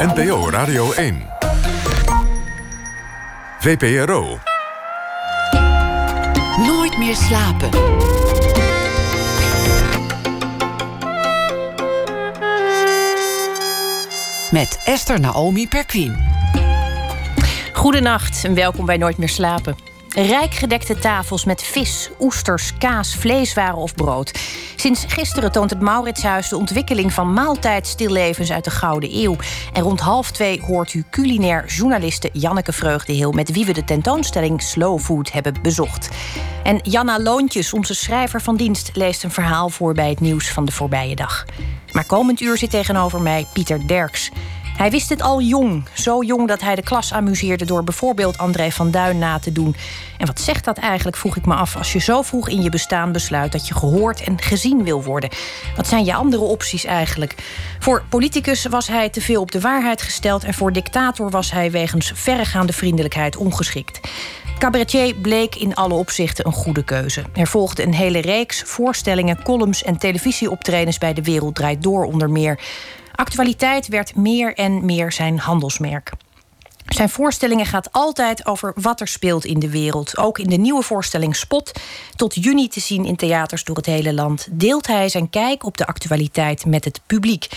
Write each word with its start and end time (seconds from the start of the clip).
NPO 0.00 0.50
Radio 0.50 0.92
1. 0.92 1.26
VPRO. 3.58 4.38
Nooit 6.66 6.98
meer 6.98 7.14
slapen. 7.14 7.70
Met 14.50 14.80
Esther 14.84 15.20
Naomi 15.20 15.68
Perquin. 15.68 16.16
Goedenacht 17.72 18.44
en 18.44 18.54
welkom 18.54 18.86
bij 18.86 18.96
Nooit 18.96 19.18
meer 19.18 19.28
slapen. 19.28 19.89
Rijk 20.14 20.54
gedekte 20.54 20.98
tafels 20.98 21.44
met 21.44 21.62
vis, 21.62 22.10
oesters, 22.20 22.72
kaas, 22.78 23.14
vleeswaren 23.14 23.76
of 23.76 23.94
brood. 23.94 24.38
Sinds 24.76 25.04
gisteren 25.08 25.52
toont 25.52 25.70
het 25.70 25.80
Mauritshuis 25.80 26.48
de 26.48 26.56
ontwikkeling 26.56 27.12
van 27.12 27.32
maaltijdstillevens 27.32 28.52
uit 28.52 28.64
de 28.64 28.70
Gouden 28.70 29.16
Eeuw. 29.16 29.36
En 29.72 29.82
rond 29.82 30.00
half 30.00 30.30
twee 30.30 30.60
hoort 30.60 30.94
u 30.94 31.04
culinair 31.10 31.66
journaliste 31.66 32.30
Janneke 32.32 32.72
Vreugdeheel... 32.72 33.32
met 33.32 33.52
wie 33.52 33.64
we 33.64 33.72
de 33.72 33.84
tentoonstelling 33.84 34.62
Slow 34.62 34.98
Food 34.98 35.32
hebben 35.32 35.54
bezocht. 35.62 36.08
En 36.62 36.80
Janna 36.82 37.20
Loontjes, 37.20 37.72
onze 37.72 37.94
schrijver 37.94 38.40
van 38.42 38.56
dienst... 38.56 38.90
leest 38.94 39.24
een 39.24 39.30
verhaal 39.30 39.68
voor 39.68 39.94
bij 39.94 40.08
het 40.08 40.20
nieuws 40.20 40.48
van 40.48 40.64
de 40.64 40.72
voorbije 40.72 41.16
dag. 41.16 41.44
Maar 41.92 42.04
komend 42.04 42.40
uur 42.40 42.56
zit 42.56 42.70
tegenover 42.70 43.20
mij 43.20 43.46
Pieter 43.52 43.86
Derks... 43.86 44.30
Hij 44.76 44.90
wist 44.90 45.08
het 45.08 45.22
al 45.22 45.40
jong, 45.40 45.88
zo 45.92 46.22
jong 46.22 46.48
dat 46.48 46.60
hij 46.60 46.74
de 46.74 46.82
klas 46.82 47.12
amuseerde 47.12 47.64
door 47.64 47.84
bijvoorbeeld 47.84 48.38
André 48.38 48.70
van 48.70 48.90
Duin 48.90 49.18
na 49.18 49.38
te 49.38 49.52
doen. 49.52 49.76
En 50.18 50.26
wat 50.26 50.40
zegt 50.40 50.64
dat 50.64 50.78
eigenlijk, 50.78 51.16
vroeg 51.16 51.36
ik 51.36 51.46
me 51.46 51.54
af, 51.54 51.76
als 51.76 51.92
je 51.92 51.98
zo 51.98 52.22
vroeg 52.22 52.48
in 52.48 52.62
je 52.62 52.70
bestaan 52.70 53.12
besluit 53.12 53.52
dat 53.52 53.68
je 53.68 53.74
gehoord 53.74 54.22
en 54.22 54.40
gezien 54.42 54.84
wil 54.84 55.02
worden? 55.02 55.30
Wat 55.76 55.86
zijn 55.86 56.04
je 56.04 56.14
andere 56.14 56.42
opties 56.42 56.84
eigenlijk? 56.84 57.34
Voor 57.78 58.04
politicus 58.08 58.66
was 58.66 58.88
hij 58.88 59.08
te 59.08 59.20
veel 59.20 59.40
op 59.40 59.52
de 59.52 59.60
waarheid 59.60 60.02
gesteld 60.02 60.44
en 60.44 60.54
voor 60.54 60.72
dictator 60.72 61.30
was 61.30 61.50
hij 61.50 61.70
wegens 61.70 62.12
verregaande 62.14 62.72
vriendelijkheid 62.72 63.36
ongeschikt. 63.36 64.00
Cabaretier 64.60 65.14
bleek 65.14 65.54
in 65.54 65.74
alle 65.74 65.94
opzichten 65.94 66.46
een 66.46 66.52
goede 66.52 66.84
keuze. 66.84 67.24
Er 67.32 67.46
volgde 67.46 67.82
een 67.82 67.94
hele 67.94 68.20
reeks 68.20 68.62
voorstellingen, 68.62 69.42
columns 69.42 69.82
en 69.82 69.98
televisieoptredens 69.98 70.98
bij 70.98 71.14
De 71.14 71.22
Wereld 71.22 71.54
Draait 71.54 71.82
Door 71.82 72.04
onder 72.04 72.30
meer. 72.30 72.60
Actualiteit 73.20 73.88
werd 73.88 74.16
meer 74.16 74.54
en 74.54 74.84
meer 74.84 75.12
zijn 75.12 75.38
handelsmerk. 75.38 76.10
Zijn 76.86 77.08
voorstellingen 77.08 77.66
gaat 77.66 77.92
altijd 77.92 78.46
over 78.46 78.72
wat 78.76 79.00
er 79.00 79.08
speelt 79.08 79.44
in 79.44 79.58
de 79.58 79.70
wereld. 79.70 80.16
Ook 80.16 80.38
in 80.38 80.48
de 80.48 80.56
nieuwe 80.56 80.82
voorstelling 80.82 81.36
Spot, 81.36 81.80
tot 82.16 82.34
juni 82.34 82.68
te 82.68 82.80
zien 82.80 83.04
in 83.04 83.16
theaters 83.16 83.64
door 83.64 83.76
het 83.76 83.86
hele 83.86 84.14
land, 84.14 84.48
deelt 84.50 84.86
hij 84.86 85.08
zijn 85.08 85.30
kijk 85.30 85.64
op 85.64 85.76
de 85.76 85.86
actualiteit 85.86 86.66
met 86.66 86.84
het 86.84 87.00
publiek. 87.06 87.48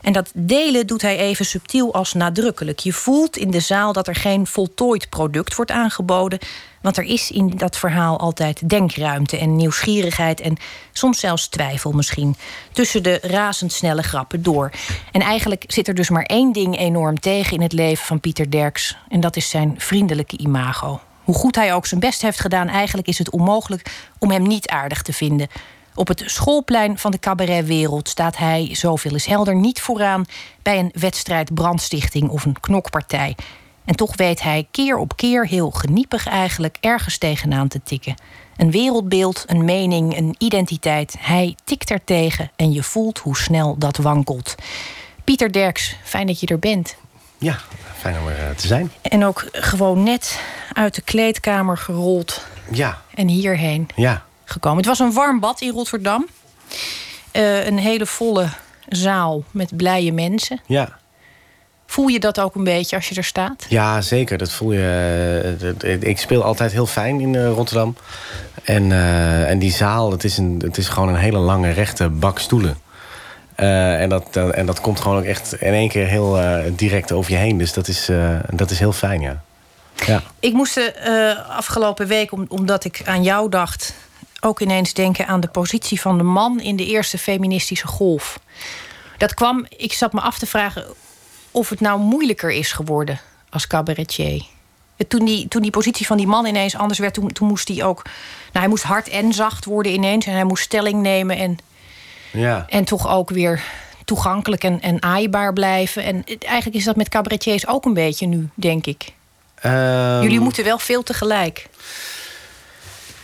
En 0.00 0.12
dat 0.12 0.30
delen 0.34 0.86
doet 0.86 1.02
hij 1.02 1.18
even 1.18 1.44
subtiel 1.44 1.94
als 1.94 2.12
nadrukkelijk. 2.12 2.78
Je 2.78 2.92
voelt 2.92 3.36
in 3.36 3.50
de 3.50 3.60
zaal 3.60 3.92
dat 3.92 4.08
er 4.08 4.14
geen 4.14 4.46
voltooid 4.46 5.08
product 5.08 5.54
wordt 5.54 5.70
aangeboden. 5.70 6.38
Want 6.82 6.96
er 6.96 7.04
is 7.04 7.30
in 7.30 7.52
dat 7.56 7.76
verhaal 7.76 8.18
altijd 8.18 8.68
denkruimte 8.68 9.38
en 9.38 9.56
nieuwsgierigheid 9.56 10.40
en 10.40 10.56
soms 10.92 11.20
zelfs 11.20 11.48
twijfel 11.48 11.92
misschien. 11.92 12.36
Tussen 12.72 13.02
de 13.02 13.18
razendsnelle 13.22 14.02
grappen 14.02 14.42
door. 14.42 14.70
En 15.12 15.20
eigenlijk 15.20 15.64
zit 15.66 15.88
er 15.88 15.94
dus 15.94 16.10
maar 16.10 16.24
één 16.24 16.52
ding 16.52 16.78
enorm 16.78 17.20
tegen 17.20 17.56
in 17.56 17.62
het 17.62 17.72
leven 17.72 18.06
van 18.06 18.20
Pieter 18.20 18.50
Derks. 18.50 18.96
En 19.08 19.20
dat 19.20 19.36
is 19.36 19.50
zijn 19.50 19.74
vriendelijke 19.78 20.38
imago. 20.38 21.00
Hoe 21.24 21.34
goed 21.34 21.56
hij 21.56 21.74
ook 21.74 21.86
zijn 21.86 22.00
best 22.00 22.22
heeft 22.22 22.40
gedaan, 22.40 22.68
eigenlijk 22.68 23.08
is 23.08 23.18
het 23.18 23.30
onmogelijk 23.30 23.90
om 24.18 24.30
hem 24.30 24.42
niet 24.42 24.68
aardig 24.68 25.02
te 25.02 25.12
vinden. 25.12 25.48
Op 25.94 26.08
het 26.08 26.22
schoolplein 26.26 26.98
van 26.98 27.10
de 27.10 27.18
cabaretwereld 27.18 28.08
staat 28.08 28.36
hij, 28.36 28.68
zoveel 28.72 29.14
is 29.14 29.26
helder, 29.26 29.54
niet 29.54 29.80
vooraan 29.80 30.24
bij 30.62 30.78
een 30.78 30.92
wedstrijd 30.94 31.54
brandstichting 31.54 32.28
of 32.28 32.44
een 32.44 32.60
knokpartij. 32.60 33.36
En 33.84 33.94
toch 33.94 34.16
weet 34.16 34.42
hij 34.42 34.66
keer 34.70 34.96
op 34.96 35.16
keer 35.16 35.46
heel 35.46 35.70
geniepig 35.70 36.26
eigenlijk 36.26 36.76
ergens 36.80 37.18
tegenaan 37.18 37.68
te 37.68 37.80
tikken. 37.82 38.14
Een 38.56 38.70
wereldbeeld, 38.70 39.44
een 39.46 39.64
mening, 39.64 40.16
een 40.16 40.34
identiteit. 40.38 41.16
Hij 41.18 41.56
tikt 41.64 41.90
er 41.90 42.04
tegen 42.04 42.50
en 42.56 42.72
je 42.72 42.82
voelt 42.82 43.18
hoe 43.18 43.36
snel 43.36 43.78
dat 43.78 43.96
wankelt. 43.96 44.54
Pieter 45.24 45.52
Derks, 45.52 45.96
fijn 46.02 46.26
dat 46.26 46.40
je 46.40 46.46
er 46.46 46.58
bent. 46.58 46.96
Ja, 47.38 47.58
fijn 47.96 48.18
om 48.18 48.28
er 48.28 48.48
eh, 48.48 48.54
te 48.56 48.66
zijn. 48.66 48.92
En 49.02 49.24
ook 49.24 49.48
gewoon 49.52 50.02
net 50.02 50.40
uit 50.72 50.94
de 50.94 51.02
kleedkamer 51.02 51.78
gerold. 51.78 52.44
Ja. 52.70 53.02
En 53.14 53.28
hierheen. 53.28 53.88
Ja 53.96 54.24
gekomen. 54.52 54.78
Het 54.78 54.86
was 54.86 54.98
een 54.98 55.12
warm 55.12 55.40
bad 55.40 55.60
in 55.60 55.70
Rotterdam. 55.70 56.26
Uh, 57.32 57.66
een 57.66 57.78
hele 57.78 58.06
volle 58.06 58.48
zaal 58.88 59.42
met 59.50 59.76
blije 59.76 60.12
mensen. 60.12 60.60
Ja. 60.66 60.98
Voel 61.92 62.06
je 62.06 62.20
dat 62.20 62.40
ook 62.40 62.54
een 62.54 62.64
beetje 62.64 62.96
als 62.96 63.08
je 63.08 63.14
er 63.14 63.24
staat? 63.24 63.66
Ja, 63.68 64.00
zeker. 64.00 64.38
Dat 64.38 64.52
voel 64.52 64.72
je. 64.72 65.74
Uh, 65.82 66.02
ik 66.02 66.18
speel 66.18 66.42
altijd 66.42 66.72
heel 66.72 66.86
fijn 66.86 67.20
in 67.20 67.34
uh, 67.34 67.50
Rotterdam. 67.50 67.96
En, 68.64 68.92
en 69.46 69.58
die 69.58 69.72
zaal, 69.72 70.10
het 70.10 70.24
is, 70.24 70.38
een, 70.38 70.62
het 70.64 70.76
is 70.76 70.88
gewoon 70.88 71.08
een 71.08 71.16
hele 71.16 71.38
lange 71.38 71.70
rechte 71.70 72.08
bak 72.08 72.38
stoelen. 72.38 72.76
en, 73.54 74.08
dat, 74.08 74.36
en 74.36 74.66
dat 74.66 74.80
komt 74.80 75.00
gewoon 75.00 75.18
ook 75.18 75.24
echt 75.24 75.54
in 75.60 75.72
één 75.72 75.88
keer 75.88 76.06
heel 76.06 76.38
direct 76.76 77.12
over 77.12 77.32
je 77.32 77.38
heen. 77.38 77.58
Dus 77.58 77.72
dat 77.72 77.88
is, 77.88 78.08
dat 78.50 78.70
is 78.70 78.78
heel 78.78 78.92
fijn, 78.92 79.20
ja. 79.20 79.42
ja. 80.06 80.22
Ik 80.40 80.52
moest 80.52 80.74
de 80.74 81.36
afgelopen 81.48 82.06
week, 82.06 82.32
omdat 82.48 82.84
ik 82.84 83.02
aan 83.04 83.22
jou 83.22 83.48
dacht 83.48 83.94
ook 84.40 84.60
ineens 84.60 84.92
denken 84.92 85.26
aan 85.26 85.40
de 85.40 85.48
positie 85.48 86.00
van 86.00 86.18
de 86.18 86.24
man 86.24 86.60
in 86.60 86.76
de 86.76 86.86
eerste 86.86 87.18
feministische 87.18 87.86
golf. 87.86 88.38
Dat 89.18 89.34
kwam, 89.34 89.66
ik 89.76 89.92
zat 89.92 90.12
me 90.12 90.20
af 90.20 90.38
te 90.38 90.46
vragen 90.46 90.84
of 91.52 91.68
het 91.68 91.80
nou 91.80 92.00
moeilijker 92.00 92.50
is 92.50 92.72
geworden 92.72 93.20
als 93.50 93.66
cabaretier. 93.66 94.44
Toen 95.08 95.24
die, 95.24 95.48
toen 95.48 95.62
die 95.62 95.70
positie 95.70 96.06
van 96.06 96.16
die 96.16 96.26
man 96.26 96.46
ineens 96.46 96.76
anders 96.76 96.98
werd, 96.98 97.14
toen, 97.14 97.32
toen 97.32 97.48
moest 97.48 97.68
hij 97.68 97.84
ook. 97.84 98.02
Nou, 98.04 98.58
hij 98.58 98.68
moest 98.68 98.82
hard 98.82 99.08
en 99.08 99.32
zacht 99.32 99.64
worden 99.64 99.92
ineens. 99.92 100.26
En 100.26 100.32
hij 100.32 100.44
moest 100.44 100.62
stelling 100.62 101.00
nemen. 101.02 101.36
En, 101.36 101.58
ja. 102.30 102.66
en 102.68 102.84
toch 102.84 103.08
ook 103.08 103.30
weer 103.30 103.62
toegankelijk 104.04 104.64
en, 104.64 104.80
en 104.80 105.02
aaibaar 105.02 105.52
blijven. 105.52 106.04
En 106.04 106.24
eigenlijk 106.24 106.76
is 106.76 106.84
dat 106.84 106.96
met 106.96 107.08
cabaretiers 107.08 107.66
ook 107.66 107.84
een 107.84 107.94
beetje 107.94 108.26
nu, 108.26 108.48
denk 108.54 108.86
ik. 108.86 109.12
Um... 109.64 110.22
Jullie 110.22 110.40
moeten 110.40 110.64
wel 110.64 110.78
veel 110.78 111.02
tegelijk. 111.02 111.68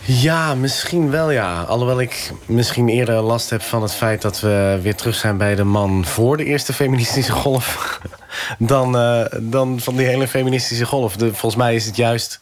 Ja, 0.01 0.55
misschien 0.55 1.11
wel 1.11 1.31
ja. 1.31 1.61
Alhoewel 1.61 2.01
ik 2.01 2.31
misschien 2.45 2.89
eerder 2.89 3.21
last 3.21 3.49
heb 3.49 3.61
van 3.61 3.81
het 3.81 3.93
feit 3.93 4.21
dat 4.21 4.39
we 4.39 4.79
weer 4.81 4.95
terug 4.95 5.15
zijn 5.15 5.37
bij 5.37 5.55
de 5.55 5.63
man 5.63 6.05
voor 6.05 6.37
de 6.37 6.45
eerste 6.45 6.73
feministische 6.73 7.31
golf. 7.31 7.99
dan, 8.57 8.95
uh, 8.95 9.25
dan 9.41 9.79
van 9.79 9.95
die 9.95 10.07
hele 10.07 10.27
feministische 10.27 10.85
golf. 10.85 11.15
De, 11.15 11.25
volgens 11.25 11.55
mij 11.55 11.75
is 11.75 11.85
het 11.85 11.95
juist. 11.95 12.41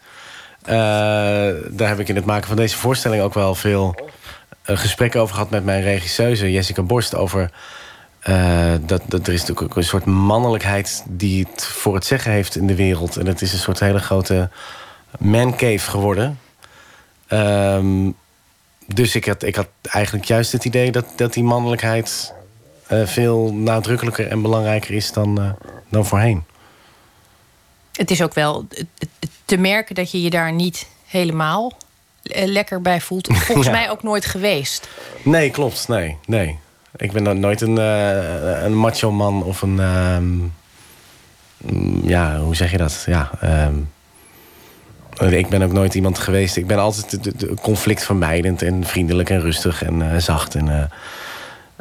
Uh, 0.63 0.73
daar 1.69 1.87
heb 1.87 1.99
ik 1.99 2.09
in 2.09 2.15
het 2.15 2.25
maken 2.25 2.47
van 2.47 2.55
deze 2.55 2.77
voorstelling 2.77 3.21
ook 3.23 3.33
wel 3.33 3.55
veel 3.55 3.95
uh, 4.65 4.77
gesprekken 4.77 5.21
over 5.21 5.35
gehad 5.35 5.49
met 5.49 5.63
mijn 5.63 5.81
regisseuse 5.81 6.51
Jessica 6.51 6.81
Borst. 6.81 7.15
Over 7.15 7.51
dat, 8.85 9.01
dat 9.07 9.27
er 9.27 9.33
is 9.33 9.39
natuurlijk 9.39 9.61
ook 9.61 9.75
een 9.75 9.83
soort 9.83 10.05
mannelijkheid 10.05 11.03
die 11.07 11.47
het 11.51 11.65
voor 11.65 11.95
het 11.95 12.05
zeggen 12.05 12.31
heeft 12.31 12.55
in 12.55 12.67
de 12.67 12.75
wereld. 12.75 13.17
En 13.17 13.25
het 13.25 13.41
is 13.41 13.53
een 13.53 13.59
soort 13.59 13.79
hele 13.79 13.99
grote 13.99 14.49
mancave 15.19 15.89
geworden. 15.89 16.39
Um, 17.29 18.15
dus 18.87 19.15
ik 19.15 19.25
had, 19.25 19.43
ik 19.43 19.55
had 19.55 19.67
eigenlijk 19.81 20.25
juist 20.25 20.51
het 20.51 20.65
idee 20.65 20.91
dat, 20.91 21.05
dat 21.15 21.33
die 21.33 21.43
mannelijkheid 21.43 22.33
uh, 22.91 23.05
veel 23.05 23.53
nadrukkelijker 23.53 24.27
en 24.27 24.41
belangrijker 24.41 24.93
is 24.93 25.11
dan, 25.11 25.41
uh, 25.41 25.49
dan 25.89 26.05
voorheen. 26.05 26.43
Het 27.91 28.11
is 28.11 28.21
ook 28.21 28.33
wel 28.33 28.67
te 29.45 29.57
merken 29.57 29.95
dat 29.95 30.11
je 30.11 30.21
je 30.21 30.29
daar 30.29 30.53
niet 30.53 30.87
helemaal 31.05 31.77
lekker 32.23 32.81
bij 32.81 33.01
voelt. 33.01 33.27
Volgens 33.37 33.67
ja. 33.67 33.73
mij 33.73 33.89
ook 33.89 34.03
nooit 34.03 34.25
geweest. 34.25 34.89
Nee, 35.23 35.49
klopt. 35.49 35.87
Nee, 35.87 36.17
nee. 36.25 36.59
Ik 36.95 37.11
ben 37.11 37.39
nooit 37.39 37.61
een, 37.61 37.77
uh, 37.77 38.63
een 38.63 38.77
macho 38.77 39.11
man 39.11 39.43
of 39.43 39.61
een. 39.61 39.79
Um, 39.79 40.53
ja, 42.03 42.39
hoe 42.39 42.55
zeg 42.55 42.71
je 42.71 42.77
dat? 42.77 43.03
Ja. 43.05 43.31
Um, 43.43 43.89
ik 45.19 45.49
ben 45.49 45.61
ook 45.61 45.71
nooit 45.71 45.93
iemand 45.93 46.19
geweest. 46.19 46.55
Ik 46.55 46.67
ben 46.67 46.79
altijd 46.79 47.19
conflictvermijdend 47.61 48.61
en 48.61 48.85
vriendelijk 48.85 49.29
en 49.29 49.41
rustig 49.41 49.83
en 49.83 49.99
uh, 49.99 50.17
zacht. 50.17 50.55
En, 50.55 50.89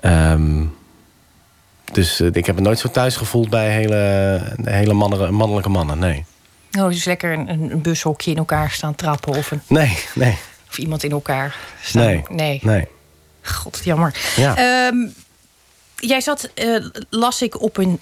uh, 0.05 0.33
um, 0.33 0.77
dus 1.93 2.21
uh, 2.21 2.29
ik 2.33 2.47
heb 2.47 2.55
me 2.55 2.61
nooit 2.61 2.79
zo 2.79 2.91
thuis 2.91 3.17
gevoeld 3.17 3.50
bij 3.50 3.71
hele, 3.71 4.41
hele 4.65 4.93
mannelijke 5.31 5.69
mannen, 5.69 5.99
nee. 5.99 6.25
Oh, 6.79 6.88
dus 6.88 7.05
lekker 7.05 7.33
een, 7.33 7.49
een 7.49 7.83
bushokje 7.83 8.31
in 8.31 8.37
elkaar 8.37 8.71
staan 8.71 8.94
trappen 8.94 9.37
of 9.37 9.50
een... 9.50 9.61
Nee, 9.67 9.99
nee. 10.15 10.38
Of 10.69 10.79
iemand 10.79 11.03
in 11.03 11.11
elkaar 11.11 11.56
staan. 11.83 12.05
Nee, 12.05 12.23
nee. 12.29 12.61
nee. 12.62 12.88
God, 13.43 13.81
jammer. 13.85 14.15
Ja. 14.37 14.87
Um, 14.87 15.15
jij 15.97 16.21
zat, 16.21 16.50
las 17.11 17.43
ik, 17.43 17.61
op 17.61 17.77
een 17.77 18.00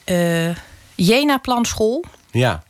Jena-planschool. 0.95 2.05
Ja. 2.31 2.63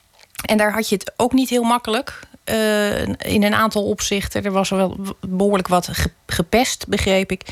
En 0.44 0.56
daar 0.56 0.72
had 0.72 0.88
je 0.88 0.94
het 0.94 1.12
ook 1.16 1.32
niet 1.32 1.50
heel 1.50 1.62
makkelijk. 1.62 2.20
Uh, 2.50 3.02
in 3.06 3.42
een 3.42 3.54
aantal 3.54 3.84
opzichten. 3.84 4.44
Er 4.44 4.52
was 4.52 4.70
wel 4.70 4.96
behoorlijk 5.20 5.68
wat 5.68 5.90
gepest, 6.26 6.88
begreep 6.88 7.30
ik. 7.30 7.42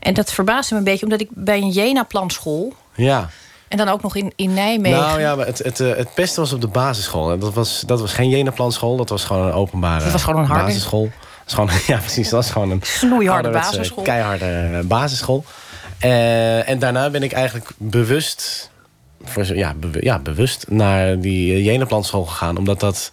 En 0.00 0.14
dat 0.14 0.32
verbaasde 0.32 0.72
me 0.74 0.78
een 0.78 0.86
beetje, 0.86 1.04
omdat 1.04 1.20
ik 1.20 1.28
bij 1.30 1.58
een 1.58 1.70
Jena-planschool. 1.70 2.72
Ja. 2.94 3.30
En 3.68 3.76
dan 3.76 3.88
ook 3.88 4.02
nog 4.02 4.16
in, 4.16 4.32
in 4.36 4.54
Nijmegen. 4.54 4.98
Nou 4.98 5.20
ja, 5.20 5.34
maar 5.34 5.46
het, 5.46 5.58
het, 5.58 5.80
eh, 5.80 5.96
het 5.96 6.14
pesten 6.14 6.42
was 6.42 6.52
op 6.52 6.60
de 6.60 6.66
basisschool. 6.66 7.32
En 7.32 7.38
dat 7.38 7.54
was, 7.54 7.80
dat 7.86 8.00
was 8.00 8.12
geen 8.12 8.28
Jeneplanschool, 8.28 8.96
dat 8.96 9.08
was 9.08 9.24
gewoon 9.24 9.46
een 9.46 9.52
openbare 9.52 10.02
Dat 10.02 10.12
was 10.12 10.22
gewoon 10.22 10.40
een 10.40 10.46
harde- 10.46 10.64
basisschool. 10.64 11.10
Dat 11.44 11.54
gewoon, 11.54 11.70
ja, 11.86 11.98
precies. 11.98 12.28
Dat 12.28 12.42
was 12.42 12.50
gewoon 12.50 12.70
een 12.70 12.80
Snoeiharde 12.82 13.50
basisschool. 13.50 14.04
Keiharde 14.04 14.44
eh, 14.44 14.80
basisschool. 14.80 15.44
Eh, 15.98 16.68
en 16.68 16.78
daarna 16.78 17.10
ben 17.10 17.22
ik 17.22 17.32
eigenlijk 17.32 17.70
bewust, 17.76 18.70
voor, 19.24 19.56
ja, 19.56 19.74
ja, 20.00 20.18
bewust 20.18 20.64
naar 20.68 21.20
die 21.20 21.52
uh, 21.52 21.64
Jeneplanschool 21.64 22.24
gegaan. 22.24 22.56
Omdat 22.56 22.80
dat, 22.80 23.12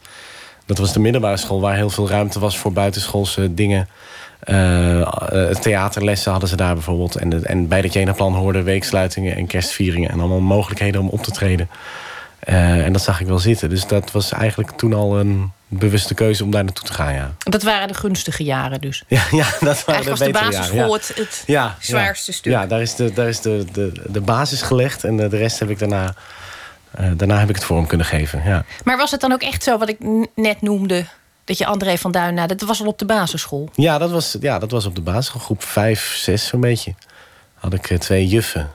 dat 0.71 0.79
was 0.79 0.93
de 0.93 0.99
middelbare 0.99 1.37
school 1.37 1.61
waar 1.61 1.75
heel 1.75 1.89
veel 1.89 2.09
ruimte 2.09 2.39
was 2.39 2.57
voor 2.57 2.73
buitenschoolse 2.73 3.53
dingen. 3.53 3.87
Eh, 4.39 5.01
theaterlessen 5.49 6.31
hadden 6.31 6.49
ze 6.49 6.55
daar 6.55 6.73
bijvoorbeeld. 6.73 7.15
En, 7.15 7.29
de- 7.29 7.41
en 7.43 7.67
bij 7.67 7.81
dat 7.81 7.93
Jenaplan 7.93 8.33
hoorden 8.33 8.63
weeksluitingen 8.63 9.35
en 9.35 9.47
kerstvieringen... 9.47 10.09
en 10.09 10.19
allemaal 10.19 10.39
mogelijkheden 10.39 11.01
om 11.01 11.07
op 11.09 11.23
te 11.23 11.31
treden. 11.31 11.69
Eh, 12.39 12.85
en 12.85 12.93
dat 12.93 13.01
zag 13.01 13.21
ik 13.21 13.27
wel 13.27 13.39
zitten. 13.39 13.69
Dus 13.69 13.87
dat 13.87 14.11
was 14.11 14.31
eigenlijk 14.31 14.71
toen 14.71 14.93
al 14.93 15.19
een 15.19 15.51
bewuste 15.67 16.13
keuze 16.13 16.43
om 16.43 16.51
daar 16.51 16.63
naartoe 16.63 16.85
te 16.85 16.93
gaan, 16.93 17.13
ja. 17.13 17.31
Dat 17.37 17.63
waren 17.63 17.87
de 17.87 17.93
gunstige 17.93 18.43
jaren 18.43 18.81
dus. 18.81 19.03
Ja, 19.07 19.21
ja 19.31 19.45
dat 19.59 19.85
waren 19.85 20.03
Eigenlijk 20.03 20.07
was 20.09 20.19
de 20.19 20.31
basisschool 20.31 20.75
jaren, 20.77 20.91
ja. 20.91 20.97
het, 20.97 21.11
het 21.15 21.43
Ja, 21.45 21.75
zwaarste 21.79 22.31
stuk. 22.31 22.51
Ja, 22.51 22.65
daar 22.65 22.81
is 22.81 22.95
de, 22.95 23.13
daar 23.13 23.27
is 23.27 23.41
de, 23.41 23.65
de, 23.71 23.91
de 24.07 24.21
basis 24.21 24.61
gelegd. 24.61 25.03
En 25.03 25.17
de, 25.17 25.27
de 25.27 25.37
rest 25.37 25.59
heb 25.59 25.69
ik 25.69 25.79
daarna... 25.79 26.13
eh, 26.91 27.05
daarna 27.15 27.39
heb 27.39 27.49
ik 27.49 27.55
het 27.55 27.63
vorm 27.63 27.87
kunnen 27.87 28.05
geven, 28.05 28.41
ja. 28.45 28.65
Maar 28.83 28.97
was 28.97 29.11
het 29.11 29.21
dan 29.21 29.31
ook 29.31 29.41
echt 29.41 29.63
zo 29.63 29.77
wat 29.77 29.89
ik 29.89 29.97
net 30.35 30.61
noemde... 30.61 31.05
dat 31.43 31.57
je 31.57 31.65
André 31.65 31.97
van 31.97 32.11
Duin 32.11 32.33
na, 32.33 32.47
dat 32.47 32.61
was 32.61 32.81
al 32.81 32.87
op 32.87 32.99
de 32.99 33.05
basisschool? 33.05 33.69
Ja, 33.73 33.97
dat 33.97 34.11
was, 34.11 34.37
ja, 34.39 34.59
dat 34.59 34.71
was 34.71 34.85
op 34.85 34.95
de 34.95 35.01
basisschool. 35.01 35.41
Groep 35.41 35.63
5, 35.63 36.13
6 36.15 36.47
zo'n 36.47 36.59
beetje. 36.59 36.93
Had 37.53 37.73
ik 37.73 37.89
eh, 37.89 37.97
twee 37.97 38.27
juffen. 38.27 38.69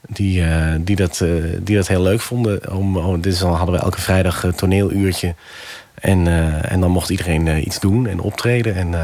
Die, 0.00 0.44
eh, 0.44 0.74
die, 0.80 0.96
dat, 0.96 1.24
die 1.58 1.76
dat 1.76 1.88
heel 1.88 2.02
leuk 2.02 2.20
vonden. 2.20 2.72
Om, 2.72 2.96
om, 2.96 3.20
dus 3.20 3.38
dan 3.38 3.54
hadden 3.54 3.74
we 3.74 3.80
elke 3.80 4.00
vrijdag 4.00 4.42
een 4.42 4.54
toneeluurtje. 4.54 5.34
En, 5.94 6.26
en 6.62 6.80
dan 6.80 6.90
mocht 6.90 7.10
iedereen 7.10 7.66
iets 7.66 7.80
doen 7.80 8.06
en 8.06 8.20
optreden. 8.20 8.74
En, 8.74 8.94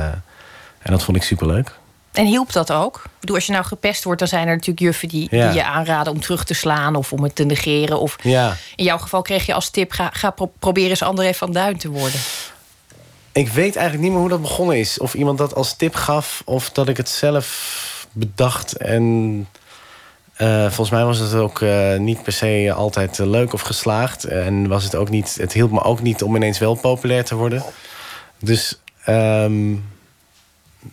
en 0.83 0.91
dat 0.93 1.03
vond 1.03 1.17
ik 1.17 1.23
superleuk. 1.23 1.73
En 2.15 2.27
hielp 2.27 2.53
dat 2.53 2.73
ook? 2.73 2.97
Ik 3.05 3.21
bedoel, 3.21 3.37
als 3.37 3.47
je 3.47 3.53
nou 3.53 3.65
gepest 3.65 4.05
wordt, 4.05 4.19
dan 4.19 4.29
zijn 4.29 4.47
er 4.49 4.53
natuurlijk 4.55 4.81
juffen 4.81 5.09
die, 5.09 5.29
Ja. 5.31 5.47
die 5.47 5.57
je 5.57 5.65
aanraden 5.65 6.13
om 6.13 6.21
terug 6.21 6.45
te 6.45 6.55
slaan 6.55 6.97
of 6.97 7.13
om 7.13 7.23
het 7.23 7.35
te 7.35 7.45
negeren. 7.45 8.01
Of 8.01 8.17
Ja, 8.23 8.57
in 8.77 8.85
jouw 8.85 8.99
geval 8.99 9.23
kreeg 9.23 9.47
je 9.47 9.55
als 9.55 9.71
tip: 9.71 9.93
ga, 9.93 10.11
ga 10.13 10.31
pro- 10.31 10.53
proberen 10.59 10.91
eens 10.91 11.03
André 11.03 11.35
van 11.35 11.53
Duin 11.53 11.77
te 11.79 11.89
worden. 11.89 12.21
ik 13.33 13.49
weet 13.49 13.77
eigenlijk 13.77 14.01
niet 14.01 14.11
meer 14.13 14.21
hoe 14.21 14.29
dat 14.29 14.43
begonnen 14.43 14.79
is. 14.79 14.99
Of 14.99 15.15
iemand 15.15 15.39
dat 15.39 15.55
als 15.55 15.77
tip 15.77 15.95
gaf, 15.95 16.43
of 16.45 16.71
dat 16.71 16.89
ik 16.89 16.97
het 16.97 17.09
zelf 17.09 18.07
bedacht. 18.13 18.77
En 18.77 19.49
eh, 20.35 20.61
volgens 20.61 20.91
mij 20.91 21.05
was 21.05 21.19
het 21.19 21.35
ook 21.35 21.61
eh, 21.61 21.97
niet 21.97 22.23
per 22.23 22.33
se 22.33 22.73
altijd 22.77 23.19
leuk 23.19 23.53
of 23.53 23.61
geslaagd. 23.61 24.25
En 24.25 24.69
was 24.69 24.85
het 24.85 24.95
ook 24.97 25.09
niet, 25.11 25.35
het 25.41 25.53
hielp 25.53 25.71
me 25.71 25.83
ook 25.83 26.03
niet 26.03 26.23
om 26.23 26.37
ineens 26.37 26.59
wel 26.59 26.75
populair 26.75 27.25
te 27.25 27.35
worden. 27.35 27.63
Dus 28.39 28.79
ehm, 29.05 29.73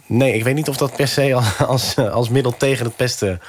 nee, 0.05 0.33
ik 0.33 0.43
weet 0.43 0.55
niet 0.55 0.69
of 0.69 0.77
dat 0.77 0.95
per 0.95 1.07
se 1.07 1.33
al- 1.35 1.43
als, 1.73 1.95
als 1.95 2.29
middel 2.29 2.57
tegen 2.57 2.85
het 2.85 2.95
pesten 2.95 3.41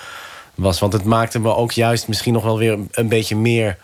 was. 0.54 0.78
Want 0.78 0.92
het 0.92 1.04
maakte 1.04 1.38
me 1.38 1.54
ook 1.54 1.72
juist 1.72 2.08
misschien 2.08 2.32
nog 2.32 2.42
wel 2.44 2.58
weer 2.58 2.78
een 2.90 3.08
beetje 3.08 3.36
meer 3.36 3.76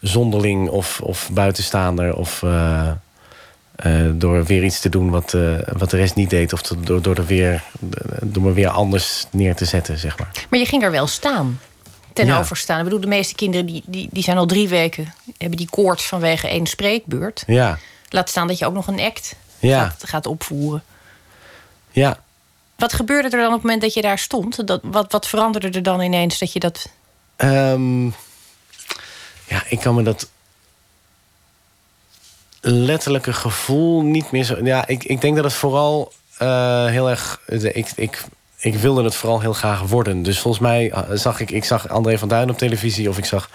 zonderling 0.00 0.68
of, 0.68 1.00
of 1.00 1.30
buitenstaander. 1.32 2.16
Of 2.16 2.42
eh, 2.42 2.90
eh, 3.76 4.10
door 4.14 4.44
weer 4.44 4.64
iets 4.64 4.80
te 4.80 4.88
doen 4.88 5.10
wat, 5.10 5.34
eh, 5.34 5.54
wat 5.76 5.90
de 5.90 5.96
rest 5.96 6.14
niet 6.14 6.30
deed. 6.30 6.52
Of 6.52 6.62
te- 6.62 6.80
door, 6.80 7.02
door, 7.02 7.16
er 7.16 7.26
weer, 7.26 7.62
door 8.22 8.42
me 8.42 8.52
weer 8.52 8.68
anders 8.68 9.26
neer 9.30 9.54
te 9.54 9.64
zetten, 9.64 9.98
zeg 9.98 10.18
maar. 10.18 10.28
Maar 10.50 10.58
je 10.58 10.66
ging 10.66 10.82
er 10.82 10.90
wel 10.90 11.06
staan. 11.06 11.60
Ten 12.12 12.26
Ja. 12.26 12.38
overstaan. 12.38 12.78
Ik 12.78 12.84
bedoel, 12.84 13.00
de 13.00 13.06
meeste 13.06 13.34
kinderen 13.34 13.66
die, 13.66 13.82
die, 13.86 14.08
die 14.12 14.22
zijn 14.22 14.38
al 14.38 14.46
drie 14.46 14.68
weken... 14.68 15.14
hebben 15.38 15.58
die 15.58 15.68
koorts 15.70 16.06
vanwege 16.06 16.48
één 16.48 16.66
spreekbeurt. 16.66 17.42
Ja, 17.46 17.78
Laat 18.08 18.28
staan 18.28 18.46
dat 18.46 18.58
je 18.58 18.66
ook 18.66 18.74
nog 18.74 18.86
een 18.86 19.00
act 19.00 19.36
Ja. 19.58 19.82
gaat, 19.84 20.02
gaat 20.06 20.26
opvoeren. 20.26 20.82
Ja. 21.90 22.20
Wat 22.76 22.92
gebeurde 22.92 23.28
er 23.28 23.38
dan 23.38 23.46
op 23.46 23.52
het 23.52 23.62
moment 23.62 23.80
dat 23.80 23.94
je 23.94 24.02
daar 24.02 24.18
stond? 24.18 24.66
Dat, 24.66 24.80
wat, 24.82 25.12
wat 25.12 25.28
veranderde 25.28 25.70
er 25.70 25.82
dan 25.82 26.00
ineens 26.00 26.38
dat 26.38 26.52
je 26.52 26.58
dat... 26.58 26.88
Ehm, 27.36 28.04
ja, 29.44 29.62
ik 29.68 29.80
kan 29.80 29.94
me 29.94 30.02
dat 30.02 30.28
letterlijke 32.60 33.32
gevoel 33.32 34.02
niet 34.02 34.30
meer 34.30 34.44
zo. 34.44 34.56
Ja, 34.64 34.86
ik, 34.86 35.04
ik 35.04 35.20
denk 35.20 35.34
dat 35.36 35.44
het 35.44 35.54
vooral 35.54 36.12
eh, 36.38 36.86
heel 36.86 37.10
erg. 37.10 37.40
Ik, 37.46 37.92
ik, 37.96 38.24
ik 38.58 38.74
wilde 38.74 39.04
het 39.04 39.14
vooral 39.14 39.40
heel 39.40 39.52
graag 39.52 39.80
worden. 39.80 40.22
Dus 40.22 40.38
volgens 40.38 40.62
mij 40.62 40.90
eh, 40.90 41.02
zag 41.12 41.40
ik, 41.40 41.50
ik 41.50 41.64
zag 41.64 41.88
André 41.88 42.18
van 42.18 42.28
Duin 42.28 42.50
op 42.50 42.58
televisie 42.58 43.08
of 43.08 43.18
ik 43.18 43.24
zag 43.24 43.50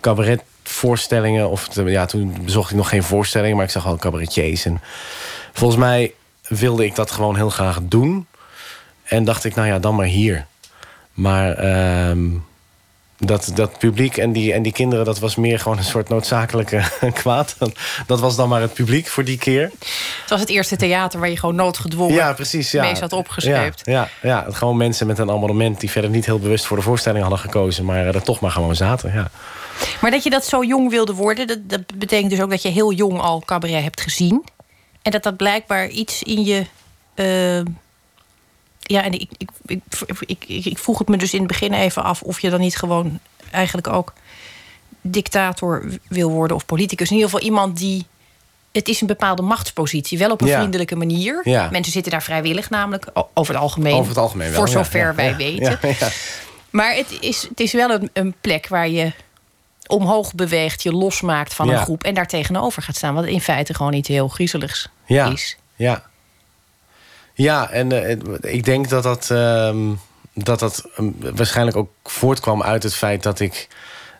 cabaretvoorstellingen. 0.00 1.50
Of 1.50 1.68
ja, 1.74 2.06
toen 2.06 2.36
bezocht 2.44 2.70
ik 2.70 2.76
nog 2.76 2.88
geen 2.88 3.02
voorstellingen, 3.02 3.56
maar 3.56 3.64
ik 3.64 3.70
zag 3.70 3.84
wel 3.84 3.96
cabaretiers. 3.96 4.64
En 4.64 4.80
volgens 5.52 5.80
mij 5.80 6.14
wilde 6.48 6.84
ik 6.84 6.94
dat 6.94 7.10
gewoon 7.10 7.36
heel 7.36 7.50
graag 7.50 7.78
doen. 7.82 8.26
En 9.02 9.24
dacht 9.24 9.44
ik, 9.44 9.54
nou 9.54 9.68
ja, 9.68 9.78
dan 9.78 9.94
maar 9.94 10.06
hier. 10.06 10.46
Maar 11.12 11.52
ehm, 11.52 12.30
dat, 13.18 13.50
dat 13.54 13.78
publiek 13.78 14.16
en 14.16 14.32
die, 14.32 14.52
en 14.52 14.62
die 14.62 14.72
kinderen, 14.72 15.04
dat 15.04 15.18
was 15.18 15.36
meer 15.36 15.58
gewoon 15.58 15.78
een 15.78 15.84
soort 15.84 16.08
noodzakelijke 16.08 16.82
kwaad. 17.22 17.56
Dat 18.06 18.20
was 18.20 18.36
dan 18.36 18.48
maar 18.48 18.60
het 18.60 18.74
publiek 18.74 19.08
voor 19.08 19.24
die 19.24 19.38
keer. 19.38 19.62
Het 20.20 20.30
was 20.30 20.40
het 20.40 20.48
eerste 20.48 20.76
theater 20.76 21.20
waar 21.20 21.28
je 21.28 21.38
gewoon 21.38 21.54
noodgedwongen 21.54 22.14
Ja, 22.14 22.32
precies. 22.32 22.70
Ja. 22.70 22.82
mee 22.82 22.96
zat 22.96 23.12
opgescheept. 23.12 23.82
Ja, 23.84 24.08
ja, 24.22 24.28
ja, 24.28 24.46
gewoon 24.50 24.76
mensen 24.76 25.06
met 25.06 25.18
een 25.18 25.30
abonnement 25.30 25.80
die 25.80 25.90
verder 25.90 26.10
niet 26.10 26.26
heel 26.26 26.38
bewust 26.38 26.66
voor 26.66 26.76
de 26.76 26.82
voorstelling 26.82 27.20
hadden 27.22 27.40
gekozen, 27.40 27.84
maar 27.84 28.06
er 28.06 28.22
toch 28.22 28.40
maar 28.40 28.50
gewoon 28.50 28.76
zaten. 28.76 29.12
Ja. 29.12 29.30
Maar 30.00 30.10
dat 30.10 30.22
je 30.22 30.30
dat 30.30 30.46
zo 30.46 30.64
jong 30.64 30.90
wilde 30.90 31.12
worden, 31.12 31.46
dat, 31.46 31.58
dat 31.62 31.98
betekent 31.98 32.30
dus 32.30 32.40
ook 32.40 32.50
dat 32.50 32.62
je 32.62 32.68
heel 32.68 32.92
jong 32.92 33.20
al 33.20 33.42
cabaret 33.44 33.82
hebt 33.82 34.00
gezien. 34.00 34.44
En 35.04 35.10
dat 35.10 35.22
dat 35.22 35.36
blijkbaar 35.36 35.88
iets 35.88 36.22
in 36.22 36.44
je. 36.44 36.66
eh, 37.14 37.58
ja, 38.80 39.02
en 39.02 39.12
ik, 39.12 39.30
ik, 39.36 39.48
ik, 40.26 40.44
ik, 40.64 40.78
vroeg 40.78 40.98
het 40.98 41.08
me 41.08 41.16
dus 41.16 41.32
in 41.32 41.38
het 41.38 41.48
begin 41.48 41.72
even 41.72 42.02
af 42.02 42.22
of 42.22 42.40
je 42.40 42.50
dan 42.50 42.60
niet 42.60 42.76
gewoon 42.76 43.18
eigenlijk 43.50 43.86
ook 43.88 44.12
dictator 45.00 45.84
wil 46.08 46.30
worden 46.30 46.56
of 46.56 46.66
politicus. 46.66 47.08
In 47.08 47.14
ieder 47.16 47.30
geval 47.30 47.44
iemand 47.46 47.76
die. 47.76 48.06
Het 48.72 48.88
is 48.88 49.00
een 49.00 49.06
bepaalde 49.06 49.42
machtspositie, 49.42 50.18
wel 50.18 50.30
op 50.30 50.40
een 50.40 50.46
Ja. 50.46 50.58
vriendelijke 50.58 50.96
manier. 50.96 51.40
Ja. 51.44 51.68
Mensen 51.70 51.92
zitten 51.92 52.12
daar 52.12 52.22
vrijwillig, 52.22 52.70
namelijk 52.70 53.06
over 53.34 53.54
het 53.54 53.62
algemeen. 53.62 53.94
Over 53.94 54.08
het 54.08 54.18
algemeen 54.18 54.50
wel. 54.50 54.58
Voor 54.58 54.68
zover 54.68 54.98
ja, 55.00 55.14
wij 55.14 55.36
weten. 55.36 55.78
Maar 56.70 56.94
het 56.94 57.16
is, 57.20 57.42
het 57.42 57.60
is 57.60 57.72
wel 57.72 57.90
een, 57.90 58.10
een 58.12 58.34
plek 58.40 58.68
waar 58.68 58.88
je 58.88 59.12
omhoog 59.86 60.34
beweegt, 60.34 60.82
je 60.82 60.92
losmaakt 60.92 61.54
van 61.54 61.66
Ja. 61.68 61.72
een 61.72 61.82
groep 61.82 62.04
en 62.04 62.14
daar 62.14 62.26
tegenover 62.26 62.82
gaat 62.82 62.96
staan. 62.96 63.14
Wat 63.14 63.24
in 63.26 63.40
feite 63.40 63.74
gewoon 63.74 63.92
iets 63.92 64.08
heel 64.08 64.28
griezeligs 64.28 64.88
Ja. 65.06 65.32
is. 65.32 65.56
Ja, 65.76 66.02
ja 67.34 67.70
en 67.70 67.92
eh, 67.92 68.16
ik 68.40 68.64
denk 68.64 68.88
dat 68.88 69.02
dat, 69.02 69.30
ehm, 69.30 69.92
dat, 70.34 70.58
dat 70.58 70.84
ehm, 70.96 71.10
waarschijnlijk 71.18 71.76
ook 71.76 71.90
voortkwam 72.02 72.62
uit 72.62 72.82
het 72.82 72.94
feit 72.94 73.22
dat 73.22 73.40
ik 73.40 73.68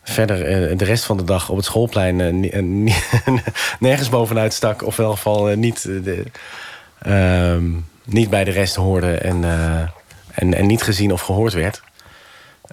verder 0.05 0.47
eh, 0.47 0.79
de 0.79 0.85
rest 0.85 1.05
van 1.05 1.17
de 1.17 1.25
dag 1.25 1.49
op 1.49 1.57
het 1.57 1.64
schoolplein 1.64 2.21
eh, 2.21 2.62
nergens 3.79 4.09
bovenuit 4.09 4.53
stak. 4.53 4.83
Of 4.83 4.99
in 4.99 5.05
elk 5.05 5.14
geval 5.14 5.47
niet, 5.47 5.85
eh, 5.85 6.05
de, 6.05 6.25
ehm, 6.99 7.64
niet 8.05 8.31
bij 8.31 8.45
de 8.45 8.50
rest 8.50 8.75
hoorde 8.75 9.14
en, 9.14 9.45
en, 10.35 10.55
en 10.55 10.67
niet 10.67 10.83
gezien 10.83 11.12
of 11.12 11.21
gehoord 11.21 11.53
werd. 11.53 11.83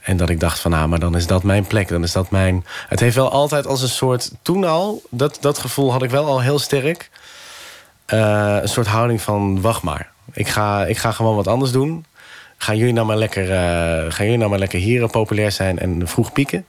En 0.02 0.18
dat 0.18 0.30
ik 0.30 0.40
dacht 0.40 0.60
van, 0.60 0.72
nou, 0.72 0.88
maar 0.88 1.00
dan 1.00 1.16
is 1.16 1.28
dat 1.28 1.44
mijn 1.44 1.68
plek. 1.68 1.88
Dan 1.88 2.04
is 2.04 2.12
dat 2.12 2.32
mijn... 2.32 2.66
Het 2.88 3.00
heeft 3.00 3.16
wel 3.16 3.32
altijd 3.32 3.68
als 3.68 3.82
een 3.82 3.90
soort... 3.90 4.32
Toen 4.42 4.64
al, 4.64 5.02
dat, 5.10 5.38
dat 5.42 5.58
gevoel 5.58 5.92
had 5.92 6.04
ik 6.04 6.10
wel 6.10 6.26
al 6.26 6.42
heel 6.42 6.60
sterk. 6.60 7.10
Eh, 8.12 8.58
een 8.62 8.70
soort 8.70 8.88
houding 8.88 9.22
van, 9.22 9.62
wacht 9.62 9.82
maar. 9.82 10.12
Ik 10.34 10.48
ga, 10.48 10.86
ik 10.86 10.98
ga 10.98 11.12
gewoon 11.12 11.36
wat 11.36 11.48
anders 11.48 11.72
doen. 11.72 12.06
Gaan 12.58 12.78
jullie 12.78 12.94
nou 12.94 13.08
maar 13.08 13.18
lekker, 13.18 13.52
eh, 13.52 14.12
gaan 14.12 14.26
jullie 14.26 14.38
nou 14.38 14.50
maar 14.50 14.60
lekker 14.60 14.80
hier 14.80 15.10
populair 15.10 15.52
zijn 15.52 15.80
en 15.80 16.08
vroeg 16.08 16.32
pieken? 16.32 16.66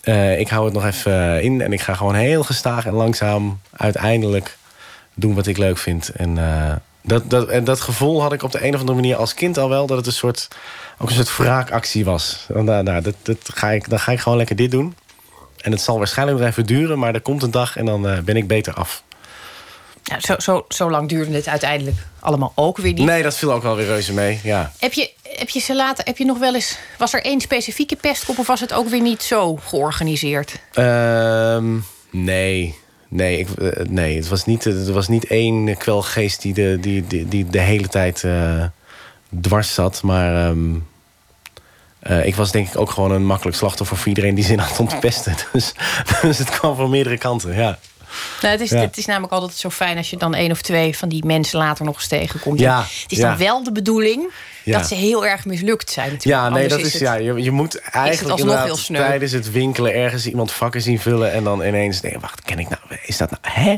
Eh, 0.00 0.38
ik 0.38 0.48
hou 0.48 0.64
het 0.64 0.74
nog 0.74 0.84
even 0.84 1.42
in 1.42 1.60
en 1.60 1.72
ik 1.72 1.80
ga 1.80 1.94
gewoon 1.94 2.14
heel 2.14 2.42
gestaag 2.42 2.86
en 2.86 2.92
langzaam 2.92 3.60
uiteindelijk 3.76 4.56
doen 5.14 5.34
wat 5.34 5.46
ik 5.46 5.56
leuk 5.56 5.78
vind. 5.78 6.08
En, 6.08 6.38
dat, 7.02 7.30
dat, 7.30 7.48
en 7.48 7.64
dat 7.64 7.80
gevoel 7.80 8.22
had 8.22 8.32
ik 8.32 8.42
op 8.42 8.52
de 8.52 8.66
een 8.66 8.74
of 8.74 8.80
andere 8.80 8.98
manier 9.00 9.16
als 9.16 9.34
kind 9.34 9.58
al 9.58 9.68
wel, 9.68 9.86
dat 9.86 9.96
het 9.96 10.06
een 10.06 10.12
soort, 10.12 10.48
ook 10.98 11.08
een 11.08 11.14
soort 11.14 11.36
wraakactie 11.36 12.04
was. 12.04 12.46
Nou, 12.48 12.82
nou, 12.82 13.00
dat, 13.00 13.14
dat 13.22 13.38
ga 13.54 13.70
ik, 13.70 13.88
dan 13.88 14.00
ga 14.00 14.12
ik 14.12 14.20
gewoon 14.20 14.38
lekker 14.38 14.56
dit 14.56 14.70
doen. 14.70 14.96
En 15.60 15.70
het 15.70 15.80
zal 15.80 15.98
waarschijnlijk 15.98 16.38
nog 16.38 16.48
even 16.48 16.66
duren, 16.66 16.98
maar 16.98 17.14
er 17.14 17.20
komt 17.20 17.42
een 17.42 17.50
dag 17.50 17.76
en 17.76 17.84
dan 17.84 18.02
ben 18.24 18.36
ik 18.36 18.46
beter 18.46 18.74
af. 18.74 19.02
Zo, 20.18 20.34
zo, 20.38 20.64
zo 20.68 20.90
lang 20.90 21.08
duurde 21.08 21.34
het 21.34 21.48
uiteindelijk 21.48 21.96
allemaal 22.20 22.52
ook 22.54 22.76
weer 22.76 22.92
niet. 22.92 23.04
Nee, 23.04 23.22
dat 23.22 23.36
viel 23.36 23.52
ook 23.52 23.62
wel 23.62 23.76
weer 23.76 23.86
reuze 23.86 24.12
mee. 24.12 24.40
Ja. 24.42 24.72
Heb, 24.78 24.92
je, 24.92 25.10
heb 25.22 25.48
je 25.48 25.60
ze 25.60 25.74
later, 25.74 26.04
heb 26.04 26.18
je 26.18 26.24
nog 26.24 26.38
wel 26.38 26.54
eens. 26.54 26.78
Was 26.98 27.14
er 27.14 27.22
één 27.22 27.40
specifieke 27.40 27.96
pestkop 27.96 28.38
of 28.38 28.46
was 28.46 28.60
het 28.60 28.72
ook 28.72 28.88
weer 28.88 29.00
niet 29.00 29.22
zo 29.22 29.56
georganiseerd? 29.56 30.60
Ehm, 30.72 31.76
nee. 32.10 32.82
Nee, 33.08 33.38
ik, 33.38 33.48
eh, 33.50 33.86
nee 33.88 34.16
het, 34.16 34.28
was 34.28 34.44
niet, 34.44 34.64
het 34.64 34.88
was 34.88 35.08
niet 35.08 35.26
één 35.26 35.76
kwelgeest 35.76 36.42
die 36.42 36.54
de, 36.54 36.78
die, 36.80 37.06
die, 37.06 37.28
die 37.28 37.46
de 37.46 37.60
hele 37.60 37.88
tijd 37.88 38.24
eh, 38.24 38.64
dwars 39.40 39.74
zat. 39.74 40.02
Maar 40.02 40.46
ehm, 40.46 40.74
eh, 41.98 42.26
ik 42.26 42.34
was 42.34 42.52
denk 42.52 42.68
ik 42.68 42.78
ook 42.78 42.90
gewoon 42.90 43.10
een 43.10 43.26
makkelijk 43.26 43.56
slachtoffer 43.56 43.96
voor 43.96 44.08
iedereen 44.08 44.34
die 44.34 44.44
zin 44.44 44.58
had 44.58 44.80
om 44.80 44.88
te 44.88 44.96
pesten. 44.96 45.34
Dus, 45.52 45.74
dus 46.22 46.38
het 46.38 46.50
kwam 46.50 46.76
van 46.76 46.90
meerdere 46.90 47.18
kanten, 47.18 47.56
ja. 47.56 47.78
Nou, 48.42 48.52
het, 48.52 48.60
is, 48.60 48.70
Ja. 48.70 48.78
het 48.80 48.96
is 48.96 49.06
namelijk 49.06 49.32
altijd 49.32 49.58
zo 49.58 49.70
fijn 49.70 49.96
als 49.96 50.10
je 50.10 50.16
dan 50.16 50.34
één 50.34 50.50
of 50.50 50.62
twee 50.62 50.96
van 50.98 51.08
die 51.08 51.24
mensen 51.24 51.58
later 51.58 51.84
nog 51.84 51.94
eens 51.94 52.06
tegenkomt. 52.08 52.58
Ja, 52.60 52.78
Het 52.80 53.12
is 53.12 53.18
ja. 53.18 53.28
dan 53.28 53.38
wel 53.38 53.62
de 53.64 53.72
bedoeling 53.72 54.32
dat 54.64 54.86
ze 54.86 54.94
heel 54.94 55.26
erg 55.26 55.44
mislukt 55.44 55.90
zijn. 55.90 56.12
Natuurlijk. 56.12 56.42
Ja, 56.42 56.48
nee, 56.48 56.62
Anders 56.62 56.82
dat 56.82 56.86
is, 56.86 56.92
het- 56.92 57.02
ja. 57.02 57.14
Je, 57.14 57.42
je 57.42 57.50
moet 57.50 57.80
eigenlijk 57.80 58.38
tijdens 58.86 59.32
het 59.32 59.50
winkelen 59.50 59.94
ergens 59.94 60.26
iemand 60.26 60.52
vakken 60.52 60.82
zien 60.82 61.00
vullen 61.00 61.32
en 61.32 61.44
dan 61.44 61.62
ineens 61.62 62.00
denken, 62.00 62.20
wacht, 62.20 62.42
ken 62.42 62.58
ik 62.58 62.68
nou? 62.68 62.82
Is 63.06 63.16
dat 63.16 63.30
nou? 63.30 63.42
Hè? 63.54 63.76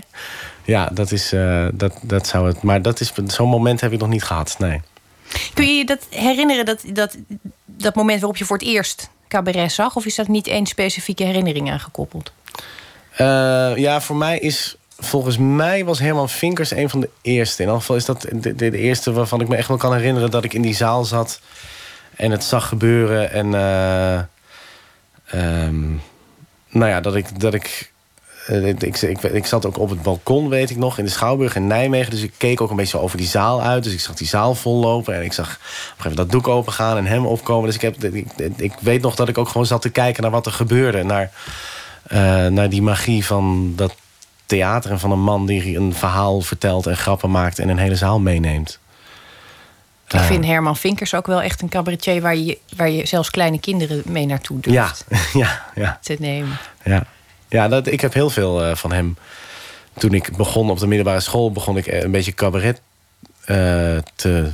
Ja, 0.65 0.89
dat 0.93 1.13
is, 1.13 1.33
eh, 1.33 1.67
dat, 1.73 1.93
dat 2.03 2.27
zou 2.27 2.47
het. 2.47 2.63
Maar 2.63 2.83
dat 2.83 3.01
is 3.01 3.13
zo'n 3.27 3.49
moment 3.49 3.81
heb 3.81 3.93
ik 3.93 3.99
nog 4.01 4.09
niet 4.09 4.25
gehad. 4.25 4.55
Nee. 4.59 4.81
Kun 5.55 5.67
je 5.67 5.73
je 5.75 5.85
dat 5.85 6.07
herinneren, 6.11 6.65
dat, 6.65 6.83
dat, 6.87 7.17
dat 7.65 7.95
moment 7.95 8.19
waarop 8.21 8.37
je 8.39 8.45
voor 8.45 8.57
het 8.59 8.67
eerst 8.67 9.09
cabaret 9.29 9.73
zag? 9.73 9.97
Of 9.97 10.05
is 10.07 10.15
dat 10.15 10.29
niet 10.29 10.47
één 10.47 10.67
specifieke 10.67 11.25
herinnering 11.25 11.71
aangekoppeld? 11.71 12.33
Eh, 12.46 12.46
ja, 13.77 14.01
voor 14.01 14.17
mij 14.17 14.39
is. 14.39 14.77
Volgens 14.99 15.39
mij 15.39 15.85
was 15.85 15.99
Herman 15.99 16.29
Vinkers 16.29 16.71
een 16.71 16.91
van 16.91 17.01
de 17.01 17.09
eerste. 17.23 17.63
In 17.63 17.69
elk 17.69 17.79
geval 17.79 17.97
is 17.97 18.05
dat 18.05 18.27
de, 18.57 18.79
eerste 18.79 19.13
waarvan 19.13 19.41
ik 19.41 19.49
me 19.49 19.57
echt 19.57 19.69
wel 19.69 19.77
kan 19.77 19.95
herinneren 19.95 20.31
dat 20.31 20.45
ik 20.45 20.55
in 20.55 20.63
die 20.63 20.75
zaal 20.75 21.05
zat 21.05 21.41
en 22.17 22.31
het 22.31 22.45
zag 22.45 22.69
gebeuren. 22.69 23.33
En 23.33 23.55
eh, 23.55 24.19
ehm, 25.27 25.91
nou 26.69 26.91
ja, 26.91 27.01
dat 27.01 27.15
ik. 27.15 27.41
Dat 27.41 27.55
ik 27.55 27.95
eh, 28.47 28.67
ik, 28.67 29.03
ik, 29.03 29.23
ik, 29.23 29.47
zat 29.47 29.67
ook 29.67 29.79
op 29.79 29.91
het 29.91 30.03
balkon, 30.03 30.49
weet 30.49 30.71
ik 30.71 30.77
nog, 30.77 30.99
in 30.99 31.05
de 31.05 31.11
Schouwburg 31.11 31.57
in 31.57 31.67
Nijmegen. 31.67 32.11
Dus 32.11 32.23
ik 32.23 32.33
keek 32.37 32.61
ook 32.61 32.71
een 32.71 32.77
beetje 32.77 32.99
over 32.99 33.17
die 33.17 33.27
zaal 33.27 33.63
uit. 33.63 33.85
Dus 33.85 33.93
ik 33.93 34.01
zag 34.01 34.15
die 34.15 34.27
zaal 34.27 34.55
vollopen. 34.55 35.15
En 35.15 35.23
ik 35.23 35.33
zag 35.33 35.47
op 35.47 35.53
een 35.53 35.59
gegeven 35.59 35.97
moment 35.99 36.17
dat 36.17 36.31
doek 36.31 36.49
opengaan 36.49 36.97
en 36.97 37.07
hem 37.07 37.27
opkomen. 37.27 37.67
Dus 37.67 37.75
ik, 37.75 37.81
heb, 37.81 38.05
ik, 38.05 38.27
ik 38.57 38.73
weet 38.81 39.03
nog 39.03 39.15
dat 39.15 39.29
ik 39.29 39.39
ook 39.39 39.49
gewoon 39.49 39.67
zat 39.67 39.83
te 39.83 39.91
kijken 39.91 40.23
naar 40.23 40.31
wat 40.31 40.47
er 40.47 40.53
gebeurde. 40.53 41.03
Naar, 41.03 41.23
eh, 41.23 41.29
naar 42.49 42.69
die 42.69 42.83
magie 42.83 43.27
van 43.27 43.73
dat 43.77 43.95
theater 44.47 44.91
en 44.91 45.01
van 45.01 45.11
een 45.11 45.23
man 45.23 45.47
die 45.47 45.77
een 45.77 45.95
verhaal 45.95 46.41
vertelt 46.41 46.87
en 46.87 46.97
grappen 46.97 47.31
maakt 47.31 47.59
en 47.59 47.69
een 47.69 47.79
hele 47.79 47.97
zaal 47.97 48.21
meeneemt. 48.21 48.79
Ik 50.07 50.13
Eh, 50.13 50.27
vind 50.27 50.45
Herman 50.45 50.77
Vinkers 50.77 51.15
ook 51.15 51.27
wel 51.27 51.43
echt 51.43 51.63
een 51.63 51.69
cabaretier... 51.69 52.21
waar 52.21 52.37
je, 52.37 52.59
waar 52.77 52.91
je 52.91 53.07
zelfs 53.07 53.31
kleine 53.31 53.61
kinderen 53.61 54.03
mee 54.05 54.27
naartoe 54.27 54.59
ja, 54.61 54.85
durft 54.85 55.05
ja, 55.33 55.65
ja, 55.75 55.99
te 56.03 56.17
nemen. 56.19 56.59
ja. 56.85 57.07
ja 57.49 57.69
dat, 57.69 57.87
ik 57.87 58.01
heb 58.01 58.13
heel 58.13 58.31
veel 58.31 58.65
eh, 58.65 58.75
van 58.75 58.93
hem. 58.93 59.17
Toen 59.99 60.15
ik 60.15 60.37
begon 60.37 60.71
op 60.71 60.79
de 60.79 60.87
middelbare 60.87 61.21
school, 61.21 61.53
begon 61.53 61.77
ik 61.77 61.87
eh, 61.87 62.03
een 62.03 62.11
beetje 62.11 62.35
cabaret 62.35 62.81
eh, 63.45 63.97
te 64.15 64.51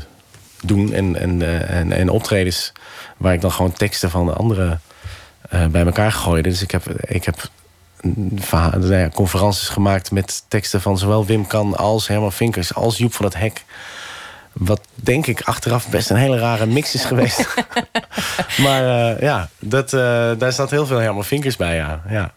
doen 0.63 0.93
en, 0.93 1.17
en, 1.17 1.43
eh, 1.43 1.71
en, 1.71 1.93
en 1.93 2.09
optredens 2.09 2.73
waar 3.17 3.33
ik 3.33 3.41
dan 3.41 3.53
gewoon 3.53 3.73
teksten 3.73 4.11
van 4.11 4.37
anderen 4.37 4.81
eh, 5.53 5.67
bij 5.67 5.85
elkaar 5.85 6.13
gooide. 6.13 6.49
Dus 6.49 6.63
ik 6.63 6.71
heb, 6.71 6.89
ik 6.89 7.25
heb 7.25 7.49
nou 8.03 8.95
ja, 8.95 9.09
conferences 9.09 9.69
gemaakt 9.69 10.11
met 10.11 10.45
teksten 10.49 10.81
van 10.81 10.99
zowel 10.99 11.27
Wim 11.27 11.47
Kan 11.47 11.77
als 11.77 12.09
Herman 12.09 12.33
Vinkers 12.33 12.75
als 12.75 12.99
Joep 12.99 13.15
van 13.15 13.25
het 13.25 13.35
Hek. 13.35 13.65
Wat 14.53 14.81
denk 14.95 15.27
ik 15.27 15.41
achteraf 15.41 15.89
best 15.89 16.11
een 16.11 16.17
hele 16.17 16.39
rare 16.39 16.67
mix 16.67 16.95
is 16.95 17.05
geweest. 17.05 17.55
maar 18.65 19.11
eh, 19.15 19.21
ja, 19.21 19.49
dat, 19.59 19.93
eh, 19.93 20.01
daar 20.39 20.53
staat 20.53 20.71
heel 20.71 20.87
veel 20.87 20.99
Herman 20.99 21.25
Vinkers 21.25 21.57
bij, 21.57 21.77
ja. 21.77 22.03
Ja, 22.09 22.33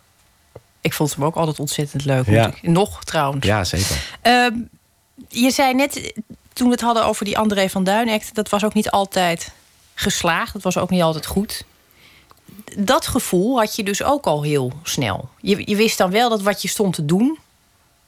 Ik 0.81 0.93
vond 0.93 1.15
hem 1.15 1.25
ook 1.25 1.35
altijd 1.35 1.59
ontzettend 1.59 2.05
leuk. 2.05 2.25
Ja. 2.25 2.51
Nog 2.61 3.03
trouwens. 3.03 3.45
ja 3.45 3.63
zeker. 3.63 4.17
Ehm, 4.21 4.53
je 5.27 5.51
zei 5.51 5.73
net, 5.73 6.13
toen 6.53 6.67
we 6.67 6.73
het 6.73 6.81
hadden 6.81 7.05
over 7.05 7.25
die 7.25 7.37
André 7.37 7.69
van 7.69 7.83
Duin 7.83 8.09
act... 8.09 8.35
dat 8.35 8.49
was 8.49 8.63
ook 8.63 8.73
niet 8.73 8.89
altijd 8.89 9.51
geslaagd. 9.93 10.53
Dat 10.53 10.61
was 10.61 10.77
ook 10.77 10.89
niet 10.89 11.01
altijd 11.01 11.25
goed. 11.25 11.65
Dat 12.77 13.07
gevoel 13.07 13.57
had 13.57 13.75
je 13.75 13.83
dus 13.83 14.03
ook 14.03 14.25
al 14.25 14.43
heel 14.43 14.71
snel. 14.83 15.29
Je, 15.41 15.61
je 15.69 15.75
wist 15.75 15.97
dan 15.97 16.11
wel 16.11 16.29
dat 16.29 16.41
wat 16.41 16.61
je 16.61 16.67
stond 16.67 16.93
te 16.93 17.05
doen... 17.05 17.37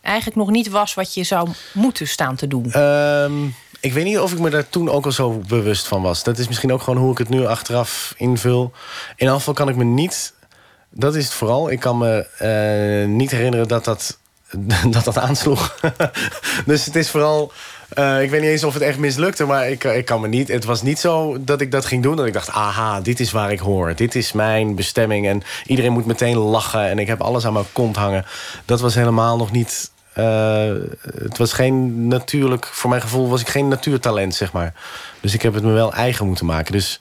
eigenlijk 0.02 0.38
nog 0.38 0.50
niet 0.50 0.70
was 0.70 0.94
wat 0.94 1.14
je 1.14 1.24
zou 1.24 1.50
moeten 1.74 2.08
staan 2.08 2.36
te 2.36 2.48
doen. 2.48 2.72
Ehm, 2.72 3.46
ik 3.80 3.94
weet 3.94 4.06
niet 4.06 4.20
of 4.20 4.32
ik 4.32 4.40
me 4.40 4.50
daar 4.50 4.70
toen 4.70 4.90
ook 4.90 5.06
al 5.06 5.12
zo 5.12 5.42
bewust 5.48 5.88
van 5.88 6.02
was. 6.02 6.24
Dat 6.24 6.38
is 6.38 6.48
misschien 6.48 6.74
ook 6.74 6.82
gewoon 6.82 7.00
hoe 7.00 7.12
ik 7.12 7.18
het 7.18 7.30
nu 7.30 7.46
achteraf 7.46 8.14
invul. 8.18 8.72
In 9.16 9.28
geval 9.28 9.54
kan 9.54 9.70
ik 9.70 9.76
me 9.76 9.84
niet... 9.84 10.34
Dat 10.90 11.16
is 11.16 11.24
het 11.24 11.34
vooral. 11.34 11.72
Ik 11.72 11.80
kan 11.80 11.98
me 11.98 12.28
eh, 12.38 13.10
niet 13.10 13.32
herinneren 13.32 13.68
dat 13.68 13.86
dat, 13.86 14.18
dat, 14.92 15.04
dat 15.04 15.18
aansloeg. 15.18 15.80
dus 16.66 16.86
het 16.86 16.96
is 16.96 17.10
vooral... 17.10 17.52
eh, 17.88 18.22
ik 18.22 18.30
weet 18.30 18.42
niet 18.42 18.50
eens 18.50 18.64
of 18.64 18.74
het 18.74 18.84
echt 18.84 18.98
mislukte, 18.98 19.46
maar 19.46 19.70
ik, 19.70 19.84
ik 19.84 20.06
kan 20.06 20.22
me 20.22 20.28
niet... 20.28 20.48
Het 20.48 20.66
was 20.66 20.82
niet 20.82 21.00
zo 21.00 21.38
dat 21.40 21.62
ik 21.62 21.72
dat 21.72 21.86
ging 21.86 22.04
doen. 22.04 22.16
Dat 22.16 22.26
ik 22.26 22.34
dacht, 22.34 22.50
aha, 22.50 23.02
dit 23.02 23.20
is 23.20 23.32
waar 23.32 23.52
ik 23.52 23.60
hoor. 23.60 23.96
Dit 23.96 24.16
is 24.16 24.32
mijn 24.32 24.76
bestemming. 24.76 25.28
En 25.28 25.44
iedereen 25.66 25.92
moet 25.92 26.06
meteen 26.06 26.38
lachen. 26.38 26.90
En 26.90 27.00
ik 27.00 27.08
heb 27.08 27.22
alles 27.22 27.46
aan 27.46 27.54
mijn 27.54 27.66
kont 27.72 27.96
hangen. 27.96 28.26
Dat 28.66 28.80
was 28.80 28.96
helemaal 28.96 29.38
nog 29.38 29.52
niet... 29.52 29.92
eh, 30.14 30.72
het 31.24 31.38
was 31.38 31.54
geen 31.54 32.08
natuurlijk... 32.08 32.66
Voor 32.66 32.90
mijn 32.90 33.02
gevoel 33.02 33.30
was 33.30 33.42
ik 33.42 33.50
geen 33.50 33.68
natuurtalent, 33.68 34.36
zeg 34.36 34.52
maar. 34.52 34.74
Dus 35.22 35.34
ik 35.34 35.42
heb 35.42 35.54
het 35.54 35.64
me 35.64 35.72
wel 35.72 35.94
eigen 35.94 36.26
moeten 36.28 36.46
maken. 36.46 36.72
Dus 36.72 37.00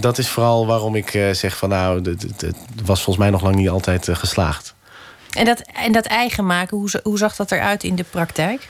dat 0.00 0.18
is 0.18 0.28
vooral 0.28 0.66
waarom 0.66 0.94
ik 0.94 1.14
eh, 1.14 1.30
zeg 1.30 1.56
van... 1.56 1.68
nou, 1.68 2.02
het 2.02 2.56
was 2.84 3.02
volgens 3.02 3.16
mij 3.16 3.30
nog 3.30 3.42
lang 3.42 3.54
niet 3.54 3.68
altijd 3.68 4.08
eh, 4.08 4.16
geslaagd. 4.16 4.74
En 5.30 5.44
dat, 5.44 5.62
en 5.84 5.92
dat 5.92 6.06
eigen 6.06 6.46
maken, 6.46 6.76
hoe, 6.76 6.90
hoe 7.02 7.18
zag 7.18 7.36
dat 7.36 7.52
eruit 7.52 7.84
in 7.84 7.96
de 7.96 8.04
praktijk? 8.10 8.68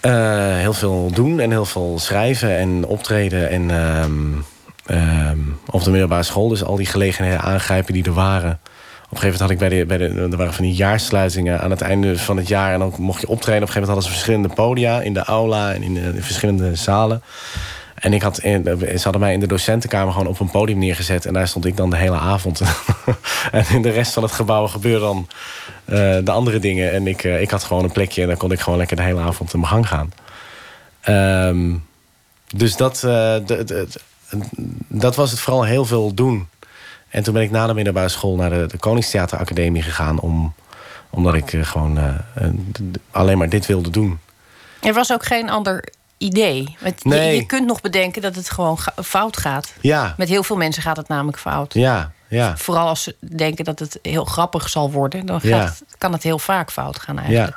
Eh, 0.00 0.56
heel 0.56 0.72
veel 0.72 1.10
doen 1.14 1.40
en 1.40 1.50
heel 1.50 1.64
veel 1.64 1.98
schrijven 1.98 2.56
en 2.56 2.86
optreden. 2.86 3.50
En 3.50 3.70
ehm, 3.70 4.12
ehm, 4.86 5.38
op 5.70 5.84
de 5.84 5.90
middelbare 5.90 6.22
school 6.22 6.48
dus 6.48 6.64
al 6.64 6.76
die 6.76 6.86
gelegenheden 6.86 7.40
aangrijpen 7.40 7.92
die 7.92 8.04
er 8.04 8.12
waren. 8.12 8.60
Op 9.10 9.14
een 9.14 9.20
gegeven 9.20 9.40
moment 9.40 9.40
had 9.40 9.50
ik 9.50 9.58
bij 9.58 9.68
de, 9.68 9.86
bij 9.86 9.98
de... 9.98 10.28
Er 10.30 10.36
waren 10.36 10.54
van 10.54 10.64
die 10.64 10.74
jaarsluitingen 10.74 11.60
aan 11.60 11.70
het 11.70 11.80
einde 11.80 12.18
van 12.18 12.36
het 12.36 12.48
jaar... 12.48 12.72
en 12.72 12.78
dan 12.78 12.94
mocht 12.98 13.20
je 13.20 13.28
optreden. 13.28 13.62
Op 13.62 13.68
een 13.68 13.74
gegeven 13.74 13.80
moment 13.80 13.86
hadden 13.86 14.02
ze 14.02 14.10
verschillende 14.10 14.54
podia... 14.54 15.00
in 15.00 15.14
de 15.14 15.24
aula 15.24 15.72
en 15.72 15.82
in 15.82 15.94
de, 15.94 16.00
in 16.00 16.22
verschillende 16.22 16.74
zalen. 16.74 17.22
En 17.98 18.12
ik 18.12 18.22
had 18.22 18.36
ze 18.36 19.00
hadden 19.02 19.20
mij 19.20 19.32
in 19.32 19.40
de 19.40 19.46
docentenkamer 19.46 20.12
gewoon 20.12 20.28
op 20.28 20.40
een 20.40 20.50
podium 20.50 20.78
neergezet. 20.78 21.26
En 21.26 21.32
daar 21.32 21.48
stond 21.48 21.64
ik 21.64 21.76
dan 21.76 21.90
de 21.90 21.96
hele 21.96 22.18
avond. 22.18 22.60
en 23.52 23.64
in 23.70 23.82
de 23.82 23.90
rest 23.90 24.12
van 24.12 24.22
het 24.22 24.32
gebouw 24.32 24.66
gebeurden 24.66 25.00
dan 25.00 25.28
eh, 25.84 26.24
de 26.24 26.30
andere 26.30 26.58
dingen. 26.58 26.92
En 26.92 27.06
ik, 27.06 27.24
eh, 27.24 27.40
ik 27.40 27.50
had 27.50 27.64
gewoon 27.64 27.84
een 27.84 27.92
plekje 27.92 28.22
en 28.22 28.28
dan 28.28 28.36
kon 28.36 28.52
ik 28.52 28.60
gewoon 28.60 28.78
lekker 28.78 28.96
de 28.96 29.02
hele 29.02 29.20
avond 29.20 29.52
in 29.52 29.60
mijn 29.60 29.72
gang 29.72 29.88
gaan. 29.88 30.12
Ehm, 31.00 31.74
dus 32.56 32.76
dat, 32.76 33.04
eh, 33.04 33.36
dat 34.88 35.16
was 35.16 35.30
het 35.30 35.40
vooral 35.40 35.64
heel 35.64 35.84
veel 35.84 36.14
doen. 36.14 36.48
En 37.08 37.22
toen 37.22 37.34
ben 37.34 37.42
ik 37.42 37.50
na 37.50 37.66
de 37.66 37.74
middelbare 37.74 38.08
school 38.08 38.36
naar 38.36 38.50
de, 38.50 38.66
de 38.66 38.78
Koningstheateracademie 38.78 39.82
gegaan. 39.82 40.20
Om, 40.20 40.54
omdat 41.10 41.34
ik 41.34 41.56
gewoon 41.60 41.98
alleen 43.10 43.38
maar 43.38 43.48
dit 43.48 43.66
wilde 43.66 43.90
doen. 43.90 44.18
Er 44.80 44.94
was 44.94 45.12
ook 45.12 45.24
geen 45.24 45.50
ander 45.50 45.84
idee. 46.18 46.76
Want 46.80 46.94
je- 47.02 47.08
Nee. 47.08 47.36
je, 47.36 47.46
kunt 47.46 47.66
nog 47.66 47.80
bedenken 47.80 48.22
dat 48.22 48.34
het 48.34 48.50
gewoon 48.50 48.78
ga- 48.78 48.94
fout 49.02 49.36
gaat. 49.36 49.72
Ja, 49.80 50.14
Met 50.16 50.28
heel 50.28 50.42
veel 50.42 50.56
mensen 50.56 50.82
gaat 50.82 50.96
het 50.96 51.08
namelijk 51.08 51.38
fout. 51.38 51.74
ja, 51.74 52.12
ja. 52.28 52.56
Vooral 52.56 52.86
als 52.88 53.02
ze 53.02 53.16
denken 53.20 53.64
dat 53.64 53.78
het 53.78 53.98
heel 54.02 54.24
grappig 54.24 54.68
zal 54.68 54.90
worden, 54.90 55.26
dan 55.26 55.40
gaat 55.40 55.50
Ja. 55.50 55.74
kan 55.98 56.12
het 56.12 56.22
heel 56.22 56.38
vaak 56.38 56.70
fout 56.70 56.98
gaan 56.98 57.18
eigenlijk. 57.18 57.56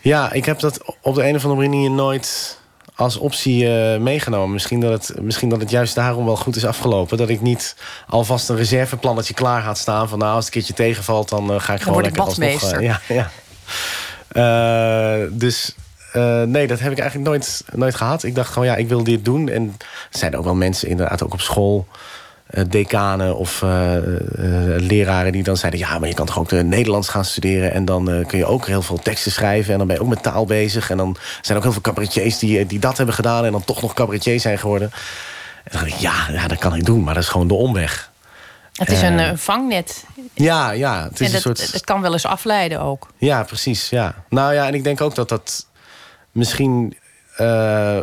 Ja. 0.00 0.22
ja, 0.22 0.32
ik 0.32 0.44
heb 0.44 0.58
dat 0.60 0.80
op 1.02 1.14
de 1.14 1.28
een 1.28 1.34
of 1.36 1.44
andere 1.44 1.68
manier 1.68 1.90
nooit 1.90 2.58
als 2.94 3.16
optie 3.16 3.76
eh, 3.78 4.00
meegenomen. 4.00 4.52
Misschien 4.52 4.80
dat, 4.80 5.08
het, 5.08 5.22
misschien 5.22 5.48
dat 5.48 5.60
het 5.60 5.70
juist 5.70 5.94
daarom 5.94 6.24
wel 6.24 6.36
goed 6.36 6.56
is 6.56 6.64
afgelopen. 6.64 7.16
Dat 7.16 7.28
ik 7.28 7.40
niet 7.40 7.76
alvast 8.08 8.48
een 8.48 8.56
reserveplannetje 8.56 9.34
klaar 9.34 9.62
had 9.62 9.78
staan. 9.78 10.08
Van 10.08 10.18
nou, 10.18 10.34
als 10.34 10.44
het 10.44 10.54
een 10.54 10.60
keertje 10.60 10.84
tegenvalt, 10.84 11.28
dan 11.28 11.52
eh, 11.52 11.60
ga 11.60 11.74
ik 11.74 11.80
gewoon 11.82 12.02
lekker 12.02 12.22
alsnog... 12.22 12.62
eh, 12.72 12.80
ja, 12.80 13.00
ja. 13.08 13.30
Dus 15.32 15.74
eh, 16.12 16.42
nee, 16.42 16.66
dat 16.66 16.80
heb 16.80 16.92
ik 16.92 16.98
eigenlijk 16.98 17.28
nooit, 17.30 17.64
nooit 17.74 17.94
gehad. 17.94 18.22
Ik 18.22 18.34
dacht 18.34 18.52
gewoon, 18.52 18.68
ja, 18.68 18.76
ik 18.76 18.88
wil 18.88 19.04
dit 19.04 19.24
doen. 19.24 19.48
En 19.48 19.76
er 20.10 20.18
zijn 20.18 20.36
ook 20.36 20.44
wel 20.44 20.54
mensen 20.54 20.88
inderdaad 20.88 21.22
ook 21.22 21.32
op 21.32 21.40
school... 21.40 21.86
eh, 22.46 22.64
decanen 22.68 23.36
of 23.36 23.62
eh, 23.62 23.96
leraren 24.76 25.32
die 25.32 25.42
dan 25.42 25.56
zeiden... 25.56 25.80
ja, 25.80 25.98
maar 25.98 26.08
je 26.08 26.14
kan 26.14 26.26
toch 26.26 26.38
ook 26.38 26.48
de 26.48 26.64
Nederlands 26.64 27.08
gaan 27.08 27.24
studeren... 27.24 27.72
en 27.72 27.84
dan 27.84 28.24
kun 28.26 28.38
je 28.38 28.46
ook 28.46 28.66
heel 28.66 28.82
veel 28.82 28.98
teksten 28.98 29.32
schrijven... 29.32 29.72
en 29.72 29.78
dan 29.78 29.86
ben 29.86 29.96
je 29.96 30.02
ook 30.02 30.08
met 30.08 30.22
taal 30.22 30.44
bezig. 30.44 30.90
En 30.90 30.96
dan 30.96 31.16
zijn 31.40 31.58
ook 31.58 31.64
heel 31.64 31.72
veel 31.72 31.82
cabaretiers 31.82 32.38
die, 32.38 32.66
die 32.66 32.78
dat 32.78 32.96
hebben 32.96 33.14
gedaan... 33.14 33.44
en 33.44 33.52
dan 33.52 33.64
toch 33.64 33.82
nog 33.82 33.94
cabaretier 33.94 34.40
zijn 34.40 34.58
geworden. 34.58 34.90
En 35.64 35.70
dan 35.70 35.80
dacht 35.80 35.94
ik, 35.94 36.00
ja, 36.00 36.26
ja, 36.32 36.48
dat 36.48 36.58
kan 36.58 36.74
ik 36.74 36.84
doen, 36.84 37.02
maar 37.02 37.14
dat 37.14 37.22
is 37.22 37.28
gewoon 37.28 37.48
de 37.48 37.54
omweg. 37.54 38.10
Het 38.72 38.90
is 38.90 39.02
een 39.02 39.38
vangnet. 39.38 40.04
Ja, 40.34 40.70
ja, 40.70 41.04
het 41.04 41.20
is 41.20 41.28
en 41.28 41.34
een 41.34 41.40
soort... 41.40 41.72
het 41.72 41.84
kan 41.84 42.00
wel 42.00 42.12
eens 42.12 42.26
afleiden 42.26 42.80
ook. 42.80 43.08
Ja, 43.18 43.42
precies. 43.42 43.88
Ja. 43.88 44.14
Nou 44.28 44.54
ja, 44.54 44.66
en 44.66 44.74
ik 44.74 44.84
denk 44.84 45.00
ook 45.00 45.14
dat 45.14 45.28
dat 45.28 45.66
misschien 46.32 46.96
eh, 47.36 47.98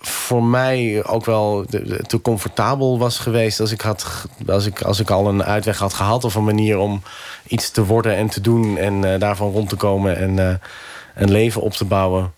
voor 0.00 0.42
mij 0.42 1.04
ook 1.04 1.24
wel 1.24 1.64
te 2.06 2.20
comfortabel 2.22 2.98
was 2.98 3.18
geweest 3.18 3.60
als 3.60 3.72
ik, 3.72 3.80
had, 3.80 4.26
als, 4.46 4.66
ik, 4.66 4.82
als 4.82 5.00
ik 5.00 5.10
al 5.10 5.28
een 5.28 5.44
uitweg 5.44 5.78
had 5.78 5.94
gehad 5.94 6.24
of 6.24 6.34
een 6.34 6.44
manier 6.44 6.78
om 6.78 7.02
iets 7.46 7.70
te 7.70 7.84
worden 7.84 8.16
en 8.16 8.28
te 8.28 8.40
doen 8.40 8.78
en 8.78 9.12
eh, 9.12 9.20
daarvan 9.20 9.50
rond 9.52 9.68
te 9.68 9.76
komen 9.76 10.16
en 10.16 10.38
eh, 10.38 10.54
een 11.14 11.30
leven 11.30 11.62
op 11.62 11.72
te 11.72 11.84
bouwen. 11.84 12.32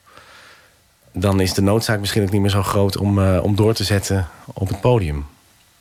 Dan 1.12 1.40
is 1.40 1.54
de 1.54 1.62
noodzaak 1.62 2.00
misschien 2.00 2.22
ook 2.22 2.30
niet 2.30 2.40
meer 2.40 2.50
zo 2.50 2.62
groot 2.62 2.96
om, 2.96 3.28
om 3.28 3.56
door 3.56 3.74
te 3.74 3.84
zetten 3.84 4.28
op 4.54 4.68
het 4.68 4.80
podium. 4.80 5.26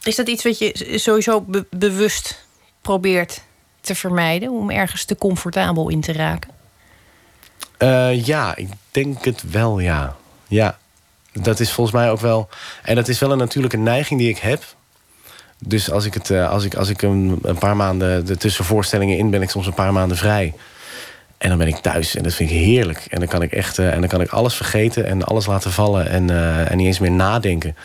Is 0.03 0.15
dat 0.15 0.27
iets 0.27 0.43
wat 0.43 0.57
je 0.57 0.93
sowieso 0.95 1.41
be- 1.41 1.65
bewust 1.69 2.45
probeert 2.81 3.41
te 3.81 3.95
vermijden? 3.95 4.49
Om 4.49 4.69
ergens 4.69 5.05
te 5.05 5.15
comfortabel 5.15 5.89
in 5.89 6.01
te 6.01 6.13
raken? 6.13 6.49
Eh, 7.83 8.25
ja, 8.25 8.55
ik 8.55 8.67
denk 8.91 9.25
het 9.25 9.51
wel, 9.51 9.79
ja. 9.79 10.15
Ja, 10.47 10.77
dat 11.31 11.59
is 11.59 11.71
volgens 11.71 11.95
mij 11.95 12.11
ook 12.11 12.19
wel... 12.19 12.49
En 12.83 12.95
dat 12.95 13.07
is 13.07 13.19
wel 13.19 13.31
een 13.31 13.37
natuurlijke 13.37 13.77
neiging 13.77 14.19
die 14.19 14.29
ik 14.29 14.37
heb. 14.37 14.63
Dus 15.59 15.91
als 15.91 16.05
ik, 16.05 16.13
het, 16.13 16.29
eh, 16.29 16.49
als 16.49 16.63
ik, 16.63 16.75
als 16.75 16.89
ik 16.89 17.01
een, 17.01 17.39
een 17.41 17.57
paar 17.57 17.75
maanden 17.75 18.25
de 18.25 18.37
tussenvoorstellingen 18.37 19.17
in... 19.17 19.29
ben 19.29 19.41
ik 19.41 19.49
soms 19.49 19.67
een 19.67 19.73
paar 19.73 19.93
maanden 19.93 20.17
vrij. 20.17 20.53
En 21.37 21.49
dan 21.49 21.57
ben 21.57 21.67
ik 21.67 21.75
thuis 21.75 22.15
en 22.15 22.23
dat 22.23 22.33
vind 22.33 22.49
ik 22.49 22.55
heerlijk. 22.55 23.05
En 23.09 23.19
dan 23.19 23.27
kan 23.27 23.41
ik 23.41 23.51
echt 23.51 23.77
eh, 23.77 23.93
en 23.93 23.99
dan 23.99 24.09
kan 24.09 24.21
ik 24.21 24.29
alles 24.29 24.55
vergeten 24.55 25.05
en 25.05 25.23
alles 25.23 25.45
laten 25.45 25.71
vallen... 25.71 26.09
en, 26.09 26.29
en 26.69 26.77
niet 26.77 26.87
eens 26.87 26.99
meer 26.99 27.11
nadenken. 27.11 27.75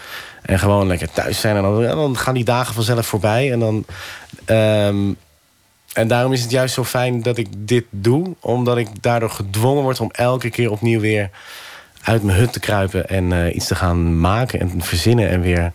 En 0.43 0.59
gewoon 0.59 0.87
lekker 0.87 1.11
thuis 1.11 1.41
zijn. 1.41 1.57
En 1.57 1.63
dan, 1.63 1.83
dan 1.83 2.17
gaan 2.17 2.35
die 2.35 2.45
dagen 2.45 2.75
vanzelf 2.75 3.07
voorbij. 3.07 3.53
En 3.53 3.59
dan... 3.59 3.85
ehm, 4.45 5.13
en 5.99 6.09
daarom 6.09 6.33
is 6.33 6.43
het 6.43 6.51
juist 6.51 6.75
zo 6.75 6.85
fijn 6.85 7.23
dat 7.23 7.37
ik 7.39 7.49
dit 7.57 7.85
doe. 7.91 8.35
Omdat 8.41 8.77
ik 8.77 8.89
daardoor 9.01 9.31
gedwongen 9.31 9.83
word 9.83 10.01
om 10.01 10.11
elke 10.13 10.51
keer 10.51 10.71
opnieuw 10.71 11.01
weer 11.01 11.31
uit 12.03 12.23
mijn 12.23 12.39
hut 12.39 12.53
te 12.53 12.61
kruipen. 12.61 13.09
En 13.09 13.33
eh, 13.33 13.55
iets 13.55 13.67
te 13.67 13.75
gaan 13.75 14.21
maken 14.21 14.61
en 14.61 14.83
verzinnen. 14.83 15.29
En 15.29 15.41
weer 15.41 15.73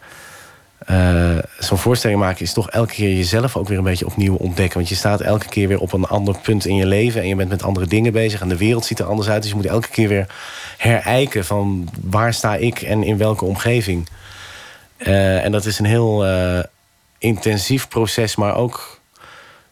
eh, 0.86 1.38
zo'n 1.60 1.78
voorstelling 1.78 2.20
maken 2.20 2.42
is 2.42 2.54
toch 2.54 2.70
elke 2.70 2.94
keer 2.94 3.16
jezelf 3.16 3.58
ook 3.58 3.68
weer 3.68 3.78
een 3.78 3.84
beetje 3.84 4.06
opnieuw 4.06 4.36
ontdekken. 4.36 4.78
Want 4.78 4.90
je 4.90 4.96
staat 4.96 5.22
elke 5.22 5.48
keer 5.48 5.68
weer 5.68 5.80
op 5.80 5.94
een 5.94 6.06
ander 6.06 6.38
punt 6.38 6.66
in 6.66 6.76
je 6.76 6.86
leven. 6.86 7.22
En 7.22 7.28
je 7.28 7.36
bent 7.36 7.50
met 7.50 7.64
andere 7.64 7.88
dingen 7.88 8.14
bezig. 8.14 8.42
En 8.42 8.50
de 8.50 8.58
wereld 8.58 8.86
ziet 8.86 9.00
er 9.00 9.06
anders 9.06 9.30
uit. 9.30 9.42
Dus 9.42 9.52
je 9.52 9.58
moet 9.58 9.66
elke 9.66 9.90
keer 9.90 10.08
weer 10.08 10.28
herijken 10.78 11.46
van 11.46 11.90
waar 12.02 12.34
sta 12.34 12.56
ik 12.56 12.82
en 12.82 13.04
in 13.04 13.18
welke 13.18 13.46
omgeving. 13.46 14.08
Eh, 14.98 15.46
en 15.46 15.52
dat 15.52 15.66
is 15.66 15.80
een 15.80 15.86
heel 15.86 16.26
intensief 17.18 17.88
proces, 17.88 18.36
maar 18.36 18.56
ook 18.56 19.02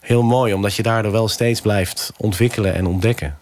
heel 0.02 0.22
mooi, 0.22 0.54
omdat 0.54 0.74
je 0.74 0.82
daardoor 0.82 1.12
wel 1.12 1.28
steeds 1.28 1.60
blijft 1.60 2.12
ontwikkelen 2.16 2.74
en 2.74 2.86
ontdekken. 2.86 3.38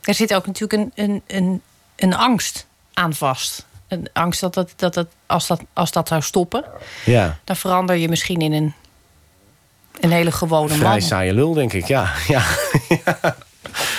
Er 0.00 0.14
zit 0.14 0.34
ook 0.34 0.46
natuurlijk 0.46 0.72
een, 0.72 0.92
een, 1.04 1.22
een, 1.26 1.62
een 1.96 2.14
angst 2.14 2.66
aan 2.92 3.14
vast. 3.14 3.66
Een 3.88 4.08
angst 4.12 4.40
dat, 4.40 4.54
dat, 4.54 4.72
dat, 4.76 4.94
dat, 4.94 5.06
als, 5.26 5.46
dat 5.46 5.60
als 5.72 5.92
dat 5.92 6.08
zou 6.08 6.22
stoppen, 6.22 6.64
Ja, 7.04 7.38
dan 7.44 7.56
verander 7.56 7.96
je 7.96 8.08
misschien 8.08 8.40
in 8.40 8.52
een, 8.52 8.74
een 10.00 10.10
hele 10.10 10.32
gewone 10.32 10.74
vrij 10.74 10.90
man. 10.90 11.02
saaie 11.02 11.34
lul, 11.34 11.52
denk 11.52 11.72
ik. 11.72 11.86
Ja, 11.86 12.12
ja, 12.28 12.42
ja. 13.04 13.36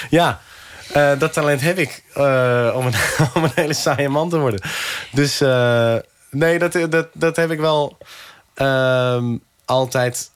ja. 0.10 0.40
eh, 0.94 1.20
dat 1.20 1.34
talent 1.34 1.62
heb 1.62 1.78
ik 1.78 2.04
eh, 2.14 2.74
om, 2.76 2.86
een, 2.86 2.94
om 3.36 3.44
een 3.44 3.52
hele 3.56 3.74
saaie 3.74 4.10
man 4.10 4.30
te 4.30 4.40
worden. 4.40 4.62
Dus 5.12 5.42
eh, 5.42 5.96
nee, 6.30 6.60
dat, 6.60 6.74
dat, 6.90 7.08
dat 7.14 7.36
heb 7.36 7.52
ik 7.52 7.60
wel 7.60 7.98
ehm, 8.54 9.38
altijd. 9.66 10.32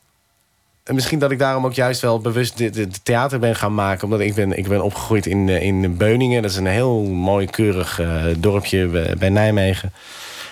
En 0.83 0.95
misschien 0.95 1.19
dat 1.19 1.31
ik 1.31 1.39
daarom 1.39 1.65
ook 1.65 1.73
juist 1.73 2.01
wel 2.01 2.19
bewust 2.19 2.57
dit 2.57 3.05
theater 3.05 3.39
ben 3.39 3.55
gaan 3.55 3.73
maken. 3.75 4.03
Omdat 4.03 4.19
ik 4.19 4.33
ben, 4.35 4.57
ik 4.57 4.67
ben 4.67 4.83
opgegroeid 4.83 5.25
in, 5.25 5.49
eh, 5.49 5.61
in 5.61 5.97
Beuningen. 5.97 6.41
Dat 6.41 6.51
is 6.51 6.57
een 6.57 6.65
heel 6.65 7.01
mooi, 7.03 7.45
keurig 7.45 7.99
eh, 7.99 8.23
dorpje 8.37 8.87
bij- 9.17 9.29
Nijmegen. 9.29 9.91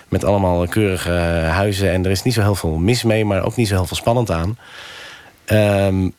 Met 0.07 0.23
allemaal 0.23 0.67
keurige 0.67 1.11
huizen. 1.51 1.91
En 1.91 2.05
er 2.05 2.11
is 2.11 2.23
niet 2.23 2.33
zo 2.33 2.41
heel 2.41 2.55
veel 2.55 2.77
mis 2.77 3.03
mee, 3.03 3.25
maar 3.25 3.43
ook 3.43 3.55
niet 3.55 3.67
zo 3.67 3.75
heel 3.75 3.85
veel 3.85 3.97
spannend 3.97 4.31
aan. 4.31 4.57
Ehm, 5.45 6.09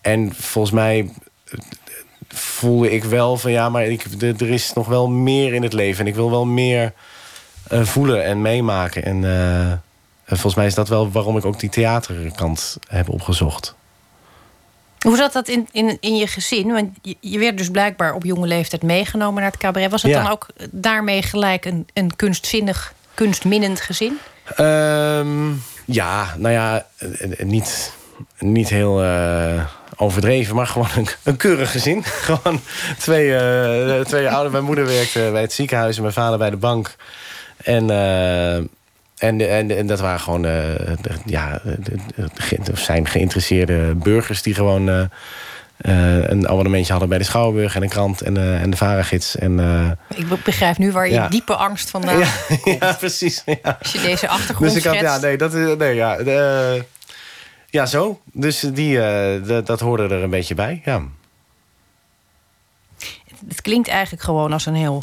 en 0.00 0.32
volgens 0.34 0.74
mij 0.74 0.98
eh, 1.44 1.58
voelde 2.28 2.90
ik 2.90 3.04
wel 3.04 3.36
van 3.36 3.50
ja, 3.50 3.68
maar 3.68 3.84
ik, 3.86 4.20
de- 4.20 4.34
er 4.38 4.50
is 4.50 4.72
nog 4.72 4.86
wel 4.86 5.08
meer 5.08 5.54
in 5.54 5.62
het 5.62 5.72
leven. 5.72 6.00
En 6.00 6.06
ik 6.10 6.14
wil 6.14 6.30
wel 6.30 6.44
meer 6.46 6.92
voelen 7.68 8.24
en 8.24 8.42
meemaken. 8.42 9.04
En 9.04 9.24
en 9.24 9.82
volgens 10.40 10.54
mij 10.54 10.66
is 10.66 10.74
dat 10.74 10.88
wel 10.88 11.10
waarom 11.10 11.36
ik 11.36 11.44
ook 11.44 11.60
die 11.60 11.70
theaterkant 11.70 12.76
heb 12.88 13.08
opgezocht. 13.08 13.74
Hoe 15.00 15.16
zat 15.16 15.32
dat 15.32 15.48
in, 15.48 15.68
in, 15.72 15.96
in 16.00 16.16
je 16.16 16.26
gezin? 16.26 16.72
Want 16.72 16.90
je, 17.02 17.16
je 17.20 17.38
werd 17.38 17.58
dus 17.58 17.70
blijkbaar 17.70 18.14
op 18.14 18.24
jonge 18.24 18.46
leeftijd 18.46 18.82
meegenomen 18.82 19.42
naar 19.42 19.50
het 19.50 19.60
cabaret. 19.60 19.90
Was 19.90 20.02
het 20.02 20.10
Ja. 20.10 20.22
dan 20.22 20.30
ook 20.32 20.46
daarmee 20.70 21.22
gelijk 21.22 21.64
een, 21.64 21.86
een 21.92 22.16
kunstzinnig, 22.16 22.92
kunstminnend 23.14 23.80
gezin? 23.80 24.18
Ehm, 24.56 25.50
ja, 25.84 26.34
nou 26.36 26.54
ja, 26.54 26.86
eh, 26.96 27.40
eh, 27.40 27.46
niet, 27.46 27.92
niet 28.38 28.68
heel 28.68 29.02
eh, 29.02 29.64
overdreven, 29.96 30.54
maar 30.54 30.66
gewoon 30.66 30.88
een, 30.96 31.08
een 31.22 31.36
keurig 31.36 31.70
gezin. 31.70 32.04
gewoon 32.28 32.60
twee, 32.98 33.36
eh 33.36 34.00
twee 34.04 34.28
ouders. 34.28 34.52
Mijn 34.52 34.64
moeder 34.64 34.86
werkte 34.86 35.28
bij 35.32 35.40
het 35.40 35.52
ziekenhuis 35.52 35.96
en 35.96 36.02
mijn 36.02 36.14
vader 36.14 36.38
bij 36.38 36.50
de 36.50 36.56
bank. 36.56 36.96
En, 37.56 37.86
en, 39.22 39.48
en, 39.50 39.76
en 39.76 39.86
dat 39.86 40.00
waren 40.00 40.20
gewoon 40.20 40.42
de- 40.42 40.96
ja, 41.24 41.60
zijn 42.74 43.06
geïnteresseerde 43.08 43.94
burgers 43.94 44.42
die 44.42 44.54
gewoon 44.54 44.88
eh, 44.88 45.00
eh, 45.76 46.28
een 46.30 46.48
abonnementje 46.48 46.90
hadden 46.90 47.08
bij 47.08 47.18
de 47.18 47.24
Schouwburg 47.24 47.74
en 47.76 47.82
een 47.82 47.88
krant 47.88 48.20
en, 48.22 48.36
en 48.60 48.70
de 48.70 48.76
Varagids. 48.76 49.36
En, 49.36 49.58
Ik 50.14 50.28
be- 50.28 50.38
begrijp 50.44 50.78
nu 50.78 50.92
waar 50.92 51.06
je 51.06 51.12
Ja. 51.12 51.28
diepe 51.28 51.54
angst 51.56 51.90
vandaan 51.90 52.18
ja, 52.18 52.28
ja, 52.80 52.92
precies. 52.92 53.42
Ja. 53.46 53.76
Als 53.82 53.92
je 53.92 54.00
deze 54.00 54.28
achtergrond 54.28 54.72
Dus 54.74 54.84
ik 54.84 54.90
had, 54.90 55.00
ja, 55.00 55.18
nee, 55.18 55.36
dat 55.36 55.54
is, 55.54 55.76
nee, 55.76 55.94
ja, 55.94 56.18
ja, 57.70 57.86
zo. 57.86 58.20
Dus 58.32 58.60
die, 58.60 58.98
dat- 59.42 59.66
dat 59.66 59.80
hoorde 59.80 60.02
er 60.14 60.22
een 60.22 60.30
beetje 60.30 60.54
bij, 60.54 60.80
ja. 60.84 61.02
Het 63.48 63.60
klinkt 63.62 63.88
eigenlijk 63.88 64.22
gewoon 64.22 64.52
als 64.52 64.66
een 64.66 64.74
heel 64.74 65.02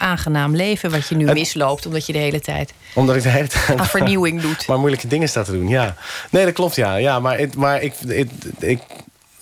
aangenaam 0.00 0.56
leven... 0.56 0.90
wat 0.90 1.08
je 1.08 1.14
nu 1.14 1.32
misloopt, 1.32 1.86
omdat 1.86 2.06
je 2.06 2.12
de 2.12 2.18
hele 2.18 2.40
tijd 2.40 2.72
Omdat 2.94 3.16
ik 3.16 3.22
de 3.22 3.28
hele 3.28 3.48
tijd 3.48 3.78
aan 3.78 3.86
vernieuwing 3.86 4.40
doet. 4.40 4.66
maar 4.68 4.78
moeilijke 4.78 5.06
dingen 5.06 5.28
sta 5.28 5.42
te 5.42 5.52
doen, 5.52 5.68
ja. 5.68 5.96
Nee, 6.30 6.44
dat 6.44 6.54
klopt, 6.54 6.74
ja. 6.74 6.96
ja 6.96 7.20
maar 7.20 7.38
het, 7.38 7.54
maar 7.54 7.82
ik, 7.82 7.94
ik, 8.00 8.30
ik, 8.58 8.80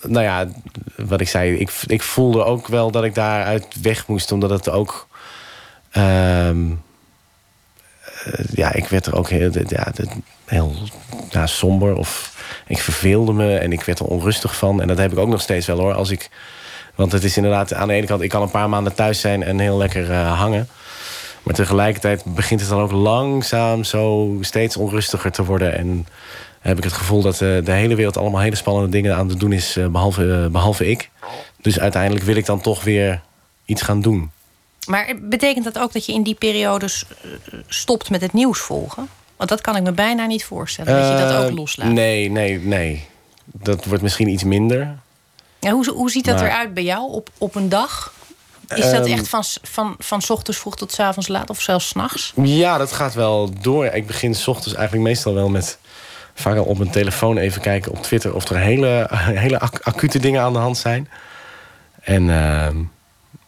nou 0.01 0.23
ja, 0.23 0.47
wat 0.95 1.21
ik 1.21 1.29
zei, 1.29 1.55
ik, 1.55 1.71
ik 1.87 2.01
voelde 2.01 2.43
ook 2.43 2.67
wel 2.67 2.91
dat 2.91 3.03
ik 3.03 3.15
daaruit 3.15 3.65
weg 3.81 4.07
moest, 4.07 4.31
omdat 4.31 4.49
het 4.49 4.69
ook, 4.69 5.07
ehm, 5.91 6.71
eh, 8.23 8.45
ja, 8.53 8.73
ik 8.73 8.87
werd 8.87 9.05
er 9.05 9.15
ook 9.15 9.29
heel, 9.29 9.51
ja, 9.67 9.91
heel 10.45 10.75
ja, 11.29 11.47
somber 11.47 11.95
of 11.95 12.37
ik 12.67 12.79
verveelde 12.79 13.33
me 13.33 13.57
en 13.57 13.71
ik 13.71 13.83
werd 13.83 13.99
er 13.99 14.05
onrustig 14.05 14.55
van. 14.55 14.81
En 14.81 14.87
dat 14.87 14.97
heb 14.97 15.11
ik 15.11 15.17
ook 15.17 15.27
nog 15.29 15.41
steeds 15.41 15.65
wel 15.65 15.79
hoor. 15.79 15.93
Als 15.93 16.09
ik, 16.09 16.29
want 16.99 17.11
het 17.11 17.23
is 17.23 17.37
inderdaad 17.37 17.73
aan 17.73 17.87
de 17.87 17.93
ene 17.93 18.05
kant, 18.05 18.21
ik 18.21 18.29
kan 18.29 18.41
een 18.41 18.51
paar 18.51 18.69
maanden 18.69 18.95
thuis 18.95 19.19
zijn 19.19 19.43
en 19.43 19.59
heel 19.59 19.77
lekker 19.77 20.11
eh, 20.11 20.39
hangen. 20.39 20.67
Maar 21.43 21.53
tegelijkertijd 21.53 22.23
begint 22.25 22.59
het 22.59 22.69
dan 22.69 22.81
ook 22.81 22.91
langzaam 22.91 23.83
zo 23.83 24.37
steeds 24.41 24.77
onrustiger 24.77 25.31
te 25.31 25.45
worden. 25.45 25.77
En 25.77 26.07
heb 26.59 26.77
ik 26.77 26.83
het 26.83 26.93
gevoel 26.93 27.21
dat 27.21 27.33
eh, 27.33 27.39
de 27.39 27.71
hele 27.71 27.95
wereld 27.95 28.17
allemaal 28.17 28.41
hele 28.41 28.55
spannende 28.55 28.89
dingen 28.89 29.15
aan 29.15 29.29
het 29.29 29.39
doen 29.39 29.51
is, 29.51 29.77
eh, 29.77 29.87
behalve, 29.87 30.33
eh, 30.33 30.51
behalve 30.51 30.89
ik. 30.89 31.09
Dus 31.61 31.79
uiteindelijk 31.79 32.25
wil 32.25 32.35
ik 32.35 32.45
dan 32.45 32.61
toch 32.61 32.83
weer 32.83 33.21
iets 33.65 33.81
gaan 33.81 34.01
doen. 34.01 34.31
Maar 34.87 35.15
betekent 35.21 35.63
dat 35.63 35.79
ook 35.79 35.93
dat 35.93 36.05
je 36.05 36.13
in 36.13 36.23
die 36.23 36.35
periodes 36.35 37.05
stopt 37.67 38.09
met 38.09 38.21
het 38.21 38.33
nieuws 38.33 38.59
volgen? 38.59 39.07
Want 39.37 39.49
dat 39.49 39.61
kan 39.61 39.75
ik 39.75 39.83
me 39.83 39.91
bijna 39.91 40.25
niet 40.25 40.45
voorstellen, 40.45 40.93
dat 40.93 41.19
je 41.19 41.27
dat 41.27 41.43
ook 41.43 41.57
loslaat. 41.57 41.91
Nee, 41.91 42.31
nee, 42.31 42.59
nee. 42.59 43.07
Dat 43.45 43.85
wordt 43.85 44.03
misschien 44.03 44.27
iets 44.27 44.43
minder. 44.43 44.97
Ja, 45.59 45.71
hoe, 45.71 45.89
hoe 45.91 46.11
ziet 46.11 46.25
dat 46.25 46.35
Maar- 46.35 46.45
eruit 46.45 46.73
bij 46.73 46.83
jou 46.83 47.11
op, 47.11 47.29
op 47.37 47.55
een 47.55 47.69
dag? 47.69 48.13
Is 48.75 48.91
dat 48.91 49.05
Ehm, 49.05 49.13
echt 49.17 49.27
van, 49.27 49.43
van, 49.61 49.95
van 49.99 50.21
ochtends 50.27 50.59
vroeg 50.59 50.75
tot 50.75 50.91
's 50.91 50.99
avonds 50.99 51.27
laat 51.27 51.49
of 51.49 51.61
zelfs 51.61 51.87
's 51.87 51.93
nachts? 51.93 52.33
Ja, 52.43 52.77
dat 52.77 52.91
gaat 52.91 53.13
wel 53.13 53.49
door. 53.61 53.85
Ik 53.85 54.07
begin 54.07 54.35
s 54.35 54.47
ochtends 54.47 54.73
eigenlijk 54.73 55.07
meestal 55.07 55.33
wel 55.33 55.49
met... 55.49 55.77
vaak 56.33 56.57
al 56.57 56.63
op 56.63 56.77
mijn 56.77 56.91
telefoon 56.91 57.37
even 57.37 57.61
kijken 57.61 57.91
op 57.91 58.03
Twitter... 58.03 58.33
of 58.35 58.49
er 58.49 58.57
hele, 58.57 59.07
hele 59.45 59.59
ac- 59.59 59.79
acute 59.81 60.19
dingen 60.19 60.41
aan 60.41 60.53
de 60.53 60.59
hand 60.59 60.77
zijn. 60.77 61.09
En, 62.01 62.29
ehm, 62.29 62.75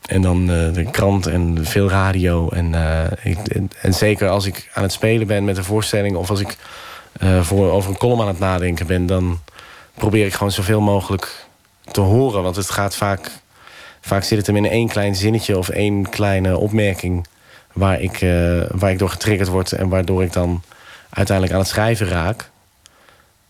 en 0.06 0.21
dan 0.21 0.41
eh, 0.52 0.74
de 0.74 0.88
krant 0.91 1.26
en 1.28 1.65
veel 1.65 1.89
radio. 1.89 2.50
En, 2.50 2.76
eh, 2.76 3.32
ik, 3.32 3.47
en, 3.47 3.69
en 3.82 3.93
zeker 3.93 4.30
als 4.30 4.45
ik 4.45 4.69
aan 4.74 4.84
het 4.84 4.91
spelen 4.91 5.28
ben 5.28 5.43
met 5.45 5.58
een 5.58 5.63
voorstelling... 5.63 6.15
of 6.15 6.30
als 6.30 6.39
ik 6.39 6.58
eh, 7.19 7.41
voor, 7.41 7.71
over 7.71 7.89
een 7.89 7.97
column 7.97 8.21
aan 8.21 8.28
het 8.28 8.39
nadenken 8.39 8.88
ben... 8.88 9.06
dan 9.06 9.39
probeer 9.93 10.26
ik 10.26 10.34
gewoon 10.34 10.52
zoveel 10.52 10.82
mogelijk 10.82 11.45
te 11.91 12.01
horen. 12.01 12.43
Want 12.43 12.56
het 12.56 12.69
gaat 12.69 12.95
vaak... 12.95 13.32
Vaak 14.04 14.23
zit 14.23 14.38
het 14.38 14.47
hem 14.47 14.56
in 14.56 14.69
één 14.69 14.88
klein 14.88 15.15
zinnetje 15.15 15.58
of 15.58 15.69
één 15.69 16.10
kleine 16.10 16.58
opmerking 16.58 17.27
waar 17.73 18.01
ik, 18.01 18.21
eh, 18.21 18.62
waar 18.71 18.91
ik 18.91 18.99
door 18.99 19.10
getriggerd 19.10 19.49
word 19.49 19.71
en 19.71 19.89
waardoor 19.89 20.23
ik 20.23 20.34
dan 20.34 20.62
uiteindelijk 21.10 21.56
aan 21.56 21.62
het 21.63 21.69
schrijven 21.71 22.08
raak. 22.08 22.49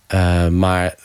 Eh, 0.07 0.47
maar 0.47 0.95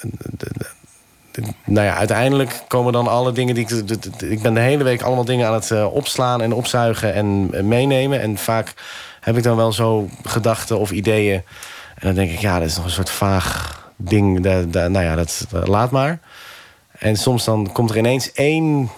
eh, 0.00 1.44
nou 1.64 1.86
ja, 1.86 1.94
uiteindelijk 1.94 2.62
komen 2.68 2.92
dan 2.92 3.08
alle 3.08 3.32
dingen 3.32 3.54
die 3.54 3.64
ik. 3.68 3.94
Ik 4.22 4.42
ben 4.42 4.54
de 4.54 4.60
hele 4.60 4.84
week 4.84 5.02
allemaal 5.02 5.24
dingen 5.24 5.46
aan 5.46 5.54
het 5.54 5.84
opslaan 5.84 6.42
en 6.42 6.52
opzuigen 6.52 7.14
en 7.14 7.50
meenemen. 7.68 8.20
En 8.20 8.36
vaak 8.38 8.74
heb 9.20 9.36
ik 9.36 9.42
dan 9.42 9.56
wel 9.56 9.72
zo 9.72 10.08
gedachten 10.22 10.78
of 10.78 10.90
ideeën. 10.90 11.34
En 11.94 12.06
dan 12.06 12.14
denk 12.14 12.30
ik, 12.30 12.38
ja, 12.38 12.58
dat 12.58 12.68
is 12.68 12.76
nog 12.76 12.84
een 12.84 12.90
soort 12.90 13.10
vaag 13.10 13.78
ding. 13.96 14.38
Nou 14.72 15.00
ja, 15.00 15.14
dat- 15.14 15.46
laat 15.50 15.90
maar. 15.90 16.18
En 17.00 17.16
soms 17.16 17.44
dan 17.44 17.72
komt 17.72 17.90
er 17.90 17.96
ineens 17.96 18.32
één 18.32 18.90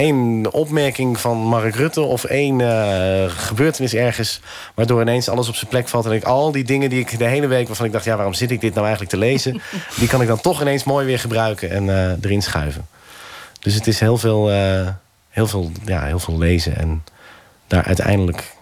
één 0.00 0.52
opmerking 0.52 1.20
van 1.20 1.36
Mark 1.36 1.74
Rutte 1.74 2.00
of 2.00 2.24
één 2.24 2.60
eh, 2.60 3.30
gebeurtenis 3.30 3.94
ergens, 3.94 4.40
waardoor 4.74 5.00
ineens 5.00 5.28
alles 5.28 5.48
op 5.48 5.54
zijn 5.54 5.70
plek 5.70 5.88
valt. 5.88 6.06
En 6.06 6.12
ik 6.12 6.24
al 6.24 6.52
die 6.52 6.64
dingen 6.64 6.90
die 6.90 7.00
ik 7.00 7.18
de 7.18 7.24
hele 7.24 7.46
week 7.46 7.66
waarvan 7.66 7.86
ik 7.86 7.92
dacht, 7.92 8.04
ja, 8.04 8.14
waarom 8.16 8.34
zit 8.34 8.50
ik 8.50 8.60
dit 8.60 8.74
nou 8.74 8.86
eigenlijk 8.86 9.14
te 9.14 9.20
lezen, 9.20 9.60
die 9.98 10.08
kan 10.08 10.22
ik 10.22 10.28
dan 10.28 10.40
toch 10.40 10.60
ineens 10.60 10.84
mooi 10.84 11.06
weer 11.06 11.18
gebruiken 11.18 11.70
en 11.70 11.88
eh, 11.88 12.12
erin 12.22 12.42
schuiven. 12.42 12.86
Dus 13.60 13.74
het 13.74 13.86
is 13.86 14.00
heel 14.00 14.18
veel, 14.18 14.50
eh, 14.50 14.88
heel, 15.28 15.46
veel, 15.46 15.70
ja, 15.84 16.04
heel 16.04 16.18
veel 16.18 16.38
lezen 16.38 16.76
en 16.76 17.04
daar 17.66 17.84
uiteindelijk 17.84 18.54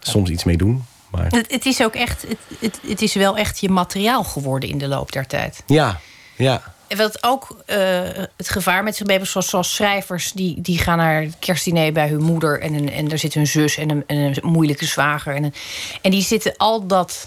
soms 0.00 0.30
iets 0.30 0.44
mee 0.44 0.56
doen. 0.56 0.84
Maar 1.10 1.26
Het, 1.28 1.52
het 1.52 1.66
is 1.66 1.82
ook 1.82 1.94
echt, 1.94 2.22
het, 2.28 2.38
het, 2.60 2.80
het 2.88 3.02
is 3.02 3.14
wel 3.14 3.36
echt 3.36 3.60
je 3.60 3.68
materiaal 3.68 4.24
geworden 4.24 4.68
in 4.68 4.78
de 4.78 4.88
loop 4.88 5.12
der 5.12 5.26
tijd. 5.26 5.62
ja, 5.66 6.00
ja, 6.36 6.62
Wat 6.96 7.22
ook 7.24 7.56
eh, 7.66 8.00
het 8.36 8.48
gevaar 8.48 8.84
met 8.84 8.96
zich 8.96 9.06
meebrengt, 9.06 9.32
zoals, 9.32 9.48
zoals 9.48 9.74
schrijvers... 9.74 10.32
Die, 10.32 10.60
die 10.60 10.78
gaan 10.78 10.96
naar 10.98 11.22
het 11.22 11.36
kerstdiner 11.38 11.92
bij 11.92 12.08
hun 12.08 12.22
moeder... 12.22 12.60
en, 12.60 12.74
een, 12.74 12.90
en 12.92 13.08
daar 13.08 13.18
zit 13.18 13.34
hun 13.34 13.46
zus 13.46 13.76
en 13.76 13.90
een, 13.90 14.04
en 14.06 14.16
een 14.16 14.38
moeilijke 14.42 14.84
zwager. 14.84 15.34
En, 15.34 15.44
een, 15.44 15.54
en 16.02 16.10
die 16.10 16.22
zitten 16.22 16.54
al 16.56 16.86
dat, 16.86 17.24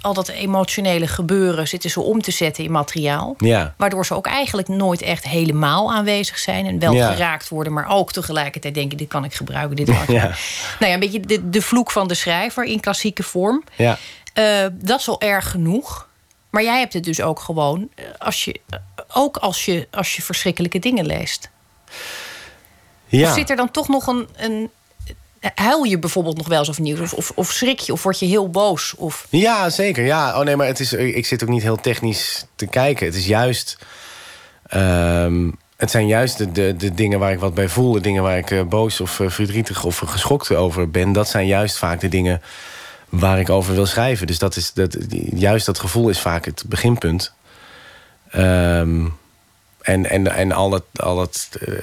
al 0.00 0.14
dat 0.14 0.28
emotionele 0.28 1.06
gebeuren... 1.06 1.68
zitten 1.68 1.90
ze 1.90 2.00
om 2.00 2.22
te 2.22 2.30
zetten 2.30 2.64
in 2.64 2.70
materiaal. 2.70 3.34
ja. 3.38 3.74
Waardoor 3.76 4.06
ze 4.06 4.14
ook 4.14 4.26
eigenlijk 4.26 4.68
nooit 4.68 5.02
echt 5.02 5.24
helemaal 5.24 5.92
aanwezig 5.92 6.38
zijn... 6.38 6.66
en 6.66 6.78
wel 6.78 6.92
Ja. 6.92 7.12
geraakt 7.12 7.48
worden, 7.48 7.72
maar 7.72 7.88
ook 7.90 8.12
tegelijkertijd 8.12 8.74
denken... 8.74 8.98
dit 8.98 9.08
kan 9.08 9.24
ik 9.24 9.34
gebruiken, 9.34 9.76
dit 9.76 9.86
kan 9.86 10.02
ik 10.02 10.08
Ja. 10.08 10.22
Nou 10.22 10.34
ja, 10.78 10.92
een 10.92 11.00
beetje 11.00 11.20
de, 11.20 11.50
de 11.50 11.62
vloek 11.62 11.90
van 11.90 12.08
de 12.08 12.14
schrijver 12.14 12.64
in 12.64 12.80
klassieke 12.80 13.22
vorm. 13.22 13.64
ja. 13.76 13.98
Eh, 14.32 14.66
dat 14.72 15.00
is 15.00 15.08
al 15.08 15.20
erg 15.20 15.50
genoeg. 15.50 16.07
Maar 16.50 16.62
jij 16.62 16.78
hebt 16.78 16.92
het 16.92 17.04
dus 17.04 17.20
ook 17.20 17.40
gewoon, 17.40 17.88
eh, 17.94 18.04
als 18.18 18.44
je, 18.44 18.60
eh, 18.70 18.78
ook 19.14 19.36
als 19.36 19.64
je, 19.64 19.88
als 19.90 20.16
je 20.16 20.22
verschrikkelijke 20.22 20.78
dingen 20.78 21.06
leest. 21.06 21.50
ja. 23.06 23.28
Of 23.28 23.34
zit 23.34 23.50
er 23.50 23.56
dan 23.56 23.70
toch 23.70 23.88
nog 23.88 24.06
een. 24.06 24.28
een 24.36 24.70
huil 25.54 25.84
je 25.84 25.98
bijvoorbeeld 25.98 26.36
nog 26.36 26.48
wel 26.48 26.58
eens 26.58 26.68
of 26.68 26.78
nieuws? 26.78 27.00
Of, 27.00 27.12
of, 27.12 27.32
of 27.34 27.50
schrik 27.52 27.78
je? 27.80 27.92
Of 27.92 28.02
word 28.02 28.18
je 28.18 28.26
heel 28.26 28.50
boos? 28.50 28.94
Of, 28.96 29.26
Ja, 29.30 29.70
zeker. 29.70 30.04
Ja. 30.04 30.38
Oh 30.38 30.44
nee, 30.44 30.56
maar 30.56 30.66
het 30.66 30.80
is, 30.80 30.92
ik 30.92 31.26
zit 31.26 31.42
ook 31.42 31.48
niet 31.48 31.62
heel 31.62 31.76
technisch 31.80 32.46
te 32.54 32.66
kijken. 32.66 33.06
Het 33.06 33.14
is 33.14 33.26
juist. 33.26 33.78
ehm, 34.66 35.50
het 35.76 35.90
zijn 35.90 36.06
juist 36.06 36.38
de, 36.38 36.52
de, 36.52 36.76
de 36.76 36.94
dingen 36.94 37.18
waar 37.18 37.32
ik 37.32 37.38
wat 37.38 37.54
bij 37.54 37.68
voel. 37.68 37.92
De 37.92 38.00
dingen 38.00 38.22
waar 38.22 38.38
ik 38.38 38.50
eh, 38.50 38.62
boos 38.62 39.00
of 39.00 39.20
eh, 39.20 39.28
verdrietig 39.30 39.84
of 39.84 39.98
geschokt 39.98 40.54
over 40.54 40.90
ben. 40.90 41.12
Dat 41.12 41.28
zijn 41.28 41.46
juist 41.46 41.78
vaak 41.78 42.00
de 42.00 42.08
dingen 42.08 42.42
waar 43.08 43.38
ik 43.38 43.50
over 43.50 43.74
wil 43.74 43.86
schrijven. 43.86 44.26
Dus 44.26 44.38
dat 44.38 44.56
is, 44.56 44.72
dat, 44.72 44.96
juist 45.34 45.66
dat 45.66 45.78
gevoel 45.78 46.08
is 46.08 46.20
vaak 46.20 46.44
het 46.44 46.64
beginpunt. 46.66 47.32
Ehm, 48.30 49.06
en, 49.80 50.10
en, 50.10 50.34
en 50.34 50.52
al 50.52 50.70
dat, 50.70 50.82
al 50.96 51.16
dat 51.16 51.48
eh, 51.60 51.74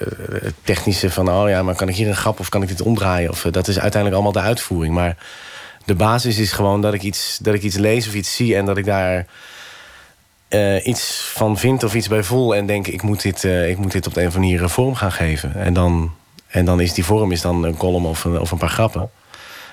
technische 0.63 1.09
van... 1.11 1.29
oh 1.29 1.49
ja, 1.49 1.63
maar 1.63 1.75
kan 1.75 1.89
ik 1.89 1.95
hier 1.95 2.07
een 2.07 2.15
grap 2.15 2.39
of 2.39 2.49
kan 2.49 2.61
ik 2.61 2.67
dit 2.67 2.81
omdraaien? 2.81 3.29
Of, 3.29 3.45
eh, 3.45 3.51
dat 3.51 3.67
is 3.67 3.79
uiteindelijk 3.79 4.13
allemaal 4.13 4.41
de 4.41 4.47
uitvoering. 4.47 4.93
Maar 4.93 5.17
de 5.85 5.95
basis 5.95 6.37
is 6.37 6.51
gewoon 6.51 6.81
dat 6.81 6.93
ik 6.93 7.01
iets, 7.01 7.37
dat 7.41 7.53
ik 7.53 7.63
iets 7.63 7.75
lees 7.75 8.07
of 8.07 8.13
iets 8.13 8.35
zie... 8.35 8.55
en 8.55 8.65
dat 8.65 8.77
ik 8.77 8.85
daar 8.85 9.27
eh, 10.47 10.85
iets 10.85 11.31
van 11.33 11.57
vind 11.57 11.83
of 11.83 11.93
iets 11.93 12.07
bij 12.07 12.23
voel... 12.23 12.55
en 12.55 12.65
denk, 12.65 12.87
ik 12.87 13.01
moet 13.01 13.21
dit, 13.21 13.43
ik 13.43 13.77
moet 13.77 13.91
dit 13.91 14.07
op 14.07 14.15
een 14.15 14.27
of 14.27 14.35
andere 14.35 14.51
manier 14.53 14.69
vorm 14.69 14.95
gaan 14.95 15.11
geven. 15.11 15.55
En 15.55 15.73
dan, 15.73 16.11
en 16.47 16.65
dan 16.65 16.79
is 16.79 16.93
die 16.93 17.05
vorm 17.05 17.31
is 17.31 17.41
dan 17.41 17.63
een 17.63 17.77
column 17.77 18.05
of 18.05 18.23
een, 18.23 18.39
of 18.39 18.51
een 18.51 18.57
paar 18.57 18.69
grappen. 18.69 19.09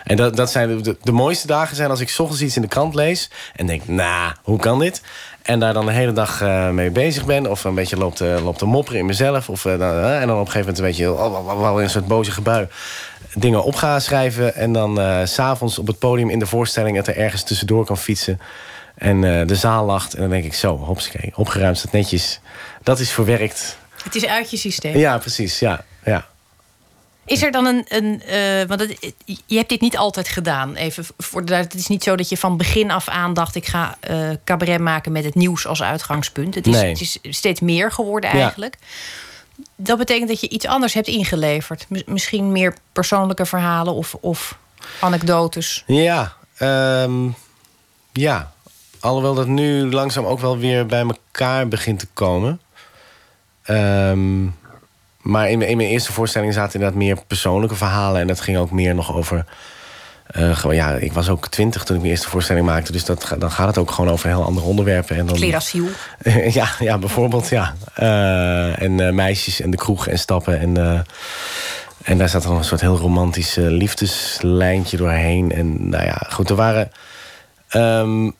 En 0.05 0.17
dat, 0.17 0.37
dat 0.37 0.51
zijn 0.51 0.83
de, 0.83 0.97
de, 1.03 1.13
mooiste 1.13 1.47
dagen 1.47 1.77
zijn 1.77 1.91
als 1.91 2.01
ik 2.01 2.09
's 2.09 2.19
ochtends 2.19 2.43
iets 2.43 2.57
in 2.57 2.63
de 2.63 2.69
krant 2.69 2.95
lees... 2.95 3.31
en 3.57 3.67
denk, 3.67 3.89
nou, 3.89 4.33
hoe 4.43 4.59
kan 4.59 4.79
dit? 4.79 5.03
En 5.43 5.61
daar 5.61 5.73
dan 5.73 5.87
de 5.87 5.93
hele 5.93 6.13
dag 6.13 6.41
eh, 6.41 6.69
mee 6.71 6.91
bezig 6.91 7.25
ben... 7.25 7.51
of 7.51 7.65
een 7.65 7.75
beetje 7.75 7.97
loopt, 7.97 8.21
eh, 8.21 8.45
loopt 8.45 8.59
te 8.59 8.65
mopperen 8.65 9.01
in 9.01 9.07
mezelf... 9.07 9.49
Of, 9.49 9.65
eh, 9.65 9.73
en 10.21 10.27
dan 10.27 10.41
op 10.41 10.47
een 10.47 10.53
gegeven 10.53 10.61
moment 10.61 10.79
een 10.79 10.85
beetje 10.85 11.13
oh, 11.13 11.47
wel- 11.47 11.61
wel 11.61 11.79
in 11.79 11.85
een 11.85 11.91
soort 11.91 12.07
boze 12.07 12.31
gebui... 12.31 12.69
dingen 13.35 13.65
op 13.65 13.75
gaan 13.75 14.01
schrijven... 14.01 14.55
en 14.55 14.73
dan 14.73 15.01
s 15.27 15.35
s'avonds 15.35 15.79
op 15.79 15.87
het 15.87 15.99
podium 15.99 16.31
in 16.31 16.39
de 16.39 16.47
voorstelling... 16.47 16.97
het 16.97 17.07
er 17.07 17.17
ergens 17.17 17.43
tussendoor 17.43 17.85
kan 17.85 17.99
fietsen... 17.99 18.41
en 18.95 19.21
de 19.47 19.57
zaal 19.57 19.85
lacht 19.85 20.15
en 20.15 20.21
dan 20.21 20.31
denk 20.31 20.45
ik 20.45 20.55
zo, 20.55 20.79
hopsakee, 20.79 21.33
opgeruimd 21.35 21.79
staat 21.79 21.93
netjes. 21.93 22.41
Dat 22.83 22.99
is 22.99 23.11
verwerkt. 23.11 23.79
het 24.05 24.15
is 24.15 24.27
uit 24.27 24.51
je 24.51 24.57
systeem. 24.57 24.97
Ja, 24.97 25.19
precies, 25.19 25.59
ja. 25.59 25.85
ja. 26.05 26.27
Is 27.33 27.43
er 27.43 27.51
dan 27.51 27.67
een. 27.67 27.85
een 27.89 28.23
eh, 28.23 28.67
want 28.69 28.81
het, 28.81 29.15
je 29.47 29.57
hebt 29.57 29.69
dit 29.69 29.81
niet 29.81 29.97
altijd 29.97 30.29
gedaan. 30.29 30.75
Even 30.75 31.05
voor 31.19 31.45
de, 31.45 31.55
het 31.55 31.75
is 31.75 31.87
niet 31.87 32.03
zo 32.03 32.17
dat 32.17 32.29
je 32.29 32.37
van 32.37 32.57
begin 32.57 32.91
af 32.91 33.09
aan 33.09 33.35
dacht: 33.35 33.55
ik 33.55 33.67
ga 33.67 33.97
eh, 34.01 34.31
cabaret 34.45 34.81
maken 34.81 35.13
met 35.13 35.25
het 35.25 35.35
nieuws 35.35 35.67
als 35.67 35.83
uitgangspunt. 35.83 36.55
Het 36.55 36.67
is, 36.67 36.75
Nee. 36.81 36.91
het 36.91 37.01
is 37.01 37.19
steeds 37.23 37.61
meer 37.61 37.93
geworden 37.93 38.31
Ja. 38.37 38.43
eigenlijk. 38.43 38.77
Dat 39.77 39.99
betekent 39.99 40.29
dat 40.29 40.41
je 40.41 40.49
iets 40.49 40.67
anders 40.67 40.95
hebt 40.95 41.07
ingeleverd. 41.09 41.87
Mis- 41.89 42.05
Misschien 42.07 42.53
meer 42.53 42.75
persoonlijke 42.93 43.47
verhalen 43.47 43.95
of, 43.95 44.15
of 44.21 44.59
anekdotes. 45.01 45.85
Ja, 45.87 46.33
ehm, 46.57 47.29
ja. 48.13 48.53
Alhoewel 49.01 49.35
dat 49.35 49.47
nu 49.47 49.91
langzaam 49.93 50.25
ook 50.25 50.41
wel 50.41 50.59
weer 50.59 50.87
bij 50.87 51.01
elkaar 51.01 51.69
begint 51.69 51.99
te 51.99 52.07
komen. 52.13 52.61
Ehm, 53.63 54.47
maar 55.23 55.51
in, 55.51 55.59
mijn- 55.59 55.71
in 55.71 55.77
mijn 55.77 55.89
eerste 55.89 56.13
voorstelling 56.13 56.53
zaten 56.53 56.73
inderdaad 56.75 56.99
meer 56.99 57.17
persoonlijke 57.27 57.75
verhalen. 57.77 58.21
En 58.21 58.27
dat 58.27 58.41
ging 58.41 58.59
ook 58.59 58.71
meer 58.71 58.95
nog 58.95 59.15
over... 59.17 59.45
eh, 60.27 60.57
gewoon, 60.57 60.77
ja, 60.77 60.91
ik 60.93 61.13
was 61.13 61.29
ook 61.29 61.49
twintig 61.49 61.85
toen 61.85 61.95
ik 61.97 62.01
mijn 62.03 62.15
eerste 62.15 62.29
voorstelling 62.31 62.67
maakte. 62.67 62.93
Dus 62.93 63.05
dat, 63.05 63.35
dan 63.39 63.51
gaat 63.51 63.67
het 63.67 63.79
ook 63.79 63.91
gewoon 63.91 64.11
over 64.11 64.29
heel 64.29 64.45
andere 64.45 64.67
onderwerpen. 64.67 65.17
En 65.17 65.27
dan, 65.27 65.37
Klerasiel. 65.37 65.87
ja, 66.51 66.69
ja, 66.79 66.99
bijvoorbeeld, 66.99 67.49
ja. 67.49 67.75
Eh, 67.95 68.83
en 68.83 69.01
eh, 69.07 69.13
meisjes 69.13 69.61
en 69.61 69.71
de 69.71 69.77
kroeg 69.77 70.07
en 70.07 70.19
stappen. 70.19 70.61
En, 70.61 71.05
en 72.03 72.19
daar 72.19 72.29
zat 72.29 72.43
dan 72.43 72.57
een 72.57 72.65
soort 72.65 72.81
heel 72.81 72.97
romantisch 72.97 73.55
liefdeslijntje 73.59 74.97
doorheen. 74.97 75.53
En 75.53 75.89
nou 75.89 76.05
ja, 76.05 76.27
goed, 76.31 76.51
er 76.51 76.57
waren... 76.57 76.91
ehm, 77.69 78.31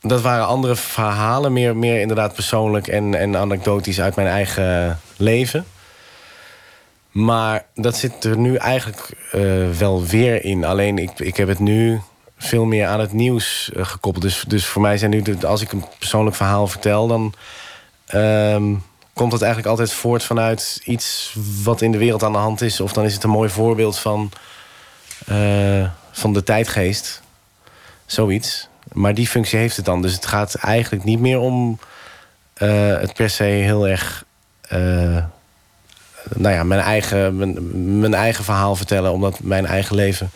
dat 0.00 0.20
waren 0.20 0.46
andere 0.46 0.76
verhalen, 0.76 1.52
meer, 1.52 1.76
meer 1.76 2.00
inderdaad 2.00 2.34
persoonlijk 2.34 2.86
en, 2.88 3.14
en 3.14 3.36
anekdotisch 3.36 4.00
uit 4.00 4.16
mijn 4.16 4.28
eigen 4.28 5.00
leven. 5.16 5.64
Maar 7.18 7.64
dat 7.74 7.96
zit 7.96 8.24
er 8.24 8.38
nu 8.38 8.54
eigenlijk 8.56 9.10
eh, 9.32 9.70
wel 9.70 10.04
weer 10.04 10.44
in. 10.44 10.64
Alleen 10.64 10.98
ik, 10.98 11.18
ik 11.18 11.36
heb 11.36 11.48
het 11.48 11.58
nu 11.58 12.00
veel 12.36 12.64
meer 12.64 12.86
aan 12.86 13.00
het 13.00 13.12
nieuws 13.12 13.70
eh, 13.76 13.84
gekoppeld. 13.84 14.24
Dus, 14.24 14.44
dus 14.48 14.66
voor 14.66 14.82
mij 14.82 14.98
zijn 14.98 15.10
nu, 15.10 15.24
als 15.46 15.62
ik 15.62 15.72
een 15.72 15.84
persoonlijk 15.98 16.36
verhaal 16.36 16.66
vertel, 16.66 17.06
dan 17.06 17.34
ehm, 18.06 18.74
komt 19.12 19.30
dat 19.30 19.42
eigenlijk 19.42 19.70
altijd 19.70 19.92
voort 19.92 20.22
vanuit 20.22 20.80
iets 20.84 21.36
wat 21.62 21.80
in 21.82 21.92
de 21.92 21.98
wereld 21.98 22.22
aan 22.22 22.32
de 22.32 22.38
hand 22.38 22.60
is. 22.60 22.80
Of 22.80 22.92
dan 22.92 23.04
is 23.04 23.14
het 23.14 23.22
een 23.22 23.30
mooi 23.30 23.48
voorbeeld 23.48 23.98
van, 23.98 24.30
eh, 25.26 25.90
van 26.10 26.32
de 26.32 26.42
tijdgeest. 26.42 27.22
Zoiets. 28.06 28.68
Maar 28.92 29.14
die 29.14 29.28
functie 29.28 29.58
heeft 29.58 29.76
het 29.76 29.84
dan. 29.84 30.02
Dus 30.02 30.12
het 30.12 30.26
gaat 30.26 30.54
eigenlijk 30.54 31.04
niet 31.04 31.20
meer 31.20 31.38
om 31.38 31.78
het 32.58 33.14
per 33.14 33.30
se 33.30 33.44
heel 33.44 33.88
erg. 33.88 34.24
Nou 36.34 36.54
ja, 36.54 36.64
mijn 36.64 36.80
eigen, 36.80 37.36
mijn, 37.36 37.98
mijn 37.98 38.14
eigen 38.14 38.44
verhaal 38.44 38.76
vertellen. 38.76 39.12
Omdat 39.12 39.40
mijn 39.40 39.66
eigen 39.66 39.94
leven 39.96 40.30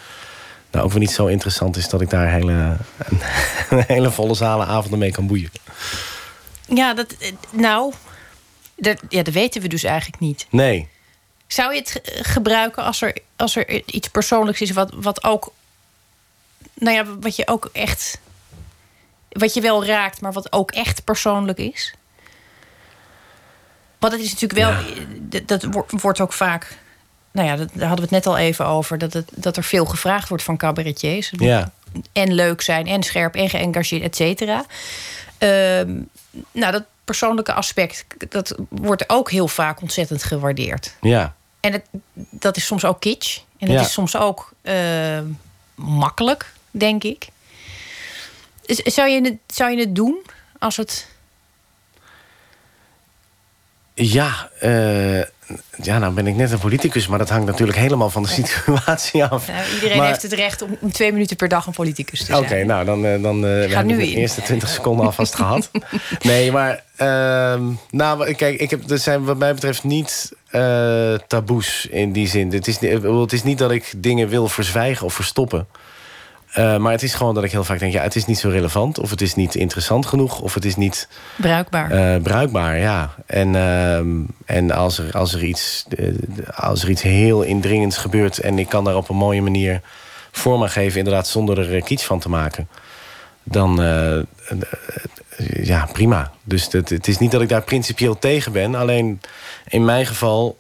nou 0.71 0.85
ook 0.85 0.91
weer 0.91 1.01
niet 1.01 1.11
zo 1.11 1.27
interessant 1.27 1.77
is 1.77 1.89
dat 1.89 2.01
ik 2.01 2.11
daar 2.11 2.29
hele, 2.31 2.77
een 3.71 3.85
hele 3.87 4.11
volle 4.11 4.35
zalen 4.35 4.67
avonden 4.67 4.99
mee 4.99 5.11
kan 5.11 5.27
boeien. 5.27 5.51
Ja, 6.67 6.95
dat, 6.95 7.15
nou, 7.51 7.93
dat, 8.77 9.03
ja, 9.09 9.23
dat 9.23 9.35
weten 9.35 9.63
we 9.63 9.69
dus 9.69 9.83
eigenlijk 9.85 10.21
niet. 10.21 10.47
Nee. 10.51 10.89
Zou 11.47 11.73
je 11.73 11.79
het 11.81 11.91
ge- 11.91 12.25
gebruiken 12.25 12.83
als 12.85 13.03
er, 13.03 13.17
als 13.37 13.57
er 13.57 13.83
iets 13.87 14.09
persoonlijks 14.09 14.61
is 14.61 14.71
wat, 14.71 14.93
wat 14.95 15.25
ook. 15.25 15.53
Nou 16.75 16.97
ja, 16.97 17.05
wat 17.21 17.37
je 17.37 17.49
ook 17.49 17.69
echt. 17.73 18.19
Wat 19.29 19.55
je 19.55 19.61
wel 19.61 19.85
raakt, 19.87 20.21
maar 20.21 20.33
wat 20.33 20.53
ook 20.53 20.71
echt 20.71 21.05
persoonlijk 21.05 21.59
is? 21.59 21.95
Want 24.03 24.13
het 24.15 24.23
is 24.23 24.33
natuurlijk 24.39 24.61
wel. 24.61 24.97
Dat, 25.21 25.49
dat 25.49 25.63
wo- 25.63 25.87
wordt 25.89 26.21
ook 26.21 26.33
vaak. 26.33 26.77
Nou 27.31 27.49
ja, 27.49 27.57
dat, 27.57 27.69
daar 27.73 27.89
hadden 27.89 28.09
we 28.09 28.15
het 28.15 28.25
net 28.25 28.35
al 28.35 28.39
even 28.39 28.67
over. 28.67 28.99
Dat, 28.99 29.13
het, 29.13 29.31
dat 29.35 29.57
er 29.57 29.65
veel 29.65 29.85
gevraagd 29.85 30.29
wordt 30.29 30.43
van 30.45 30.57
cabaretiers. 30.57 31.33
Ja. 31.37 31.73
En 32.13 32.33
leuk 32.35 32.61
zijn, 32.63 32.87
en 32.87 33.03
scherp, 33.03 33.35
en 33.35 33.51
geëngageerd, 33.51 34.03
et 34.03 34.17
cetera. 34.17 34.65
Ehm, 35.39 35.91
nou, 36.53 36.73
dat 36.73 36.83
persoonlijke 37.05 37.53
aspect, 37.53 38.05
dat 38.29 38.55
wordt 38.69 39.09
ook 39.09 39.31
heel 39.31 39.49
vaak 39.49 39.81
ontzettend 39.81 40.23
gewaardeerd. 40.23 40.95
Ja. 41.01 41.35
En 41.61 41.73
het, 41.73 41.85
dat 42.31 42.57
is 42.57 42.67
soms 42.67 42.85
ook 42.85 43.01
kitsch. 43.01 43.37
En 43.59 43.69
het 43.69 43.79
Ja. 43.79 43.85
is 43.87 43.93
soms 43.93 44.17
ook 44.17 44.53
eh, 44.63 45.19
makkelijk, 45.75 46.53
denk 46.71 47.05
ik. 47.05 47.27
Zou 48.67 49.09
je, 49.09 49.21
het, 49.23 49.37
zou 49.57 49.71
je 49.71 49.79
het 49.79 49.95
doen 49.95 50.17
als 50.59 50.77
het. 50.77 51.11
Ja, 54.05 54.49
eh, 54.61 55.19
ja, 55.83 55.99
nou 55.99 56.13
ben 56.13 56.27
ik 56.27 56.35
net 56.37 56.53
een 56.53 56.59
politicus, 56.59 57.07
maar 57.07 57.19
dat 57.19 57.29
hangt 57.29 57.47
natuurlijk 57.47 57.79
helemaal 57.79 58.11
van 58.11 58.23
de 58.23 58.29
situatie 58.29 59.25
af. 59.25 59.49
Nou, 59.49 59.75
iedereen 59.75 59.97
Maar- 59.97 60.07
heeft 60.07 60.23
het 60.23 60.33
recht 60.33 60.63
om, 60.63 60.93
twee 60.93 61.13
minuten 61.13 61.37
per 61.37 61.49
dag 61.49 61.67
een 61.67 61.73
politicus 61.73 62.25
te 62.25 62.37
Oké, 62.37 62.49
zijn. 62.49 62.67
nou 62.67 62.85
dan, 62.85 63.07
eh, 63.07 63.23
dan 63.23 63.43
hebben 63.43 63.87
nu 63.87 63.97
we 63.97 64.03
de 64.05 64.15
eerste 64.15 64.43
20 64.43 64.69
seconden 64.69 65.07
alvast 65.07 65.35
gehad. 65.35 65.71
Nee, 66.23 66.53
maar 66.53 66.83
ehm, 66.97 67.63
nou, 67.91 68.33
kijk, 68.33 68.61
ik 68.61 68.71
heb, 68.71 68.91
er 68.91 68.99
zijn 68.99 69.25
wat 69.25 69.39
mij 69.39 69.55
betreft 69.55 69.85
niet 69.85 70.33
taboes 71.27 71.87
in 71.91 72.13
die 72.13 72.29
zin. 72.29 72.53
Het 72.53 72.67
is, 72.67 72.79
het 73.03 73.33
is 73.33 73.43
niet 73.43 73.59
dat 73.59 73.71
ik 73.71 73.93
dingen 73.97 74.29
wil 74.29 74.49
verzwijgen 74.49 75.07
of 75.07 75.15
verstoppen. 75.15 75.67
Uh, 76.59 76.77
maar 76.77 76.93
het 76.93 77.03
is 77.03 77.15
gewoon 77.15 77.35
dat 77.35 77.45
ik 77.45 77.51
heel 77.51 77.65
vaak 77.65 77.79
denk... 77.79 77.93
ja, 77.93 78.03
het 78.03 78.17
is 78.17 78.27
niet 78.27 78.39
zo 78.39 78.49
relevant, 78.49 78.99
of 78.99 79.11
het 79.11 79.21
is 79.21 79.35
niet 79.35 79.55
interessant 79.55 80.07
genoeg... 80.07 80.41
of 80.41 80.55
het 80.55 80.65
is 80.65 80.77
niet... 80.77 81.09
Bruikbaar. 81.37 81.93
Uh, 81.93 82.23
bruikbaar, 82.23 82.79
ja. 82.79 83.15
En, 83.27 83.55
uh, 83.55 83.97
en 84.45 84.71
als, 84.71 84.99
er, 84.99 85.13
als, 85.13 85.35
er 85.35 85.45
iets, 85.45 85.85
als 86.55 86.83
er 86.83 86.91
iets 86.91 87.03
heel 87.03 87.43
indringends 87.43 87.97
gebeurt... 87.97 88.39
en 88.39 88.59
ik 88.59 88.69
kan 88.69 88.85
daar 88.85 88.97
op 88.97 89.09
een 89.09 89.17
mooie 89.17 89.43
manier 89.43 89.81
vorm 90.31 90.63
aan 90.63 90.71
geven... 90.71 90.99
inderdaad 90.99 91.29
zonder 91.29 91.73
er 91.73 91.83
kiets 91.83 92.05
van 92.05 92.19
te 92.19 92.29
maken... 92.29 92.69
dan, 93.43 93.77
ja, 95.63 95.89
prima. 95.93 96.33
Dus 96.45 96.69
het, 96.71 96.89
het 96.89 97.09
is 97.09 97.19
niet 97.19 97.31
dat 97.31 97.43
ik 97.43 97.49
daar 97.49 97.63
principieel 97.63 98.19
tegen 98.19 98.53
ben. 98.53 98.75
Alleen 98.75 99.21
in 99.69 99.85
mijn 99.85 100.07
geval 100.07 100.59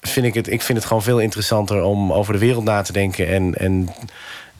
vind 0.00 0.26
ik 0.26 0.34
het, 0.34 0.50
ik 0.50 0.62
vind 0.62 0.78
het 0.78 0.86
gewoon 0.86 1.02
veel 1.02 1.20
interessanter... 1.20 1.82
om 1.82 2.12
over 2.12 2.32
de 2.32 2.38
wereld 2.38 2.64
na 2.64 2.82
te 2.82 2.92
denken 2.92 3.28
en... 3.28 3.54
en 3.54 3.88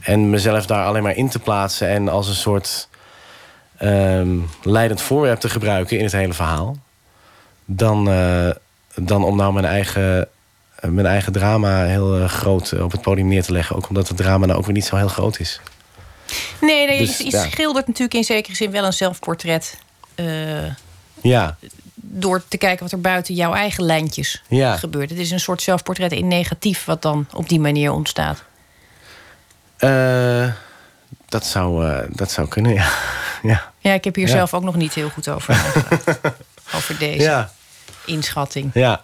en 0.04 0.30
mezelf 0.30 0.66
daar 0.66 0.86
alleen 0.86 1.02
maar 1.02 1.16
in 1.16 1.28
te 1.28 1.38
plaatsen 1.38 1.88
en 1.88 2.08
als 2.08 2.28
een 2.28 2.34
soort 2.34 2.88
um, 3.82 4.48
leidend 4.62 5.00
voorwerp 5.00 5.40
te 5.40 5.48
gebruiken 5.48 5.98
in 5.98 6.04
het 6.04 6.12
hele 6.12 6.32
verhaal. 6.32 6.76
Dan, 7.64 8.08
uh, 8.08 8.50
dan 8.94 9.24
om 9.24 9.36
nou 9.36 9.52
mijn 9.52 9.64
eigen, 9.64 10.28
mijn 10.80 11.06
eigen 11.06 11.32
drama 11.32 11.84
heel 11.84 12.18
uh, 12.18 12.28
groot 12.28 12.80
op 12.80 12.92
het 12.92 13.00
podium 13.00 13.28
neer 13.28 13.42
te 13.42 13.52
leggen. 13.52 13.76
Ook 13.76 13.88
omdat 13.88 14.08
het 14.08 14.16
drama 14.16 14.46
nou 14.46 14.58
ook 14.58 14.64
weer 14.64 14.74
niet 14.74 14.84
zo 14.84 14.96
heel 14.96 15.08
groot 15.08 15.40
is. 15.40 15.60
Nee, 16.60 16.86
nee 16.86 16.98
dus, 16.98 17.18
je, 17.18 17.30
ja. 17.30 17.44
schildert 17.44 17.86
natuurlijk 17.86 18.14
in 18.14 18.24
zekere 18.24 18.56
zin 18.56 18.70
wel 18.70 18.84
een 18.84 18.92
zelfportret. 18.92 19.78
Uh, 20.16 20.26
ja. 21.20 21.56
Door 21.94 22.42
te 22.48 22.58
kijken 22.58 22.82
wat 22.82 22.92
er 22.92 23.00
buiten 23.00 23.34
jouw 23.34 23.52
eigen 23.52 23.84
lijntjes 23.84 24.42
ja. 24.48 24.76
gebeurt. 24.76 25.10
Het 25.10 25.18
is 25.18 25.30
een 25.30 25.40
soort 25.40 25.62
zelfportret 25.62 26.12
in 26.12 26.28
negatief 26.28 26.84
wat 26.84 27.02
dan 27.02 27.26
op 27.32 27.48
die 27.48 27.60
manier 27.60 27.92
ontstaat. 27.92 28.44
Uh, 29.84 30.52
dat, 31.28 31.46
zou, 31.46 31.86
uh, 31.86 31.98
dat 32.08 32.30
zou 32.30 32.48
kunnen, 32.48 32.74
ja. 32.80 32.88
ja. 33.42 33.72
Ja, 33.78 33.92
ik 33.92 34.04
heb 34.04 34.14
hier 34.14 34.26
ja. 34.26 34.32
zelf 34.32 34.54
ook 34.54 34.62
nog 34.62 34.76
niet 34.76 34.94
heel 34.94 35.08
goed 35.08 35.28
over 35.28 35.56
over 36.76 36.98
deze 36.98 37.22
ja. 37.22 37.50
inschatting. 38.04 38.70
Ja. 38.74 39.02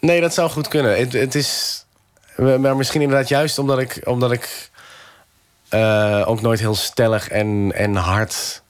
Nee, 0.00 0.20
dat 0.20 0.34
zou 0.34 0.50
goed 0.50 0.68
kunnen. 0.68 0.98
Het, 0.98 1.12
het 1.12 1.34
is... 1.34 1.80
Maar 2.36 2.76
misschien 2.76 3.00
inderdaad 3.00 3.28
juist 3.28 3.58
omdat 3.58 3.78
ik... 3.78 4.00
Omdat 4.04 4.32
ik 4.32 4.70
uh, 5.70 6.22
ook 6.26 6.40
nooit 6.40 6.58
heel 6.58 6.74
stellig 6.74 7.28
en, 7.28 7.72
en 7.74 7.96
hard 7.96 8.62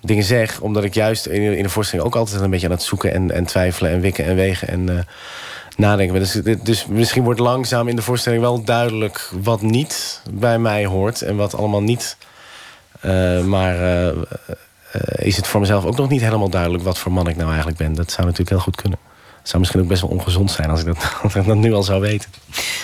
dingen 0.00 0.24
zeg. 0.24 0.60
Omdat 0.60 0.84
ik 0.84 0.94
juist 0.94 1.26
in, 1.26 1.56
in 1.56 1.62
de 1.62 1.68
voorstelling 1.68 2.06
ook 2.06 2.16
altijd 2.16 2.40
een 2.40 2.50
beetje 2.50 2.66
aan 2.66 2.72
het 2.72 2.82
zoeken... 2.82 3.12
en, 3.12 3.30
en 3.30 3.44
twijfelen 3.44 3.90
en 3.90 4.00
wikken 4.00 4.24
en 4.24 4.34
wegen 4.34 4.68
en 4.68 5.06
nadenken. 5.76 6.18
Dus, 6.18 6.58
dus 6.62 6.86
misschien 6.86 7.24
wordt 7.24 7.40
langzaam 7.40 7.88
in 7.88 7.96
de 7.96 8.02
voorstelling 8.02 8.42
wel 8.42 8.64
duidelijk 8.64 9.30
wat 9.42 9.62
niet 9.62 10.20
bij 10.30 10.58
mij 10.58 10.86
hoort 10.86 11.22
en 11.22 11.36
wat 11.36 11.54
allemaal 11.54 11.82
niet. 11.82 12.16
Uh, 13.04 13.40
maar 13.40 13.74
uh, 13.74 14.06
uh, 14.06 14.22
is 15.16 15.36
het 15.36 15.46
voor 15.46 15.60
mezelf 15.60 15.84
ook 15.84 15.96
nog 15.96 16.08
niet 16.08 16.20
helemaal 16.20 16.48
duidelijk 16.48 16.82
wat 16.82 16.98
voor 16.98 17.12
man 17.12 17.28
ik 17.28 17.36
nou 17.36 17.48
eigenlijk 17.48 17.78
ben? 17.78 17.94
Dat 17.94 18.10
zou 18.10 18.22
natuurlijk 18.22 18.50
heel 18.50 18.64
goed 18.64 18.76
kunnen. 18.76 18.98
Het 19.38 19.48
zou 19.48 19.58
misschien 19.58 19.82
ook 19.82 19.88
best 19.88 20.02
wel 20.02 20.10
ongezond 20.10 20.50
zijn 20.50 20.70
als 20.70 20.80
ik 20.80 20.86
dat, 20.86 21.12
als 21.22 21.34
ik 21.34 21.46
dat 21.46 21.56
nu 21.56 21.72
al 21.72 21.82
zou 21.82 22.00
weten. 22.00 22.30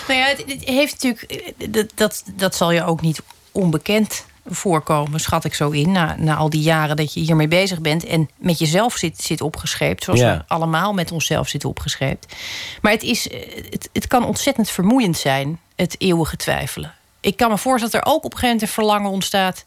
Nou 0.07 0.19
ja, 0.19 0.25
het, 0.25 0.43
het 0.47 0.63
heeft 0.63 0.93
natuurlijk. 0.93 1.53
Dat, 1.73 1.91
dat, 1.95 2.23
dat 2.35 2.55
zal 2.55 2.71
je 2.71 2.85
ook 2.85 3.01
niet 3.01 3.21
onbekend 3.51 4.25
voorkomen, 4.45 5.19
schat 5.19 5.43
ik 5.43 5.53
zo 5.53 5.69
in. 5.69 5.91
Na, 5.91 6.15
na 6.17 6.35
al 6.35 6.49
die 6.49 6.61
jaren 6.61 6.95
dat 6.95 7.13
je 7.13 7.19
hiermee 7.19 7.47
bezig 7.47 7.81
bent 7.81 8.05
en 8.05 8.29
met 8.37 8.59
jezelf 8.59 8.95
zit, 8.95 9.21
zit 9.21 9.41
opgescheept. 9.41 10.03
Zoals 10.03 10.19
ja. 10.19 10.37
we 10.37 10.43
allemaal 10.47 10.93
met 10.93 11.11
onszelf 11.11 11.47
zitten 11.47 11.69
opgescheept. 11.69 12.35
Maar 12.81 12.91
het, 12.91 13.03
is, 13.03 13.23
het, 13.69 13.89
het 13.93 14.07
kan 14.07 14.25
ontzettend 14.25 14.69
vermoeiend 14.69 15.17
zijn, 15.17 15.59
het 15.75 15.95
eeuwige 15.97 16.35
twijfelen. 16.35 16.93
Ik 17.19 17.37
kan 17.37 17.49
me 17.49 17.57
voorstellen 17.57 17.93
dat 17.93 18.05
er 18.05 18.13
ook 18.13 18.23
op 18.23 18.31
een 18.31 18.37
gegeven 18.37 18.47
moment 18.47 18.61
een 18.61 18.73
verlangen 18.73 19.11
ontstaat. 19.11 19.65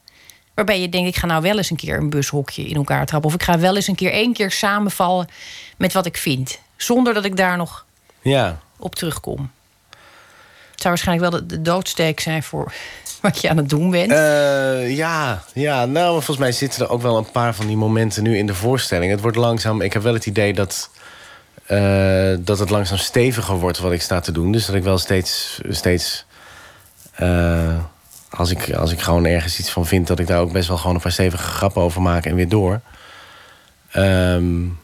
Waarbij 0.55 0.81
je 0.81 0.89
denkt, 0.89 1.09
ik 1.09 1.17
ga 1.17 1.27
nou 1.27 1.43
wel 1.43 1.57
eens 1.57 1.71
een 1.71 1.77
keer 1.77 1.97
een 1.97 2.11
bushokje 2.11 2.67
in 2.67 2.77
elkaar 2.77 3.07
trappen. 3.07 3.29
Of 3.29 3.35
ik 3.35 3.43
ga 3.43 3.59
wel 3.59 3.77
eens 3.77 3.87
een 3.87 3.95
keer 3.95 4.13
één 4.13 4.33
keer 4.33 4.51
samenvallen 4.51 5.29
met 5.77 5.93
wat 5.93 6.07
ik 6.07 6.17
vind. 6.17 6.59
Zonder 6.77 7.15
dat 7.15 7.25
ik 7.25 7.37
daar 7.37 7.57
nog 7.57 7.85
ja. 8.23 8.61
op 8.79 8.95
terugkom. 8.95 9.51
Het 10.71 10.83
zou 10.83 10.95
waarschijnlijk 10.95 11.31
wel 11.31 11.41
de, 11.41 11.47
de 11.47 11.63
doodsteek 11.63 12.21
zijn 12.21 12.43
voor 12.43 12.73
wat 13.25 13.41
je 13.41 13.51
aan 13.51 13.57
het 13.57 13.69
doen 13.69 13.91
bent. 13.91 14.11
Uh, 14.11 14.97
ja, 14.97 15.43
ja, 15.55 15.87
nou, 15.87 16.13
volgens 16.13 16.37
mij 16.37 16.53
zitten 16.53 16.85
er 16.85 16.91
ook 16.91 17.03
wel 17.03 17.17
een 17.17 17.31
paar 17.31 17.55
van 17.55 17.67
die 17.67 17.77
momenten 17.77 18.23
nu 18.23 18.37
in 18.37 18.47
de 18.47 18.55
voorstelling. 18.55 19.11
Het 19.11 19.21
wordt 19.21 19.37
langzaam, 19.37 19.81
ik 19.81 19.93
heb 19.93 20.03
wel 20.03 20.15
het 20.15 20.27
idee 20.27 20.55
dat, 20.55 20.91
uh, 21.69 22.35
dat 22.39 22.59
het 22.59 22.71
langzaam 22.71 22.99
steviger 22.99 23.55
wordt 23.55 23.79
wat 23.79 23.93
ik 23.93 24.03
sta 24.03 24.21
te 24.21 24.33
doen. 24.33 24.53
Dus 24.53 24.67
dat 24.67 24.75
ik 24.75 24.83
wel 24.83 24.99
steeds, 24.99 25.61
steeds 25.69 26.25
uh, 27.21 27.79
als, 28.31 28.51
ik, 28.51 28.73
als 28.73 28.93
ik 28.93 29.01
gewoon 29.01 29.25
ergens 29.25 29.59
iets 29.59 29.71
van 29.71 29.87
vind... 29.87 30.07
dat 30.07 30.19
ik 30.19 30.27
daar 30.27 30.41
ook 30.41 30.53
best 30.53 30.69
wel 30.69 30.77
gewoon 30.77 30.95
een 30.95 31.03
paar 31.03 31.13
stevige 31.13 31.43
grappen 31.43 31.83
over 31.83 32.03
maak 32.03 32.27
en 32.27 32.35
weer 32.35 32.49
door. 32.49 32.81
Um, 33.97 34.79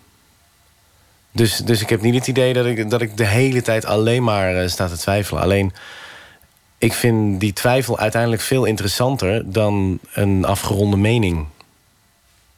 dus, 1.33 1.57
dus 1.57 1.81
ik 1.81 1.89
heb 1.89 2.01
niet 2.01 2.15
het 2.15 2.27
idee 2.27 2.53
dat 2.53 2.67
ik, 2.67 2.91
dat 2.91 3.01
ik 3.01 3.17
de 3.17 3.27
hele 3.27 3.63
tijd 3.63 3.85
alleen 3.85 4.23
maar 4.23 4.71
sta 4.71 4.89
te 4.89 4.99
twijfelen. 4.99 5.43
Alleen 5.43 5.73
ik 6.81 6.93
vind 6.93 7.41
die 7.41 7.53
twijfel 7.53 7.99
uiteindelijk 7.99 8.43
veel 8.43 8.65
interessanter 8.65 9.53
dan 9.53 9.99
een 10.13 10.45
afgeronde 10.45 10.97
mening. 10.97 11.47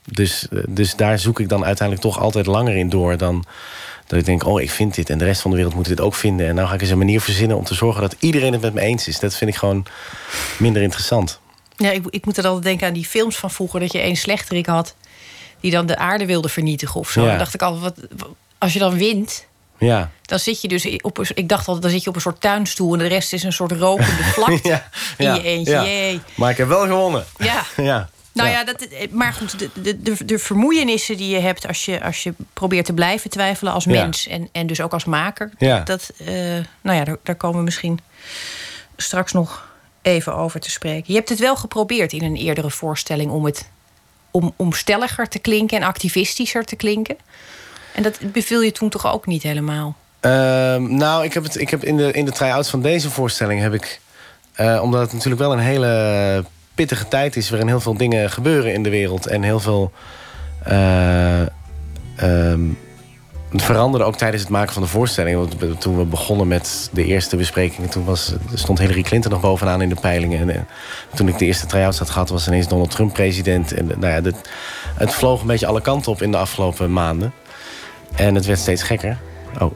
Dus, 0.05 0.47
dus 0.69 0.97
daar 0.97 1.19
zoek 1.19 1.41
ik 1.41 1.49
dan 1.49 1.65
uiteindelijk 1.65 2.07
toch 2.07 2.21
altijd 2.21 2.47
langer 2.47 2.77
in 2.77 2.89
door 2.89 3.17
dan 3.17 3.45
dat 4.07 4.19
ik 4.19 4.25
denk, 4.25 4.47
oh, 4.47 4.61
ik 4.61 4.71
vind 4.71 4.95
dit 4.95 5.11
en 5.11 5.19
de 5.19 5.25
rest 5.25 5.41
van 5.41 5.51
de 5.51 5.57
wereld 5.57 5.75
moet 5.75 5.89
dit 5.89 6.01
ook 6.01 6.15
vinden. 6.15 6.49
En 6.49 6.55
nou 6.55 6.69
ga 6.69 6.75
ik 6.75 6.81
eens 6.81 6.91
een 6.91 6.99
manier 6.99 7.21
verzinnen 7.21 7.57
om 7.57 7.65
te 7.65 7.75
zorgen 7.75 8.01
dat 8.01 8.17
iedereen 8.19 8.53
het 8.53 8.63
met 8.63 8.75
me 8.75 8.81
eens 8.81 9.09
is. 9.09 9.19
Dat 9.19 9.35
vind 9.35 9.51
ik 9.51 9.57
gewoon 9.57 9.87
minder 10.59 10.83
interessant. 10.83 11.41
Ja, 11.77 11.91
ik, 11.91 12.07
ik 12.11 12.25
moet 12.25 12.37
er 12.37 12.45
altijd 12.45 12.65
denken 12.65 12.87
aan 12.87 12.93
die 12.93 13.05
films 13.05 13.37
van 13.37 13.51
vroeger, 13.51 13.81
dat 13.81 13.93
je 13.93 13.99
één 13.99 14.17
slechterik 14.17 14.67
had 14.67 14.95
die 15.61 15.71
dan 15.71 15.87
de 15.87 15.97
aarde 15.97 16.27
wilde 16.27 16.49
vernietigen 16.49 17.01
of 17.01 17.11
zo. 17.11 17.23
Ja. 17.23 17.29
Dan 17.29 17.39
dacht 17.39 17.55
ik 17.55 17.63
altijd, 17.63 17.83
wat, 17.83 18.29
als 18.59 18.73
je 18.73 18.79
dan 18.79 18.97
wint, 18.97 19.47
Ja, 19.87 20.11
dan 20.23 20.39
zit 20.39 20.61
je 20.61 20.69
dus 20.69 20.97
op 21.01 21.19
een, 21.19 21.27
ik 21.35 21.49
dacht 21.49 21.67
altijd, 21.67 21.83
dan 21.83 21.93
zit 21.93 22.03
je 22.03 22.09
op 22.09 22.15
een 22.15 22.21
soort 22.21 22.41
tuinstoel 22.41 22.93
en 22.93 22.99
de 22.99 23.07
rest 23.07 23.33
is 23.33 23.43
een 23.43 23.53
soort 23.53 23.73
rokende 23.73 24.25
vlakte 24.35 24.69
ja, 24.69 24.89
in 25.17 25.27
ja, 25.27 25.35
je 25.35 25.43
eentje. 25.43 25.73
ja. 25.73 25.85
Jee. 25.85 26.21
Maar 26.35 26.51
ik 26.51 26.57
heb 26.57 26.69
wel 26.69 26.87
gewonnen. 26.87 27.25
Ja. 27.39 27.63
Ja. 27.83 28.09
Nou 28.33 28.49
ja, 28.49 28.65
dat, 28.65 28.87
maar 29.11 29.33
goed, 29.33 29.59
de, 29.59 29.71
de, 29.83 30.03
de, 30.03 30.25
de 30.25 30.39
vermoeienissen 30.39 31.17
die 31.17 31.29
je 31.29 31.39
hebt 31.39 31.67
als 31.67 31.85
je, 31.85 32.03
als 32.03 32.23
je 32.23 32.35
probeert 32.53 32.85
te 32.85 32.93
blijven 32.93 33.31
twijfelen 33.31 33.73
als 33.73 33.87
mens 33.87 34.27
en, 34.27 34.49
en 34.53 34.67
dus 34.67 34.81
ook 34.81 34.93
als 34.93 35.05
maker. 35.05 35.51
Dat, 35.85 36.11
eh, 36.19 36.35
nou 36.81 36.99
ja, 36.99 37.05
daar, 37.05 37.17
daar 37.23 37.35
komen 37.35 37.59
we 37.59 37.65
misschien 37.65 38.01
straks 38.97 39.33
nog 39.33 39.69
even 40.03 40.35
over 40.35 40.61
te 40.61 40.71
spreken. 40.71 41.05
Je 41.07 41.15
hebt 41.15 41.29
het 41.29 41.39
wel 41.39 41.57
geprobeerd 41.57 42.13
in 42.13 42.25
een 42.25 42.37
eerdere 42.37 42.71
voorstelling 42.71 43.31
om 43.31 43.45
het 43.45 43.69
om, 44.31 44.53
om 44.57 44.73
stelliger 44.73 45.29
te 45.29 45.39
klinken 45.39 45.77
en 45.77 45.87
activistischer 45.87 46.65
te 46.65 46.77
klinken. 46.77 47.17
En 47.95 48.03
dat 48.03 48.19
beviel 48.33 48.63
je 48.63 48.73
toen 48.73 48.89
toch 48.89 49.13
ook 49.13 49.27
niet 49.27 49.43
helemaal? 49.43 49.97
Ehm, 50.21 50.97
nou, 50.97 51.25
ik 51.25 51.33
heb, 51.33 51.43
het, 51.43 51.61
ik 51.61 51.71
heb 51.71 51.85
in 51.85 51.97
de, 51.97 52.13
in 52.13 52.25
de 52.25 52.33
try-outs 52.33 52.71
van 52.71 52.83
deze 52.83 53.11
voorstelling 53.11 53.61
heb 53.61 53.75
ik... 53.75 54.01
eh, 54.55 54.81
omdat 54.83 55.01
het 55.01 55.13
natuurlijk 55.13 55.41
wel 55.41 55.53
een 55.53 55.59
hele 55.59 56.45
pittige 56.75 57.09
tijd 57.09 57.37
is... 57.37 57.51
waarin 57.51 57.69
heel 57.69 57.81
veel 57.81 57.97
dingen 57.97 58.31
gebeuren 58.31 58.73
in 58.73 58.83
de 58.83 58.91
wereld... 58.91 59.27
en 59.27 59.43
heel 59.43 59.61
veel 59.61 59.93
het 63.53 63.63
veranderde 63.63 64.07
ook 64.07 64.17
tijdens 64.17 64.43
het 64.43 64.51
maken 64.51 64.73
van 64.73 64.83
de 64.83 64.89
voorstelling. 64.89 65.51
Toen 65.79 65.99
we 65.99 66.05
begonnen 66.05 66.49
met 66.49 66.91
de 66.93 67.05
eerste 67.05 67.37
besprekingen... 67.37 67.91
toen 67.91 68.05
was, 68.05 68.33
stond 68.55 68.79
Hillary 68.79 69.03
Clinton 69.03 69.31
nog 69.31 69.41
bovenaan 69.41 69.83
in 69.83 69.89
de 69.89 70.01
peilingen. 70.01 70.41
En, 70.41 70.51
eh, 70.51 70.61
toen 71.15 71.29
ik 71.29 71.39
de 71.39 71.45
eerste 71.45 71.67
try-outs 71.67 71.99
had 71.99 72.11
gehad... 72.11 72.29
was 72.29 72.47
ineens 72.47 72.69
Donald 72.69 72.91
Trump 72.91 73.13
president. 73.13 73.73
En, 73.73 73.87
nou 73.87 74.25
ja, 74.25 74.31
het 74.95 75.15
vloog 75.15 75.41
een 75.41 75.47
beetje 75.47 75.67
alle 75.67 75.81
kanten 75.81 76.13
op 76.13 76.23
in 76.23 76.31
de 76.31 76.37
afgelopen 76.37 76.93
maanden. 76.93 77.33
En 78.17 78.35
het 78.35 78.47
werd 78.47 78.59
steeds 78.59 78.83
gekker. 78.83 79.17
Oh, 79.61 79.73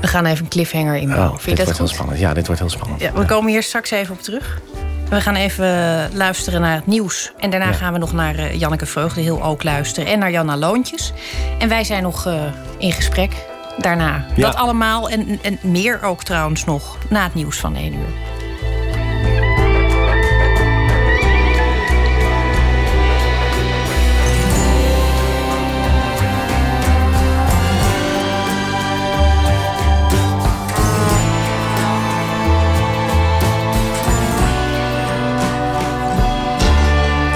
We 0.00 0.06
gaan 0.06 0.26
even 0.26 0.44
een 0.44 0.50
cliffhanger 0.50 0.96
inbouwen. 0.96 1.30
oh 1.30 1.38
Vind 1.38 1.44
dit 1.44 1.56
dat 1.56 1.64
wordt 1.64 1.78
heel 1.78 1.88
spannend. 1.88 2.18
Ja, 2.18 2.34
dit 2.34 2.46
wordt 2.46 2.60
heel 2.60 2.70
spannend. 2.70 3.00
Ja, 3.00 3.12
we 3.12 3.24
komen 3.24 3.50
hier 3.50 3.62
straks 3.62 3.90
even 3.90 4.14
op 4.14 4.22
terug. 4.22 4.60
We 5.08 5.20
gaan 5.20 5.34
even 5.34 5.66
luisteren 6.14 6.60
naar 6.60 6.74
het 6.74 6.86
nieuws. 6.86 7.32
En 7.38 7.50
daarna 7.50 7.66
Ja. 7.66 7.72
gaan 7.72 7.92
we 7.92 7.98
nog 7.98 8.12
naar 8.12 8.34
eh, 8.34 8.58
Janneke 8.58 8.86
Vreugde 8.86 9.20
heel 9.20 9.42
ook 9.42 9.62
luisteren. 9.62 10.12
En 10.12 10.18
naar 10.18 10.30
Janna 10.30 10.56
Loontjes. 10.56 11.12
En 11.58 11.68
wij 11.68 11.84
zijn 11.84 12.02
nog 12.02 12.26
eh, 12.26 12.42
in 12.78 12.92
gesprek 12.92 13.32
daarna. 13.78 14.26
Ja. 14.36 14.42
Dat 14.46 14.54
allemaal 14.54 15.08
en, 15.10 15.38
en 15.42 15.58
meer 15.62 16.02
ook 16.02 16.24
trouwens 16.24 16.64
nog 16.64 16.96
na 17.08 17.22
het 17.24 17.34
nieuws 17.34 17.58
van 17.58 17.76
1 17.76 17.94
uur. 17.94 18.08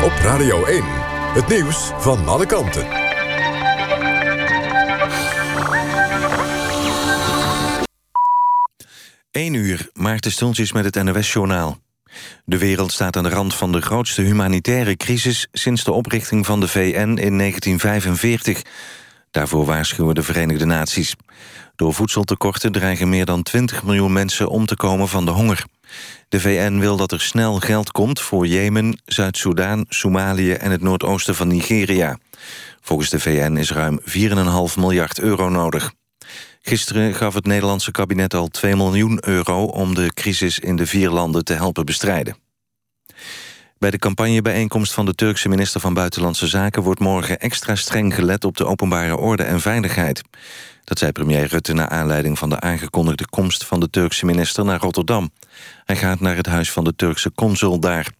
Op 0.05 0.13
Radio 0.13 0.65
1, 0.65 0.83
het 1.35 1.49
nieuws 1.49 1.91
van 1.99 2.29
alle 2.29 2.47
kanten. 2.47 2.87
1 9.31 9.55
uur, 9.55 9.89
Maarten 9.93 10.33
Stultjes 10.33 10.73
met 10.73 10.85
het 10.85 11.05
NOS-journaal. 11.05 11.79
De 12.45 12.59
wereld 12.59 12.93
staat 12.93 13.17
aan 13.17 13.23
de 13.23 13.29
rand 13.29 13.55
van 13.55 13.73
de 13.73 13.81
grootste 13.81 14.23
humanitaire 14.23 14.97
crisis... 14.97 15.49
sinds 15.53 15.85
de 15.85 15.93
oprichting 15.93 16.47
van 16.47 16.61
de 16.61 16.69
VN 16.69 17.19
in 17.19 17.39
1945. 17.39 18.63
Daarvoor 19.31 19.65
waarschuwen 19.65 20.15
de 20.15 20.23
Verenigde 20.23 20.65
Naties. 20.65 21.15
Door 21.77 21.95
voedseltekorten 21.95 22.73
dreigen 22.73 23.09
meer 23.09 23.25
dan 23.25 23.43
20 23.43 23.83
miljoen 23.83 24.13
mensen 24.13 24.49
om 24.49 24.67
te 24.67 24.77
komen 24.77 25.09
van 25.09 25.25
de 25.25 25.31
honger. 25.31 25.65
De 26.35 26.41
VN 26.41 26.79
wil 26.79 26.97
dat 26.97 27.13
er 27.13 27.21
snel 27.21 27.59
geld 27.59 27.91
komt 27.91 28.21
voor 28.21 28.47
Jemen, 28.47 29.01
Zuid-Soedan, 29.05 29.87
Somalië... 29.89 30.53
en 30.53 30.71
het 30.71 30.81
noordoosten 30.81 31.35
van 31.35 31.49
Nigeria. 31.49 32.19
Volgens 32.81 33.11
de 33.11 33.21
VN 33.21 33.57
is 33.57 33.73
ruim 33.73 34.01
4,5 34.01 34.07
miljard 34.77 35.21
euro 35.21 35.49
nodig. 35.49 35.93
Gisteren 36.63 37.15
gaf 37.15 37.35
het 37.35 37.47
Nederlandse 37.47 37.91
kabinet 37.91 38.35
al 38.35 38.49
2 38.49 38.77
miljoen 38.77 39.19
euro... 39.29 39.65
om 39.65 39.95
de 39.95 40.13
crisis 40.15 40.59
in 40.59 40.77
de 40.77 40.87
vier 40.87 41.11
landen 41.11 41.45
te 41.45 41.53
helpen 41.53 41.85
bestrijden. 41.85 42.44
Bij 43.85 43.93
de 43.93 43.99
campagnebijeenkomst 43.99 44.93
van 44.93 45.05
de 45.05 45.15
Turkse 45.15 45.49
minister 45.49 45.81
van 45.81 45.95
Buitenlandse 45.95 46.47
Zaken... 46.47 46.83
wordt 46.83 47.01
morgen 47.01 47.41
extra 47.41 47.75
streng 47.75 48.15
gelet 48.15 48.45
op 48.45 48.57
de 48.57 48.67
openbare 48.67 49.17
orde 49.17 49.43
en 49.43 49.61
veiligheid. 49.61 50.23
Dat 50.85 50.99
zei 50.99 51.13
premier 51.13 51.47
Rutte 51.47 51.73
naar 51.73 51.89
aanleiding 51.89 52.39
van 52.39 52.49
de 52.49 52.61
aangekondigde 52.61 53.29
komst... 53.29 53.65
van 53.65 53.81
de 53.81 53.91
Turkse 53.91 54.27
minister 54.27 54.65
naar 54.65 54.81
Rotterdam. 54.81 55.31
Hij 55.85 55.97
gaat 55.97 56.21
naar 56.21 56.37
het 56.37 56.47
huis 56.47 56.73
van 56.73 56.85
de 56.85 56.97
Turkse 56.97 57.33
consul 57.35 57.81
daar. 57.81 58.13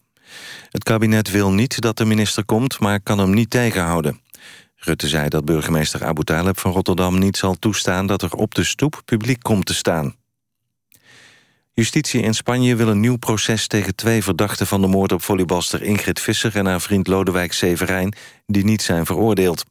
Het 0.69 0.83
kabinet 0.83 1.31
wil 1.31 1.51
niet 1.51 1.81
dat 1.81 1.97
de 1.97 2.05
minister 2.05 2.45
komt, 2.45 2.79
maar 2.79 3.01
kan 3.01 3.19
hem 3.19 3.33
niet 3.33 3.49
tegenhouden. 3.49 4.21
Rutte 4.75 5.07
zei 5.07 5.29
dat 5.29 5.45
burgemeester 5.45 6.05
Abu 6.05 6.23
Taleb 6.23 6.59
van 6.59 6.71
Rotterdam 6.71 7.19
niet 7.19 7.37
zal 7.37 7.55
toestaan... 7.59 8.07
dat 8.07 8.21
er 8.21 8.33
op 8.33 8.55
de 8.55 8.63
stoep 8.63 9.01
publiek 9.05 9.41
komt 9.41 9.65
te 9.65 9.73
staan. 9.73 10.15
Justitie 11.75 12.21
in 12.21 12.33
Spanje 12.33 12.75
wil 12.75 12.87
een 12.87 12.99
nieuw 12.99 13.17
proces 13.17 13.67
tegen 13.67 13.95
twee 13.95 14.23
verdachten... 14.23 14.67
van 14.67 14.81
de 14.81 14.87
moord 14.87 15.11
op 15.11 15.21
volleybalster 15.21 15.81
Ingrid 15.81 16.19
Visser 16.19 16.55
en 16.55 16.65
haar 16.65 16.81
vriend 16.81 17.07
Lodewijk 17.07 17.53
Severijn... 17.53 18.13
die 18.45 18.63
niet 18.63 18.81
zijn 18.81 19.05
veroordeeld. 19.05 19.63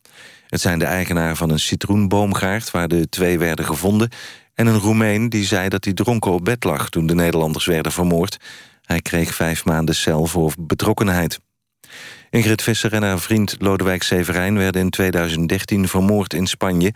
Het 0.49 0.61
zijn 0.61 0.79
de 0.79 0.85
eigenaar 0.85 1.37
van 1.37 1.51
een 1.51 1.61
citroenboomgaard... 1.61 2.71
waar 2.71 2.89
de 2.89 3.09
twee 3.09 3.39
werden 3.39 3.65
gevonden... 3.65 4.11
en 4.55 4.67
een 4.67 4.79
Roemeen 4.79 5.29
die 5.29 5.45
zei 5.45 5.69
dat 5.69 5.85
hij 5.85 5.95
dronken 5.95 6.33
op 6.33 6.45
bed 6.45 6.65
lag... 6.65 6.89
toen 6.89 7.07
de 7.07 7.15
Nederlanders 7.15 7.67
werden 7.67 7.93
vermoord. 7.93 8.37
Hij 8.83 9.01
kreeg 9.01 9.35
vijf 9.35 9.65
maanden 9.65 9.95
cel 9.95 10.27
voor 10.27 10.53
betrokkenheid. 10.59 11.41
Ingrid 12.31 12.63
Visser 12.63 12.93
en 12.93 13.03
haar 13.03 13.21
vriend 13.21 13.57
Lodewijk 13.59 14.03
Severijn... 14.03 14.59
werden 14.59 14.81
in 14.81 14.91
2013 14.91 15.89
vermoord 15.89 16.35
in 16.35 16.47
Spanje. 16.47 16.93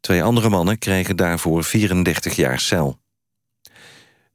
Twee 0.00 0.22
andere 0.22 0.48
mannen 0.48 0.78
kregen 0.78 1.16
daarvoor 1.16 1.64
34 1.64 2.36
jaar 2.36 2.60
cel. 2.60 3.04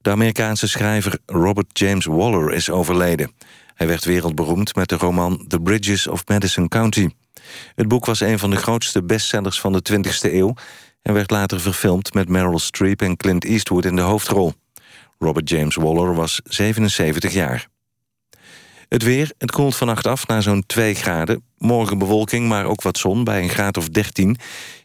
De 0.01 0.09
Amerikaanse 0.09 0.67
schrijver 0.67 1.19
Robert 1.25 1.79
James 1.79 2.05
Waller 2.05 2.53
is 2.53 2.69
overleden. 2.69 3.31
Hij 3.73 3.87
werd 3.87 4.05
wereldberoemd 4.05 4.75
met 4.75 4.89
de 4.89 4.95
roman 4.95 5.45
The 5.47 5.59
Bridges 5.59 6.07
of 6.07 6.27
Madison 6.27 6.67
County. 6.67 7.09
Het 7.75 7.87
boek 7.87 8.05
was 8.05 8.19
een 8.19 8.39
van 8.39 8.49
de 8.49 8.55
grootste 8.55 9.03
bestsellers 9.03 9.59
van 9.59 9.71
de 9.71 9.81
20e 9.91 10.33
eeuw... 10.33 10.53
en 11.01 11.13
werd 11.13 11.31
later 11.31 11.59
verfilmd 11.59 12.13
met 12.13 12.29
Meryl 12.29 12.59
Streep 12.59 13.01
en 13.01 13.17
Clint 13.17 13.45
Eastwood 13.45 13.85
in 13.85 13.95
de 13.95 14.01
hoofdrol. 14.01 14.53
Robert 15.19 15.49
James 15.49 15.75
Waller 15.75 16.15
was 16.15 16.41
77 16.43 17.33
jaar. 17.33 17.67
Het 18.89 19.03
weer, 19.03 19.31
het 19.37 19.51
koelt 19.51 19.75
vannacht 19.75 20.07
af 20.07 20.27
naar 20.27 20.41
zo'n 20.41 20.63
2 20.65 20.95
graden. 20.95 21.43
Morgen 21.57 21.97
bewolking, 21.97 22.47
maar 22.47 22.65
ook 22.65 22.81
wat 22.81 22.97
zon 22.97 23.23
bij 23.23 23.41
een 23.41 23.49
graad 23.49 23.77
of 23.77 23.89
13. 23.89 24.37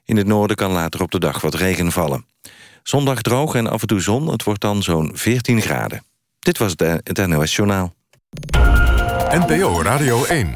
In 0.05 0.16
het 0.16 0.26
noorden 0.26 0.57
kan 0.57 0.72
later 0.72 1.02
op 1.02 1.11
de 1.11 1.18
dag 1.18 1.40
wat 1.40 1.55
regen 1.55 1.92
vallen. 1.92 2.26
Zondag 2.88 3.22
droog 3.22 3.55
en 3.55 3.66
af 3.66 3.81
en 3.81 3.87
toe 3.87 4.01
zon, 4.01 4.29
het 4.29 4.42
wordt 4.42 4.61
dan 4.61 4.83
zo'n 4.83 5.11
14 5.14 5.61
graden. 5.61 6.05
Dit 6.38 6.59
was 6.59 6.77
de, 6.77 7.01
het 7.05 7.27
NOS 7.27 7.57
Journaal. 7.57 7.94
NPO 9.31 9.83
Radio 9.83 10.25
1. 10.25 10.55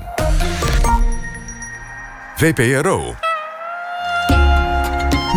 VPRO. 2.37 3.15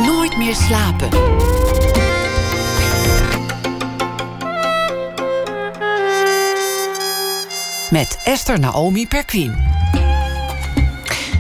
Nooit 0.06 0.38
meer 0.38 0.56
slapen. 0.56 1.10
Met 7.90 8.22
Esther 8.24 8.60
Naomi 8.60 9.08
Perquin. 9.08 9.56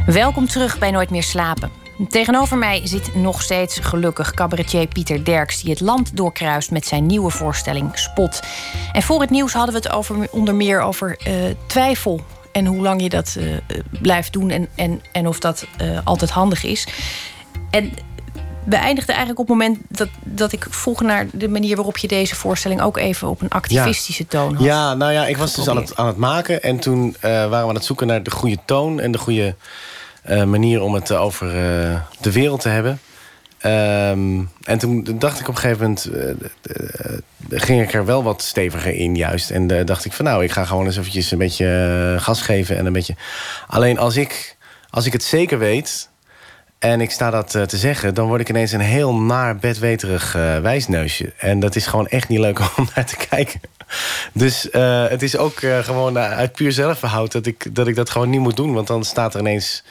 Welkom 0.06 0.48
terug 0.48 0.80
bij 0.80 0.92
Nooit 0.92 1.10
meer 1.10 1.24
slapen. 1.24 1.83
Tegenover 2.10 2.58
mij 2.58 2.82
zit 2.84 3.16
nog 3.16 3.42
steeds 3.42 3.80
gelukkig 3.80 4.34
cabaretier 4.34 4.88
Pieter 4.88 5.26
Derks... 5.26 5.62
die 5.62 5.72
het 5.72 5.80
land 5.80 6.18
doorkruist 6.18 6.72
met 6.72 6.86
zijn 6.86 7.06
nieuwe 7.06 7.32
voorstelling 7.32 7.92
Spot. 7.94 8.42
En 8.94 9.02
voor 9.02 9.22
het 9.22 9.30
nieuws 9.30 9.54
hadden 9.54 9.74
we 9.74 9.80
het 9.80 9.92
over, 9.92 10.28
onder 10.32 10.56
meer 10.56 10.82
over 10.82 11.18
uh, 11.28 11.34
twijfel... 11.68 12.22
en 12.52 12.66
hoe 12.66 12.82
lang 12.82 13.02
je 13.02 13.10
dat 13.10 13.36
uh, 13.39 13.58
blijft 14.02 14.34
doen 14.34 14.50
en, 14.50 14.68
en, 14.76 15.02
en 15.12 15.28
of 15.28 15.39
dat 15.39 15.66
uh, 15.82 16.00
altijd 16.04 16.32
handig 16.32 16.63
is. 16.63 16.88
En 17.70 17.94
we 18.66 18.76
eindigden 18.76 19.16
eigenlijk 19.16 19.39
op 19.39 19.48
het 19.48 19.58
moment 19.58 19.80
dat, 19.89 20.08
dat 20.24 20.52
ik 20.52 20.68
vroeg 20.70 21.02
naar 21.02 21.28
de 21.32 21.50
manier 21.50 21.76
waarop 21.76 21.98
je 21.98 22.08
deze 22.08 22.36
voorstelling 22.36 22.82
ook 22.82 22.98
even 22.98 23.30
op 23.30 23.42
een 23.42 23.50
activistische 23.50 24.28
toon 24.28 24.56
had. 24.56 24.63
Ja, 24.63 24.94
nou 24.94 25.12
ja, 25.12 25.26
ik 25.26 25.38
was 25.38 25.56
dus 25.56 25.68
aan 25.68 25.78
het, 25.78 25.96
aan 25.96 26.08
het 26.08 26.18
maken 26.18 26.63
en 26.63 26.80
toen 26.80 27.16
uh, 27.18 27.22
waren 27.22 27.50
we 27.62 27.68
aan 27.68 27.76
het 27.76 27.86
zoeken 27.86 28.08
naar 28.08 28.24
de 28.24 28.32
goede 28.32 28.58
toon 28.66 29.00
en 29.00 29.12
de 29.12 29.18
goede 29.18 29.56
manier 30.28 30.82
om 30.82 30.94
het 30.94 31.12
over 31.12 31.48
uh, 31.48 32.00
de 32.22 32.32
wereld 32.32 32.62
te 32.62 32.70
hebben. 32.70 33.00
Um, 33.66 34.50
en 34.64 34.78
toen 34.78 35.16
dacht 35.20 35.40
ik 35.40 35.48
op 35.48 35.56
een 35.56 35.62
gegeven 35.62 35.82
moment, 35.82 36.10
ging 37.50 37.82
ik 37.82 37.94
er 37.94 38.06
wel 38.06 38.24
wat 38.24 38.42
steviger 38.42 38.96
in 38.96 39.16
juist. 39.16 39.52
En 39.52 39.86
dacht 39.86 40.06
ik 40.06 40.14
van 40.14 40.26
nou, 40.26 40.44
ik 40.44 40.52
ga 40.52 40.66
gewoon 40.66 40.86
eens 40.86 40.98
eventjes 40.98 41.32
een 41.32 41.38
beetje 41.38 42.16
gas 42.20 42.42
geven 42.42 42.78
en 42.78 42.86
een 42.86 42.94
beetje. 42.94 43.16
Alleen 43.68 43.98
als 43.98 44.16
ik, 44.16 44.58
als 44.90 45.06
ik 45.06 45.14
het 45.14 45.24
zeker 45.24 45.60
weet, 45.60 46.10
en 46.84 47.02
ik 47.02 47.12
sta 47.12 47.30
dat 47.30 47.56
uh, 47.56 47.62
te 47.62 47.78
zeggen, 47.78 48.14
dan 48.14 48.28
word 48.28 48.42
ik 48.42 48.50
ineens 48.50 48.72
een 48.72 48.80
heel 48.80 49.16
naar 49.16 49.58
bedweterig 49.58 50.36
uh, 50.36 50.60
wijsneusje. 50.60 51.34
En 51.38 51.60
dat 51.60 51.76
is 51.76 51.88
gewoon 51.88 52.08
echt 52.08 52.28
niet 52.28 52.40
leuk 52.40 52.60
om 52.78 52.88
naar 52.96 53.06
te 53.06 53.28
kijken. 53.30 53.62
Dus 54.34 54.68
uh, 54.72 55.08
het 55.08 55.22
is 55.22 55.38
ook 55.38 55.60
gewoon 55.60 56.18
uit 56.18 56.52
puur 56.52 56.72
zelfverhoud 56.72 57.32
dat 57.72 57.88
ik 57.88 57.96
dat 57.96 58.10
gewoon 58.10 58.30
niet 58.30 58.40
moet 58.40 58.56
doen. 58.56 58.74
Want 58.74 58.88
dan 58.88 59.04
staat 59.04 59.34
er 59.34 59.40
ineens. 59.40 59.84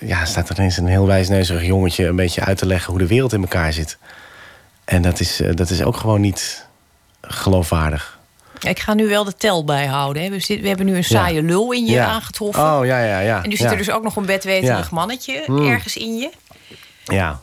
Ja, 0.00 0.24
staat 0.24 0.48
er 0.48 0.56
ineens 0.56 0.76
een 0.76 0.86
heel 0.86 1.06
wijsneuzerig 1.06 1.66
jongetje 1.66 2.06
een 2.06 2.16
beetje 2.16 2.44
uit 2.44 2.58
te 2.58 2.66
leggen 2.66 2.90
hoe 2.90 2.98
de 2.98 3.06
wereld 3.06 3.32
in 3.32 3.40
elkaar 3.40 3.72
zit. 3.72 3.98
En 4.84 5.02
dat 5.02 5.20
is, 5.20 5.42
dat 5.54 5.70
is 5.70 5.82
ook 5.82 5.96
gewoon 5.96 6.20
niet 6.20 6.66
geloofwaardig. 7.20 8.18
Ik 8.60 8.78
ga 8.78 8.94
nu 8.94 9.08
wel 9.08 9.24
de 9.24 9.36
tel 9.36 9.64
bijhouden. 9.64 10.22
Hè. 10.22 10.30
We, 10.30 10.40
zit, 10.40 10.60
we 10.60 10.68
hebben 10.68 10.86
nu 10.86 10.96
een 10.96 11.04
saaie 11.04 11.34
ja. 11.34 11.42
lul 11.42 11.72
in 11.72 11.86
je 11.86 11.92
ja. 11.92 12.06
aangetroffen. 12.06 12.62
Oh, 12.62 12.86
ja, 12.86 13.04
ja, 13.04 13.18
ja. 13.20 13.42
En 13.42 13.48
nu 13.48 13.56
zit 13.56 13.66
ja. 13.66 13.72
er 13.72 13.78
dus 13.78 13.90
ook 13.90 14.02
nog 14.02 14.16
een 14.16 14.26
bedweterig 14.26 14.90
mannetje 14.90 15.44
mm. 15.46 15.70
ergens 15.70 15.96
in 15.96 16.16
je. 16.16 16.30
Ja. 17.04 17.40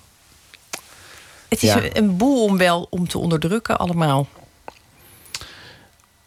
Het 1.47 1.63
is 1.63 1.73
een, 1.73 1.97
een 1.97 2.17
boel 2.17 2.43
om 2.43 2.57
wel 2.57 2.87
om 2.89 3.07
te 3.07 3.17
onderdrukken 3.17 3.77
allemaal. 3.77 4.27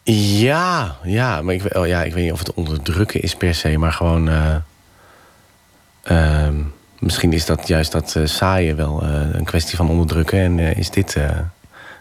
Ja, 0.03 0.95
ja. 1.03 1.41
Maar 1.41 1.53
ik, 1.53 1.75
oh, 1.75 1.87
ja, 1.87 2.03
ik 2.03 2.13
weet 2.13 2.23
niet 2.23 2.33
of 2.33 2.39
het 2.39 2.53
onderdrukken 2.53 3.21
is 3.21 3.35
per 3.35 3.55
se. 3.55 3.77
Maar 3.77 3.93
gewoon... 3.93 4.29
Uh, 4.29 4.55
uh, 6.03 6.47
misschien 6.99 7.33
is 7.33 7.45
dat 7.45 7.67
juist 7.67 7.91
dat 7.91 8.15
uh, 8.17 8.25
saaie 8.25 8.75
wel 8.75 9.03
een 9.03 9.43
kwestie 9.43 9.77
van 9.77 9.89
onderdrukken. 9.89 10.39
En 10.39 10.59
is 10.59 10.89
dit 10.89 11.17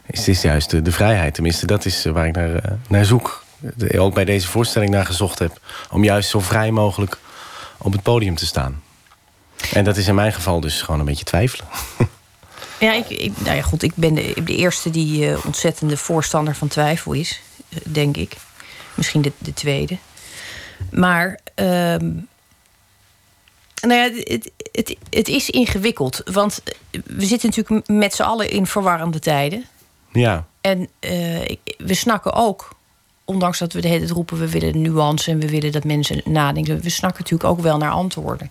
is 0.06 0.24
dit 0.24 0.42
juist 0.42 0.70
de, 0.70 0.82
de, 0.82 0.92
vrijheid. 0.92 1.34
Tenminste, 1.34 1.66
dat 1.66 1.84
is 1.84 2.04
waar 2.04 2.26
ik 2.26 2.34
naar, 2.34 2.78
naar 2.88 3.04
zoek. 3.04 3.44
De, 3.58 4.00
ook 4.00 4.14
bij 4.14 4.24
deze 4.24 4.48
voorstelling 4.48 4.90
naar 4.90 5.06
gezocht 5.06 5.38
heb. 5.38 5.60
Om 5.90 6.04
juist 6.04 6.30
zo 6.30 6.40
vrij 6.40 6.70
mogelijk 6.70 7.18
op 7.78 7.92
het 7.92 8.02
podium 8.02 8.34
te 8.34 8.46
staan. 8.46 8.82
En 9.72 9.84
dat 9.84 9.96
is 9.96 10.08
in 10.08 10.14
mijn 10.14 10.32
geval 10.32 10.60
dus 10.60 10.82
gewoon 10.82 11.00
een 11.00 11.06
beetje 11.06 11.24
twijfelen. 11.24 11.66
Ja, 12.80 12.92
ik, 12.92 13.08
ik 13.08 13.32
nou 13.40 13.56
ja, 13.56 13.62
goed, 13.62 13.82
ik 13.82 13.92
ben 13.94 14.14
de, 14.14 14.34
de 14.44 14.56
eerste 14.56 14.90
die 14.90 15.44
ontzettende 15.44 15.96
voorstander 15.96 16.55
van 16.55 16.68
twijfel 16.68 17.12
is. 17.12 17.40
Denk 17.84 18.16
ik. 18.16 18.36
Misschien 18.94 19.22
de, 19.22 19.32
de 19.38 19.55
tweede. 19.55 19.98
Maar... 20.90 21.38
Um, 21.55 22.28
nou 23.81 24.01
ja, 24.01 24.22
het, 24.24 24.51
het, 24.72 24.97
het 25.11 25.28
is 25.28 25.51
ingewikkeld. 25.51 26.22
Want 26.24 26.62
we 27.05 27.26
zitten 27.26 27.49
natuurlijk 27.49 27.89
met 27.89 28.14
z'n 28.14 28.22
allen 28.22 28.51
in 28.51 28.66
verwarrende 28.66 29.18
tijden. 29.18 29.64
Ja. 30.12 30.47
En 30.61 30.78
uh, 30.81 30.89
we 31.78 31.95
snakken 31.95 32.33
ook, 32.33 32.76
ondanks 33.24 33.59
dat 33.59 33.72
we 33.72 33.81
de 33.81 33.89
hele 33.89 34.01
tijd 34.01 34.11
roepen... 34.11 34.39
we 34.39 34.51
willen 34.51 34.81
nuance 34.81 35.31
en 35.31 35.39
we 35.39 35.51
willen 35.51 35.72
dat 35.72 35.85
mensen 35.85 36.22
nadenken... 36.24 36.81
we 36.81 36.91
snakken 36.91 37.22
natuurlijk 37.22 37.51
ook 37.51 37.61
wel 37.61 37.78
naar 37.78 37.91
antwoorden. 37.91 38.51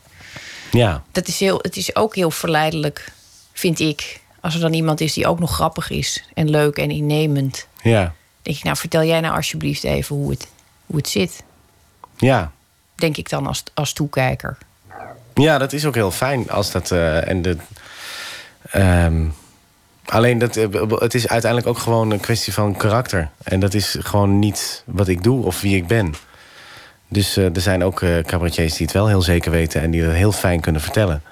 Ja. 0.71 1.03
Dat 1.11 1.27
is 1.27 1.39
heel, 1.39 1.57
het 1.57 1.75
is 1.77 1.95
ook 1.95 2.15
heel 2.15 2.31
verleidelijk, 2.31 3.11
vind 3.53 3.79
ik... 3.79 4.21
als 4.39 4.53
er 4.53 4.59
dan 4.59 4.73
iemand 4.73 5.01
is 5.01 5.13
die 5.13 5.27
ook 5.27 5.39
nog 5.39 5.53
grappig 5.53 5.89
is 5.89 6.23
en 6.33 6.49
leuk 6.49 6.77
en 6.77 6.91
innemend. 6.91 7.67
Ja. 7.83 8.13
denk 8.41 8.57
ik, 8.57 8.63
nou 8.63 8.77
vertel 8.77 9.03
jij 9.03 9.19
nou 9.19 9.35
alsjeblieft 9.35 9.83
even 9.83 10.15
hoe 10.15 10.29
het, 10.29 10.47
hoe 10.85 10.97
het 10.97 11.09
zit. 11.09 11.43
Ja. 12.17 12.51
Denk 12.95 13.17
ik 13.17 13.29
dan 13.29 13.47
als, 13.47 13.63
als 13.73 13.93
toekijker. 13.93 14.57
Ja, 15.41 15.57
dat 15.57 15.73
is 15.73 15.85
ook 15.85 15.95
heel 15.95 16.11
fijn 16.11 16.49
als 16.49 16.71
dat... 16.71 16.91
Uh, 16.91 17.27
en 17.27 17.41
de... 17.41 17.57
Um 18.75 19.33
Alleen 20.05 20.37
dat, 20.37 20.55
eh, 20.55 20.67
het 20.89 21.13
is 21.13 21.27
uiteindelijk 21.27 21.71
ook 21.71 21.77
gewoon 21.77 22.11
een 22.11 22.19
kwestie 22.19 22.53
van 22.53 22.77
karakter. 22.77 23.29
En 23.43 23.59
dat 23.59 23.73
is 23.73 23.97
gewoon 23.99 24.39
niet 24.39 24.83
wat 24.85 25.07
ik 25.07 25.23
doe 25.23 25.45
of 25.45 25.61
wie 25.61 25.75
ik 25.75 25.87
ben. 25.87 26.13
Dus 27.07 27.37
uh, 27.37 27.55
er 27.55 27.61
zijn 27.61 27.83
ook 27.83 28.03
cabaretiers 28.25 28.73
die 28.73 28.85
het 28.85 28.95
wel 28.95 29.07
heel 29.07 29.21
zeker 29.21 29.51
weten 29.51 29.81
en 29.81 29.91
die 29.91 30.03
dat 30.03 30.13
heel 30.13 30.31
fijn 30.31 30.59
kunnen 30.59 30.81
vertellen. 30.81 31.23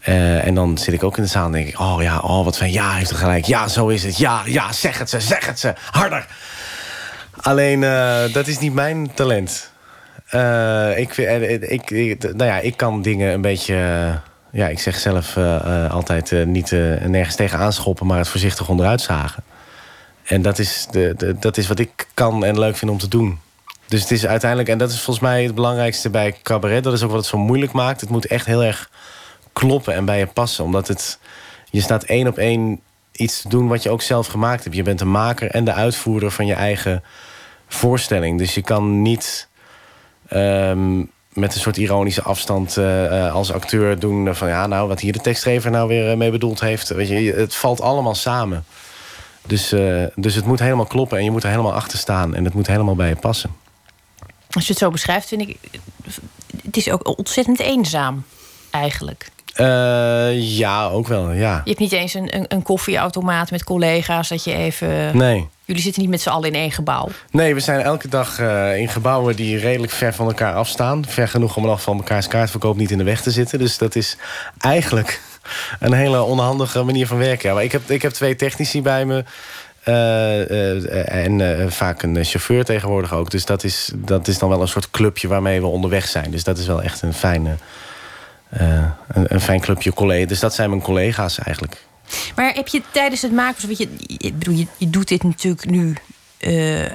En 0.00 0.54
dan 0.54 0.78
zit 0.78 0.94
ik 0.94 1.02
ook 1.02 1.16
in 1.16 1.22
de 1.22 1.28
zaal 1.28 1.46
en 1.46 1.52
denk 1.52 1.68
ik: 1.68 1.80
Oh 1.80 1.96
ja, 2.00 2.18
oh 2.18 2.44
wat 2.44 2.56
fijn. 2.56 2.72
Ja, 2.72 2.92
heeft 2.92 3.10
er 3.10 3.16
gelijk. 3.16 3.44
Ja, 3.44 3.68
zo 3.68 3.88
is 3.88 4.04
het. 4.04 4.18
Ja, 4.18 4.42
ja, 4.44 4.72
zeg 4.72 4.98
het 4.98 5.10
ze, 5.10 5.20
zeg 5.20 5.46
het 5.46 5.58
ze. 5.58 5.74
Harder. 5.90 6.26
Alleen 7.40 7.80
dat 8.32 8.46
is 8.46 8.58
niet 8.58 8.74
mijn 8.74 9.14
talent. 9.14 9.70
Ik, 10.96 11.16
ik, 11.16 11.90
ik, 11.90 12.22
nou 12.22 12.50
ja, 12.50 12.58
ik 12.58 12.76
kan 12.76 13.02
dingen 13.02 13.32
een 13.32 13.40
beetje 13.40 13.74
ja, 14.50 14.68
ik 14.68 14.78
zeg 14.78 14.98
zelf 14.98 15.36
altijd 15.90 16.46
niet 16.46 16.70
nergens 17.06 17.36
tegen 17.36 17.58
aanschoppen, 17.58 18.06
maar 18.06 18.18
het 18.18 18.28
voorzichtig 18.28 18.68
onderuit 18.68 19.00
zagen. 19.00 19.44
En 20.24 20.42
dat 20.42 20.58
is, 20.58 20.86
de, 20.90 21.36
dat 21.40 21.56
is 21.56 21.66
wat 21.66 21.78
ik 21.78 22.06
kan 22.14 22.44
en 22.44 22.58
leuk 22.58 22.76
vind 22.76 22.90
om 22.90 22.98
te 22.98 23.08
doen. 23.08 23.38
Dus 23.86 24.00
het 24.00 24.10
is 24.10 24.26
uiteindelijk, 24.26 24.70
en 24.70 24.78
dat 24.78 24.90
is 24.90 25.00
volgens 25.00 25.26
mij 25.26 25.42
het 25.44 25.54
belangrijkste 25.54 26.10
bij 26.10 26.34
cabaret, 26.42 26.84
dat 26.84 26.92
is 26.92 27.02
ook 27.02 27.10
wat 27.10 27.18
het 27.18 27.28
zo 27.28 27.38
moeilijk 27.38 27.72
maakt. 27.72 28.00
Het 28.00 28.10
moet 28.10 28.26
echt 28.26 28.46
heel 28.46 28.64
erg 28.64 28.90
kloppen 29.52 29.94
en 29.94 30.04
bij 30.04 30.18
je 30.18 30.26
passen. 30.26 30.64
Omdat 30.64 30.88
het, 30.88 31.18
je 31.70 31.80
staat 31.80 32.02
één 32.02 32.26
op 32.26 32.38
één 32.38 32.80
iets 33.12 33.42
te 33.42 33.48
doen 33.48 33.68
wat 33.68 33.82
je 33.82 33.90
ook 33.90 34.02
zelf 34.02 34.26
gemaakt 34.26 34.64
hebt. 34.64 34.76
Je 34.76 34.82
bent 34.82 34.98
de 34.98 35.04
maker 35.04 35.50
en 35.50 35.64
de 35.64 35.72
uitvoerder 35.72 36.30
van 36.30 36.46
je 36.46 36.54
eigen 36.54 37.02
voorstelling. 37.68 38.38
Dus 38.38 38.54
je 38.54 38.62
kan 38.62 39.02
niet. 39.02 39.47
Um, 40.34 41.10
met 41.32 41.54
een 41.54 41.60
soort 41.60 41.76
ironische 41.76 42.22
afstand 42.22 42.76
uh, 42.76 43.34
als 43.34 43.52
acteur 43.52 43.98
doen... 43.98 44.34
van 44.34 44.48
ja, 44.48 44.66
nou, 44.66 44.88
wat 44.88 45.00
hier 45.00 45.12
de 45.12 45.18
tekstgever 45.18 45.70
nou 45.70 45.88
weer 45.88 46.16
mee 46.16 46.30
bedoeld 46.30 46.60
heeft. 46.60 46.88
Weet 46.88 47.08
je, 47.08 47.32
het 47.32 47.54
valt 47.54 47.80
allemaal 47.80 48.14
samen. 48.14 48.64
Dus, 49.46 49.74
dus 50.14 50.34
het 50.34 50.44
moet 50.44 50.58
helemaal 50.58 50.86
kloppen 50.86 51.18
en 51.18 51.24
je 51.24 51.30
moet 51.30 51.42
er 51.42 51.50
helemaal 51.50 51.74
achter 51.74 51.98
staan. 51.98 52.34
En 52.34 52.44
het 52.44 52.54
moet 52.54 52.66
helemaal 52.66 52.94
bij 52.94 53.08
je 53.08 53.16
passen. 53.16 53.50
Als 54.50 54.66
je 54.66 54.70
het 54.70 54.82
zo 54.82 54.90
beschrijft, 54.90 55.28
vind 55.28 55.40
ik... 55.40 55.56
het 56.64 56.76
is 56.76 56.90
ook 56.90 57.18
ontzettend 57.18 57.60
eenzaam, 57.60 58.24
eigenlijk. 58.70 59.30
Ja, 60.34 60.86
ook 60.86 61.06
wel, 61.06 61.32
ja. 61.32 61.60
Je 61.64 61.70
hebt 61.70 61.78
niet 61.78 61.92
eens 61.92 62.14
een, 62.14 62.36
een, 62.36 62.44
een 62.48 62.62
koffieautomaat 62.62 63.50
met 63.50 63.64
collega's... 63.64 64.28
dat 64.28 64.44
je 64.44 64.54
even... 64.54 65.16
Nee. 65.16 65.48
Jullie 65.64 65.82
zitten 65.82 66.02
niet 66.02 66.10
met 66.10 66.20
z'n 66.20 66.28
allen 66.28 66.48
in 66.48 66.54
één 66.54 66.72
gebouw? 66.72 67.08
Nee, 67.30 67.54
we 67.54 67.60
zijn 67.60 67.80
elke 67.80 68.08
dag 68.08 68.40
uh, 68.40 68.78
in 68.78 68.88
gebouwen 68.88 69.36
die 69.36 69.58
redelijk 69.58 69.92
ver 69.92 70.14
van 70.14 70.26
elkaar 70.26 70.54
afstaan. 70.54 71.04
Ver 71.06 71.28
genoeg 71.28 71.56
om 71.56 71.66
nog 71.66 71.82
van 71.82 71.96
mekaars 71.96 72.28
kaartverkoop 72.28 72.76
niet 72.76 72.90
in 72.90 72.98
de 72.98 73.04
weg 73.04 73.20
te 73.20 73.30
zitten. 73.30 73.58
Dus 73.58 73.78
dat 73.78 73.94
is 73.94 74.16
eigenlijk 74.58 75.20
een 75.80 75.92
hele 75.92 76.22
onhandige 76.22 76.82
manier 76.82 77.06
van 77.06 77.18
werken. 77.18 77.48
Ja, 77.48 77.54
maar 77.54 77.64
ik, 77.64 77.72
heb, 77.72 77.90
ik 77.90 78.02
heb 78.02 78.12
twee 78.12 78.36
technici 78.36 78.82
bij 78.82 79.04
me. 79.04 79.24
Uh, 79.84 79.94
uh, 80.50 81.12
en 81.12 81.72
vaak 81.72 82.02
een 82.02 82.24
chauffeur 82.24 82.64
tegenwoordig 82.64 83.12
ook. 83.12 83.30
Dus 83.30 83.44
dat 83.44 83.64
is, 83.64 83.92
dat 83.94 84.28
is 84.28 84.38
dan 84.38 84.48
wel 84.48 84.60
een 84.60 84.68
soort 84.68 84.90
clubje 84.90 85.28
waarmee 85.28 85.60
we 85.60 85.66
onderweg 85.66 86.06
zijn. 86.06 86.30
Dus 86.30 86.44
dat 86.44 86.58
is 86.58 86.66
wel 86.66 86.82
echt 86.82 87.02
een 87.02 87.14
fijne, 87.14 87.56
een, 88.48 88.94
een 89.08 89.40
fijn 89.40 89.60
clubje 89.60 89.92
collega's. 89.92 90.28
Dus 90.28 90.40
dat 90.40 90.54
zijn 90.54 90.70
mijn 90.70 90.82
collega's 90.82 91.38
eigenlijk. 91.38 91.86
Maar 92.36 92.54
heb 92.54 92.68
je 92.68 92.82
tijdens 92.90 93.22
het 93.22 93.32
maken... 93.32 93.68
Je, 93.76 93.88
ik 94.06 94.38
bedoel, 94.38 94.54
je, 94.54 94.66
je 94.76 94.90
doet 94.90 95.08
dit 95.08 95.22
natuurlijk 95.22 95.70
nu... 95.70 95.94
Uh, 96.40 96.86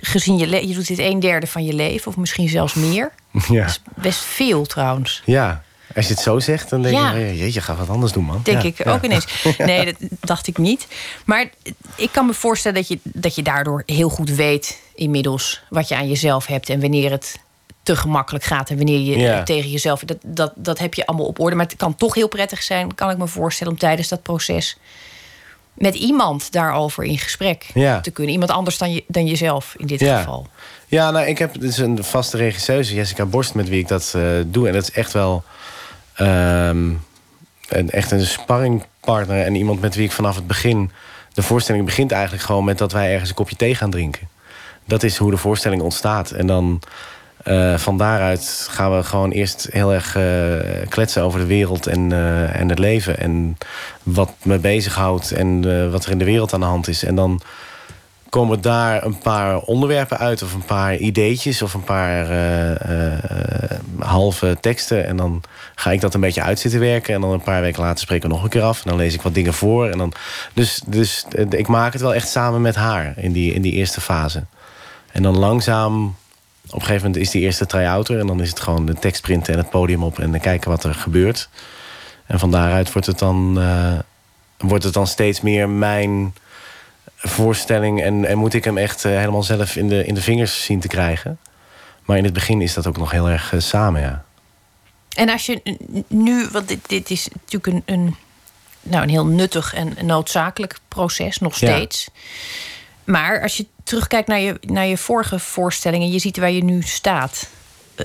gezien 0.00 0.38
je, 0.38 0.68
je 0.68 0.74
doet 0.74 0.86
dit 0.86 0.98
een 0.98 1.20
derde 1.20 1.46
van 1.46 1.64
je 1.64 1.72
leven, 1.72 2.06
of 2.06 2.16
misschien 2.16 2.48
zelfs 2.48 2.74
meer. 2.74 3.10
Ja. 3.48 3.60
Dat 3.60 3.70
is 3.70 3.82
best 3.94 4.20
veel 4.20 4.66
trouwens. 4.66 5.22
Ja, 5.24 5.62
als 5.94 6.06
je 6.06 6.12
het 6.12 6.22
zo 6.22 6.38
zegt, 6.38 6.70
dan 6.70 6.82
denk 6.82 6.94
ja. 6.94 7.12
je... 7.12 7.36
jeetje, 7.36 7.60
ga 7.60 7.74
wat 7.74 7.88
anders 7.88 8.12
doen, 8.12 8.24
man. 8.24 8.40
Denk 8.42 8.62
ik 8.62 8.86
ook 8.86 9.02
ineens. 9.04 9.26
Nee, 9.58 9.84
dat 9.84 9.96
dacht 10.20 10.46
ik 10.46 10.58
niet. 10.58 10.86
Maar 11.24 11.50
ik 11.96 12.08
kan 12.12 12.26
me 12.26 12.34
voorstellen 12.34 12.76
dat 12.76 12.88
je, 12.88 12.98
dat 13.02 13.34
je 13.34 13.42
daardoor 13.42 13.82
heel 13.86 14.08
goed 14.08 14.30
weet... 14.30 14.80
inmiddels 14.94 15.62
wat 15.68 15.88
je 15.88 15.96
aan 15.96 16.08
jezelf 16.08 16.46
hebt... 16.46 16.68
en 16.68 16.80
wanneer 16.80 17.10
het 17.10 17.38
te 17.82 17.96
gemakkelijk 17.96 18.44
gaat 18.44 18.70
en 18.70 18.76
wanneer 18.76 19.00
je 19.00 19.42
tegen 19.42 19.70
jezelf. 19.70 20.00
Dat, 20.00 20.18
dat, 20.24 20.52
dat 20.56 20.78
heb 20.78 20.94
je 20.94 21.06
allemaal 21.06 21.26
op 21.26 21.40
orde. 21.40 21.56
Maar 21.56 21.66
het 21.66 21.76
kan 21.76 21.94
toch 21.94 22.14
heel 22.14 22.28
prettig 22.28 22.62
zijn, 22.62 22.94
kan 22.94 23.10
ik 23.10 23.18
me 23.18 23.26
voorstellen, 23.26 23.72
om 23.72 23.78
tijdens 23.78 24.08
dat 24.08 24.22
proces 24.22 24.78
met 25.74 25.94
iemand 25.94 26.52
daarover 26.52 27.04
in 27.04 27.18
gesprek 27.18 27.66
te 28.02 28.10
kunnen. 28.12 28.32
Iemand 28.32 28.50
anders 28.50 28.78
dan, 28.78 28.92
je, 28.92 29.04
dan 29.06 29.26
jezelf 29.26 29.74
in 29.76 29.86
dit 29.86 30.02
geval. 30.02 30.46
Ja, 30.86 31.10
nou, 31.10 31.26
ik 31.26 31.38
heb 31.38 31.60
dus 31.60 31.78
een 31.78 32.04
vaste 32.04 32.36
regisseuse, 32.36 32.94
Jessica 32.94 33.24
Borst, 33.24 33.54
met 33.54 33.68
wie 33.68 33.78
ik 33.78 33.88
dat 33.88 34.12
uh, 34.16 34.22
doe. 34.46 34.66
En 34.66 34.72
dat 34.72 34.82
is 34.82 34.90
echt 34.92 35.12
wel 35.12 35.44
um, 36.20 37.04
een, 37.68 37.90
echt 37.90 38.10
een 38.10 38.26
sparringpartner 38.26 39.44
en 39.44 39.54
iemand 39.54 39.80
met 39.80 39.94
wie 39.94 40.04
ik 40.04 40.12
vanaf 40.12 40.34
het 40.34 40.46
begin. 40.46 40.90
De 41.32 41.42
voorstelling 41.42 41.84
begint 41.84 42.12
eigenlijk 42.12 42.42
gewoon 42.42 42.64
met 42.64 42.78
dat 42.78 42.92
wij 42.92 43.12
ergens 43.12 43.28
een 43.28 43.34
kopje 43.34 43.56
thee 43.56 43.74
gaan 43.74 43.90
drinken. 43.90 44.28
Dat 44.84 45.02
is 45.02 45.16
hoe 45.16 45.30
de 45.30 45.36
voorstelling 45.36 45.82
ontstaat. 45.82 46.30
En 46.30 46.46
dan 46.46 46.82
uh, 47.44 47.76
van 47.76 47.98
daaruit 47.98 48.66
gaan 48.70 48.96
we 48.96 49.02
gewoon 49.02 49.30
eerst 49.30 49.68
heel 49.70 49.92
erg 49.92 50.16
uh, 50.16 50.86
kletsen 50.88 51.22
over 51.22 51.40
de 51.40 51.46
wereld 51.46 51.86
en, 51.86 52.10
uh, 52.10 52.60
en 52.60 52.68
het 52.68 52.78
leven. 52.78 53.18
En 53.18 53.58
wat 54.02 54.32
me 54.42 54.58
bezighoudt 54.58 55.32
en 55.32 55.90
wat 55.90 56.04
er 56.04 56.10
in 56.10 56.18
de 56.18 56.24
wereld 56.24 56.52
aan 56.52 56.60
de 56.60 56.66
hand 56.66 56.88
is. 56.88 57.04
En 57.04 57.14
dan 57.14 57.40
komen 58.28 58.60
daar 58.60 59.04
een 59.04 59.18
paar 59.18 59.58
onderwerpen 59.58 60.18
uit, 60.18 60.42
of 60.42 60.54
een 60.54 60.64
paar 60.64 60.96
ideetjes, 60.96 61.62
of 61.62 61.74
een 61.74 61.84
paar 61.84 62.26
halve 63.98 64.56
teksten. 64.60 65.06
En 65.06 65.16
dan 65.16 65.42
ga 65.74 65.90
ik 65.90 66.00
dat 66.00 66.14
een 66.14 66.20
beetje 66.20 66.42
uit 66.42 66.58
zitten 66.58 66.80
werken. 66.80 67.14
En 67.14 67.20
dan 67.20 67.30
een 67.30 67.42
paar 67.42 67.60
weken 67.60 67.82
later 67.82 68.00
spreken 68.00 68.28
we 68.28 68.34
nog 68.34 68.44
een 68.44 68.50
keer 68.50 68.62
af. 68.62 68.82
En 68.84 68.90
dan 68.90 68.98
lees 68.98 69.14
ik 69.14 69.22
wat 69.22 69.34
dingen 69.34 69.54
voor. 69.54 69.88
En 69.88 69.98
dan, 69.98 70.12
dus 70.54 70.82
dus 70.86 71.24
ik 71.50 71.68
maak 71.68 71.92
het 71.92 72.02
wel 72.02 72.14
echt 72.14 72.28
samen 72.28 72.60
met 72.60 72.74
haar 72.74 73.14
in 73.16 73.32
die, 73.32 73.54
in 73.54 73.62
die 73.62 73.72
eerste 73.72 74.00
fase. 74.00 74.44
En 75.12 75.22
dan 75.22 75.38
langzaam 75.38 76.14
op 76.72 76.80
een 76.80 76.86
gegeven 76.86 77.06
moment 77.06 77.22
is 77.22 77.30
die 77.30 77.42
eerste 77.42 77.66
try-out 77.66 78.08
er. 78.08 78.18
En 78.18 78.26
dan 78.26 78.40
is 78.40 78.48
het 78.48 78.60
gewoon 78.60 78.86
de 78.86 78.94
tekst 78.94 79.22
printen 79.22 79.52
en 79.52 79.58
het 79.58 79.70
podium 79.70 80.02
op. 80.02 80.18
En 80.18 80.30
dan 80.30 80.40
kijken 80.40 80.70
wat 80.70 80.84
er 80.84 80.94
gebeurt. 80.94 81.48
En 82.26 82.38
van 82.38 82.50
daaruit 82.50 82.92
wordt 82.92 83.06
het 83.06 83.18
dan, 83.18 83.54
uh, 83.58 83.98
wordt 84.58 84.84
het 84.84 84.94
dan 84.94 85.06
steeds 85.06 85.40
meer 85.40 85.68
mijn 85.68 86.34
voorstelling. 87.16 88.02
En, 88.02 88.24
en 88.24 88.38
moet 88.38 88.54
ik 88.54 88.64
hem 88.64 88.78
echt 88.78 89.04
uh, 89.04 89.16
helemaal 89.16 89.42
zelf 89.42 89.76
in 89.76 89.88
de, 89.88 90.04
in 90.04 90.14
de 90.14 90.22
vingers 90.22 90.64
zien 90.64 90.80
te 90.80 90.88
krijgen. 90.88 91.38
Maar 92.04 92.16
in 92.16 92.24
het 92.24 92.32
begin 92.32 92.60
is 92.60 92.74
dat 92.74 92.86
ook 92.86 92.96
nog 92.96 93.10
heel 93.10 93.28
erg 93.28 93.52
uh, 93.52 93.60
samen, 93.60 94.00
ja. 94.00 94.24
En 95.16 95.28
als 95.28 95.46
je 95.46 95.78
nu, 96.08 96.48
want 96.52 96.68
dit, 96.68 96.88
dit 96.88 97.10
is 97.10 97.28
natuurlijk 97.32 97.66
een, 97.66 97.94
een, 97.94 98.16
nou, 98.82 99.02
een 99.02 99.08
heel 99.08 99.26
nuttig 99.26 99.74
en 99.74 99.96
noodzakelijk 100.06 100.78
proces, 100.88 101.38
nog 101.38 101.56
steeds. 101.56 102.08
Ja. 102.12 102.20
Maar 103.04 103.42
als 103.42 103.56
je 103.56 103.66
terugkijkt 103.84 104.28
naar 104.28 104.40
je, 104.40 104.58
naar 104.60 104.86
je 104.86 104.96
vorige 104.96 105.38
voorstellingen, 105.38 106.10
je 106.10 106.18
ziet 106.18 106.36
waar 106.36 106.50
je 106.50 106.64
nu 106.64 106.82
staat. 106.82 107.48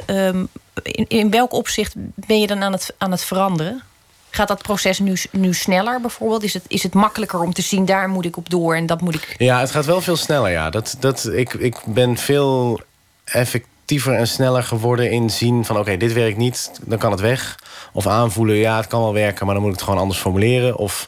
Um, 0.07 0.47
in, 0.83 1.05
in 1.07 1.29
welk 1.29 1.53
opzicht 1.53 1.93
ben 2.15 2.39
je 2.39 2.47
dan 2.47 2.63
aan 2.63 2.71
het, 2.71 2.93
aan 2.97 3.11
het 3.11 3.23
veranderen? 3.23 3.83
Gaat 4.29 4.47
dat 4.47 4.61
proces 4.61 4.99
nu, 4.99 5.17
nu 5.31 5.53
sneller 5.53 6.01
bijvoorbeeld? 6.01 6.43
Is 6.43 6.53
het, 6.53 6.63
is 6.67 6.83
het 6.83 6.93
makkelijker 6.93 7.41
om 7.41 7.53
te 7.53 7.61
zien, 7.61 7.85
daar 7.85 8.09
moet 8.09 8.25
ik 8.25 8.37
op 8.37 8.49
door 8.49 8.75
en 8.75 8.85
dat 8.85 9.01
moet 9.01 9.15
ik. 9.15 9.35
Ja, 9.37 9.59
het 9.59 9.71
gaat 9.71 9.85
wel 9.85 10.01
veel 10.01 10.15
sneller. 10.15 10.51
Ja. 10.51 10.69
Dat, 10.69 10.95
dat, 10.99 11.29
ik, 11.33 11.53
ik 11.53 11.77
ben 11.85 12.17
veel 12.17 12.81
effectiever 13.23 14.13
en 14.13 14.27
sneller 14.27 14.63
geworden 14.63 15.11
in 15.11 15.29
zien 15.29 15.65
van 15.65 15.77
oké, 15.77 15.97
dit 15.97 16.13
werkt 16.13 16.37
niet, 16.37 16.71
dan 16.81 16.97
kan 16.97 17.11
het 17.11 17.19
weg. 17.19 17.59
Of 17.93 18.07
aanvoelen, 18.07 18.55
ja, 18.55 18.77
het 18.77 18.87
kan 18.87 19.01
wel 19.01 19.13
werken, 19.13 19.45
maar 19.45 19.53
dan 19.53 19.63
moet 19.63 19.73
ik 19.73 19.79
het 19.79 19.87
gewoon 19.87 20.01
anders 20.01 20.19
formuleren. 20.19 20.77
Of 20.77 21.07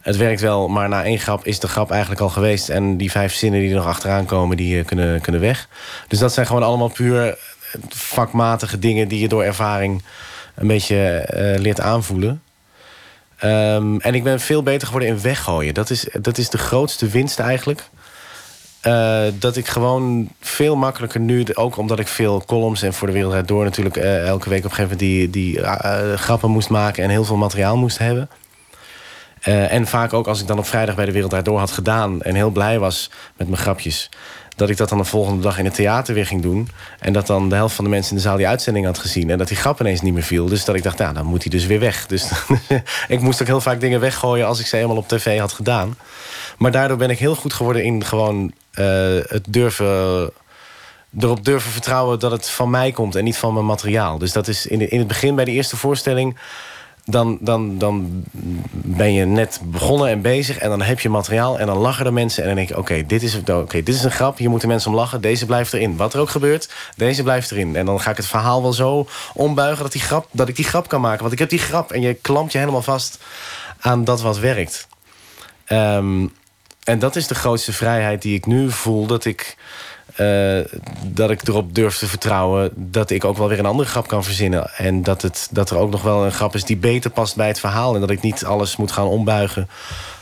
het 0.00 0.16
werkt 0.16 0.40
wel, 0.40 0.68
maar 0.68 0.88
na 0.88 1.04
één 1.04 1.18
grap 1.18 1.46
is 1.46 1.60
de 1.60 1.68
grap 1.68 1.90
eigenlijk 1.90 2.20
al 2.20 2.28
geweest. 2.28 2.68
En 2.68 2.96
die 2.96 3.10
vijf 3.10 3.34
zinnen 3.34 3.60
die 3.60 3.68
er 3.68 3.76
nog 3.76 3.86
achteraan 3.86 4.24
komen, 4.24 4.56
die 4.56 4.78
eh, 4.78 4.84
kunnen, 4.84 5.20
kunnen 5.20 5.40
weg. 5.40 5.68
Dus 6.08 6.18
dat 6.18 6.32
zijn 6.32 6.46
gewoon 6.46 6.62
allemaal 6.62 6.88
puur 6.88 7.38
vakmatige 7.88 8.78
dingen... 8.78 9.08
die 9.08 9.20
je 9.20 9.28
door 9.28 9.44
ervaring 9.44 10.02
een 10.54 10.66
beetje 10.66 11.28
uh, 11.34 11.60
leert 11.60 11.80
aanvoelen. 11.80 12.42
Um, 13.44 14.00
en 14.00 14.14
ik 14.14 14.22
ben 14.22 14.40
veel 14.40 14.62
beter 14.62 14.86
geworden 14.86 15.08
in 15.08 15.20
weggooien. 15.20 15.74
Dat 15.74 15.90
is, 15.90 16.06
dat 16.20 16.38
is 16.38 16.50
de 16.50 16.58
grootste 16.58 17.08
winst 17.08 17.38
eigenlijk. 17.38 17.82
Dat 19.38 19.56
ik 19.56 19.68
gewoon 19.68 20.28
veel 20.40 20.76
makkelijker 20.76 21.20
nu, 21.20 21.44
ook 21.54 21.76
omdat 21.76 21.98
ik 21.98 22.08
veel 22.08 22.44
columns 22.46 22.82
en 22.82 22.94
voor 22.94 23.06
de 23.06 23.12
wereld 23.12 23.48
door 23.48 23.64
natuurlijk 23.64 23.96
elke 23.96 24.48
week 24.48 24.64
op 24.64 24.70
een 24.70 24.76
gegeven 24.76 24.98
moment 24.98 24.98
die, 24.98 25.30
die 25.30 25.60
grappen 26.16 26.50
moest 26.50 26.68
maken 26.68 27.04
en 27.04 27.10
heel 27.10 27.24
veel 27.24 27.36
materiaal 27.36 27.76
moest 27.76 27.98
hebben. 27.98 28.28
Uh, 29.48 29.72
en 29.72 29.86
vaak 29.86 30.12
ook 30.12 30.26
als 30.26 30.40
ik 30.40 30.46
dan 30.46 30.58
op 30.58 30.66
vrijdag 30.66 30.94
bij 30.94 31.04
de 31.04 31.12
Wereld 31.12 31.44
Door 31.44 31.58
had 31.58 31.70
gedaan... 31.70 32.22
en 32.22 32.34
heel 32.34 32.50
blij 32.50 32.78
was 32.78 33.10
met 33.36 33.48
mijn 33.48 33.60
grapjes... 33.60 34.08
dat 34.56 34.70
ik 34.70 34.76
dat 34.76 34.88
dan 34.88 34.98
de 34.98 35.04
volgende 35.04 35.42
dag 35.42 35.58
in 35.58 35.64
het 35.64 35.74
theater 35.74 36.14
weer 36.14 36.26
ging 36.26 36.42
doen... 36.42 36.68
en 36.98 37.12
dat 37.12 37.26
dan 37.26 37.48
de 37.48 37.54
helft 37.54 37.74
van 37.74 37.84
de 37.84 37.90
mensen 37.90 38.10
in 38.10 38.16
de 38.16 38.22
zaal 38.22 38.36
die 38.36 38.48
uitzending 38.48 38.86
had 38.86 38.98
gezien... 38.98 39.30
en 39.30 39.38
dat 39.38 39.48
die 39.48 39.56
grap 39.56 39.80
ineens 39.80 40.00
niet 40.00 40.14
meer 40.14 40.22
viel. 40.22 40.46
Dus 40.46 40.64
dat 40.64 40.74
ik 40.74 40.82
dacht, 40.82 40.98
ja, 40.98 41.12
dan 41.12 41.26
moet 41.26 41.42
hij 41.42 41.50
dus 41.50 41.66
weer 41.66 41.80
weg. 41.80 42.06
Dus 42.06 42.30
ik 43.08 43.20
moest 43.20 43.40
ook 43.40 43.46
heel 43.46 43.60
vaak 43.60 43.80
dingen 43.80 44.00
weggooien... 44.00 44.46
als 44.46 44.60
ik 44.60 44.66
ze 44.66 44.76
eenmaal 44.76 44.96
op 44.96 45.08
tv 45.08 45.38
had 45.38 45.52
gedaan. 45.52 45.96
Maar 46.58 46.70
daardoor 46.70 46.96
ben 46.96 47.10
ik 47.10 47.18
heel 47.18 47.34
goed 47.34 47.52
geworden 47.52 47.84
in 47.84 48.04
gewoon 48.04 48.52
uh, 48.74 48.84
het 49.28 49.44
durven 49.48 50.30
erop 51.18 51.44
durven 51.44 51.70
vertrouwen 51.70 52.18
dat 52.18 52.30
het 52.30 52.48
van 52.48 52.70
mij 52.70 52.92
komt 52.92 53.14
en 53.14 53.24
niet 53.24 53.36
van 53.36 53.54
mijn 53.54 53.66
materiaal. 53.66 54.18
Dus 54.18 54.32
dat 54.32 54.48
is 54.48 54.66
in, 54.66 54.90
in 54.90 54.98
het 54.98 55.08
begin 55.08 55.34
bij 55.34 55.44
de 55.44 55.50
eerste 55.50 55.76
voorstelling 55.76 56.36
dan, 57.04 57.38
dan, 57.40 57.78
dan 57.78 58.24
ben 58.72 59.12
je 59.12 59.24
net 59.24 59.60
begonnen 59.64 60.08
en 60.08 60.22
bezig... 60.22 60.58
en 60.58 60.68
dan 60.68 60.82
heb 60.82 61.00
je 61.00 61.08
materiaal 61.08 61.58
en 61.58 61.66
dan 61.66 61.76
lachen 61.76 62.04
de 62.04 62.10
mensen... 62.10 62.42
en 62.42 62.48
dan 62.48 62.56
denk 62.56 62.68
je, 62.68 62.78
oké, 62.78 63.06
dit 63.06 63.22
is 63.22 63.36
oké, 63.36 63.82
dit 63.82 63.94
is 63.94 64.02
een 64.02 64.10
grap, 64.10 64.38
hier 64.38 64.50
moeten 64.50 64.68
mensen 64.68 64.90
om 64.90 64.96
lachen... 64.96 65.20
deze 65.20 65.46
blijft 65.46 65.72
erin. 65.72 65.96
Wat 65.96 66.14
er 66.14 66.20
ook 66.20 66.30
gebeurt, 66.30 66.70
deze 66.96 67.22
blijft 67.22 67.50
erin. 67.50 67.76
En 67.76 67.86
dan 67.86 68.00
ga 68.00 68.10
ik 68.10 68.16
het 68.16 68.26
verhaal 68.26 68.62
wel 68.62 68.72
zo 68.72 69.06
ombuigen 69.34 69.82
dat, 69.82 69.92
die 69.92 70.00
grap, 70.00 70.26
dat 70.30 70.48
ik 70.48 70.56
die 70.56 70.64
grap 70.64 70.88
kan 70.88 71.00
maken. 71.00 71.20
Want 71.20 71.32
ik 71.32 71.38
heb 71.38 71.48
die 71.48 71.58
grap 71.58 71.92
en 71.92 72.00
je 72.00 72.14
klampt 72.14 72.52
je 72.52 72.58
helemaal 72.58 72.82
vast 72.82 73.18
aan 73.80 74.04
dat 74.04 74.20
wat 74.20 74.38
werkt. 74.38 74.88
Ehm, 75.64 76.26
en 76.84 76.98
dat 76.98 77.16
is 77.16 77.26
de 77.26 77.34
grootste 77.34 77.72
vrijheid 77.72 78.22
die 78.22 78.34
ik 78.34 78.46
nu 78.46 78.70
voel. 78.70 79.06
Dat 79.06 79.24
ik, 79.24 79.56
uh, 80.16 80.60
dat 81.02 81.30
ik 81.30 81.48
erop 81.48 81.74
durf 81.74 81.98
te 81.98 82.06
vertrouwen 82.06 82.70
dat 82.74 83.10
ik 83.10 83.24
ook 83.24 83.36
wel 83.36 83.48
weer 83.48 83.58
een 83.58 83.66
andere 83.66 83.88
grap 83.88 84.08
kan 84.08 84.24
verzinnen. 84.24 84.70
En 84.76 85.02
dat, 85.02 85.22
het, 85.22 85.48
dat 85.50 85.70
er 85.70 85.76
ook 85.76 85.90
nog 85.90 86.02
wel 86.02 86.24
een 86.24 86.32
grap 86.32 86.54
is 86.54 86.64
die 86.64 86.76
beter 86.76 87.10
past 87.10 87.36
bij 87.36 87.46
het 87.46 87.60
verhaal. 87.60 87.94
En 87.94 88.00
dat 88.00 88.10
ik 88.10 88.20
niet 88.20 88.44
alles 88.44 88.76
moet 88.76 88.92
gaan 88.92 89.06
ombuigen 89.06 89.68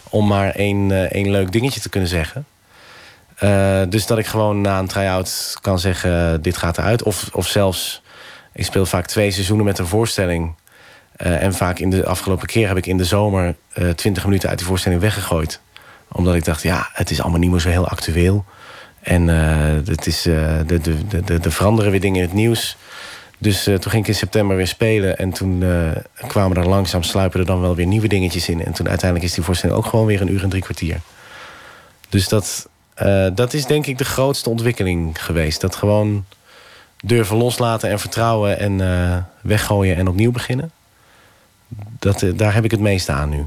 om 0.09 0.26
maar 0.26 0.51
één, 0.51 0.91
uh, 0.91 1.03
één 1.03 1.30
leuk 1.30 1.53
dingetje 1.53 1.80
te 1.80 1.89
kunnen 1.89 2.09
zeggen. 2.09 2.47
Uh, 3.43 3.82
dus 3.89 4.07
dat 4.07 4.18
ik 4.18 4.26
gewoon 4.26 4.61
na 4.61 4.78
een 4.78 4.86
try-out 4.86 5.57
kan 5.61 5.78
zeggen, 5.78 6.43
dit 6.43 6.57
gaat 6.57 6.78
eruit. 6.78 7.03
Of, 7.03 7.28
of 7.32 7.47
zelfs, 7.47 8.03
ik 8.53 8.64
speel 8.64 8.86
vaak 8.86 9.07
twee 9.07 9.30
seizoenen 9.30 9.66
met 9.66 9.78
een 9.78 9.86
voorstelling. 9.86 10.55
En 11.16 11.55
vaak 11.55 11.78
in 11.78 11.91
de 11.91 12.07
afgelopen 12.07 12.47
keer 12.47 12.68
heb 12.68 12.76
ik 12.76 12.86
in 12.86 12.97
de 12.97 13.05
zomer 13.05 13.55
20 13.95 14.24
minuten 14.24 14.49
uit 14.49 14.59
die 14.59 14.66
voorstelling 14.66 15.01
weggegooid. 15.01 15.61
Omdat 16.12 16.34
ik 16.34 16.45
dacht, 16.45 16.62
ja, 16.62 16.89
het 16.93 17.11
is 17.11 17.20
allemaal 17.20 17.41
niet 17.41 17.51
meer 17.51 17.61
zo 17.61 17.68
heel 17.68 17.89
actueel. 17.89 18.45
En 19.09 19.28
uh, 19.28 19.86
het 19.86 20.06
is, 20.06 20.22
de, 20.22 20.64
de, 20.66 21.22
de, 21.24 21.38
de 21.38 21.50
veranderen 21.50 21.90
weer 21.90 22.00
dingen 22.00 22.16
in 22.16 22.26
het 22.26 22.32
nieuws. 22.32 22.76
Dus 23.38 23.62
toen 23.62 23.90
ging 23.90 24.02
ik 24.02 24.09
in 24.09 24.14
september 24.14 24.56
weer 24.56 24.66
spelen. 24.66 25.18
En 25.18 25.30
toen 25.30 25.64
kwamen 26.26 26.56
er 26.56 26.68
langzaam, 26.68 27.02
sluipen 27.02 27.40
er 27.40 27.46
dan 27.46 27.61
wel 27.61 27.74
weer 27.74 27.86
nieuwe 27.86 28.09
dingetjes 28.09 28.48
in. 28.48 28.64
En 28.64 28.72
toen 28.72 28.88
uiteindelijk 28.88 29.28
is 29.28 29.34
die 29.34 29.44
voorstelling 29.44 29.78
ook 29.78 29.86
gewoon 29.86 30.06
weer 30.06 30.20
een 30.20 30.32
uur 30.32 30.42
en 30.42 30.48
drie 30.48 30.62
kwartier. 30.62 31.00
Dus 32.09 32.28
dat, 32.28 32.68
dat 33.34 33.52
is 33.52 33.66
denk 33.66 33.86
ik 33.86 33.98
de 33.98 34.04
grootste 34.04 34.50
ontwikkeling 34.50 35.24
geweest. 35.24 35.61
Dat 35.61 35.76
gewoon 35.76 36.24
durven 37.00 37.36
loslaten 37.36 37.90
en 37.90 38.00
vertrouwen 38.00 38.59
en 38.59 39.26
weggooien 39.40 39.96
en 39.96 40.09
opnieuw 40.09 40.32
beginnen 40.32 40.72
dat, 41.98 42.24
daar 42.34 42.54
heb 42.54 42.64
ik 42.64 42.70
het 42.70 42.80
meeste 42.80 43.12
aan 43.12 43.28
nu. 43.28 43.44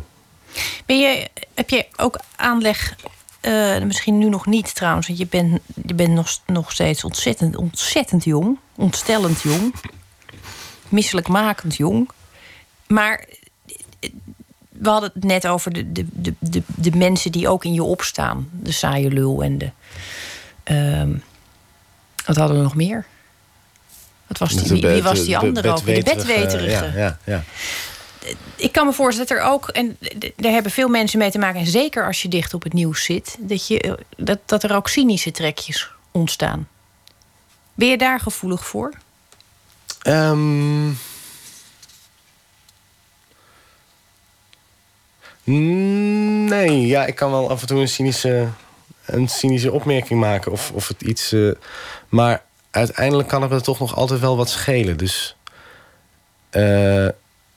Ben 0.85 0.99
je, 0.99 1.27
heb 1.53 1.69
je 1.69 1.85
ook 1.97 2.19
aanleg, 2.35 2.95
uh, 3.41 3.83
misschien 3.83 4.17
nu 4.17 4.29
nog 4.29 4.45
niet 4.45 4.75
trouwens... 4.75 5.07
want 5.07 5.19
je 5.19 5.27
bent, 5.27 5.59
je 5.85 5.93
bent 5.93 6.13
nog, 6.13 6.39
nog 6.45 6.71
steeds 6.71 7.03
ontzettend, 7.03 7.55
ontzettend 7.55 8.23
jong. 8.23 8.59
Ontstellend 8.75 9.41
jong. 9.41 9.75
Misselijkmakend 10.89 11.75
jong. 11.75 12.09
Maar 12.87 13.25
we 14.69 14.89
hadden 14.89 15.11
het 15.13 15.23
net 15.23 15.47
over 15.47 15.73
de, 15.73 15.91
de, 15.91 16.05
de, 16.11 16.33
de, 16.39 16.63
de 16.65 16.95
mensen 16.95 17.31
die 17.31 17.47
ook 17.47 17.65
in 17.65 17.73
je 17.73 17.83
opstaan. 17.83 18.49
De 18.51 18.71
saaie 18.71 19.09
lul 19.09 19.43
en 19.43 19.57
de... 19.57 19.71
Uh, 20.71 21.15
wat 22.25 22.35
hadden 22.35 22.57
we 22.57 22.63
nog 22.63 22.75
meer? 22.75 23.05
Wat 24.27 24.37
was 24.37 24.53
die, 24.53 24.81
wie, 24.81 24.87
wie 24.87 25.03
was 25.03 25.25
die 25.25 25.37
andere 25.37 25.71
ook? 25.71 25.85
De 25.85 26.01
bedweterige. 26.03 26.69
Ja, 26.69 26.91
ja, 26.95 27.17
ja 27.25 27.43
ik 28.55 28.71
kan 28.71 28.85
me 28.85 28.93
voorstellen 28.93 29.29
dat 29.29 29.37
er 29.37 29.43
ook, 29.43 29.67
en 29.67 29.97
daar 30.35 30.51
hebben 30.51 30.71
veel 30.71 30.87
mensen 30.87 31.19
mee 31.19 31.31
te 31.31 31.39
maken, 31.39 31.59
en 31.59 31.67
zeker 31.67 32.05
als 32.05 32.21
je 32.21 32.27
dicht 32.27 32.53
op 32.53 32.63
het 32.63 32.73
nieuws 32.73 33.03
zit, 33.03 33.37
dat, 33.39 33.67
je, 33.67 33.99
dat, 34.17 34.39
dat 34.45 34.63
er 34.63 34.75
ook 34.75 34.87
cynische 34.87 35.31
trekjes 35.31 35.89
ontstaan. 36.11 36.67
Ben 37.73 37.87
je 37.87 37.97
daar 37.97 38.19
gevoelig 38.19 38.65
voor? 38.65 38.93
Um, 40.07 40.99
nee, 45.43 46.87
ja, 46.87 47.05
ik 47.05 47.15
kan 47.15 47.31
wel 47.31 47.49
af 47.49 47.61
en 47.61 47.67
toe 47.67 47.79
een 47.79 47.87
cynische, 47.87 48.47
een 49.05 49.27
cynische 49.27 49.71
opmerking 49.71 50.19
maken. 50.19 50.51
Of, 50.51 50.71
of 50.71 50.87
het 50.87 51.01
iets. 51.01 51.33
Uh, 51.33 51.53
maar 52.09 52.43
uiteindelijk 52.71 53.27
kan 53.27 53.41
het 53.41 53.51
er 53.51 53.63
toch 53.63 53.79
nog 53.79 53.95
altijd 53.95 54.19
wel 54.19 54.37
wat 54.37 54.49
schelen. 54.49 54.97
Dus. 54.97 55.35
Uh, 56.51 57.07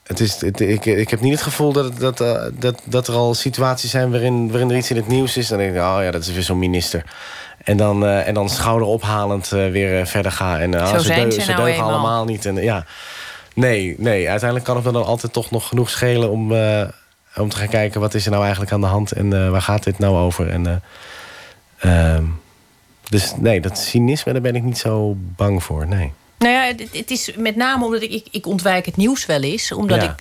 het 0.05 0.21
is, 0.21 0.41
het, 0.41 0.61
ik, 0.61 0.85
ik 0.85 1.11
heb 1.11 1.21
niet 1.21 1.33
het 1.33 1.43
gevoel 1.43 1.73
dat, 1.73 1.99
dat, 1.99 2.21
uh, 2.21 2.45
dat, 2.53 2.83
dat 2.85 3.09
er 3.09 3.15
al 3.15 3.35
situaties 3.35 3.91
zijn 3.91 4.11
waarin, 4.11 4.51
waarin 4.51 4.71
er 4.71 4.77
iets 4.77 4.91
in 4.91 4.97
het 4.97 5.09
nieuws 5.09 5.37
is. 5.37 5.49
Dan 5.49 5.59
denk 5.59 5.75
ik, 5.75 5.81
oh 5.81 5.99
ja, 6.01 6.11
dat 6.11 6.23
is 6.23 6.33
weer 6.33 6.43
zo'n 6.43 6.59
minister. 6.59 7.05
En 7.65 7.77
dan, 7.77 8.05
uh, 8.05 8.29
en 8.29 8.35
dan 8.35 8.49
schouderophalend 8.49 9.53
uh, 9.55 9.71
weer 9.71 10.07
verder 10.07 10.33
gaan. 10.33 10.59
En 10.59 10.89
Zo 10.89 10.99
ze, 10.99 11.15
deu 11.15 11.31
ze 11.31 11.51
nou 11.53 11.65
deugen 11.65 11.85
allemaal 11.85 12.25
niet. 12.25 12.47
En, 12.47 12.55
ja. 12.55 12.85
Nee, 13.55 13.95
nee, 13.99 14.29
uiteindelijk 14.29 14.65
kan 14.65 14.77
het 14.77 14.85
me 14.85 14.93
dan 14.93 15.05
altijd 15.05 15.33
toch 15.33 15.51
nog 15.51 15.69
genoeg 15.69 15.91
schelen 15.91 16.31
om, 16.31 16.53
om 17.37 17.49
te 17.49 17.57
gaan 17.57 17.69
kijken 17.69 18.01
wat 18.01 18.15
is 18.15 18.25
er 18.25 18.31
nou 18.31 18.43
eigenlijk 18.43 18.73
aan 18.73 18.81
de 18.81 18.87
hand 18.87 19.13
en 19.13 19.51
waar 19.51 19.63
gaat 19.63 19.85
dit 19.85 19.99
nou 19.99 20.17
over. 20.17 20.51
En, 20.51 20.83
ehm, 21.79 22.25
dus 23.09 23.35
nee, 23.37 23.61
dat 23.61 23.79
cynisme, 23.79 24.33
daar 24.33 24.43
ben 24.43 24.57
ik 24.57 24.63
niet 24.63 24.79
zo 24.79 25.15
bang 25.17 25.63
voor. 25.63 25.87
Nee. 25.87 26.13
Nou 26.39 26.53
ja, 26.53 26.63
het, 26.63 26.89
het, 26.93 27.11
is 27.11 27.31
met 27.37 27.57
name 27.57 27.85
omdat 27.85 28.03
ik, 28.03 28.11
ik, 28.11 28.27
ik 28.31 28.47
ontwijk 28.47 28.87
het 28.87 28.97
nieuws 28.97 29.27
wel 29.27 29.41
eens. 29.43 29.73
Omdat 29.73 30.03
Ja. 30.03 30.11
ik 30.11 30.15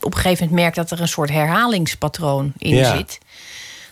op 0.00 0.14
een 0.14 0.20
gegeven 0.20 0.44
moment 0.44 0.62
merk 0.62 0.74
dat 0.74 0.90
er 0.90 1.00
een 1.00 1.08
soort 1.08 1.30
herhalingspatroon 1.30 2.52
in 2.58 2.74
Ja. 2.74 2.96
zit. 2.96 3.18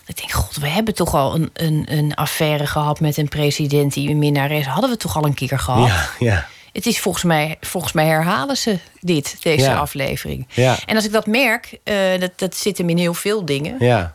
Ik 0.05 0.17
denk, 0.17 0.31
god, 0.31 0.55
we 0.55 0.67
hebben 0.67 0.93
toch 0.95 1.13
al 1.15 1.35
een, 1.35 1.49
een, 1.53 1.85
een 1.97 2.15
affaire 2.15 2.67
gehad 2.67 2.99
met 2.99 3.17
een 3.17 3.27
president 3.29 3.93
die 3.93 4.09
een 4.09 4.17
minnares. 4.19 4.65
Hadden 4.65 4.89
we 4.89 4.97
toch 4.97 5.15
al 5.17 5.25
een 5.25 5.33
keer 5.33 5.59
gehad? 5.59 5.87
Ja, 5.87 6.09
ja, 6.19 6.47
Het 6.73 6.85
is 6.85 6.99
volgens 6.99 7.23
mij, 7.23 7.57
volgens 7.61 7.93
mij 7.93 8.05
herhalen 8.05 8.57
ze 8.57 8.79
dit, 8.99 9.35
deze 9.43 9.65
Ja. 9.65 9.75
aflevering. 9.77 10.47
ja, 10.53 10.77
En 10.85 10.95
als 10.95 11.05
ik 11.05 11.11
dat 11.11 11.25
merk, 11.27 11.79
eh, 11.83 11.95
dat, 12.19 12.31
dat 12.35 12.55
zit 12.55 12.77
hem 12.77 12.89
in 12.89 12.97
heel 12.97 13.13
veel 13.13 13.45
dingen. 13.45 13.75
ja. 13.79 14.13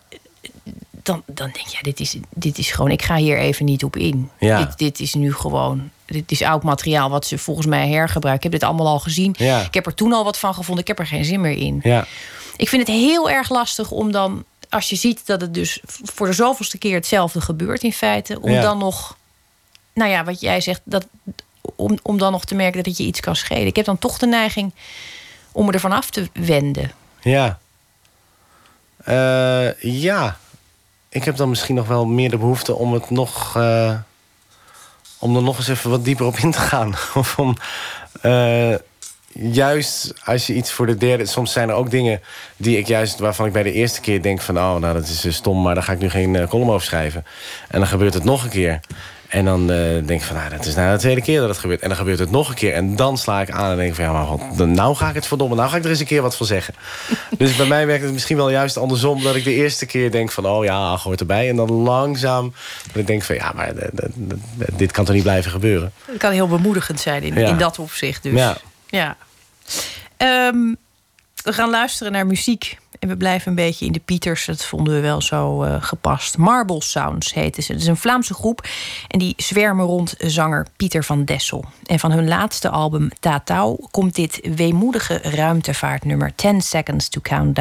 Dan, 1.03 1.23
dan 1.27 1.51
denk 1.53 1.67
je, 1.67 1.77
ja, 1.77 1.83
dit 1.83 2.01
is, 2.01 2.17
dit 2.35 2.59
is 2.59 2.71
gewoon, 2.71 2.91
ik 2.91 3.03
ga 3.03 3.17
hier 3.17 3.39
even 3.39 3.65
niet 3.65 3.85
op 3.85 3.97
in. 3.97 4.31
Ja. 4.39 4.59
Dit, 4.65 4.79
dit 4.79 5.01
is 5.01 5.15
nu 5.15 5.33
gewoon, 5.35 5.91
dit 6.15 6.31
is 6.31 6.43
oud 6.43 6.63
materiaal 6.63 7.11
wat 7.11 7.27
ze 7.27 7.39
volgens 7.39 7.67
mij 7.67 7.89
hergebruiken. 7.89 8.47
Ik 8.47 8.53
heb 8.53 8.61
dit 8.61 8.71
allemaal 8.71 8.87
al 8.87 8.99
gezien. 8.99 9.35
Ja. 9.39 9.61
Ik 9.63 9.75
heb 9.75 9.87
er 9.87 9.95
toen 9.95 10.13
al 10.13 10.25
wat 10.25 10.39
van 10.39 10.55
gevonden. 10.55 10.83
Ik 10.83 10.89
heb 10.89 10.99
er 10.99 11.07
geen 11.07 11.25
zin 11.25 11.41
meer 11.41 11.57
in. 11.57 11.81
ja. 11.83 12.07
Ik 12.57 12.69
vind 12.69 12.87
het 12.87 12.97
heel 12.97 13.31
erg 13.31 13.51
lastig 13.51 13.91
om 13.91 14.13
dan, 14.13 14.45
als 14.69 14.89
je 14.89 14.97
ziet 14.97 15.27
dat 15.27 15.41
het 15.41 15.55
dus 15.55 15.81
voor 15.87 16.27
de 16.27 16.33
zoveelste 16.33 16.79
keer 16.79 16.95
hetzelfde 16.95 17.41
gebeurt 17.41 17.83
in 17.83 17.93
feite, 17.93 18.41
om 18.41 18.51
Ja. 18.51 18.61
dan 18.63 18.79
nog, 18.79 19.17
nou 19.95 20.11
ja, 20.11 20.25
wat 20.25 20.41
jij 20.41 20.61
zegt, 20.61 20.81
dat, 20.85 21.07
om, 21.77 21.99
om 22.03 22.19
dan 22.19 22.33
nog 22.33 22.45
te 22.45 22.55
merken 22.55 22.77
dat 22.77 22.87
het 22.87 22.97
je 22.97 23.05
iets 23.05 23.21
kan 23.21 23.37
schelen. 23.37 23.67
Ik 23.67 23.77
heb 23.77 23.85
dan 23.85 23.99
toch 23.99 24.19
de 24.19 24.27
neiging 24.27 24.73
om 25.53 25.67
me 25.67 25.73
ervan 25.73 25.93
af 25.93 26.11
te 26.11 26.29
wenden. 26.33 26.93
Ja. 27.21 27.59
Eh, 29.05 29.81
ja. 29.83 30.37
Ik 31.09 31.25
heb 31.25 31.37
dan 31.37 31.49
misschien 31.49 31.75
nog 31.75 31.87
wel 31.87 32.07
meer 32.07 32.31
de 32.31 32.39
behoefte 32.39 32.75
om 32.75 32.93
het 32.93 33.11
nog... 33.11 33.57
eh, 33.57 33.95
om 35.19 35.37
er 35.37 35.43
nog 35.43 35.57
eens 35.57 35.69
even 35.69 35.91
wat 35.91 36.05
dieper 36.05 36.27
op 36.27 36.37
in 36.37 36.51
te 36.51 36.59
gaan. 36.59 36.95
of 37.15 37.39
om... 37.39 37.57
eh, 38.21 38.75
juist 39.33 40.15
als 40.25 40.47
je 40.47 40.55
iets 40.55 40.73
voor 40.73 40.87
de 40.87 40.97
derde... 40.97 41.27
Soms 41.27 41.53
zijn 41.53 41.69
er 41.69 41.75
ook 41.75 41.91
dingen 41.91 42.21
die 42.57 42.79
ik 42.79 42.87
juist... 42.87 43.19
waarvan 43.19 43.47
ik 43.47 43.53
bij 43.53 43.63
de 43.63 43.73
eerste 43.73 44.01
keer 44.01 44.23
denk 44.23 44.41
van... 44.41 44.57
oh, 44.57 44.77
nou, 44.77 44.95
dat 44.95 45.09
is 45.09 45.25
eh, 45.25 45.33
stom, 45.33 45.63
maar 45.63 45.75
daar 45.75 45.85
ga 45.85 45.93
ik 45.93 45.99
nu 45.99 46.11
geen 46.11 46.37
eh, 46.37 46.49
column 46.49 46.71
over 46.71 46.87
schrijven. 46.87 47.25
En 47.69 47.79
dan 47.79 47.89
gebeurt 47.89 48.15
het 48.15 48.25
nog 48.25 48.43
een 48.43 48.51
keer. 48.51 48.81
En 49.29 49.45
dan 49.45 49.61
eh, 49.71 49.77
denk 49.79 50.11
ik 50.11 50.23
van, 50.23 50.37
nou, 50.37 50.51
dat 50.51 50.67
is 50.67 50.75
nou 50.75 50.93
de 50.93 50.99
tweede 50.99 51.23
keer 51.23 51.41
dat 51.41 51.49
het 51.49 51.59
gebeurt. 51.59 51.81
En 51.81 51.89
dan 51.89 51.97
gebeurt 51.97 52.19
het 52.19 52.31
nog 52.31 52.49
een 52.49 52.55
keer. 52.55 52.75
En 52.75 52.97
dan 52.97 53.19
sla 53.19 53.41
ik 53.41 53.51
aan 53.51 53.71
en 53.71 53.77
denk 53.77 53.89
ik 53.89 53.95
van, 53.95 54.05
ja, 54.05 54.13
maar 54.13 54.27
wat, 54.27 54.67
nou 54.67 54.95
ga 54.97 55.09
ik 55.09 55.15
het 55.15 55.27
verdomme... 55.27 55.55
nou 55.55 55.71
ga 55.71 55.77
ik 55.77 55.85
er 55.85 55.91
eens 55.91 56.01
een 56.01 56.07
keer 56.07 56.23
wat 56.23 56.37
van 56.37 56.47
zeggen. 56.47 56.75
dus 57.39 57.57
bij 57.57 57.67
mij 57.67 57.87
werkt 57.87 58.05
het 58.05 58.13
misschien 58.13 58.37
wel 58.37 58.51
juist 58.51 58.77
andersom... 58.77 59.23
dat 59.23 59.35
ik 59.35 59.45
de 59.45 59.55
eerste 59.55 59.87
keer 59.87 60.11
denk 60.11 60.31
van, 60.31 60.47
oh 60.47 60.65
ja, 60.65 60.97
hoort 60.97 61.21
erbij. 61.21 61.49
En 61.49 61.57
dan 61.57 61.71
langzaam 61.71 62.55
dat 62.87 62.97
ik 62.97 63.07
denk 63.07 63.23
van, 63.23 63.35
ja, 63.35 63.53
maar 63.55 63.77
eh, 63.77 63.99
dit 64.77 64.93
kan 64.93 65.05
toch 65.05 65.15
niet 65.15 65.23
blijven 65.23 65.51
gebeuren. 65.51 65.93
Het 66.05 66.19
kan 66.19 66.33
heel 66.33 66.49
bemoedigend 66.49 67.01
zijn 67.01 67.23
in, 67.23 67.35
Ja. 67.35 67.49
in 67.49 67.59
dat 67.59 67.79
opzicht 67.79 68.23
dus. 68.23 68.33
Ja. 68.33 68.57
Ja. 68.87 69.17
Ehm, 70.17 70.75
we 71.43 71.53
gaan 71.53 71.71
luisteren 71.71 72.13
naar 72.13 72.27
muziek. 72.27 72.79
En 72.99 73.09
we 73.09 73.17
blijven 73.17 73.49
een 73.49 73.55
beetje 73.55 73.87
in 73.87 73.93
de 73.93 74.01
Pieters. 74.05 74.45
Dat 74.45 74.65
vonden 74.65 74.95
we 74.95 75.01
wel 75.01 75.23
zo 75.23 75.63
eh, 75.63 75.77
gepast. 75.83 76.37
Marble 76.39 76.83
Sounds 76.83 77.35
heten 77.35 77.63
ze. 77.63 77.73
Het 77.73 77.81
is 77.81 77.87
een 77.87 77.97
Vlaamse 77.97 78.35
groep. 78.35 78.67
En 79.09 79.19
die 79.19 79.35
zwermen 79.37 79.87
rond 79.87 80.15
zanger 80.19 80.67
Pieter 80.77 81.05
van 81.05 81.25
Dessel. 81.25 81.65
En 81.87 81.99
van 81.99 82.13
hun 82.13 82.29
laatste 82.29 82.69
album 82.69 83.09
Tatau 83.21 83.87
komt 83.91 84.15
dit 84.15 84.41
weemoedige 84.55 85.19
ruimtevaartnummer 85.23 86.35
10 86.35 86.61
Seconds 86.61 87.09
to 87.09 87.21
Count 87.21 87.59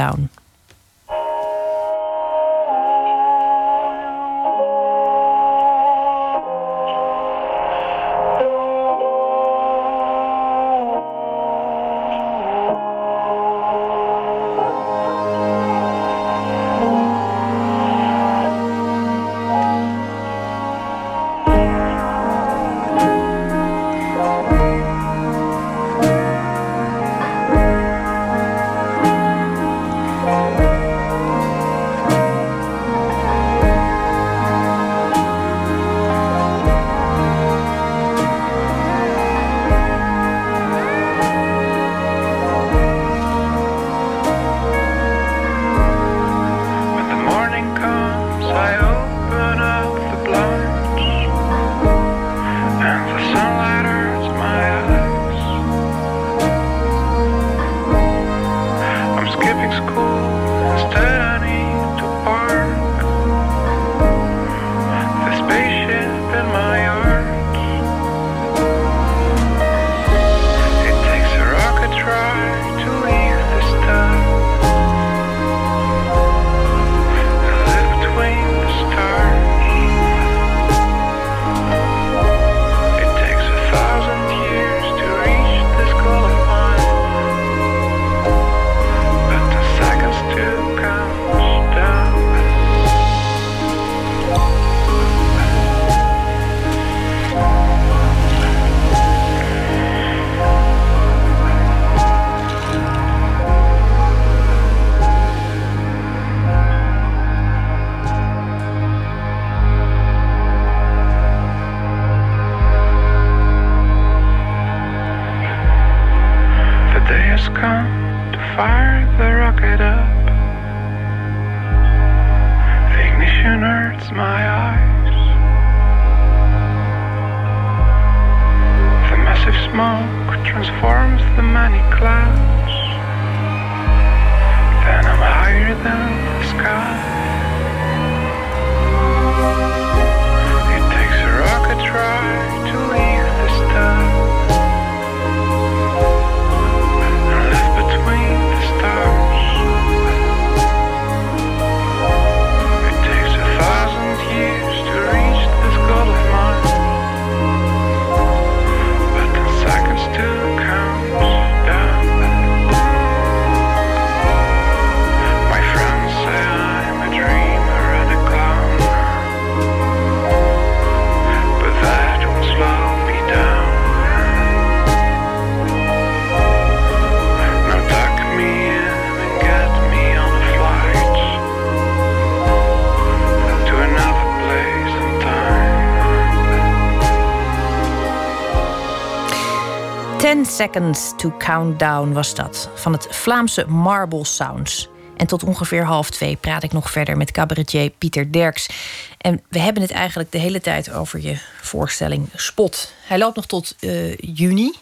Seconds 190.58 191.14
to 191.18 191.34
Count 191.38 191.80
Down 191.80 192.12
was 192.14 192.36
dat. 192.36 192.70
Van 192.74 192.91
het 192.91 193.08
Vlaamse 193.10 193.66
Marble 193.68 194.26
Sounds. 194.26 194.89
En 195.18 195.28
tot 195.28 195.43
ongeveer 195.43 195.84
half 195.84 196.10
twee 196.10 196.36
praat 196.36 196.64
ik 196.64 196.72
nog 196.72 196.91
verder 196.91 197.18
met 197.18 197.32
cabaretier 197.32 197.89
Pieter 197.89 198.32
Derks. 198.32 198.70
En 199.18 199.41
we 199.49 199.60
hebben 199.60 199.82
het 199.82 199.91
eigenlijk 199.91 200.32
de 200.32 200.38
hele 200.38 200.62
tijd 200.62 200.91
over 200.91 201.20
je 201.20 201.38
voorstelling 201.62 202.30
Spot. 202.36 202.93
Hij 203.08 203.18
loopt 203.18 203.36
nog 203.36 203.45
tot 203.45 203.76
eh, 203.80 204.18
juni. 204.18 204.74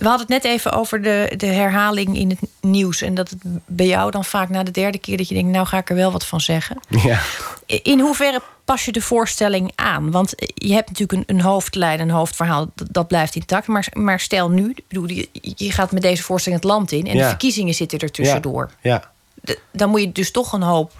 We 0.00 0.08
hadden 0.08 0.26
het 0.26 0.42
net 0.42 0.52
even 0.52 0.72
over 0.72 1.02
de, 1.02 1.32
de 1.36 1.46
herhaling 1.46 2.16
in 2.18 2.28
het 2.30 2.38
nieuws. 2.60 3.02
En 3.02 3.14
dat 3.14 3.30
het 3.30 3.38
bij 3.66 3.86
jou 3.86 4.10
dan 4.10 4.24
vaak 4.24 4.48
na 4.48 4.62
de 4.62 4.70
derde 4.70 4.98
keer 4.98 5.16
dat 5.16 5.28
je 5.28 5.34
denkt... 5.34 5.50
nou 5.50 5.66
ga 5.66 5.78
ik 5.78 5.90
er 5.90 5.96
wel 5.96 6.12
wat 6.12 6.26
van 6.26 6.40
zeggen. 6.40 6.80
Ja. 6.88 7.20
In 7.66 8.00
hoeverre 8.00 8.40
pas 8.64 8.84
je 8.84 8.92
de 8.92 9.00
voorstelling 9.02 9.72
aan? 9.74 10.10
Want 10.10 10.32
je 10.54 10.72
hebt 10.72 10.88
natuurlijk 10.88 11.28
een, 11.28 11.36
een 11.36 11.42
hoofdlijn, 11.42 12.00
een 12.00 12.10
hoofdverhaal, 12.10 12.70
dat, 12.74 12.86
dat 12.90 13.08
blijft 13.08 13.34
intact. 13.34 13.66
Maar, 13.66 13.88
maar 13.92 14.20
stel 14.20 14.50
nu, 14.50 14.74
bedoel, 14.88 15.08
je, 15.08 15.28
je 15.32 15.72
gaat 15.72 15.92
met 15.92 16.02
deze 16.02 16.22
voorstelling 16.22 16.62
het 16.62 16.70
land 16.70 16.92
in 16.92 17.06
en 17.06 17.16
Ja. 17.16 17.22
de 17.22 17.28
verkiezingen 17.28 17.74
zitten 17.74 17.98
er 17.98 18.10
tussendoor. 18.10 18.70
Ja. 18.82 19.10
De- 19.42 19.58
dan 19.72 19.90
moet 19.90 20.00
je 20.00 20.12
dus 20.12 20.30
toch 20.30 20.52
een 20.52 20.62
hoop 20.62 20.99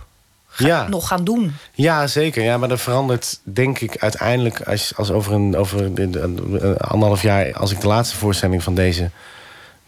ga- 0.50 0.66
Ja. 0.66 0.88
nog 0.88 1.08
gaan 1.08 1.24
doen. 1.24 1.54
Ja, 1.72 2.06
zeker. 2.06 2.42
Ja, 2.42 2.58
maar 2.58 2.68
dat 2.68 2.80
verandert 2.80 3.40
denk 3.42 3.78
ik 3.80 3.96
uiteindelijk... 3.98 4.60
als, 4.60 4.96
als 4.96 5.10
over, 5.10 5.32
een, 5.32 5.56
over 5.56 5.80
een, 5.94 6.78
anderhalf 6.78 7.22
jaar... 7.22 7.52
als 7.52 7.70
ik 7.72 7.80
de 7.80 7.86
laatste 7.86 8.16
voorstelling 8.16 8.62
van 8.62 8.74
deze 8.74 9.10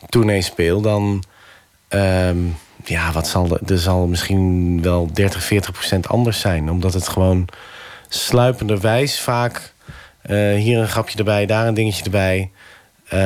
tournee 0.09 0.43
speel... 0.43 0.81
dan... 0.81 1.23
ehm, 1.89 2.37
ja, 2.85 3.13
wat 3.13 3.27
zal 3.29 3.49
er, 3.51 3.73
er 3.73 3.79
zal 3.79 4.07
misschien 4.07 4.83
wel 4.83 5.09
30, 5.13 5.43
40 5.45 5.73
procent 5.73 6.09
anders 6.09 6.41
zijn. 6.41 6.71
Omdat 6.71 6.95
het 6.95 7.09
gewoon 7.09 7.49
sluipenderwijs 8.09 9.21
vaak... 9.21 9.73
eh, 10.23 10.37
hier 10.55 10.79
een 10.79 10.89
grapje 10.89 11.19
erbij, 11.19 11.47
daar 11.47 11.67
een 11.67 11.75
dingetje 11.75 12.05
erbij... 12.05 12.51
eh, 13.09 13.19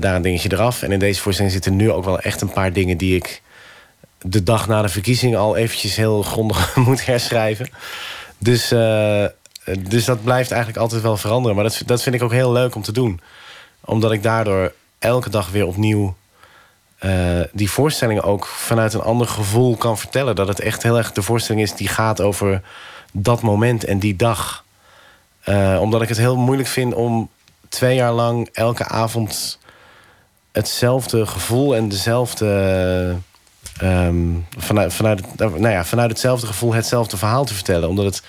daar 0.00 0.14
een 0.14 0.22
dingetje 0.22 0.52
eraf. 0.52 0.82
En 0.82 0.92
in 0.92 0.98
deze 0.98 1.20
voorstelling 1.20 1.54
zitten 1.54 1.76
nu 1.76 1.90
ook 1.90 2.04
wel 2.04 2.20
echt 2.20 2.40
een 2.40 2.52
paar 2.52 2.72
dingen... 2.72 2.96
die 2.96 3.16
ik 3.16 3.42
de 4.22 4.42
dag 4.42 4.68
na 4.68 4.82
de 4.82 4.88
verkiezingen 4.88 5.38
al 5.38 5.56
eventjes 5.56 5.96
heel 5.96 6.22
grondig 6.22 6.76
moet 6.86 7.06
herschrijven. 7.06 7.68
Dus, 8.38 8.70
eh, 8.70 9.24
dus 9.78 10.04
dat 10.04 10.24
blijft 10.24 10.50
eigenlijk 10.50 10.82
altijd 10.82 11.02
wel 11.02 11.16
veranderen. 11.16 11.56
Maar 11.56 11.64
dat, 11.64 11.82
dat 11.86 12.02
vind 12.02 12.14
ik 12.14 12.22
ook 12.22 12.32
heel 12.32 12.52
leuk 12.52 12.74
om 12.74 12.82
te 12.82 12.92
doen. 12.92 13.20
Omdat 13.84 14.12
ik 14.12 14.22
daardoor 14.22 14.72
elke 14.98 15.30
dag 15.30 15.50
weer 15.50 15.66
opnieuw 15.66 16.14
eh, 16.98 17.40
die 17.52 17.70
voorstelling 17.70 18.20
ook 18.20 18.46
vanuit 18.46 18.94
een 18.94 19.00
ander 19.00 19.28
gevoel 19.28 19.76
kan 19.76 19.98
vertellen. 19.98 20.36
Dat 20.36 20.48
het 20.48 20.60
echt 20.60 20.82
heel 20.82 20.96
erg 20.98 21.12
de 21.12 21.22
voorstelling 21.22 21.64
is 21.64 21.74
die 21.74 21.88
gaat 21.88 22.20
over 22.20 22.62
dat 23.12 23.40
moment 23.40 23.84
en 23.84 23.98
die 23.98 24.16
dag. 24.16 24.64
Eh, 25.40 25.78
omdat 25.80 26.02
ik 26.02 26.08
het 26.08 26.18
heel 26.18 26.36
moeilijk 26.36 26.68
vind 26.68 26.94
om 26.94 27.30
twee 27.68 27.94
jaar 27.94 28.12
lang 28.12 28.48
elke 28.52 28.84
avond 28.84 29.58
hetzelfde 30.52 31.26
gevoel 31.26 31.76
en 31.76 31.88
dezelfde. 31.88 33.16
Ehm, 33.78 34.16
vanuit, 34.58 34.94
vanuit, 34.94 35.20
het- 35.36 35.38
nou 35.58 35.68
ja, 35.74 35.84
vanuit 35.84 36.10
hetzelfde 36.10 36.46
gevoel 36.46 36.74
hetzelfde 36.74 37.16
verhaal 37.16 37.44
te 37.44 37.54
vertellen. 37.54 37.88
Omdat 37.88 38.04
het 38.04 38.22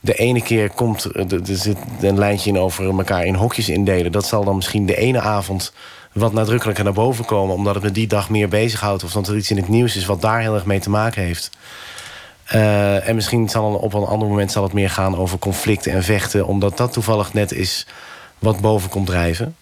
de 0.00 0.14
ene 0.14 0.42
keer 0.42 0.70
komt, 0.70 1.04
er 1.04 1.32
er 1.32 1.40
zit 1.56 1.76
een 2.00 2.18
lijntje 2.18 2.50
in 2.50 2.58
over 2.58 2.84
elkaar 2.98 3.24
in 3.24 3.34
hokjes 3.34 3.68
indelen. 3.68 4.12
Dat 4.12 4.26
zal 4.26 4.44
dan 4.44 4.56
misschien 4.56 4.86
de 4.86 4.96
ene 4.96 5.20
avond 5.20 5.72
wat 6.12 6.32
nadrukkelijker 6.32 6.84
naar 6.84 6.92
boven 6.92 7.24
komen. 7.24 7.54
Omdat 7.54 7.74
het 7.74 7.82
me 7.84 7.90
die 7.90 8.06
dag 8.06 8.30
meer 8.30 8.48
bezighoudt. 8.48 9.04
Of 9.04 9.12
dat 9.12 9.28
er 9.28 9.36
iets 9.36 9.50
in 9.50 9.56
het 9.56 9.68
nieuws 9.68 9.96
is 9.96 10.06
wat 10.06 10.20
daar 10.20 10.40
heel 10.40 10.54
erg 10.54 10.64
mee 10.64 10.80
te 10.80 10.90
maken 10.90 11.22
heeft. 11.22 11.50
Eh, 12.44 13.08
en 13.08 13.14
misschien 13.14 13.48
zal 13.48 13.74
op 13.74 13.94
een 13.94 14.04
ander 14.04 14.28
moment 14.28 14.52
zal 14.52 14.62
het 14.62 14.72
meer 14.72 14.90
gaan 14.90 15.16
over 15.16 15.38
conflicten 15.38 15.92
en 15.92 16.02
vechten. 16.02 16.46
Omdat 16.46 16.76
dat 16.76 16.92
toevallig 16.92 17.32
net 17.32 17.52
is 17.52 17.86
wat 18.38 18.60
boven 18.60 18.88
komt 18.90 19.06
drijven. 19.06 19.56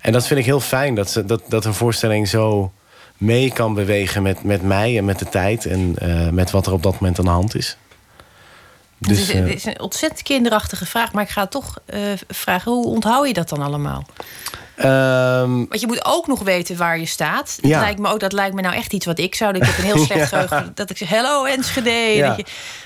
En 0.00 0.12
dat 0.12 0.26
vind 0.26 0.40
ik 0.40 0.46
heel 0.46 0.60
fijn, 0.60 0.94
dat, 0.94 1.10
ze, 1.10 1.24
dat, 1.24 1.42
dat 1.48 1.64
een 1.64 1.74
voorstelling 1.74 2.28
zo 2.28 2.72
mee 3.18 3.52
kan 3.52 3.74
bewegen 3.74 4.22
met, 4.22 4.42
met 4.44 4.62
mij 4.62 4.98
en 4.98 5.04
met 5.04 5.18
de 5.18 5.28
tijd. 5.28 5.66
En 5.66 5.94
eh, 5.98 6.28
met 6.28 6.50
wat 6.50 6.66
er 6.66 6.72
op 6.72 6.82
dat 6.82 6.92
moment 7.00 7.18
aan 7.18 7.24
de 7.24 7.30
hand 7.30 7.54
is. 7.54 7.76
Dus, 8.98 9.18
het, 9.18 9.28
is, 9.28 9.34
eh, 9.34 9.40
het 9.40 9.54
is 9.54 9.64
een 9.64 9.80
ontzettend 9.80 10.22
kinderachtige 10.22 10.86
vraag. 10.86 11.12
Maar 11.12 11.22
ik 11.22 11.28
ga 11.30 11.46
toch 11.46 11.78
eh, 11.86 12.00
vragen, 12.28 12.72
hoe 12.72 12.86
onthoud 12.86 13.26
je 13.26 13.32
dat 13.32 13.48
dan 13.48 13.62
allemaal? 13.62 14.04
ehm, 14.76 15.50
Want 15.68 15.80
je 15.80 15.86
moet 15.86 16.04
ook 16.04 16.26
nog 16.26 16.42
weten 16.42 16.76
waar 16.76 16.98
je 16.98 17.06
staat. 17.06 17.58
Ja. 17.60 17.68
Dat, 17.70 17.80
lijkt 17.80 17.98
me 18.00 18.08
ook, 18.08 18.20
dat 18.20 18.32
lijkt 18.32 18.54
me 18.54 18.60
nou 18.62 18.74
echt 18.74 18.92
iets 18.92 19.06
wat 19.06 19.18
ik 19.18 19.34
zou. 19.34 19.54
Ik 19.54 19.64
heb 19.64 19.78
een 19.78 19.84
heel 19.84 20.04
slecht 20.06 20.30
Ja. 20.30 20.46
geheugen. 20.46 20.72
Dat 20.74 20.90
ik 20.90 20.96
zeg, 20.96 21.08
hello 21.08 21.44
Enschede. 21.44 21.90
Ja. 21.90 22.28
Dat 22.28 22.36
je, 22.36 22.44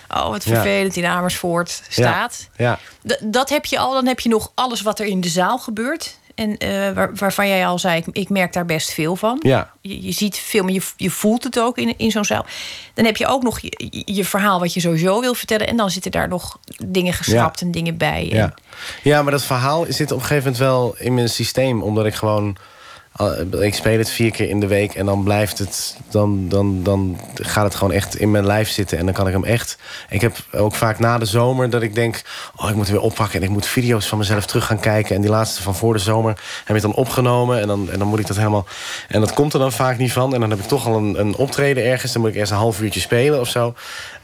oh, 0.08 0.28
wat 0.28 0.42
vervelend 0.42 0.96
in 0.96 1.04
Amersfoort 1.04 1.82
staat. 1.88 2.48
ja. 2.56 2.78
Dat 3.20 3.48
heb 3.48 3.64
je 3.64 3.78
al. 3.78 3.92
Dan 3.92 4.06
heb 4.06 4.20
je 4.20 4.28
nog 4.28 4.52
alles 4.54 4.80
wat 4.82 4.98
er 5.00 5.06
in 5.06 5.20
de 5.20 5.28
zaal 5.28 5.58
gebeurt. 5.58 6.18
En 6.34 6.58
eh, 6.58 6.90
waar, 6.92 7.14
waarvan 7.14 7.48
jij 7.48 7.66
al 7.66 7.78
zei, 7.78 7.96
ik, 7.98 8.06
ik 8.12 8.28
merk 8.28 8.52
daar 8.52 8.64
best 8.66 8.92
veel 8.92 9.16
van. 9.16 9.38
Ja. 9.42 9.70
Je, 9.80 10.02
je 10.02 10.12
ziet 10.12 10.36
veel, 10.36 10.62
maar 10.64 10.72
je, 10.72 10.80
je 10.96 11.10
voelt 11.10 11.44
het 11.44 11.58
ook 11.58 11.78
in, 11.78 11.98
in 11.98 12.10
zo'n 12.10 12.24
zaal. 12.24 12.46
Dan 12.94 13.04
heb 13.04 13.16
je 13.16 13.26
ook 13.26 13.42
nog 13.42 13.60
je, 13.60 14.02
je- 14.06 14.24
verhaal 14.24 14.58
wat 14.60 14.74
je 14.74 14.80
sowieso 14.80 15.20
wil 15.20 15.34
vertellen. 15.34 15.66
En 15.66 15.76
dan 15.76 15.90
zitten 15.90 16.10
daar 16.10 16.28
nog 16.28 16.58
dingen 16.84 17.12
geschrapt 17.12 17.60
en 17.60 17.70
dingen 17.70 17.96
bij. 17.96 18.28
En- 18.30 18.36
Ja. 18.36 18.54
ja, 19.02 19.22
maar 19.22 19.32
dat 19.32 19.44
verhaal 19.44 19.84
zit 19.88 20.10
op 20.12 20.18
een 20.20 20.24
gegeven 20.26 20.42
moment 20.52 20.58
wel 20.62 20.94
in 20.98 21.14
mijn 21.14 21.28
systeem. 21.28 21.82
Omdat 21.82 22.06
ik 22.06 22.14
gewoon... 22.14 22.56
Ik 23.60 23.74
speel 23.74 23.98
het 23.98 24.10
vier 24.10 24.30
keer 24.30 24.48
in 24.48 24.60
de 24.60 24.66
week 24.66 24.94
en 24.94 25.06
dan 25.06 25.24
blijft 25.24 25.58
het... 25.58 25.96
Dan, 26.10 26.48
dan, 26.48 26.82
dan 26.82 27.20
gaat 27.34 27.64
het 27.64 27.74
gewoon 27.74 27.92
echt 27.92 28.16
in 28.16 28.30
mijn 28.30 28.46
lijf 28.46 28.68
zitten. 28.68 28.98
En 28.98 29.04
dan 29.04 29.14
kan 29.14 29.26
ik 29.26 29.32
hem 29.32 29.44
echt... 29.44 29.78
Ik 30.08 30.20
heb 30.20 30.36
ook 30.52 30.74
vaak 30.74 30.98
na 30.98 31.18
de 31.18 31.24
zomer 31.24 31.70
dat 31.70 31.82
ik 31.82 31.94
denk... 31.94 32.22
Oh, 32.56 32.68
ik 32.68 32.74
moet 32.74 32.88
weer 32.88 33.00
oppakken 33.00 33.40
en 33.40 33.46
ik 33.46 33.52
moet 33.52 33.66
video's 33.66 34.06
van 34.06 34.18
mezelf 34.18 34.46
terug 34.46 34.66
gaan 34.66 34.80
kijken. 34.80 35.14
En 35.16 35.20
die 35.20 35.30
laatste 35.30 35.62
van 35.62 35.74
voor 35.74 35.92
de 35.92 35.98
zomer 35.98 36.40
heb 36.64 36.76
ik 36.76 36.82
dan 36.82 36.94
opgenomen. 36.94 37.60
En 37.60 37.66
dan, 37.66 37.90
en 37.90 37.98
dan 37.98 38.08
moet 38.08 38.18
ik 38.18 38.26
dat 38.26 38.36
helemaal... 38.36 38.66
En 39.08 39.20
dat 39.20 39.32
komt 39.32 39.52
er 39.52 39.58
dan 39.58 39.72
vaak 39.72 39.98
niet 39.98 40.12
van. 40.12 40.34
En 40.34 40.40
dan 40.40 40.50
heb 40.50 40.58
ik 40.58 40.66
toch 40.66 40.86
al 40.86 40.96
een, 40.96 41.20
een 41.20 41.36
optreden 41.36 41.84
ergens. 41.84 42.12
Dan 42.12 42.22
moet 42.22 42.30
ik 42.30 42.36
eerst 42.36 42.52
een 42.52 42.58
half 42.58 42.80
uurtje 42.80 43.00
spelen 43.00 43.40
of 43.40 43.48
zo. 43.48 43.74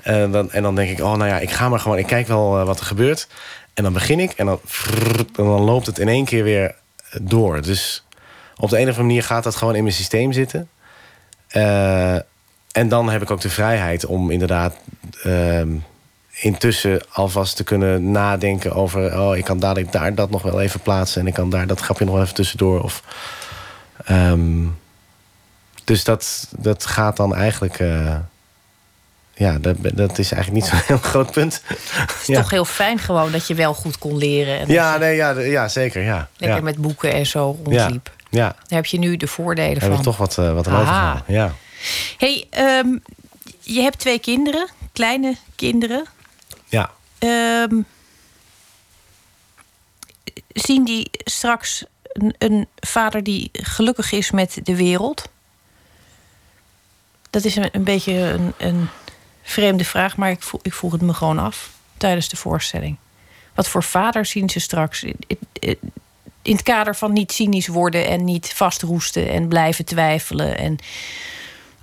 En 0.03 0.31
dan, 0.33 0.53
en 0.53 0.63
dan 0.63 0.75
denk 0.75 0.91
ik, 0.91 1.05
oh 1.05 1.15
nou 1.15 1.27
ja, 1.27 1.39
ik 1.39 1.51
ga 1.51 1.69
maar 1.69 1.81
gewoon... 1.81 1.99
Ik 1.99 2.07
kijk 2.07 2.27
wel 2.27 2.59
eh, 2.59 2.67
wat 2.67 2.81
er 2.81 2.87
gebeurt. 2.87 3.29
En 3.75 3.83
dan 3.83 3.93
begin 3.93 4.21
ik 4.21 4.33
en 4.33 4.47
dan, 4.47 4.61
en 5.37 5.45
dan 5.45 5.61
loopt 5.61 5.87
het 5.87 5.99
in 5.99 6.09
één 6.09 6.25
keer 6.25 6.45
weer 6.45 6.75
door. 7.23 7.63
Dus 7.63 8.03
op 8.59 8.71
de 8.71 8.77
een 8.77 8.83
of 8.83 8.89
andere 8.89 9.07
manier 9.07 9.23
gaat 9.23 9.45
dat 9.45 9.57
gewoon 9.57 9.75
in 9.75 9.83
mijn 9.83 9.95
systeem 9.95 10.33
zitten. 10.33 10.69
Eh, 11.49 12.15
en 12.73 12.89
dan 12.89 13.11
heb 13.11 13.23
ik 13.23 13.31
ook 13.31 13.41
de 13.41 13.51
vrijheid 13.51 14.07
om 14.07 14.31
inderdaad 14.31 14.75
ehm, 15.23 15.69
intussen 16.41 17.01
alvast 17.13 17.57
te 17.57 17.65
kunnen 17.65 18.11
nadenken 18.11 18.73
over... 18.75 19.21
oh, 19.21 19.37
ik 19.37 19.45
kan 19.45 19.59
dadelijk 19.59 19.93
daar 19.93 20.15
dat 20.15 20.31
nog 20.31 20.43
wel 20.43 20.61
even 20.61 20.81
plaatsen... 20.81 21.21
en 21.21 21.27
ik 21.27 21.35
kan 21.35 21.51
daar 21.51 21.67
dat 21.67 21.81
grapje 21.81 22.05
nog 22.05 22.21
even 22.21 22.35
tussendoor. 22.35 22.83
Of, 22.83 23.03
ehm, 24.05 24.67
dus 25.85 26.05
dat, 26.05 26.49
dat 26.57 26.87
gaat 26.87 27.17
dan 27.17 27.35
eigenlijk... 27.35 27.79
eh, 27.79 28.17
ja, 29.39 29.59
dat, 29.59 29.77
dat 29.81 30.19
is 30.19 30.33
eigenlijk 30.33 30.65
niet 30.65 30.73
zo'n 30.73 30.87
heel 30.97 31.09
groot 31.11 31.31
punt. 31.31 31.63
Het 31.67 32.29
is 32.29 32.35
toch 32.37 32.51
heel 32.51 32.65
fijn 32.65 32.99
gewoon 32.99 33.33
dat 33.33 33.47
je 33.47 33.55
wel 33.55 33.75
goed 33.75 33.99
kon 33.99 34.17
leren. 34.17 34.59
En 34.59 34.69
Ja, 34.69 34.97
nee, 34.97 35.17
ja, 35.17 35.31
ja 35.31 35.69
zeker. 35.69 36.03
Ja. 36.03 36.29
lekker 36.37 36.59
ja. 36.59 36.65
met 36.65 36.77
boeken 36.77 37.13
en 37.13 37.27
zo 37.27 37.59
rondliep. 37.65 38.11
Ja, 38.29 38.47
Daar 38.49 38.79
heb 38.79 38.87
je 38.87 38.99
nu 38.99 39.17
de 39.17 39.27
voordelen 39.27 39.81
van. 39.83 40.03
toch 40.03 40.17
wat, 40.17 40.39
eh, 40.39 40.53
wat 40.53 40.67
aan 40.69 40.75
overgehouden. 40.81 41.25
Ja. 41.35 41.55
hey, 42.17 42.47
ehm, 42.51 42.99
je 43.61 43.81
hebt 43.81 43.99
twee 43.99 44.19
kinderen, 44.19 44.69
kleine 44.93 45.37
kinderen. 45.55 46.05
ja. 46.67 46.91
Ehm, 47.19 47.81
zien 50.49 50.85
die 50.85 51.11
straks 51.13 51.85
een, 52.13 52.35
een 52.39 52.69
vader 52.77 53.23
die 53.23 53.49
gelukkig 53.53 54.13
is 54.13 54.31
met 54.31 54.61
de 54.63 54.77
wereld? 54.77 55.29
Dat 57.31 57.45
is 57.45 57.57
een, 57.57 57.69
een 57.73 57.85
beetje 57.85 58.13
een, 58.13 58.53
een 58.57 58.89
vreemde 59.43 59.85
vraag, 59.85 60.17
maar 60.17 60.31
ik 60.31 60.43
ik 60.63 60.75
vroeg 60.75 60.93
het 60.93 61.01
me 61.01 61.15
gewoon 61.15 61.39
af 61.39 61.71
tijdens 61.97 62.29
de 62.29 62.37
voorstelling. 62.37 62.97
Wat 63.55 63.69
voor 63.69 63.83
vader 63.83 64.27
zien 64.27 64.49
ze 64.51 64.61
straks? 64.61 65.05
In, 66.49 66.55
het 66.55 66.63
kader 66.63 66.97
van 66.97 67.13
niet 67.13 67.33
cynisch 67.33 67.67
worden 67.67 68.07
en 68.07 68.25
niet 68.25 68.53
vastroesten 68.55 69.29
en 69.29 69.49
blijven 69.49 69.85
twijfelen. 69.85 70.59
En, 70.59 70.79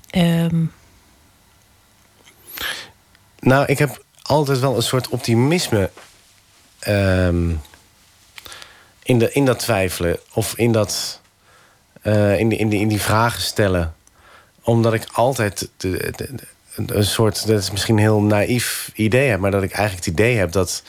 ehm, 0.09 0.63
Nou, 3.39 3.65
ik 3.65 3.77
heb 3.79 4.03
altijd 4.21 4.59
wel 4.59 4.75
een 4.75 4.81
soort 4.83 5.07
optimisme 5.07 5.89
ehm, 6.79 7.49
in, 9.03 9.19
de, 9.19 9.31
in 9.31 9.45
dat 9.45 9.59
twijfelen. 9.59 10.19
Of 10.33 10.57
in, 10.57 10.71
dat, 10.71 11.21
eh, 12.01 12.39
in, 12.39 12.49
die, 12.49 12.57
in, 12.59 12.69
die, 12.69 12.79
in 12.79 12.87
die 12.87 13.01
vragen 13.01 13.41
stellen. 13.41 13.95
Omdat 14.61 14.93
ik 14.93 15.07
altijd 15.11 15.69
de, 15.77 15.89
de- 16.15 16.35
de- 16.35 16.93
een 16.95 17.05
soort, 17.05 17.47
dat 17.47 17.59
is 17.59 17.71
misschien 17.71 17.95
een 17.95 18.01
heel 18.03 18.21
naïef 18.21 18.91
idee 18.93 19.29
heb... 19.29 19.39
maar 19.39 19.51
dat 19.51 19.63
ik 19.63 19.71
eigenlijk 19.71 20.05
het 20.05 20.13
idee 20.19 20.37
heb 20.37 20.51
dat 20.51 20.83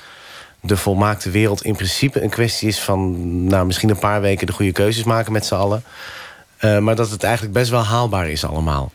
de 0.66 0.76
volmaakte 0.76 1.30
wereld 1.30 1.64
in 1.64 1.76
principe 1.76 2.22
een 2.22 2.30
kwestie 2.30 2.68
is 2.68 2.80
van... 2.80 3.16
nou, 3.46 3.66
misschien 3.66 3.90
een 3.90 3.98
paar 3.98 4.20
weken 4.20 4.46
de 4.46 4.52
goede 4.52 4.72
keuzes 4.72 5.04
maken 5.04 5.32
met 5.32 5.46
z'n 5.46 5.54
allen. 5.54 5.84
Eh, 6.56 6.78
maar 6.78 6.96
dat 6.96 7.10
het 7.10 7.22
eigenlijk 7.22 7.54
best 7.54 7.70
wel 7.70 7.84
haalbaar 7.84 8.30
is 8.30 8.44
allemaal 8.44 8.92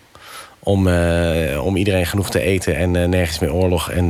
om, 0.59 0.87
eh, 0.87 1.65
om 1.65 1.75
iedereen 1.75 2.05
genoeg 2.05 2.29
te 2.29 2.41
eten 2.41 2.75
en 2.75 2.95
eh, 2.95 3.07
nergens 3.07 3.39
meer 3.39 3.53
oorlog 3.53 3.91
en 3.91 4.05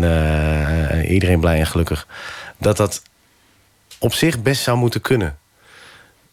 iedereen 1.07 1.39
blij 1.39 1.59
en 1.59 1.67
gelukkig. 1.67 2.07
Dat 2.57 2.77
dat 2.77 3.01
op 3.99 4.13
zich 4.13 4.41
best 4.41 4.63
zou 4.63 4.77
moeten 4.77 5.01
kunnen. 5.01 5.37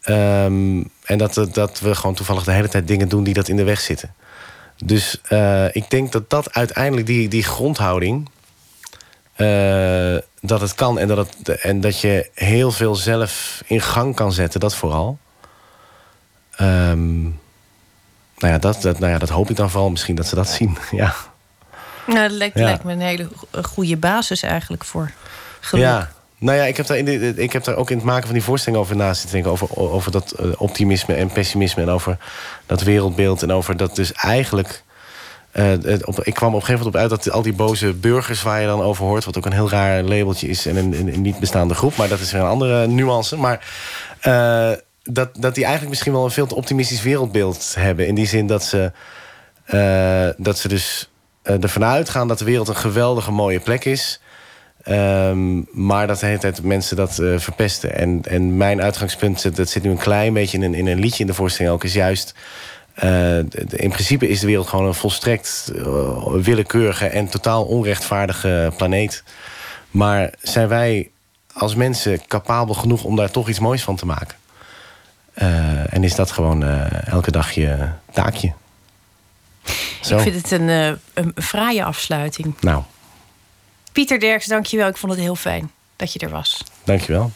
Ehm, 0.03 0.83
en 1.05 1.19
dat, 1.19 1.49
dat 1.53 1.81
we 1.81 1.95
gewoon 1.95 2.15
toevallig 2.15 2.45
de 2.45 2.53
hele 2.53 2.69
tijd 2.69 2.89
dingen 2.89 3.09
doen 3.09 3.25
die 3.25 3.35
dat 3.35 3.49
in 3.49 3.57
de 3.57 3.65
weg 3.65 3.81
zitten. 3.81 4.15
Dus 4.85 5.21
ik 5.73 5.91
denk 5.91 6.13
dat 6.13 6.31
dat 6.31 6.53
uiteindelijk 6.53 7.07
die, 7.07 7.29
die 7.29 7.43
grondhouding. 7.43 8.29
Eh, 9.39 10.17
dat 10.41 10.61
het 10.61 10.75
kan 10.75 10.99
en 10.99 11.09
dat, 11.09 11.29
het, 11.39 11.49
en 11.61 11.81
dat 11.81 12.01
je 12.01 12.31
heel 12.35 12.71
veel 12.73 12.95
zelf 12.95 13.63
in 13.67 13.81
gang 13.81 14.15
kan 14.15 14.33
zetten, 14.33 14.61
dat 14.61 14.75
vooral. 14.75 15.19
Ehm, 16.57 17.23
nou 17.23 18.53
ja, 18.53 18.59
dat, 18.59 18.83
dat, 18.83 18.99
nou 18.99 19.13
ja, 19.13 19.19
dat 19.19 19.29
hoop 19.29 19.51
ik 19.51 19.57
dan 19.57 19.71
vooral 19.71 19.91
misschien 19.91 20.15
dat 20.15 20.27
ze 20.27 20.35
dat 20.35 20.49
zien. 20.49 20.79
Ja, 20.91 21.15
nou, 22.07 22.29
dat 22.29 22.31
lijkt, 22.37 22.59
Ja. 22.59 22.65
lijkt 22.65 22.85
me 22.85 22.93
een 22.93 23.01
hele 23.01 23.29
go- 23.37 23.63
goede 23.63 23.97
basis 23.97 24.43
eigenlijk 24.43 24.85
voor 24.85 25.11
geluk. 25.61 25.85
ja. 25.85 26.11
Nou 26.41 26.57
ja, 26.59 26.65
ik 26.65 26.77
heb, 26.77 26.87
daar 26.87 26.97
in 26.99 27.05
de, 27.05 27.33
ik 27.37 27.53
heb 27.53 27.65
daar 27.65 27.77
ook 27.77 27.91
in 27.91 27.97
het 27.97 28.07
maken 28.07 28.25
van 28.25 28.33
die 28.35 28.43
voorstelling 28.43 28.83
over 28.83 28.97
na 28.97 29.15
zitten 29.15 29.33
denken. 29.33 29.51
Over, 29.51 29.77
over 29.77 30.13
dat 30.13 30.31
eh, 30.31 30.47
optimisme 30.57 31.15
en 31.15 31.29
pessimisme. 31.33 31.83
En 31.83 31.89
over 31.89 32.17
dat 32.67 32.83
wereldbeeld. 32.83 33.43
En 33.43 33.53
over 33.53 33.77
dat 33.77 33.97
dus 33.97 34.13
eigenlijk. 34.13 34.83
Eh, 35.53 35.73
ik 36.23 36.35
kwam 36.35 36.55
op 36.55 36.61
een 36.61 36.67
gegeven 36.67 36.75
moment 36.77 36.87
op 36.87 36.97
uit 36.97 37.11
dat 37.11 37.31
al 37.31 37.43
die 37.43 37.53
boze 37.53 37.93
burgers 37.93 38.43
waar 38.43 38.61
je 38.61 38.67
dan 38.67 38.83
over 38.83 39.05
hoort. 39.05 39.25
Wat 39.25 39.37
ook 39.39 39.47
een 39.47 39.53
heel 39.53 39.71
raar 39.71 40.03
labeltje 40.03 40.49
is. 40.49 40.67
En 40.67 40.77
een, 40.77 41.21
niet 41.21 41.39
bestaande 41.39 41.75
groep. 41.75 41.97
Maar 41.97 42.09
dat 42.09 42.21
is 42.21 42.33
weer 42.33 42.41
een 42.41 42.47
andere 42.49 42.87
nuance. 42.87 43.37
Maar 43.37 43.67
eh, 44.21 44.71
dat, 45.03 45.29
dat 45.39 45.55
die 45.55 45.63
eigenlijk 45.65 45.89
misschien 45.91 46.13
wel 46.13 46.25
een 46.25 46.31
veel 46.31 46.47
te 46.47 46.55
optimistisch 46.55 47.03
wereldbeeld 47.03 47.75
hebben. 47.79 48.07
In 48.07 48.15
die 48.15 48.27
zin 48.27 48.47
dat 48.47 48.65
ze. 48.65 48.93
eh, 49.65 50.29
dat 50.37 50.59
ze 50.59 50.69
dus 50.69 51.11
eh, 51.43 51.63
ervan 51.63 51.85
uitgaan 51.85 52.29
dat 52.29 52.39
de 52.39 52.45
wereld 52.45 52.69
een 52.69 52.77
geweldige 52.77 53.31
mooie 53.31 53.61
plek 53.61 53.85
is. 53.85 54.21
Ehm, 54.83 55.63
maar 55.73 56.07
dat 56.07 56.21
de 56.21 56.27
hele 56.27 56.39
tijd 56.39 56.63
mensen 56.63 56.97
dat 56.97 57.19
eh, 57.19 57.39
verpesten. 57.39 57.95
En, 57.97 58.21
en 58.29 58.57
mijn 58.57 58.83
uitgangspunt, 58.83 59.57
dat 59.57 59.69
zit 59.69 59.83
nu 59.83 59.91
een 59.91 59.97
klein 59.97 60.33
beetje 60.33 60.57
in 60.57 60.63
een, 60.63 60.75
in 60.75 60.87
een 60.87 60.99
liedje 60.99 61.21
in 61.21 61.27
de 61.27 61.35
voorstelling 61.35 61.75
ook, 61.75 61.85
is 61.85 61.93
juist. 61.95 62.35
Eh, 62.99 63.39
in 63.71 63.91
principe 63.91 64.29
is 64.29 64.41
de 64.41 64.47
wereld 64.47 64.67
gewoon 64.67 64.87
een 64.87 64.95
volstrekt 64.95 65.73
eh, 65.77 66.27
willekeurige 66.33 67.07
en 67.07 67.29
totaal 67.29 67.65
onrechtvaardige 67.65 68.73
planeet. 68.77 69.23
Maar 69.91 70.33
zijn 70.41 70.69
wij 70.69 71.11
als 71.53 71.75
mensen 71.75 72.27
capabel 72.27 72.75
genoeg 72.75 73.05
om 73.05 73.17
daar 73.17 73.31
toch 73.31 73.49
iets 73.49 73.59
moois 73.59 73.83
van 73.83 73.97
te 73.97 74.07
maken? 74.07 74.37
Eh, 75.35 75.95
en 75.95 76.05
is 76.05 76.15
dat 76.15 76.31
gewoon 76.31 76.63
elke 77.05 77.31
dag 77.31 77.53
je 77.53 77.89
taakje? 78.13 78.53
Zo. 80.03 80.17
Ik 80.17 80.23
vind 80.23 80.35
het 80.43 80.51
een, 80.51 80.99
een 81.15 81.33
fraaie 81.35 81.85
afsluiting. 81.85 82.55
Nou, 82.61 82.83
Pieter 83.93 84.21
Derks, 84.21 84.47
dankjewel. 84.47 84.89
Ik 84.89 84.97
vond 84.97 85.13
het 85.13 85.21
heel 85.21 85.37
fijn 85.37 85.71
dat 85.97 86.13
je 86.13 86.19
er 86.19 86.31
was. 86.31 86.65
dankjewel. 86.85 87.31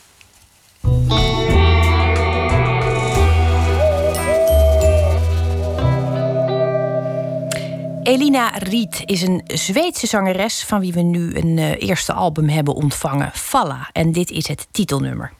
Elina 8.03 8.48
Riet 8.48 9.03
is 9.05 9.22
een 9.22 9.42
Zweedse 9.46 10.07
zangeres 10.07 10.64
van 10.64 10.80
wie 10.80 10.92
we 10.92 11.00
nu 11.00 11.34
een 11.34 11.59
eh, 11.59 11.88
eerste 11.88 12.12
album 12.12 12.48
hebben 12.48 12.74
ontvangen, 12.74 13.30
Falla. 13.34 13.88
En 13.92 14.12
dit 14.12 14.30
is 14.30 14.48
het 14.48 14.68
titelnummer. 14.70 15.32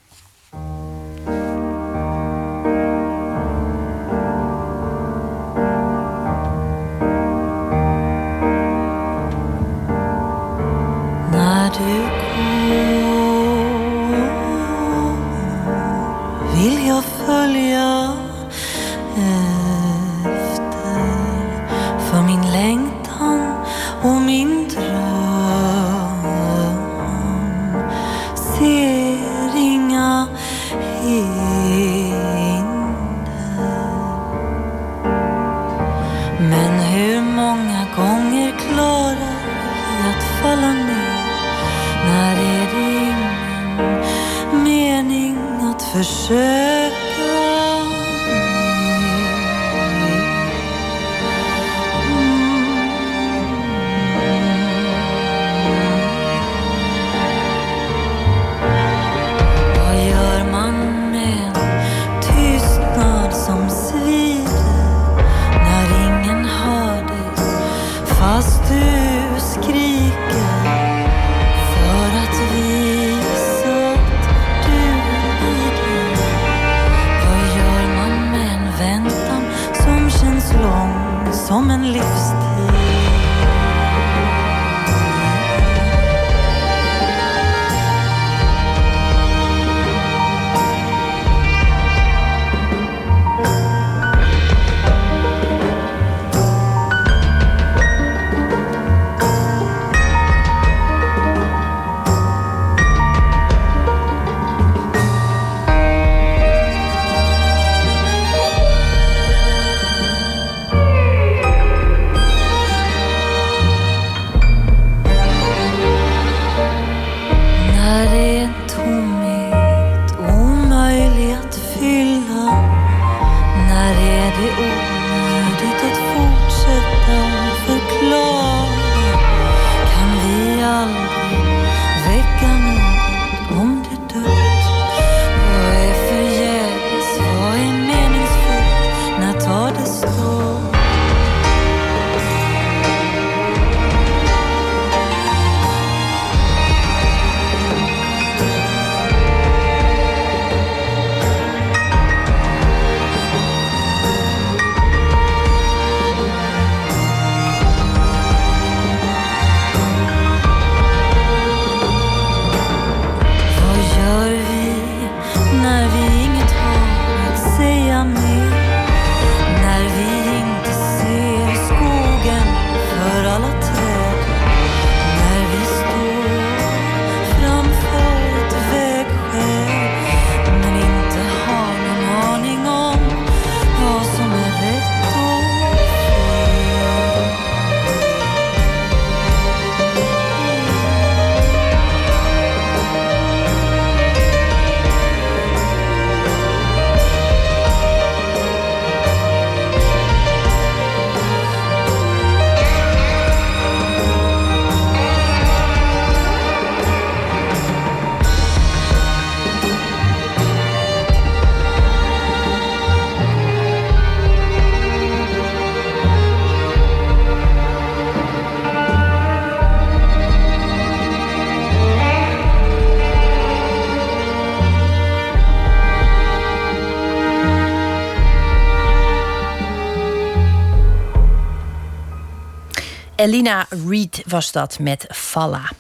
Elina 233.23 233.67
Reed 233.89 234.23
was 234.27 234.53
dat 234.53 234.79
met 234.79 235.07
Falla. 235.11 235.71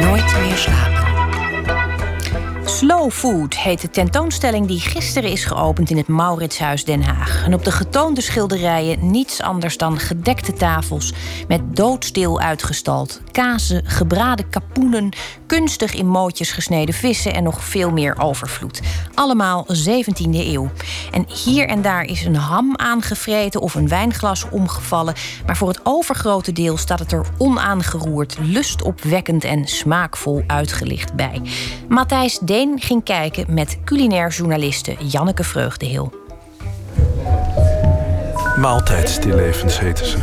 Nooit 0.00 0.36
meer 0.40 0.56
slapen. 0.56 1.04
Slow 2.64 3.10
Food 3.10 3.56
heet 3.56 3.80
de 3.80 3.90
tentoonstelling 3.90 4.66
die 4.66 4.80
gisteren 4.80 5.30
is 5.30 5.44
geopend 5.44 5.90
in 5.90 5.96
het 5.96 6.08
Mauritshuis 6.08 6.84
Den 6.84 7.02
Haag. 7.02 7.44
En 7.44 7.54
op 7.54 7.64
de 7.64 7.72
getoonde 7.72 8.20
schilderijen 8.20 9.10
niets 9.10 9.40
anders 9.40 9.76
dan 9.76 9.98
gedekte 9.98 10.52
tafels 10.52 11.12
met 11.48 11.76
doodstil 11.76 12.40
uitgestald. 12.40 13.20
Kazen, 13.30 13.82
gebraden 13.86 14.48
kapoenen, 14.48 15.08
kunstig 15.46 15.94
in 15.94 16.06
mootjes 16.06 16.52
gesneden 16.52 16.94
vissen 16.94 17.34
en 17.34 17.42
nog 17.42 17.64
veel 17.64 17.90
meer 17.90 18.20
overvloed. 18.20 18.80
Allemaal 19.14 19.66
17e 19.66 20.30
eeuw. 20.30 20.70
En 21.10 21.26
hier 21.44 21.68
en 21.68 21.82
daar 21.82 22.04
is 22.04 22.24
een 22.24 22.36
ham 22.36 22.76
aangevreten 22.76 23.60
of 23.60 23.74
een 23.74 23.88
wijnglas 23.88 24.44
omgevallen. 24.50 25.14
Maar 25.46 25.56
voor 25.56 25.68
het 25.68 25.80
overgrote 25.82 26.52
deel 26.52 26.76
staat 26.76 26.98
het 26.98 27.12
er 27.12 27.26
onaangeroerd, 27.38 28.36
lustopwekkend 28.40 29.44
en 29.44 29.66
smaakvol 29.66 30.42
uitgelicht 30.46 31.14
bij. 31.14 31.42
Matthijs 31.88 32.38
Deen 32.38 32.80
ging 32.80 33.04
kijken 33.04 33.44
met 33.48 33.78
culinair 33.84 34.30
journaliste 34.30 34.96
Janneke 34.98 35.44
Vreugdehil. 35.44 36.12
Maaltijdstillevens 38.56 39.80
heten 39.80 40.06
ze. 40.06 40.18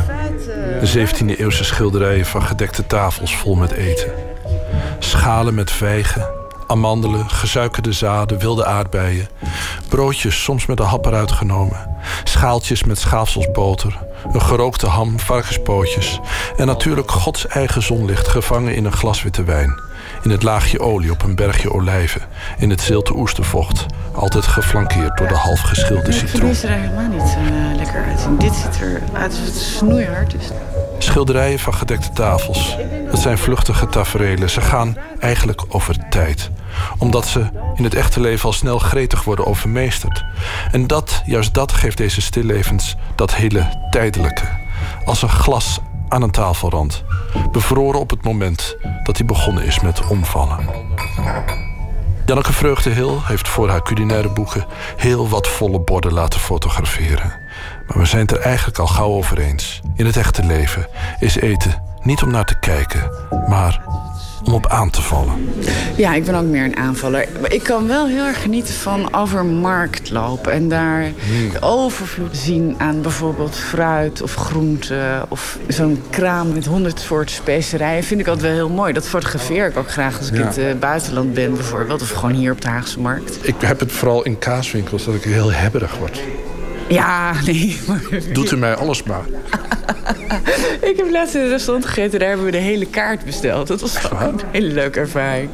De 0.80 1.06
17e 1.06 1.38
eeuwse 1.38 1.64
schilderijen 1.64 2.26
van 2.26 2.42
gedekte 2.42 2.86
tafels 2.86 3.36
vol 3.36 3.54
met 3.54 3.70
eten. 3.70 4.12
Schalen 4.98 5.54
met 5.54 5.70
vijgen, 5.70 6.41
amandelen, 6.72 7.30
gesuikerde 7.30 7.92
zaden, 7.92 8.38
wilde 8.38 8.64
aardbeien. 8.64 9.28
Broodjes 9.88 10.42
soms 10.42 10.66
met 10.66 10.76
de 10.76 10.82
hap 10.82 11.06
eruit 11.06 11.32
genomen. 11.32 11.90
Schaaltjes 12.24 12.84
met 12.84 12.98
schaafsels 12.98 13.50
boter. 13.50 13.98
Een 14.32 14.42
gerookte 14.42 14.86
ham, 14.86 15.18
varkenspootjes. 15.20 16.20
En 16.56 16.66
natuurlijk 16.66 17.10
Gods 17.10 17.46
eigen 17.46 17.82
zonlicht 17.82 18.28
gevangen 18.28 18.74
in 18.74 18.84
een 18.84 18.92
glas 18.92 19.22
witte 19.22 19.44
wijn. 19.44 19.80
In 20.22 20.30
het 20.30 20.42
laagje 20.42 20.80
olie 20.80 21.10
op 21.10 21.22
een 21.22 21.34
bergje 21.34 21.72
olijven. 21.72 22.22
In 22.58 22.70
het 22.70 22.80
zilte 22.80 23.16
oestervocht. 23.16 23.86
Altijd 24.14 24.46
geflankeerd 24.46 25.18
door 25.18 25.28
de 25.28 25.34
half 25.34 25.60
geschilde 25.60 26.12
citroen. 26.12 26.48
deze 26.48 26.66
er 26.66 26.80
helemaal 26.80 27.08
niet 27.08 27.36
eh, 27.36 27.76
lekker 27.76 28.04
uitzien. 28.04 28.38
Dit 28.38 28.54
ziet 28.54 28.80
eruit 28.80 29.32
alsof 29.32 29.44
het 29.44 29.54
snoeihard 29.54 30.34
is. 30.34 30.50
Schilderijen 31.02 31.58
van 31.58 31.74
gedekte 31.74 32.10
tafels. 32.12 32.76
Het 33.10 33.18
zijn 33.18 33.38
vluchtige 33.38 33.86
taferelen. 33.86 34.50
Ze 34.50 34.60
gaan 34.60 34.96
eigenlijk 35.20 35.64
over 35.68 36.08
tijd. 36.08 36.50
Omdat 36.98 37.26
ze 37.26 37.50
in 37.74 37.84
het 37.84 37.94
echte 37.94 38.20
leven 38.20 38.44
al 38.46 38.52
snel 38.52 38.78
gretig 38.78 39.24
worden 39.24 39.46
overmeesterd. 39.46 40.24
En 40.70 40.86
dat, 40.86 41.22
juist 41.24 41.54
dat 41.54 41.72
geeft 41.72 41.96
deze 41.96 42.20
stillevens 42.20 42.96
dat 43.14 43.34
hele 43.34 43.86
tijdelijke. 43.90 44.44
Als 45.04 45.22
een 45.22 45.28
glas 45.28 45.80
aan 46.08 46.22
een 46.22 46.30
tafelrand. 46.30 47.04
Bevroren 47.52 48.00
op 48.00 48.10
het 48.10 48.22
moment 48.22 48.76
dat 49.02 49.16
hij 49.16 49.26
begonnen 49.26 49.64
is 49.64 49.80
met 49.80 50.06
omvallen. 50.06 50.58
Janneke 52.26 52.52
Vreugdehil 52.52 53.20
heeft 53.24 53.48
voor 53.48 53.68
haar 53.68 53.82
culinaire 53.82 54.28
boeken 54.28 54.66
heel 54.96 55.28
wat 55.28 55.48
volle 55.48 55.80
borden 55.80 56.12
laten 56.12 56.40
fotograferen. 56.40 57.32
Maar 57.86 57.98
we 57.98 58.04
zijn 58.04 58.22
het 58.22 58.30
er 58.30 58.40
eigenlijk 58.40 58.78
al 58.78 58.86
gauw 58.86 59.10
over 59.10 59.38
eens. 59.38 59.80
In 59.96 60.06
het 60.06 60.16
echte 60.16 60.44
leven 60.44 60.86
is 61.18 61.36
eten 61.36 61.82
niet 62.02 62.22
om 62.22 62.30
naar 62.30 62.44
te 62.44 62.58
kijken, 62.58 63.10
maar 63.48 63.82
om 64.44 64.52
op 64.52 64.66
aan 64.66 64.90
te 64.90 65.02
vallen. 65.02 65.48
Ja, 65.96 66.14
ik 66.14 66.24
ben 66.24 66.34
ook 66.34 66.44
meer 66.44 66.64
een 66.64 66.76
aanvaller. 66.76 67.28
Maar 67.40 67.52
ik 67.52 67.62
kan 67.62 67.86
wel 67.86 68.06
heel 68.06 68.24
erg 68.24 68.42
genieten 68.42 68.74
van 68.74 69.14
over 69.14 69.44
markt 69.44 70.10
lopen. 70.10 70.52
En 70.52 70.68
daar 70.68 71.12
de 71.52 71.60
overvloed 71.60 72.36
zien 72.36 72.74
aan 72.78 73.02
bijvoorbeeld 73.02 73.56
fruit 73.56 74.22
of 74.22 74.34
groenten. 74.34 75.24
Of 75.28 75.58
zo'n 75.68 76.02
kraam 76.10 76.52
met 76.52 76.66
honderd 76.66 77.00
soorten 77.00 77.34
specerijen. 77.34 78.04
Vind 78.04 78.20
ik 78.20 78.26
altijd 78.26 78.46
wel 78.46 78.66
heel 78.66 78.76
mooi. 78.76 78.92
Dat 78.92 79.08
fotografeer 79.08 79.66
ik 79.66 79.76
ook 79.76 79.90
graag 79.90 80.18
als 80.18 80.28
ik 80.28 80.34
in 80.34 80.46
het 80.46 80.58
eh, 80.58 80.74
buitenland 80.80 81.34
ben 81.34 81.54
bijvoorbeeld. 81.54 82.02
Of 82.02 82.10
gewoon 82.10 82.34
hier 82.34 82.52
op 82.52 82.60
de 82.60 82.68
Haagse 82.68 83.00
Markt. 83.00 83.38
Ik 83.48 83.54
heb 83.58 83.80
het 83.80 83.92
vooral 83.92 84.22
in 84.22 84.38
kaaswinkels 84.38 85.04
dat 85.04 85.14
ik 85.14 85.22
heel 85.22 85.52
hebberig 85.52 85.98
word. 85.98 86.20
Ja, 86.92 87.32
nee. 87.44 87.80
Doet 88.32 88.50
u 88.50 88.56
mij 88.56 88.74
alles 88.74 89.02
maar. 89.02 89.24
Ik 90.90 90.96
heb 90.96 91.10
laatst 91.10 91.34
in 91.34 91.40
een 91.40 91.48
restaurant 91.48 91.86
gegeten. 91.86 92.18
Daar 92.18 92.28
hebben 92.28 92.46
we 92.46 92.52
de 92.52 92.58
hele 92.58 92.86
kaart 92.86 93.24
besteld. 93.24 93.66
Dat 93.66 93.80
was 93.80 93.96
gewoon 93.96 94.22
een 94.28 94.40
hele 94.50 94.68
leuke 94.72 95.00
ervaring. 95.00 95.48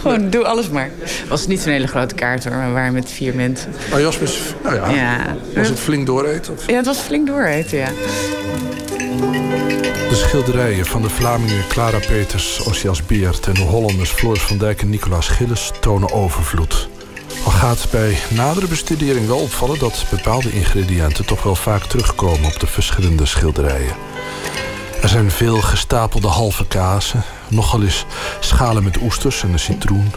Gewoon, 0.00 0.30
doe 0.30 0.44
alles 0.44 0.68
maar. 0.68 0.90
Het 1.00 1.28
was 1.28 1.46
niet 1.46 1.60
zo'n 1.60 1.72
hele 1.72 1.86
grote 1.86 2.14
kaart 2.14 2.44
hoor. 2.44 2.52
Maar 2.56 2.66
we 2.66 2.72
waren 2.72 2.92
met 2.92 3.10
vier 3.10 3.34
mensen. 3.34 3.72
Maar 3.90 4.00
Jasmus, 4.00 4.38
nou 4.62 4.74
ja, 4.74 4.90
Ja. 4.90 5.36
was 5.54 5.68
het 5.68 5.78
flink 5.78 6.06
dooreten? 6.06 6.52
Of? 6.52 6.66
Ja, 6.66 6.76
het 6.76 6.86
was 6.86 6.98
flink 6.98 7.26
dooreten, 7.26 7.78
ja. 7.78 7.88
De 10.08 10.14
schilderijen 10.14 10.86
van 10.86 11.02
de 11.02 11.10
Vlamingen 11.10 11.64
Clara 11.68 11.98
Peters, 11.98 12.64
Osias 12.66 13.06
Beert 13.06 13.46
en 13.46 13.54
de 13.54 13.60
Hollanders 13.60 14.10
Floris 14.10 14.42
van 14.42 14.58
Dijk 14.58 14.80
en 14.82 14.90
Nicolaas 14.90 15.28
Gilles 15.28 15.70
tonen 15.80 16.12
overvloed. 16.12 16.88
Al 17.44 17.50
gaat 17.50 17.86
bij 17.90 18.18
nadere 18.30 18.66
bestudering 18.66 19.26
wel 19.26 19.38
opvallen 19.38 19.78
dat 19.78 20.06
bepaalde 20.10 20.52
ingrediënten 20.52 21.26
toch 21.26 21.42
wel 21.42 21.54
vaak 21.54 21.84
terugkomen 21.84 22.44
op 22.44 22.60
de 22.60 22.66
verschillende 22.66 23.26
schilderijen. 23.26 23.94
Er 25.04 25.10
zijn 25.10 25.30
veel 25.30 25.60
gestapelde 25.60 26.28
halve 26.28 26.66
kazen, 26.66 27.22
nogal 27.48 27.82
eens 27.82 28.04
schalen 28.40 28.82
met 28.82 29.00
oesters 29.02 29.42
en 29.42 29.52
een 29.52 29.58
citroen, 29.58 30.12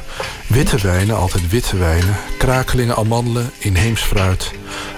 witte 0.48 0.78
wijnen, 0.78 1.18
altijd 1.18 1.50
witte 1.50 1.78
wijnen, 1.78 2.16
krakelingen, 2.38 2.96
amandelen, 2.96 3.52
inheems 3.58 4.02
fruit. 4.02 4.52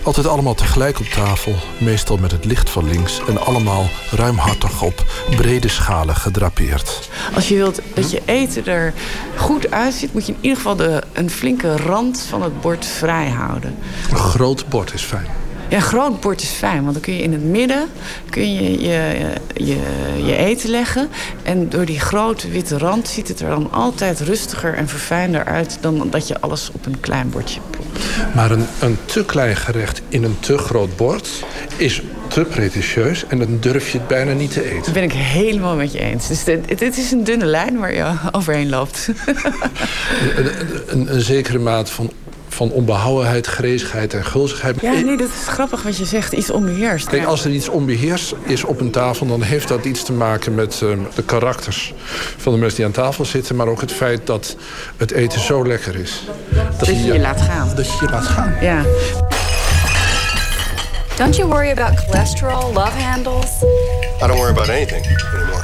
Altijd 0.04 0.28
allemaal 0.28 0.54
tegelijk 0.54 1.00
op 1.00 1.06
tafel, 1.06 1.56
meestal 1.78 2.18
met 2.18 2.32
het 2.32 2.46
licht 2.46 2.70
van 2.70 2.90
links 2.90 3.22
en 3.28 3.46
allemaal 3.46 3.90
ruimhartig 4.12 4.82
op 4.82 5.06
brede 5.36 5.70
schalen 5.70 6.16
gedrapeerd. 6.16 7.10
Als 7.36 7.48
je 7.48 7.56
wilt 7.56 7.82
dat 7.94 8.12
je 8.12 8.22
eten 8.26 8.66
er 8.66 8.94
goed 9.36 9.72
uitziet... 9.72 10.14
moet 10.14 10.26
je 10.26 10.32
in 10.32 10.40
ieder 10.42 10.58
geval 10.58 10.76
de, 10.76 11.04
een 11.14 11.30
flinke 11.30 11.78
rand 11.78 12.26
van 12.30 12.42
het 12.42 12.62
bord 12.62 12.86
vrij 12.86 13.30
houden. 13.30 13.78
Een 14.10 14.18
groot 14.18 14.70
bord 14.70 14.94
is 14.94 15.04
fijn. 15.04 15.49
Ja, 15.70 15.76
een 15.76 15.82
groot 15.82 16.20
bord 16.20 16.42
is 16.42 16.50
fijn, 16.50 16.82
want 16.82 16.94
dan 16.94 17.02
kun 17.02 17.14
je 17.14 17.22
in 17.22 17.32
het 17.32 17.44
midden 17.44 17.88
kun 18.30 18.54
je, 18.54 18.82
je, 18.82 19.30
je, 19.54 19.78
je 20.26 20.36
eten 20.36 20.70
leggen. 20.70 21.10
En 21.44 21.70
door 21.70 21.86
die 21.86 22.00
grote 22.00 22.50
witte 22.50 22.78
rand 22.78 23.08
ziet 23.08 23.28
het 23.28 23.40
er 23.40 23.50
dan 23.50 23.72
altijd 23.72 24.20
rustiger 24.20 24.74
en 24.74 24.88
verfijnder 24.88 25.46
uit... 25.46 25.78
dan 25.82 26.08
dat 26.10 26.28
je 26.28 26.40
alles 26.40 26.72
op 26.74 26.86
een 26.86 27.00
klein 27.00 27.30
bordje 27.30 27.60
propt. 27.70 28.00
Maar 28.36 28.52
een, 28.52 28.66
een 28.80 28.98
te 29.06 29.26
klein 29.26 29.56
gerecht 29.56 30.02
in 30.10 30.24
een 30.24 30.40
te 30.40 30.58
groot 30.58 30.96
bord 30.96 31.30
is 31.78 32.02
te 32.28 32.42
pretentieus 32.42 33.26
en 33.28 33.40
dan 33.40 33.58
durf 33.60 33.92
je 33.92 33.98
het 33.98 34.08
bijna 34.08 34.34
niet 34.34 34.52
te 34.52 34.64
eten. 34.64 34.84
Dat 34.84 34.94
ben 34.94 35.04
ik 35.04 35.14
helemaal 35.14 35.76
met 35.76 35.92
je 35.92 36.00
eens. 36.00 36.28
Dus 36.28 36.44
dit, 36.44 36.80
dit 36.80 36.98
is 36.98 37.12
een 37.12 37.24
dunne 37.24 37.46
lijn 37.46 37.78
waar 37.78 37.94
je 37.94 38.12
overheen 38.32 38.70
loopt. 38.70 39.10
Een, 40.36 40.50
een, 40.88 41.14
een 41.14 41.22
zekere 41.22 41.60
maat 41.60 41.90
van, 41.90 42.12
van 42.50 42.72
onbehouwenheid, 42.72 43.48
gresigheid 43.48 44.14
en 44.14 44.26
gulzigheid. 44.26 44.82
Ja, 44.82 44.92
nee, 44.92 45.18
dat 45.18 45.28
is 45.28 45.48
grappig 45.48 45.84
wat 45.84 45.98
je 45.98 46.06
zegt. 46.06 46.34
Iets 46.34 46.50
onbeheerst. 46.50 47.08
Kijk, 47.08 47.26
als 47.26 47.46
er 47.46 47.52
iets 47.52 47.70
onbeheerst 47.70 48.34
is 48.44 48.64
op 48.64 48.80
een 48.80 48.92
tafel... 48.92 49.28
dan 49.28 49.42
heeft 49.42 49.68
dat 49.68 49.86
iets 49.86 50.04
te 50.04 50.14
maken 50.14 50.56
met 50.56 50.82
ehm, 50.82 51.00
de 51.16 51.24
karakters 51.24 51.94
van 52.38 52.54
de 52.54 52.60
mensen 52.60 52.78
die 52.78 52.86
aan 52.86 52.92
tafel 52.92 53.26
zitten... 53.26 53.56
maar 53.56 53.68
ook 53.68 53.82
het 53.82 53.92
feit 53.92 54.28
dat 54.28 54.56
het 54.98 55.12
eten 55.12 55.40
zo 55.40 55.68
lekker 55.68 55.96
is. 55.96 56.24
Dat 56.78 56.88
je 56.88 57.04
je 57.04 57.20
laat 57.20 57.42
gaan. 57.42 57.72
Dat 57.76 57.86
je 57.86 57.98
je 58.02 58.12
laat 58.12 58.26
gaan. 58.26 58.56
Ja. 58.62 58.84
Don't 61.18 61.36
you 61.36 61.50
worry 61.50 61.72
about 61.72 62.00
cholesterol, 62.00 62.74
love 62.74 62.98
handles? 62.98 63.64
I 64.24 64.28
don't 64.28 64.38
worry 64.38 64.52
about 64.52 64.70
anything 64.70 65.06
anymore. 65.34 65.64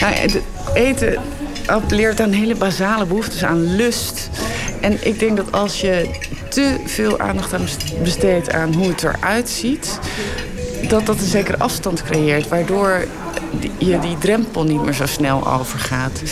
Nou, 0.00 0.42
eten 0.74 1.18
appelleert 1.66 2.20
aan 2.20 2.32
hele 2.32 2.54
basale 2.54 3.06
behoeftes, 3.06 3.44
aan 3.44 3.76
lust. 3.76 4.30
En 4.84 5.06
ik 5.06 5.18
denk 5.18 5.36
dat 5.36 5.52
als 5.52 5.80
je 5.80 6.08
te 6.48 6.76
veel 6.84 7.18
aandacht 7.18 7.52
aan 7.52 7.66
besteedt 8.02 8.52
aan 8.52 8.74
hoe 8.74 8.88
het 8.88 9.02
eruit 9.02 9.48
ziet... 9.48 9.98
dat 10.88 11.06
dat 11.06 11.18
een 11.18 11.26
zekere 11.26 11.58
afstand 11.58 12.02
creëert, 12.02 12.48
waardoor 12.48 13.04
je 13.78 13.98
die 13.98 14.18
drempel 14.18 14.64
niet 14.64 14.82
meer 14.82 14.92
zo 14.92 15.06
snel 15.06 15.52
overgaat. 15.52 16.22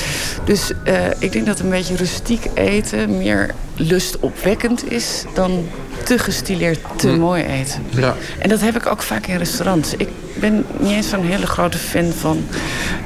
Dus 0.45 0.73
eh, 0.85 0.95
ik 1.19 1.33
denk 1.33 1.47
dat 1.47 1.61
een 1.61 1.71
beetje 1.71 1.97
rustiek 1.97 2.47
eten 2.55 3.19
meer 3.19 3.55
lustopwekkend 3.77 4.91
is 4.93 5.25
dan 5.35 5.67
te 6.05 6.19
gestileerd, 6.19 6.79
te 6.97 7.09
mooi 7.09 7.43
eten. 7.43 7.83
Ja. 7.91 8.15
En 8.39 8.49
dat 8.49 8.61
heb 8.61 8.77
ik 8.77 8.87
ook 8.87 9.03
vaak 9.03 9.27
in 9.27 9.37
restaurants. 9.37 9.95
Ik 9.97 10.09
ben 10.35 10.65
niet 10.79 10.91
eens 10.91 11.09
zo'n 11.09 11.25
hele 11.25 11.47
grote 11.47 11.79
fan 11.79 12.13
van 12.13 12.45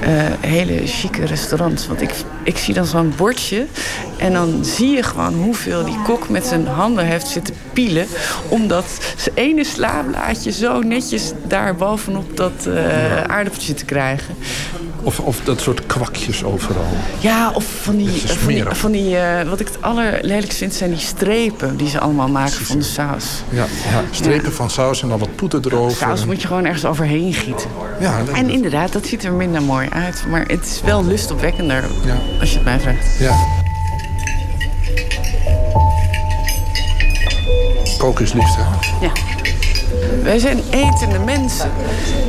eh, 0.01 0.11
hele 0.41 0.87
chique 0.87 1.27
restaurants. 1.27 1.87
Want 1.87 2.03
ik, 2.03 2.11
ik 2.43 2.59
zie 2.59 2.75
dan 2.75 2.87
zo'n 2.87 3.13
bordje 3.17 3.67
en 4.19 4.33
dan 4.33 4.65
zie 4.65 4.91
je 4.91 5.03
gewoon 5.03 5.35
hoeveel 5.35 5.85
die 5.85 6.03
kok 6.03 6.29
met 6.29 6.47
zijn 6.47 6.67
handen 6.67 7.05
heeft 7.05 7.27
zitten 7.27 7.55
pielen. 7.73 8.07
Omdat 8.49 8.85
zijn 9.17 9.35
ene 9.35 9.65
slaablaadje 9.65 10.53
zo 10.53 10.81
netjes 10.81 11.33
daar 11.47 11.75
bovenop 11.75 12.37
dat 12.37 12.67
eh, 12.67 13.23
aardappeltje 13.23 13.75
te 13.75 13.85
krijgen. 13.87 14.35
Of, 15.03 15.21
of 15.21 15.41
dat 15.45 15.61
soort 15.61 15.87
kwakjes 15.87 16.45
overal. 16.45 16.85
Ja, 17.19 17.51
of 17.55 17.65
van 17.83 17.97
die, 17.97 18.07
is 18.09 18.21
van 18.21 18.47
die, 18.49 18.57
smerig. 18.57 18.77
van 18.79 18.93
die 18.93 19.17
eh, 19.19 19.49
wat 19.49 19.61
ik 19.61 19.67
het 19.67 19.83
allerlelijkst 19.83 20.59
vind, 20.59 20.75
zijn 20.75 20.91
die 20.91 20.99
strepen 20.99 21.77
die 21.77 21.89
ze 21.89 22.01
allemaal 22.01 22.29
maken 22.29 22.65
van 22.67 22.79
de 22.79 22.85
saus. 22.85 23.25
Ja, 23.49 23.65
ja 23.91 24.03
strepen 24.11 24.53
van 24.53 24.71
saus 24.71 25.03
en 25.03 25.09
dan 25.09 25.19
wat 25.19 25.37
poeder 25.37 25.61
erover. 25.67 25.97
Saus 25.97 26.25
moet 26.25 26.41
je 26.43 26.47
gewoon 26.47 26.65
ergens 26.65 26.85
overheen 26.85 27.33
gieten. 27.35 27.71
Ja, 28.01 28.23
dat- 28.25 28.35
En 28.35 28.51
inderdaad, 28.51 28.93
dat 28.93 29.07
ziet 29.07 29.25
er 29.25 29.33
minder 29.33 29.63
mooi 29.63 29.89
uit. 29.91 30.25
Maar 30.29 30.45
het 30.47 30.65
is 30.65 30.81
wel 30.85 31.05
lustopwekkender, 31.05 31.85
als 32.41 32.49
je 32.51 32.57
het 32.57 32.65
mij 32.65 32.81
vraagt. 32.81 33.19
Ja. 33.19 33.37
Koken 37.99 38.25
is 38.25 38.33
liefde. 38.33 38.61
Ja. 39.01 39.11
Wij 40.23 40.39
zijn 40.39 40.63
etende 40.71 41.19
mensen. 41.19 41.71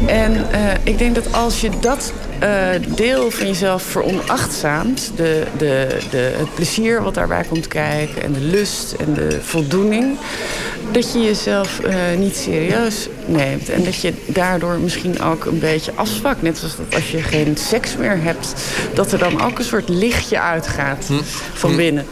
En 0.06 0.52
eh, 0.52 0.60
ik 0.84 0.98
denk 0.98 1.16
dat 1.16 1.34
als 1.34 1.62
je 1.62 1.70
dat 1.80 2.14
eh, 2.40 2.96
deel 2.96 3.32
van 3.32 3.48
jezelf 3.48 3.84
veronachtzaamt... 3.84 5.12
De, 5.16 5.44
de, 5.58 5.98
de, 6.10 6.34
het 6.38 6.56
plezier 6.56 7.04
wat 7.04 7.14
daarbij 7.14 7.44
komt 7.50 7.68
kijken... 7.68 8.22
en 8.22 8.34
de 8.34 8.40
lust 8.40 8.92
en 8.92 9.14
de 9.14 9.42
voldoening... 9.42 10.18
dat 10.92 11.14
je 11.14 11.20
jezelf 11.20 11.80
eh, 11.80 11.96
niet 12.18 12.36
serieus 12.36 13.08
neemt. 13.26 13.70
En 13.70 13.84
dat 13.84 14.02
je 14.02 14.14
daardoor 14.26 14.80
misschien 14.80 15.22
ook 15.22 15.46
een 15.46 15.60
beetje 15.60 15.92
afzwakt. 15.96 16.42
Net 16.42 16.58
zoals 16.58 16.76
dat 16.76 16.96
als 16.96 17.12
je 17.12 17.22
geen 17.22 17.58
seks 17.58 17.98
meer 17.98 18.22
hebt... 18.22 18.54
dat 18.94 19.12
er 19.12 19.20
dan 19.20 19.42
ook 19.42 19.58
een 19.60 19.66
soort 19.66 19.90
lichtje 19.90 20.42
uitgaat 20.42 21.06
Hm. 21.08 21.14
van 21.54 21.76
binnen. 21.76 22.06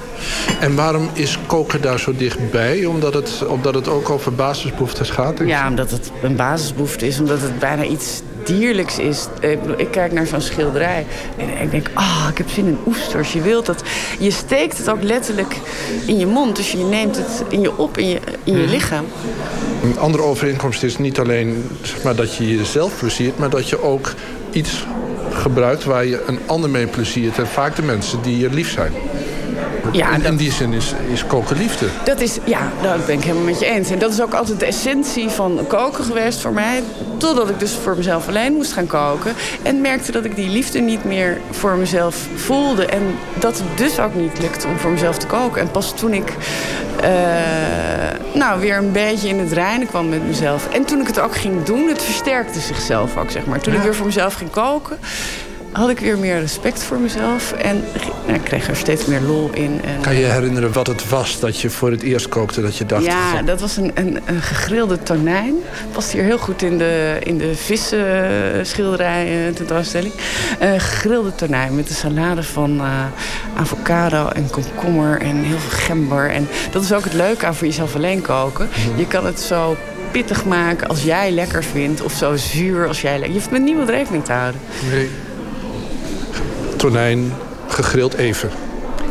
En 0.59 0.76
waarom 0.76 1.09
is 1.13 1.38
koken 1.47 1.82
daar 1.82 1.99
zo 1.99 2.15
dichtbij? 2.15 2.86
Omdat 2.86 3.13
het, 3.13 3.45
omdat 3.47 3.76
het 3.76 3.88
ook 3.88 4.09
over 4.09 4.34
basisbehoeftes 4.34 5.09
gaat? 5.09 5.39
Ja, 5.45 5.67
omdat 5.67 5.91
het 5.91 6.11
een 6.21 6.36
basisbehoefte 6.36 7.07
is. 7.07 7.19
Omdat 7.19 7.41
het 7.41 7.59
bijna 7.59 7.84
iets 7.84 8.21
dierlijks 8.46 9.00
is. 9.00 9.28
Ik, 9.39 9.62
bedoel, 9.62 9.80
ik 9.80 9.91
kijk 9.91 10.12
naar 10.12 10.28
zo'n 10.28 10.41
schilderij 10.41 11.06
en 11.38 11.62
ik 11.64 11.72
denk... 11.72 11.89
ah, 11.93 12.28
ik 12.32 12.38
heb 12.38 12.50
zin 12.50 12.66
in 12.66 12.78
oesters. 12.88 13.34
Je 13.34 13.41
wilt 13.41 13.66
dat... 13.66 13.84
Je 14.20 14.32
steekt 14.32 14.78
het 14.78 14.89
ook 14.89 15.04
letterlijk 15.04 15.56
in 16.06 16.18
je 16.20 16.26
mond. 16.26 16.56
Dus 16.56 16.72
je 16.72 16.78
neemt 16.78 17.16
het 17.18 17.43
in 17.50 17.62
je 17.62 17.78
op, 17.78 17.98
in 17.98 18.08
je, 18.08 18.20
in 18.43 18.54
je 18.54 18.60
Mhm. 18.64 18.70
lichaam. 18.70 19.06
Een 19.84 20.00
andere 20.00 20.24
overeenkomst 20.24 20.84
is 20.84 20.98
niet 20.98 21.20
alleen 21.20 21.70
zeg 21.82 22.04
maar, 22.04 22.16
dat 22.16 22.36
je 22.36 22.56
jezelf 22.58 22.98
pleziert... 23.00 23.38
maar 23.38 23.50
dat 23.50 23.70
je 23.70 23.82
ook 23.84 24.14
iets 24.52 24.86
gebruikt 25.32 25.84
waar 25.84 26.06
je 26.06 26.24
een 26.28 26.39
ander 26.46 26.70
mee 26.70 26.88
pleziert. 26.88 27.38
En 27.38 27.48
vaak 27.48 27.76
de 27.76 27.82
mensen 27.82 28.22
die 28.22 28.38
je 28.38 28.50
lief 28.50 28.72
zijn. 28.72 28.93
Ja, 29.91 30.15
in, 30.15 30.23
in 30.23 30.36
die 30.36 30.51
zin 30.51 30.73
is, 30.73 30.93
is 31.11 31.27
koken 31.27 31.57
liefde. 31.57 31.86
Dat 32.03 32.21
is, 32.21 32.38
ja, 32.43 32.71
dat 32.81 33.05
ben 33.05 33.17
ik 33.17 33.23
helemaal 33.23 33.43
met 33.43 33.59
je 33.59 33.65
eens. 33.65 33.89
En 33.89 33.99
dat 33.99 34.11
is 34.11 34.21
ook 34.21 34.33
altijd 34.33 34.59
de 34.59 34.65
essentie 34.65 35.29
van 35.29 35.59
koken 35.67 36.03
geweest 36.03 36.41
voor 36.41 36.53
mij. 36.53 36.83
Totdat 37.17 37.49
ik 37.49 37.59
dus 37.59 37.71
voor 37.71 37.95
mezelf 37.95 38.27
alleen 38.27 38.53
moest 38.53 38.73
gaan 38.73 38.88
koken. 38.88 39.33
En 39.61 39.81
merkte 39.81 40.11
dat 40.11 40.25
ik 40.25 40.36
die 40.36 40.49
liefde 40.49 40.79
niet 40.79 41.03
meer 41.03 41.38
voor 41.51 41.75
mezelf 41.75 42.27
voelde. 42.36 42.86
En 42.86 43.01
dat 43.39 43.57
het 43.57 43.77
dus 43.77 43.99
ook 43.99 44.13
niet 44.13 44.39
lukte 44.39 44.67
om 44.67 44.77
voor 44.77 44.91
mezelf 44.91 45.17
te 45.17 45.27
koken. 45.27 45.61
En 45.61 45.71
pas 45.71 45.93
toen 45.95 46.13
ik 46.13 46.33
eh, 47.01 47.09
nou, 48.33 48.59
weer 48.59 48.77
een 48.77 48.91
beetje 48.91 49.27
in 49.27 49.39
het 49.39 49.51
reinen 49.51 49.88
kwam 49.88 50.09
met 50.09 50.27
mezelf. 50.27 50.69
En 50.73 50.86
toen 50.86 51.01
ik 51.01 51.07
het 51.07 51.19
ook 51.19 51.36
ging 51.36 51.63
doen, 51.63 51.88
het 51.88 52.03
versterkte 52.03 52.59
zichzelf 52.59 53.17
ook, 53.17 53.31
zeg 53.31 53.45
maar. 53.45 53.59
Toen 53.59 53.73
ik 53.73 53.81
weer 53.81 53.95
voor 53.95 54.05
mezelf 54.05 54.33
ging 54.33 54.49
koken 54.49 54.99
had 55.76 55.89
ik 55.89 55.99
weer 55.99 56.17
meer 56.17 56.39
respect 56.39 56.84
voor 56.84 56.99
mezelf. 56.99 57.51
En 57.51 57.84
nou, 58.26 58.34
ik 58.34 58.43
kreeg 58.43 58.67
er 58.67 58.76
steeds 58.76 59.05
meer 59.05 59.21
lol 59.21 59.49
in. 59.53 59.82
En, 59.84 60.01
Kan 60.01 60.15
je 60.15 60.26
herinneren 60.26 60.73
wat 60.73 60.88
het 60.88 61.09
was 61.09 61.39
dat 61.39 61.59
je 61.59 61.69
voor 61.69 61.91
het 61.91 62.01
eerst 62.01 62.30
kookte? 62.30 62.61
Dat 62.61 62.78
je 62.78 62.86
dacht, 62.86 63.05
ja, 63.05 63.36
van, 63.36 63.45
dat 63.45 63.61
was 63.61 63.78
een, 63.78 63.91
een, 63.93 64.19
een 64.26 64.41
gegrilde 64.41 65.03
tonijn. 65.03 65.53
Past 65.91 66.11
hier 66.11 66.23
heel 66.23 66.38
goed 66.38 66.61
in 66.61 66.78
de, 66.78 67.17
in 67.23 67.38
de 67.38 67.55
vissenschilderij 67.55 69.47
eh, 69.47 69.53
tentoonstelling. 69.53 70.13
Een 70.59 70.80
gegrilde 70.80 71.36
tonijn 71.36 71.76
met 71.76 71.89
een 71.89 71.95
salade 71.95 72.43
van 72.43 72.80
eh, 72.80 73.05
avocado 73.57 74.28
en 74.28 74.49
komkommer 74.49 75.21
en 75.21 75.43
heel 75.43 75.59
veel 75.59 75.80
gember. 75.80 76.30
En 76.30 76.47
dat 76.71 76.84
is 76.84 76.93
ook 76.93 77.03
het 77.03 77.13
leuke 77.13 77.45
aan 77.45 77.55
voor 77.55 77.67
jezelf 77.67 77.95
alleen 77.95 78.21
koken. 78.21 78.69
Je 78.95 79.07
kan 79.07 79.26
het 79.26 79.39
zo 79.39 79.78
pittig 80.11 80.45
maken 80.45 80.88
als 80.88 81.03
jij 81.03 81.32
lekker 81.32 81.63
vindt. 81.63 82.01
Of 82.01 82.13
zo 82.13 82.36
zuur 82.36 82.88
als 82.88 83.01
jij 83.01 83.11
lekker... 83.11 83.28
Je 83.30 83.39
hoeft 83.39 83.51
met 83.51 83.61
niemand 83.61 83.89
rekening 83.89 84.26
te 84.26 84.32
houden. 84.32 84.61
nee. 84.91 85.09
Tonijn, 86.86 87.33
gegrild 87.67 88.13
even. 88.13 88.49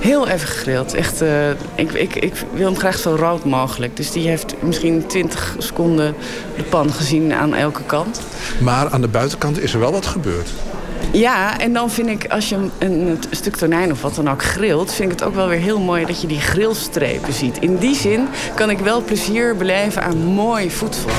Heel 0.01 0.29
even 0.29 0.49
gegrild. 0.49 0.95
Echt, 0.95 1.21
eh, 1.21 1.51
ik, 1.75 1.93
ik, 1.93 2.15
ik 2.15 2.33
wil 2.53 2.67
hem 2.67 2.77
graag 2.77 2.99
zo 2.99 3.15
rood 3.15 3.45
mogelijk. 3.45 3.97
Dus 3.97 4.11
die 4.11 4.29
heeft 4.29 4.55
misschien 4.63 5.07
20 5.07 5.55
seconden 5.59 6.15
de 6.57 6.63
pan 6.63 6.93
gezien 6.93 7.33
aan 7.33 7.55
elke 7.55 7.83
kant. 7.83 8.21
Maar 8.59 8.89
aan 8.89 9.01
de 9.01 9.09
buitenkant 9.09 9.61
is 9.61 9.75
er 9.75 9.81
wel 9.81 9.93
wat 9.93 10.07
gebeurd. 10.07 10.49
Ja, 11.13 11.59
en 11.59 11.73
dan 11.73 11.91
vind 11.91 12.09
ik 12.09 12.27
als 12.27 12.49
je 12.49 12.55
een, 12.55 12.71
een 12.79 13.19
stuk 13.31 13.57
tonijn 13.57 13.91
of 13.91 14.03
wat 14.03 14.15
dan 14.15 14.31
ook 14.31 14.43
grilt... 14.43 14.93
vind 14.93 15.13
ik 15.13 15.19
het 15.19 15.29
ook 15.29 15.35
wel 15.35 15.49
weer 15.49 15.61
heel 15.61 15.81
mooi 15.81 16.07
dat 16.07 16.21
je 16.21 16.27
die 16.27 16.41
grillstrepen 16.41 17.33
ziet. 17.33 17.59
In 17.59 17.77
die 17.77 17.95
zin 17.95 18.29
kan 18.55 18.71
ik 18.71 18.79
wel 18.79 19.03
plezier 19.03 19.57
beleven 19.57 20.03
aan 20.03 20.17
mooi 20.17 20.71
voedsel. 20.71 21.11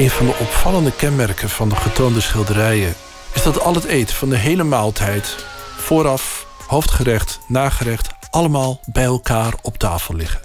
Een 0.00 0.10
van 0.10 0.26
de 0.26 0.34
opvallende 0.40 0.92
kenmerken 0.96 1.48
van 1.48 1.68
de 1.68 1.76
getoonde 1.76 2.20
schilderijen 2.20 2.94
is 3.34 3.42
dat 3.42 3.60
al 3.60 3.74
het 3.74 3.84
eten 3.84 4.16
van 4.16 4.28
de 4.28 4.36
hele 4.36 4.62
maaltijd, 4.62 5.36
vooraf, 5.76 6.46
hoofdgerecht, 6.66 7.38
nagerecht, 7.48 8.08
allemaal 8.30 8.80
bij 8.92 9.04
elkaar 9.04 9.54
op 9.62 9.78
tafel 9.78 10.14
liggen. 10.14 10.40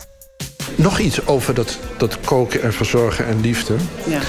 Nog 0.76 1.00
iets 1.00 1.28
over 1.28 1.54
dat, 1.54 1.78
dat 1.98 2.20
koken 2.20 2.62
en 2.62 2.74
verzorgen 2.74 3.26
en 3.26 3.42
liefde. 3.42 3.76
Ja. 4.06 4.20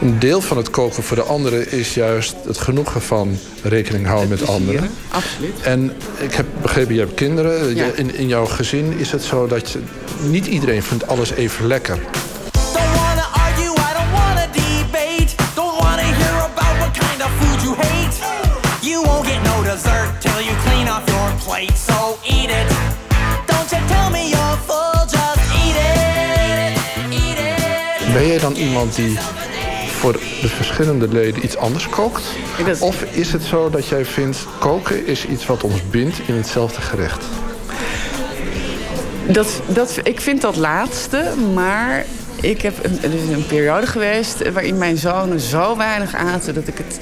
Een 0.00 0.18
deel 0.18 0.40
van 0.40 0.56
het 0.56 0.70
koken 0.70 1.02
voor 1.02 1.16
de 1.16 1.22
anderen 1.22 1.72
is 1.72 1.94
juist 1.94 2.34
het 2.46 2.58
genoegen 2.58 3.02
van 3.02 3.38
rekening 3.62 4.06
houden 4.06 4.28
met 4.28 4.48
anderen. 4.48 4.90
Absoluut. 5.10 5.60
En 5.62 5.92
ik 6.18 6.34
heb 6.34 6.46
begrepen, 6.60 6.94
je 6.94 7.00
hebt 7.00 7.14
kinderen. 7.14 7.74
Ja. 7.74 7.86
In, 7.94 8.14
in 8.14 8.28
jouw 8.28 8.46
gezin 8.46 8.98
is 8.98 9.12
het 9.12 9.22
zo 9.22 9.46
dat 9.46 9.70
je, 9.70 9.80
niet 10.28 10.46
iedereen 10.46 10.82
vindt 10.82 11.06
alles 11.06 11.30
even 11.30 11.66
lekker. 11.66 11.94
Don't 11.96 12.31
plate, 21.52 21.76
so 21.76 22.18
eat 22.24 22.50
it. 22.50 22.68
Don't 23.46 23.70
you 23.70 23.80
tell 23.86 24.10
me 24.10 24.28
you're 24.28 24.56
full, 24.66 25.06
just 25.16 25.44
eat 25.62 25.76
it. 25.76 26.78
Eat 27.10 27.38
it. 27.38 28.12
Ben 28.12 28.26
jij 28.26 28.38
dan 28.38 28.54
iemand 28.54 28.96
die 28.96 29.18
voor 29.86 30.12
de 30.12 30.48
verschillende 30.48 31.08
leden 31.08 31.44
iets 31.44 31.56
anders 31.56 31.88
kookt? 31.88 32.22
Of 32.80 33.02
is 33.02 33.32
het 33.32 33.42
zo 33.42 33.70
dat 33.70 33.86
jij 33.88 34.04
vindt, 34.04 34.46
koken 34.58 35.06
is 35.06 35.26
iets 35.26 35.46
wat 35.46 35.62
ons 35.62 35.88
bindt 35.90 36.18
in 36.26 36.34
hetzelfde 36.34 36.80
gerecht? 36.80 37.24
Dat, 39.26 39.62
dat, 39.66 39.98
ik 40.02 40.20
vind 40.20 40.40
dat 40.40 40.56
laatste, 40.56 41.32
maar 41.54 42.06
ik 42.42 42.62
heb 42.62 42.84
een, 42.84 42.98
een 43.32 43.46
periode 43.46 43.86
geweest 43.86 44.52
waarin 44.52 44.78
mijn 44.78 44.96
zonen 44.96 45.40
zo 45.40 45.76
weinig 45.76 46.14
aten 46.14 46.54
dat 46.54 46.68
ik 46.68 46.78
het, 46.78 47.00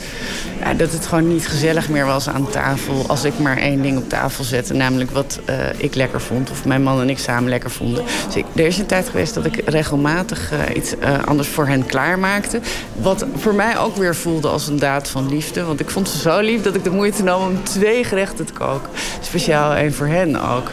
ja, 0.61 0.75
dat 0.75 0.93
het 0.93 1.07
gewoon 1.07 1.29
niet 1.29 1.49
gezellig 1.49 1.89
meer 1.89 2.07
was 2.07 2.29
aan 2.29 2.51
tafel. 2.51 3.05
Als 3.09 3.25
ik 3.25 3.39
maar 3.39 3.57
één 3.57 3.83
ding 3.83 3.99
op 3.99 4.09
tafel 4.09 4.45
zette, 4.45 4.75
namelijk 4.75 5.11
wat 5.11 5.41
eh, 5.45 5.57
ik 5.77 5.95
lekker 5.95 6.21
vond 6.21 6.51
of 6.51 6.65
mijn 6.65 6.83
man 6.83 7.01
en 7.01 7.11
ik 7.11 7.19
samen 7.19 7.49
lekker 7.49 7.71
vonden. 7.71 8.05
Dus 8.35 8.43
er 8.55 8.67
is 8.67 8.79
een 8.79 8.87
tijd 8.87 9.09
geweest 9.09 9.35
dat 9.35 9.45
ik 9.45 9.63
regelmatig 9.65 10.53
eh, 10.53 10.77
iets 10.77 10.99
eh, 10.99 11.25
anders 11.25 11.49
voor 11.49 11.67
hen 11.67 11.87
klaarmaakte. 11.87 12.61
Wat 13.01 13.27
voor 13.37 13.55
mij 13.55 13.79
ook 13.79 13.97
weer 13.97 14.15
voelde 14.17 14.49
als 14.49 14.69
een 14.69 14.79
daad 14.79 15.09
van 15.09 15.29
liefde. 15.29 15.65
Want 15.65 15.81
ik 15.81 15.91
vond 15.91 16.09
ze 16.09 16.19
zo 16.19 16.41
lief 16.41 16.63
dat 16.63 16.75
ik 16.75 16.85
de 16.85 16.91
moeite 16.91 17.23
nam 17.23 17.43
om 17.43 17.65
twee 17.65 18.05
gerechten 18.05 18.47
te 18.47 18.53
koken. 18.53 18.91
Speciaal 19.21 19.75
één 19.75 19.95
voor 19.95 20.07
hen 20.07 20.51
ook. 20.51 20.71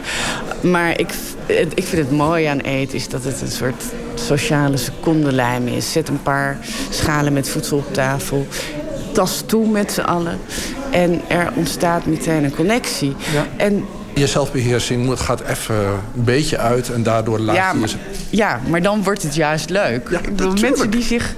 Maar 0.60 1.00
ik, 1.00 1.10
ik 1.74 1.84
vind 1.84 2.02
het 2.02 2.10
mooie 2.10 2.48
aan 2.48 2.60
eten 2.60 2.94
is 2.94 3.08
dat 3.08 3.24
het 3.24 3.40
een 3.40 3.50
soort 3.50 3.82
sociale 4.18 4.76
secondenlijm 4.76 5.66
is. 5.66 5.92
Zet 5.92 6.08
een 6.08 6.22
paar 6.22 6.58
schalen 6.90 7.32
met 7.32 7.48
voedsel 7.48 7.76
op 7.76 7.92
tafel. 7.92 8.46
Tas 9.12 9.42
toe 9.46 9.68
met 9.68 9.92
z'n 9.92 10.00
allen. 10.00 10.38
En 10.90 11.20
er 11.28 11.52
ontstaat 11.54 12.06
meteen 12.06 12.44
een 12.44 12.54
connectie. 12.54 13.16
En 13.56 13.84
Je 14.18 14.26
zelfbeheersing 14.26 15.04
moet- 15.04 15.20
gaat 15.20 15.40
even 15.40 15.74
een 16.16 16.24
beetje 16.24 16.58
uit 16.58 16.90
en 16.92 17.02
daardoor 17.02 17.38
laat 17.38 17.56
ja, 17.56 17.72
je 17.72 17.78
maar, 17.78 17.88
je... 17.88 17.96
ja, 18.36 18.60
maar 18.68 18.82
dan 18.82 19.02
wordt 19.02 19.22
het 19.22 19.34
juist 19.34 19.70
leuk. 19.70 20.08
bedoel, 20.22 20.52
mensen 20.60 20.90
die 20.90 21.02
zich 21.02 21.34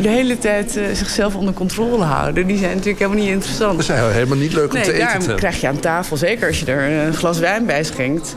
de 0.00 0.08
hele 0.08 0.38
tijd 0.38 0.76
eh, 0.76 0.84
zichzelf 0.92 1.34
onder 1.34 1.54
controle 1.54 2.04
houden. 2.04 2.46
Die 2.46 2.58
zijn 2.58 2.70
natuurlijk 2.70 2.98
helemaal 2.98 3.22
niet 3.24 3.32
interessant. 3.32 3.76
Dat 3.76 3.84
zijn 3.84 4.12
helemaal 4.12 4.36
niet 4.36 4.52
leuk 4.52 4.68
om 4.68 4.74
nee, 4.74 4.84
te 4.84 4.92
eten. 4.92 5.04
daarom 5.04 5.26
te 5.26 5.34
krijg 5.34 5.60
je 5.60 5.68
aan 5.68 5.80
tafel, 5.80 6.16
zeker 6.16 6.48
als 6.48 6.60
je 6.60 6.66
er 6.66 7.06
een 7.06 7.14
glas 7.14 7.38
wijn 7.38 7.66
bij 7.66 7.84
schenkt... 7.84 8.34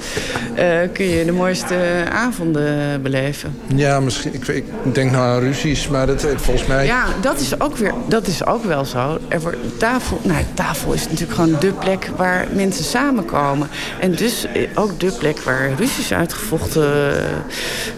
eh, 0.55 0.65
kun 0.93 1.05
je 1.05 1.25
de 1.25 1.31
mooiste 1.31 1.75
avonden 2.11 3.01
beleven. 3.01 3.57
Ja, 3.75 3.99
misschien. 3.99 4.33
Ik, 4.33 4.47
ik 4.47 4.65
denk 4.93 5.11
nou 5.11 5.23
aan 5.23 5.39
ruzies, 5.39 5.87
maar 5.87 6.07
dat 6.07 6.25
volgens 6.35 6.67
mij. 6.67 6.85
Ja, 6.85 7.05
dat 7.21 7.39
is 7.39 7.59
ook, 7.59 7.77
weer, 7.77 7.93
dat 8.07 8.27
is 8.27 8.45
ook 8.45 8.63
wel 8.63 8.85
zo. 8.85 9.17
Er 9.27 9.41
wordt, 9.41 9.57
tafel, 9.77 10.19
nou, 10.23 10.43
tafel 10.53 10.93
is 10.93 11.03
natuurlijk 11.03 11.33
gewoon 11.33 11.55
de 11.59 11.71
plek 11.71 12.09
waar 12.15 12.47
mensen 12.53 12.83
samenkomen. 12.83 13.69
En 13.99 14.11
dus 14.15 14.45
eh, 14.45 14.67
ook 14.73 14.99
de 14.99 15.11
plek 15.11 15.39
waar 15.39 15.73
ruzies 15.73 16.11
uitgevochten 16.13 17.17
eh, 17.17 17.25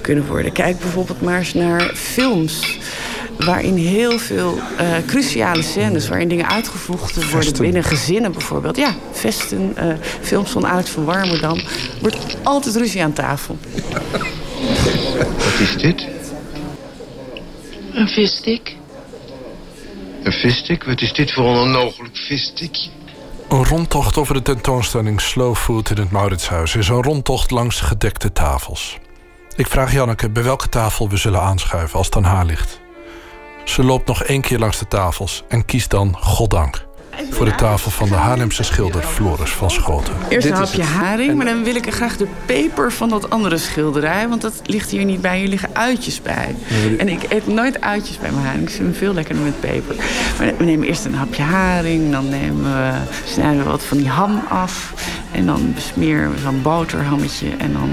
kunnen 0.02 0.28
worden. 0.28 0.52
Kijk 0.52 0.80
bijvoorbeeld 0.80 1.22
maar 1.22 1.38
eens 1.40 1.54
naar 1.54 1.92
films. 1.96 2.78
Waarin 3.38 3.76
heel 3.76 4.20
veel 4.20 4.58
eh, 4.78 4.88
cruciale 5.06 5.62
scènes, 5.62 6.08
waarin 6.08 6.28
dingen 6.28 6.50
uitgevochten 6.50 7.22
worden 7.22 7.42
Vesten. 7.44 7.62
binnen 7.62 7.84
gezinnen 7.84 8.32
bijvoorbeeld. 8.32 8.78
Ja, 8.78 8.96
vesten, 9.12 9.72
eh, 9.76 9.96
films 10.22 10.52
van 10.52 10.68
Alex 10.68 10.90
van 10.90 11.06
Warmerdam. 11.06 11.62
Wordt 12.02 12.38
altijd 12.44 12.76
ruzie 12.76 13.04
aan 13.04 13.14
tafel. 13.14 13.58
Wat 15.38 15.60
is 15.60 15.78
dit? 15.78 16.08
Een 17.94 18.08
visstick. 18.08 18.76
Een 20.24 20.32
visstick? 20.32 20.84
Wat 20.84 21.02
is 21.02 21.14
dit 21.14 21.32
voor 21.34 21.46
een 21.46 21.58
onnogelijk 21.58 22.18
visstickje? 22.18 22.90
Een 23.50 23.66
rondtocht 23.66 24.18
over 24.18 24.34
de 24.34 24.42
tentoonstelling 24.42 25.22
Slow 25.22 25.56
Food 25.56 25.90
in 25.90 25.98
het 25.98 26.12
Mauritshuis 26.12 26.76
is 26.76 26.88
een 26.88 27.04
rondtocht 27.04 27.52
langs 27.52 27.82
gedekte 27.82 28.32
tafels. 28.32 28.98
Ik 29.56 29.68
vraag 29.68 29.94
Janneke 29.94 30.30
bij 30.30 30.44
welke 30.44 30.70
tafel 30.70 31.10
we 31.10 31.18
zullen 31.18 31.42
aanschuiven 31.42 31.98
als 31.98 32.06
het 32.06 32.16
aan 32.16 32.24
haar 32.24 32.46
ligt. 32.46 32.80
Ze 33.64 33.84
loopt 33.84 34.08
nog 34.08 34.24
één 34.24 34.42
keer 34.42 34.60
langs 34.60 34.80
de 34.80 34.88
tafels 34.88 35.44
en 35.48 35.66
kiest 35.66 35.90
dan 35.90 36.18
goddank 36.20 36.85
voor 37.30 37.46
de 37.46 37.56
tafel 37.56 37.92
van 37.92 38.10
de 38.10 38.16
Haarlemse 38.16 38.64
schilder 38.64 39.04
Floris 39.04 39.52
van 39.52 39.72
Schoten. 39.72 40.14
Eerst 40.30 40.48
een 40.48 40.54
Dit 40.54 40.62
is 40.62 40.70
hapje 40.70 40.84
haring, 40.84 41.36
maar 41.36 41.46
dan 41.46 41.64
wil 41.64 41.76
ik 41.76 41.86
er 41.86 41.92
graag 41.92 42.18
de 42.18 42.28
peper 42.46 42.92
van 42.92 43.10
dat 43.10 43.30
andere 43.30 43.58
schilderij. 43.58 44.28
Want 44.28 44.42
dat 44.42 44.54
ligt 44.64 44.90
hier 44.90 45.06
niet 45.06 45.22
bij, 45.22 45.40
hier 45.40 45.48
liggen 45.48 45.70
uitjes 45.74 46.22
bij. 46.22 46.56
En 46.98 47.10
ik 47.10 47.26
eet 47.30 47.48
nooit 47.48 47.82
uitjes 47.82 48.18
bij 48.18 48.32
mijn 48.32 48.46
haring. 48.46 48.64
Ik 48.64 48.70
vind 48.70 48.88
hem 48.88 48.96
veel 48.96 49.14
lekkerder 49.14 49.44
met 49.44 49.60
peper. 49.60 49.96
Maar 50.40 50.54
we 50.58 50.64
nemen 50.64 50.88
eerst 50.88 51.06
een 51.06 51.16
hapje 51.16 51.44
haring, 51.44 52.12
dan 52.12 52.30
nemen 52.30 52.64
we, 52.64 52.92
snijden 53.26 53.64
we 53.64 53.70
wat 53.70 53.84
van 53.84 53.98
die 53.98 54.10
ham 54.10 54.44
af. 54.50 54.94
En 55.32 55.46
dan 55.46 55.72
besmeren 55.74 56.32
we 56.32 56.40
zo'n 56.40 56.62
boterhammetje 56.62 57.48
en 57.58 57.74
dan... 57.74 57.90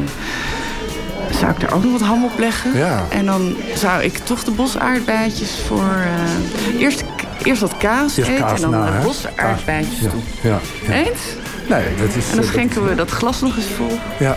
Zou 1.38 1.52
ik 1.52 1.62
er 1.62 1.74
ook 1.74 1.82
nog 1.82 1.92
wat 1.92 2.08
ham 2.08 2.24
op 2.24 2.38
leggen? 2.38 2.76
Ja. 2.76 3.04
En 3.08 3.26
dan 3.26 3.54
zou 3.74 4.02
ik 4.02 4.18
toch 4.18 4.44
de 4.44 4.50
bosaardbeidjes 4.50 5.50
voor... 5.66 5.94
eh, 5.96 6.80
eerst, 6.80 7.04
eerst 7.46 7.60
wat 7.60 7.76
kaas 7.76 8.16
Eerst 8.16 8.30
eten 8.30 8.44
kaas 8.44 8.62
en 8.62 8.70
dan 8.70 8.80
na, 8.80 8.86
de 8.86 8.92
hè? 8.92 9.02
bosaardbeidjes 9.04 9.98
Ja, 10.00 10.08
toe. 10.10 10.20
ja, 10.42 10.58
ja. 10.86 10.92
Eens? 10.92 11.20
Nee, 11.68 11.84
dat 12.06 12.16
is. 12.16 12.28
En 12.30 12.36
dan 12.36 12.44
eh, 12.44 12.50
schenken 12.50 12.88
we 12.88 12.94
dat 12.94 13.10
glas 13.10 13.40
nog 13.40 13.56
eens 13.56 13.66
vol. 13.76 13.98
Ja. 14.18 14.36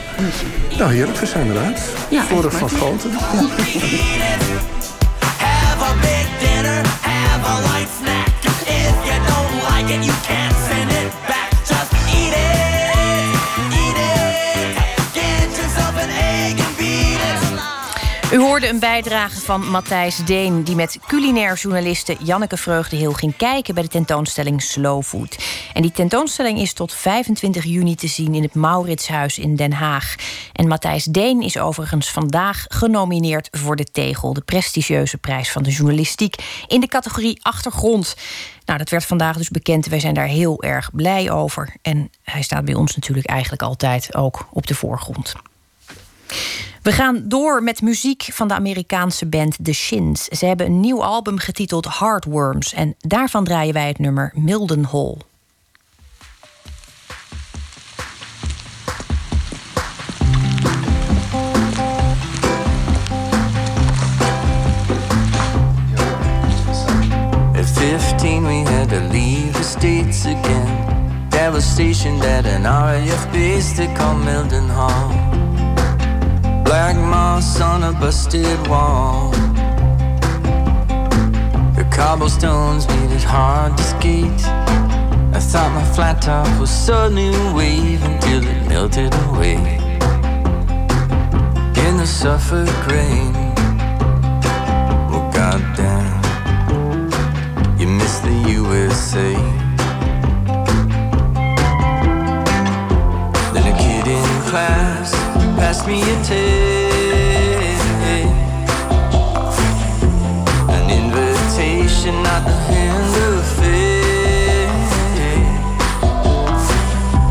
Nou, 0.77 0.93
heerlijk, 0.93 1.17
we 1.17 1.25
zijn 1.25 1.51
eruit. 1.51 1.81
Ja, 2.09 2.23
echt 2.29 2.53
van. 2.55 2.69
Schoten. 2.69 3.11
Have 5.37 5.83
a 5.83 5.93
big 6.01 6.27
dinner, 6.39 6.81
have 7.01 7.45
a 7.47 7.59
light 7.59 7.89
snack. 8.01 8.27
If 8.67 8.95
you 9.07 9.17
don't 9.31 9.53
like 9.69 9.93
it, 9.95 10.05
you 10.05 10.13
een 18.69 18.79
bijdrage 18.79 19.41
van 19.41 19.69
Matthijs 19.69 20.17
Deen... 20.17 20.63
die 20.63 20.75
met 20.75 20.99
culinair 21.07 21.55
journaliste 21.55 22.17
Janneke 22.19 22.57
Vreugdeheel 22.57 23.13
ging 23.13 23.35
kijken... 23.35 23.73
bij 23.73 23.83
de 23.83 23.89
tentoonstelling 23.89 24.61
Slow 24.61 25.03
Food. 25.03 25.37
En 25.73 25.81
die 25.81 25.91
tentoonstelling 25.91 26.59
is 26.59 26.73
tot 26.73 26.93
25 26.93 27.63
juni 27.63 27.95
te 27.95 28.07
zien... 28.07 28.33
in 28.33 28.41
het 28.43 28.53
Mauritshuis 28.53 29.37
in 29.37 29.55
Den 29.55 29.73
Haag. 29.73 30.15
En 30.53 30.67
Matthijs 30.67 31.03
Deen 31.03 31.41
is 31.41 31.57
overigens 31.57 32.11
vandaag 32.11 32.65
genomineerd 32.67 33.47
voor 33.51 33.75
de 33.75 33.83
Tegel... 33.91 34.33
de 34.33 34.41
prestigieuze 34.41 35.17
prijs 35.17 35.51
van 35.51 35.63
de 35.63 35.71
journalistiek... 35.71 36.35
in 36.67 36.79
de 36.79 36.87
categorie 36.87 37.39
Achtergrond. 37.41 38.15
Nou, 38.65 38.79
dat 38.79 38.89
werd 38.89 39.05
vandaag 39.05 39.37
dus 39.37 39.49
bekend. 39.49 39.85
Wij 39.85 39.99
zijn 39.99 40.13
daar 40.13 40.27
heel 40.27 40.63
erg 40.63 40.89
blij 40.93 41.31
over. 41.31 41.73
En 41.81 42.11
hij 42.23 42.41
staat 42.41 42.65
bij 42.65 42.75
ons 42.75 42.95
natuurlijk 42.95 43.27
eigenlijk 43.27 43.61
altijd 43.61 44.15
ook 44.15 44.47
op 44.51 44.67
de 44.67 44.75
voorgrond. 44.75 45.35
We 46.85 46.91
gaan 46.91 47.21
door 47.23 47.63
met 47.63 47.81
muziek 47.81 48.27
van 48.31 48.47
de 48.47 48.53
Amerikaanse 48.53 49.25
band 49.25 49.57
The 49.63 49.73
Shins. 49.73 50.23
Ze 50.23 50.45
hebben 50.45 50.65
een 50.65 50.79
nieuw 50.79 51.03
album 51.03 51.37
getiteld 51.37 51.97
Heartworms. 51.99 52.73
En 52.73 52.95
daarvan 52.97 53.43
draaien 53.43 53.73
wij 53.73 53.87
het 53.87 53.99
nummer 53.99 54.31
Mildenhall. 54.35 55.17
At 67.55 67.69
15, 67.73 68.43
we 68.43 68.53
had 68.53 68.89
to 68.89 68.99
leave 69.11 69.51
the 69.51 69.63
States 69.63 70.25
again. 70.25 70.67
Dad 71.29 71.51
was 71.53 71.71
stationed 71.71 72.25
at 72.25 72.45
an 72.45 72.63
RAF 72.63 73.31
base 73.31 73.75
they 73.75 73.93
called 73.93 74.23
Milden 74.23 74.69
Hall. 74.69 75.34
Black 76.85 76.97
moss 76.97 77.59
on 77.61 77.81
a 77.81 77.91
busted 77.93 78.67
wall. 78.67 79.31
The 81.73 81.83
cobblestones 81.91 82.87
made 82.87 83.09
it 83.09 83.23
hard 83.23 83.75
to 83.75 83.83
skate. 83.83 84.45
I 85.33 85.39
thought 85.39 85.71
my 85.73 85.83
flat 85.95 86.21
top 86.21 86.47
was 86.59 86.69
so 86.69 87.09
new 87.09 87.33
wave 87.55 88.03
until 88.03 88.43
it 88.45 88.69
melted 88.69 89.11
away. 89.25 89.57
In 91.87 91.97
the 91.97 92.05
Suffolk 92.05 92.69
rain. 92.85 93.33
Oh, 95.09 95.27
goddamn. 95.33 96.21
You 97.79 97.87
miss 97.87 98.19
the 98.19 98.35
USA. 98.59 99.33
Then 103.53 103.65
a 103.73 103.75
kid 103.75 104.05
in 104.05 104.29
class 104.51 105.11
passed 105.57 105.87
me 105.87 106.03
a 106.03 106.23
tape. 106.23 106.74
Not 112.11 112.45
the 112.45 112.57
hand 112.71 113.15
of 113.27 113.45
fate. 113.57 114.69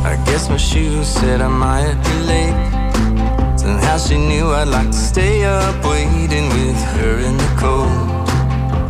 I 0.05 0.17
guess 0.27 0.49
my 0.49 0.57
shoes 0.57 1.09
said 1.09 1.41
I 1.41 1.49
might 1.49 1.97
be 2.07 2.15
late. 2.33 3.59
Somehow 3.59 3.97
she 3.99 4.17
knew 4.17 4.53
I'd 4.53 4.69
like 4.69 4.91
to 4.91 5.03
stay 5.13 5.45
up 5.45 5.85
waiting 5.85 6.49
with 6.49 6.81
her 6.95 7.19
in 7.29 7.37
the 7.37 7.51
cold 7.59 8.29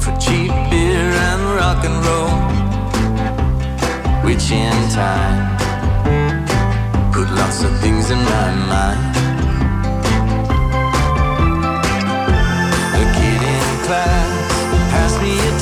for 0.03 0.13
cheap 0.19 0.53
beer 0.71 1.11
and 1.29 1.43
rock 1.59 1.85
and 1.89 1.99
roll. 2.07 2.37
Which 4.25 4.51
in 4.51 4.89
time 4.91 5.57
put 7.13 7.29
lots 7.31 7.63
of 7.63 7.73
things 7.81 8.11
in 8.11 8.19
my 8.19 8.51
mind. 8.73 9.15
Class 13.85 14.33
passed 14.91 15.21
me 15.21 15.37
a 15.39 15.53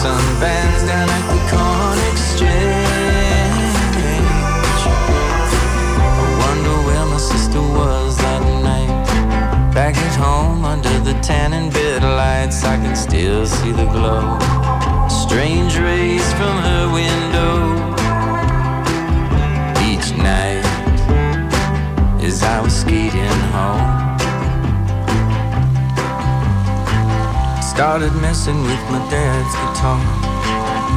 Some 0.00 0.40
bands 0.40 0.82
down 0.84 1.10
at 1.10 1.24
the 1.30 1.38
Con 1.50 1.98
Exchange. 2.10 2.46
I 6.08 6.26
wonder 6.40 6.76
where 6.86 7.04
my 7.04 7.18
sister 7.18 7.60
was 7.60 8.16
that 8.16 8.42
night. 8.62 9.74
Back 9.74 9.98
at 9.98 10.16
home 10.16 10.64
under 10.64 10.98
the 11.00 11.12
tannin 11.20 11.68
bed 11.68 12.02
lights, 12.02 12.64
I 12.64 12.76
can 12.76 12.96
still 12.96 13.44
see 13.44 13.72
the 13.72 13.84
glow. 13.92 14.38
Strange 15.10 15.76
rays 15.76 16.32
from 16.32 16.56
her 16.68 16.88
window. 17.00 17.76
Each 19.84 20.16
night 20.16 20.64
as 22.24 22.42
I 22.42 22.62
was 22.62 22.74
skating 22.74 23.40
home. 23.52 23.99
Started 27.80 28.14
messing 28.20 28.60
with 28.62 28.82
my 28.90 29.00
dad's 29.08 29.54
guitar. 29.56 30.04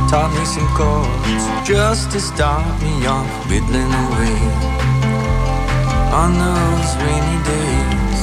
Taught 0.10 0.36
me 0.36 0.44
some 0.44 0.68
chords 0.76 1.44
just 1.66 2.12
to 2.12 2.20
start 2.20 2.68
me 2.84 3.06
off 3.06 3.26
whittling 3.48 3.94
away 4.04 4.36
on 6.12 6.36
those 6.44 6.90
rainy 7.00 7.40
days. 7.48 8.20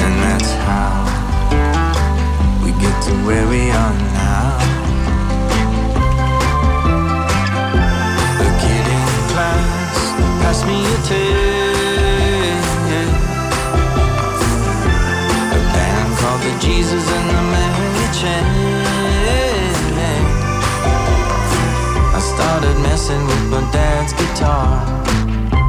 And 0.00 0.14
that's 0.24 0.50
how 0.64 1.04
we 2.64 2.70
get 2.80 2.96
to 3.04 3.12
where 3.26 3.46
we 3.48 3.68
are 3.68 3.96
now. 4.16 4.56
The 8.40 8.48
kid 8.64 8.86
in 8.96 9.08
class 9.28 9.98
passed 10.40 10.64
me 10.64 10.78
a 10.86 10.96
tape. 11.06 11.67
Roses 16.66 17.06
and 17.10 17.30
the 17.30 17.42
Mary 17.52 18.08
Chain. 18.18 18.46
I 22.14 22.20
started 22.34 22.76
messing 22.82 23.24
with 23.26 23.44
my 23.50 23.60
dad's 23.70 24.12
guitar. 24.12 24.82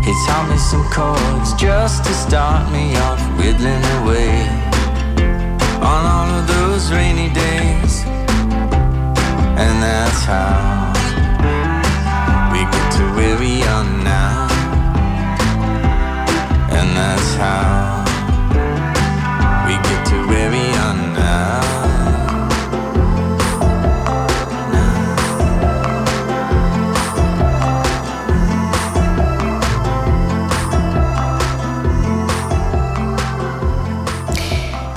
He 0.03 0.13
taught 0.25 0.47
me 0.49 0.57
some 0.57 0.83
chords 0.89 1.53
just 1.53 2.03
to 2.05 2.13
start 2.13 2.71
me 2.71 2.95
off 2.97 3.21
whittling 3.37 3.83
away 4.01 4.47
on 5.93 6.01
all 6.13 6.29
of 6.39 6.47
those 6.47 6.91
rainy 6.91 7.29
days. 7.33 8.03
And 9.61 9.83
that's 9.83 10.23
how 10.25 10.91
we 12.51 12.61
get 12.73 12.91
to 12.97 13.03
where 13.15 13.37
we 13.37 13.61
are 13.63 13.85
now. 14.03 14.47
And 16.71 16.89
that's 16.97 17.35
how 17.35 17.98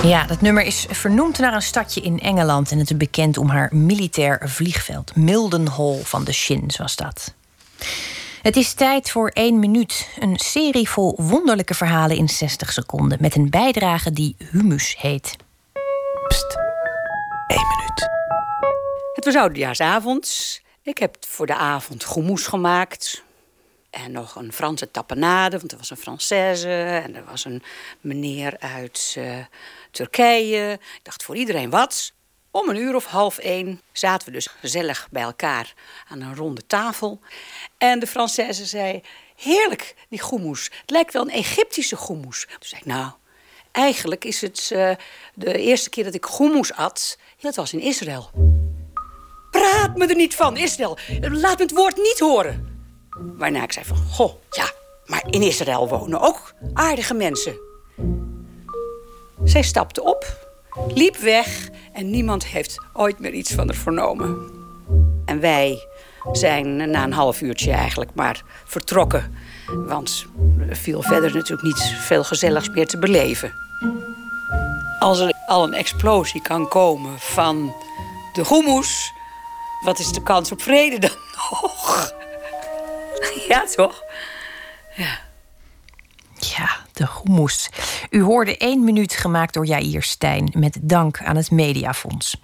Ja, 0.03 0.25
dat 0.25 0.41
nummer 0.41 0.63
is 0.63 0.85
vernoemd 0.89 1.39
naar 1.39 1.53
een 1.53 1.61
stadje 1.61 2.01
in 2.01 2.19
Engeland 2.19 2.71
en 2.71 2.77
het 2.77 2.89
is 2.89 2.97
bekend 2.97 3.37
om 3.37 3.49
haar 3.49 3.69
militair 3.75 4.49
vliegveld. 4.49 5.15
Mildenhall 5.15 6.01
van 6.03 6.23
de 6.23 6.33
Shins 6.33 6.77
was 6.77 6.95
dat. 6.95 7.33
Het 8.41 8.55
is 8.55 8.73
tijd 8.73 9.11
voor 9.11 9.29
één 9.29 9.59
minuut. 9.59 10.09
Een 10.19 10.37
serie 10.39 10.89
vol 10.89 11.15
wonderlijke 11.17 11.73
verhalen 11.73 12.17
in 12.17 12.29
60 12.29 12.71
seconden. 12.71 13.17
Met 13.21 13.35
een 13.35 13.49
bijdrage 13.49 14.11
die 14.11 14.35
Humus 14.51 14.95
heet. 14.97 15.35
Pst, 16.27 16.57
één 17.47 17.67
minuut. 17.77 18.09
Het 19.13 19.25
was 19.25 19.35
oudejaarsavond. 19.35 20.61
Ik 20.81 20.97
heb 20.97 21.15
voor 21.19 21.45
de 21.45 21.55
avond 21.55 22.03
goemoes 22.03 22.47
gemaakt. 22.47 23.23
En 23.89 24.11
nog 24.11 24.35
een 24.35 24.53
Franse 24.53 24.91
tapenade, 24.91 25.57
want 25.59 25.71
er 25.71 25.77
was 25.77 25.89
een 25.89 25.97
Française. 25.97 26.67
En 27.03 27.15
er 27.15 27.23
was 27.29 27.45
een 27.45 27.63
meneer 28.01 28.55
uit 28.59 29.15
eh, 29.17 29.37
Turkije. 29.93 30.71
Ik 30.73 31.03
dacht 31.03 31.23
voor 31.23 31.35
iedereen 31.35 31.69
wat. 31.69 32.13
Om 32.51 32.69
een 32.69 32.77
uur 32.77 32.95
of 32.95 33.05
half 33.05 33.37
één 33.37 33.81
zaten 33.91 34.27
we 34.27 34.33
dus 34.33 34.47
gezellig 34.59 35.07
bij 35.11 35.21
elkaar 35.21 35.73
aan 36.09 36.21
een 36.21 36.35
ronde 36.35 36.65
tafel. 36.67 37.19
En 37.77 37.99
de 37.99 38.07
Française 38.07 38.63
zei, 38.63 39.01
heerlijk, 39.35 39.95
die 40.09 40.19
goemoes. 40.19 40.63
Het 40.63 40.89
lijkt 40.89 41.13
wel 41.13 41.21
een 41.21 41.29
Egyptische 41.29 41.95
goemoes. 41.95 42.45
Toen 42.45 42.57
zei 42.59 42.81
ik, 42.81 42.87
nou, 42.87 43.11
eigenlijk 43.71 44.25
is 44.25 44.41
het 44.41 44.69
eh, 44.73 44.91
de 45.33 45.57
eerste 45.57 45.89
keer 45.89 46.03
dat 46.03 46.13
ik 46.13 46.25
goemoes 46.25 46.73
at... 46.73 47.17
dat 47.39 47.55
was 47.55 47.73
in 47.73 47.79
Israël. 47.79 48.29
Praat 49.51 49.95
me 49.95 50.07
er 50.07 50.15
niet 50.15 50.35
van, 50.35 50.57
Israël. 50.57 50.97
Laat 51.21 51.57
me 51.57 51.63
het 51.63 51.71
woord 51.71 51.97
niet 51.97 52.19
horen. 52.19 52.81
Waarna 53.09 53.63
ik 53.63 53.71
zei 53.71 53.85
van, 53.85 53.97
goh, 53.97 54.33
ja, 54.49 54.71
maar 55.05 55.23
in 55.29 55.41
Israël 55.41 55.89
wonen 55.89 56.21
ook 56.21 56.53
aardige 56.73 57.13
mensen. 57.13 57.59
Zij 59.43 59.61
stapte 59.61 60.03
op, 60.03 60.47
liep 60.87 61.15
weg 61.15 61.69
en 61.93 62.09
niemand 62.09 62.45
heeft 62.45 62.85
ooit 62.93 63.19
meer 63.19 63.33
iets 63.33 63.53
van 63.53 63.67
haar 63.67 63.77
vernomen. 63.77 64.37
En 65.25 65.39
wij 65.39 65.87
zijn 66.31 66.91
na 66.91 67.03
een 67.03 67.13
half 67.13 67.41
uurtje 67.41 67.71
eigenlijk 67.71 68.11
maar 68.15 68.43
vertrokken. 68.65 69.35
Want 69.65 70.25
er 70.69 70.75
viel 70.75 71.01
verder 71.01 71.33
natuurlijk 71.33 71.61
niet 71.61 71.95
veel 71.99 72.23
gezelligs 72.23 72.69
meer 72.69 72.87
te 72.87 72.99
beleven. 72.99 73.53
Als 74.99 75.19
er 75.19 75.33
al 75.47 75.63
een 75.63 75.73
explosie 75.73 76.41
kan 76.41 76.67
komen 76.67 77.19
van 77.19 77.75
de 78.33 78.45
goemoes... 78.45 79.11
wat 79.83 79.99
is 79.99 80.11
de 80.11 80.23
kans 80.23 80.51
op 80.51 80.61
vrede 80.61 80.99
dan 80.99 81.17
nog? 81.51 82.11
Ja, 83.47 83.65
toch? 83.65 84.03
Ja. 84.95 85.19
Ja, 86.43 86.69
de 86.93 87.07
goemoes. 87.07 87.69
U 88.09 88.21
hoorde 88.21 88.57
één 88.57 88.83
minuut 88.83 89.13
gemaakt 89.13 89.53
door 89.53 89.65
Jair 89.65 90.03
Stijn... 90.03 90.51
met 90.57 90.79
dank 90.81 91.21
aan 91.23 91.35
het 91.35 91.51
Mediafonds. 91.51 92.41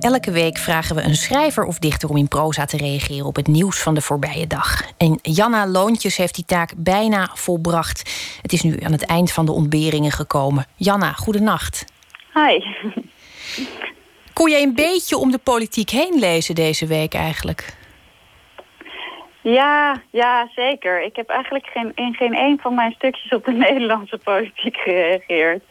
Elke 0.00 0.30
week 0.30 0.58
vragen 0.58 0.96
we 0.96 1.02
een 1.02 1.16
schrijver 1.16 1.64
of 1.64 1.78
dichter 1.78 2.08
om 2.08 2.16
in 2.16 2.28
proza 2.28 2.64
te 2.64 2.76
reageren 2.76 3.26
op 3.26 3.36
het 3.36 3.46
nieuws 3.46 3.78
van 3.78 3.94
de 3.94 4.00
voorbije 4.00 4.46
dag. 4.46 4.82
En 4.96 5.18
Janna 5.22 5.66
Loontjes 5.66 6.16
heeft 6.16 6.34
die 6.34 6.44
taak 6.44 6.72
bijna 6.76 7.30
volbracht. 7.34 8.10
Het 8.42 8.52
is 8.52 8.62
nu 8.62 8.80
aan 8.82 8.92
het 8.92 9.04
eind 9.04 9.32
van 9.32 9.46
de 9.46 9.52
ontberingen 9.52 10.12
gekomen. 10.12 10.66
Janna, 10.76 11.12
goedenacht. 11.12 11.84
Hi. 12.34 12.60
Kon 14.40 14.50
jij 14.50 14.62
een 14.62 14.74
beetje 14.74 15.16
om 15.16 15.30
de 15.30 15.38
politiek 15.38 15.90
heen 15.90 16.18
lezen 16.18 16.54
deze 16.54 16.86
week 16.86 17.14
eigenlijk? 17.14 17.76
Ja, 19.40 20.02
ja, 20.10 20.48
zeker. 20.54 21.02
Ik 21.02 21.16
heb 21.16 21.28
eigenlijk 21.28 21.66
geen, 21.66 21.92
in 21.94 22.14
geen 22.14 22.34
een 22.36 22.58
van 22.62 22.74
mijn 22.74 22.92
stukjes 22.92 23.32
op 23.32 23.44
de 23.44 23.52
Nederlandse 23.68 24.18
politiek 24.18 24.76
gereageerd. 24.76 25.62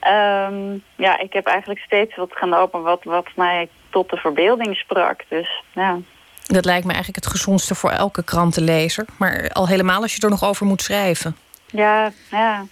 Ehm, 0.00 0.78
ja, 0.96 1.18
ik 1.18 1.32
heb 1.32 1.46
eigenlijk 1.46 1.80
steeds 1.80 2.16
wat 2.16 2.32
genomen 2.32 2.82
wat, 2.82 3.04
wat 3.04 3.26
mij 3.36 3.68
tot 3.90 4.10
de 4.10 4.16
verbeelding 4.16 4.76
sprak. 4.76 5.20
Dus 5.28 5.62
ja. 5.74 5.98
Dat 6.46 6.64
lijkt 6.64 6.84
me 6.84 6.92
eigenlijk 6.92 7.24
het 7.24 7.34
gezondste 7.34 7.74
voor 7.74 7.90
elke 7.90 8.24
krantenlezer. 8.24 9.04
Maar 9.18 9.50
al 9.52 9.68
helemaal 9.68 10.02
als 10.02 10.14
je 10.14 10.22
er 10.22 10.30
nog 10.30 10.44
over 10.44 10.66
moet 10.66 10.82
schrijven. 10.82 11.36
Ja, 11.66 12.12
ja. 12.30 12.64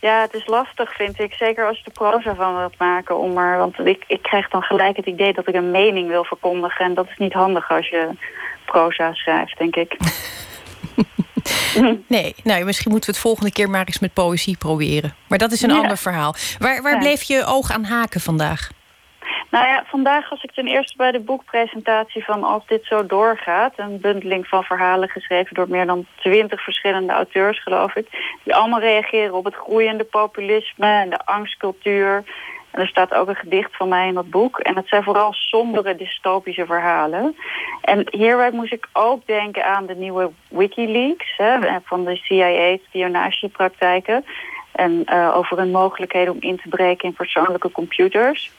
Ja, 0.00 0.20
het 0.20 0.34
is 0.34 0.46
lastig, 0.46 0.94
vind 0.94 1.18
ik. 1.18 1.32
Zeker 1.34 1.66
als 1.66 1.78
je 1.78 1.84
er 1.84 1.92
proza 1.92 2.34
van 2.34 2.56
wilt 2.56 2.78
maken. 2.78 3.18
Om 3.18 3.38
er, 3.38 3.58
want 3.58 3.78
ik, 3.78 4.04
ik 4.06 4.22
krijg 4.22 4.48
dan 4.48 4.62
gelijk 4.62 4.96
het 4.96 5.06
idee 5.06 5.32
dat 5.32 5.48
ik 5.48 5.54
een 5.54 5.70
mening 5.70 6.08
wil 6.08 6.24
verkondigen. 6.24 6.84
En 6.84 6.94
dat 6.94 7.06
is 7.08 7.16
niet 7.16 7.32
handig 7.32 7.70
als 7.70 7.88
je 7.88 8.08
proza 8.64 9.14
schrijft, 9.14 9.58
denk 9.58 9.76
ik. 9.76 9.96
Nee, 12.08 12.34
nou, 12.44 12.64
misschien 12.64 12.90
moeten 12.90 13.10
we 13.10 13.16
het 13.16 13.24
volgende 13.26 13.52
keer 13.52 13.70
maar 13.70 13.84
eens 13.86 13.98
met 13.98 14.12
poëzie 14.12 14.56
proberen. 14.56 15.14
Maar 15.28 15.38
dat 15.38 15.52
is 15.52 15.62
een 15.62 15.70
Ja. 15.70 15.76
ander 15.80 15.96
verhaal. 15.96 16.34
Waar, 16.58 16.82
waar 16.82 16.92
Ja. 16.92 16.98
bleef 16.98 17.22
je 17.22 17.44
oog 17.46 17.70
aan 17.72 17.84
haken 17.84 18.20
vandaag? 18.20 18.70
Nou 19.50 19.66
ja, 19.66 19.84
vandaag 19.86 20.28
was 20.28 20.42
ik 20.42 20.52
ten 20.52 20.66
eerste 20.66 20.96
bij 20.96 21.10
de 21.10 21.20
boekpresentatie 21.20 22.24
van 22.24 22.44
Als 22.44 22.66
dit 22.66 22.84
zo 22.84 23.06
doorgaat. 23.06 23.72
Een 23.76 24.00
bundeling 24.00 24.46
van 24.46 24.62
verhalen 24.62 25.08
geschreven 25.08 25.54
door 25.54 25.68
meer 25.68 25.86
dan 25.86 26.06
twintig 26.16 26.62
verschillende 26.62 27.12
auteurs, 27.12 27.62
geloof 27.62 27.94
ik. 27.94 28.08
Die 28.42 28.54
allemaal 28.54 28.80
reageren 28.80 29.34
op 29.34 29.44
het 29.44 29.54
groeiende 29.54 30.04
populisme 30.04 30.86
en 30.86 31.10
de 31.10 31.24
angstcultuur. 31.24 32.24
En 32.70 32.80
er 32.80 32.88
staat 32.88 33.14
ook 33.14 33.28
een 33.28 33.36
gedicht 33.36 33.76
van 33.76 33.88
mij 33.88 34.08
in 34.08 34.14
dat 34.14 34.30
boek. 34.30 34.58
En 34.58 34.76
het 34.76 34.88
zijn 34.88 35.02
vooral 35.02 35.32
sombere 35.32 35.96
dystopische 35.96 36.66
verhalen. 36.66 37.36
En 37.80 38.06
hierbij 38.10 38.50
moest 38.50 38.72
ik 38.72 38.88
ook 38.92 39.26
denken 39.26 39.64
aan 39.64 39.86
de 39.86 39.94
nieuwe 39.94 40.30
Wikileaks 40.48 41.36
hè, 41.36 41.58
van 41.84 42.04
de 42.04 42.16
CIA-spionagepraktijken. 42.16 44.24
En 44.72 45.04
eh, 45.04 45.36
over 45.36 45.58
hun 45.58 45.70
mogelijkheden 45.70 46.32
om 46.32 46.40
in 46.40 46.56
te 46.56 46.68
breken 46.68 47.08
in 47.08 47.14
persoonlijke 47.14 47.70
computers. 47.70 48.58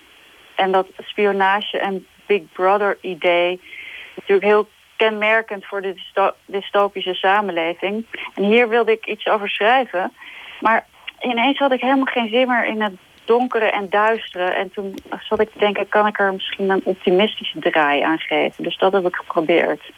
En 0.62 0.72
dat 0.72 0.88
spionage 0.98 1.78
en 1.78 2.06
Big 2.26 2.42
Brother 2.54 2.98
idee 3.02 3.54
is 3.54 4.16
natuurlijk 4.16 4.48
heel 4.48 4.68
kenmerkend 4.96 5.66
voor 5.66 5.82
de 5.82 5.94
dysto- 5.94 6.36
dystopische 6.46 7.14
samenleving. 7.14 8.06
En 8.36 8.44
hier 8.44 8.70
wilde 8.70 8.92
ik 8.92 9.06
iets 9.06 9.28
over 9.28 9.50
schrijven. 9.50 10.12
Maar 10.60 10.86
ineens 11.22 11.58
had 11.58 11.72
ik 11.72 11.82
helemaal 11.82 12.06
geen 12.06 12.30
zin 12.30 12.48
meer 12.48 12.66
in 12.66 12.82
het 12.82 12.94
donkere 13.26 13.66
en 13.66 13.90
duistere. 13.90 14.44
En 14.44 14.72
toen 14.72 14.96
zat 15.20 15.40
ik 15.40 15.52
te 15.52 15.60
denken, 15.60 15.90
kan 15.90 16.08
ik 16.08 16.20
er 16.20 16.34
misschien 16.34 16.70
een 16.70 16.82
optimistische 16.84 17.60
draai 17.60 18.02
aan 18.02 18.20
geven? 18.20 18.64
Dus 18.64 18.78
dat 18.78 18.92
heb 18.92 19.08
ik 19.08 19.16
geprobeerd. 19.16 19.92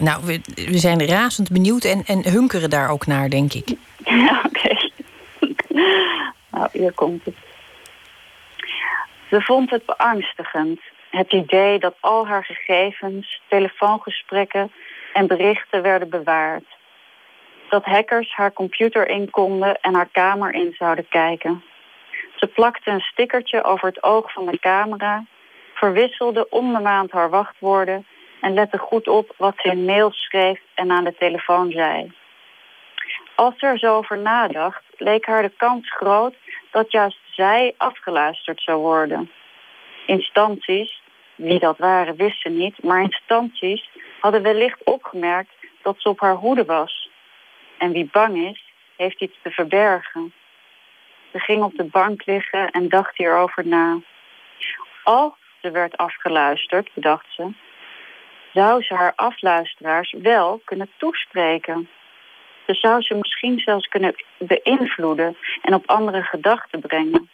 Nou, 0.00 0.24
we, 0.24 0.40
we 0.54 0.78
zijn 0.78 1.06
razend 1.06 1.50
benieuwd 1.50 1.84
en, 1.84 2.02
en 2.06 2.30
hunkeren 2.30 2.70
daar 2.70 2.90
ook 2.90 3.06
naar, 3.06 3.28
denk 3.28 3.52
ik. 3.52 3.68
Ja, 4.04 4.42
oké. 4.46 4.90
nou, 6.52 6.68
hier 6.72 6.92
komt 6.92 7.24
het. 7.24 7.51
Ze 9.32 9.40
vond 9.40 9.70
het 9.70 9.86
beangstigend. 9.86 10.80
Het 11.10 11.32
idee 11.32 11.78
dat 11.78 11.94
al 12.00 12.26
haar 12.26 12.44
gegevens, 12.44 13.40
telefoongesprekken 13.48 14.72
en 15.12 15.26
berichten 15.26 15.82
werden 15.82 16.10
bewaard. 16.10 16.64
Dat 17.68 17.84
hackers 17.84 18.34
haar 18.34 18.52
computer 18.52 19.08
in 19.08 19.30
konden 19.30 19.80
en 19.80 19.94
haar 19.94 20.08
kamer 20.12 20.54
in 20.54 20.74
zouden 20.78 21.08
kijken. 21.08 21.64
Ze 22.36 22.46
plakte 22.46 22.90
een 22.90 23.00
stickertje 23.00 23.64
over 23.64 23.88
het 23.88 24.02
oog 24.02 24.32
van 24.32 24.46
de 24.46 24.58
camera, 24.58 25.24
verwisselde 25.74 26.48
om 26.48 26.72
de 26.72 26.80
maand 26.80 27.10
haar 27.10 27.30
wachtwoorden 27.30 28.06
en 28.40 28.54
lette 28.54 28.78
goed 28.78 29.08
op 29.08 29.34
wat 29.36 29.54
ze 29.56 29.68
in 29.68 29.84
mails 29.84 30.16
schreef 30.16 30.60
en 30.74 30.90
aan 30.90 31.04
de 31.04 31.14
telefoon 31.14 31.70
zei. 31.70 32.12
Als 33.34 33.54
ze 33.58 33.66
er 33.66 33.78
zo 33.78 33.96
over 33.96 34.18
nadacht, 34.18 34.82
leek 34.96 35.26
haar 35.26 35.42
de 35.42 35.52
kans 35.56 35.92
groot 35.92 36.34
dat 36.70 36.92
juist 36.92 37.21
zij 37.34 37.74
afgeluisterd 37.76 38.62
zou 38.62 38.80
worden. 38.80 39.30
Instanties, 40.06 41.02
wie 41.34 41.58
dat 41.58 41.78
waren 41.78 42.16
wist 42.16 42.40
ze 42.40 42.48
niet, 42.48 42.82
maar 42.82 43.02
instanties 43.02 43.90
hadden 44.20 44.42
wellicht 44.42 44.84
opgemerkt 44.84 45.52
dat 45.82 45.94
ze 45.98 46.08
op 46.08 46.20
haar 46.20 46.34
hoede 46.34 46.64
was. 46.64 47.10
En 47.78 47.92
wie 47.92 48.08
bang 48.12 48.36
is, 48.36 48.72
heeft 48.96 49.20
iets 49.20 49.38
te 49.42 49.50
verbergen. 49.50 50.32
Ze 51.32 51.38
ging 51.38 51.62
op 51.62 51.76
de 51.76 51.84
bank 51.84 52.26
liggen 52.26 52.70
en 52.70 52.88
dacht 52.88 53.16
hierover 53.16 53.66
na. 53.66 54.00
Als 55.02 55.32
ze 55.60 55.70
werd 55.70 55.96
afgeluisterd, 55.96 56.90
bedacht 56.94 57.26
ze, 57.28 57.50
zou 58.52 58.82
ze 58.82 58.94
haar 58.94 59.12
afluisteraars 59.14 60.14
wel 60.18 60.60
kunnen 60.64 60.90
toespreken. 60.96 61.88
Zou 62.74 63.02
ze 63.02 63.14
misschien 63.14 63.58
zelfs 63.58 63.88
kunnen 63.88 64.14
beïnvloeden 64.38 65.36
en 65.62 65.74
op 65.74 65.86
andere 65.86 66.22
gedachten 66.22 66.80
brengen. 66.80 67.30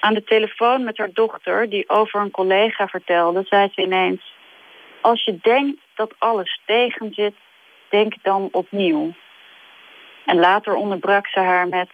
Aan 0.00 0.14
de 0.14 0.24
telefoon 0.24 0.84
met 0.84 0.98
haar 0.98 1.12
dochter, 1.12 1.68
die 1.68 1.88
over 1.88 2.20
een 2.20 2.30
collega 2.30 2.88
vertelde, 2.88 3.44
zei 3.44 3.68
ze 3.74 3.82
ineens... 3.82 4.36
Als 5.00 5.24
je 5.24 5.38
denkt 5.42 5.80
dat 5.94 6.14
alles 6.18 6.60
tegen 6.64 7.14
zit, 7.14 7.34
denk 7.88 8.14
dan 8.22 8.48
opnieuw. 8.52 9.12
En 10.24 10.38
later 10.38 10.74
onderbrak 10.74 11.26
ze 11.26 11.40
haar 11.40 11.68
met... 11.68 11.90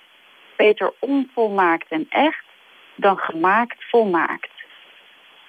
Beter 0.57 0.93
onvolmaakt 0.99 1.89
en 1.89 2.07
echt 2.09 2.45
dan 2.95 3.19
gemaakt 3.19 3.85
volmaakt. 3.89 4.51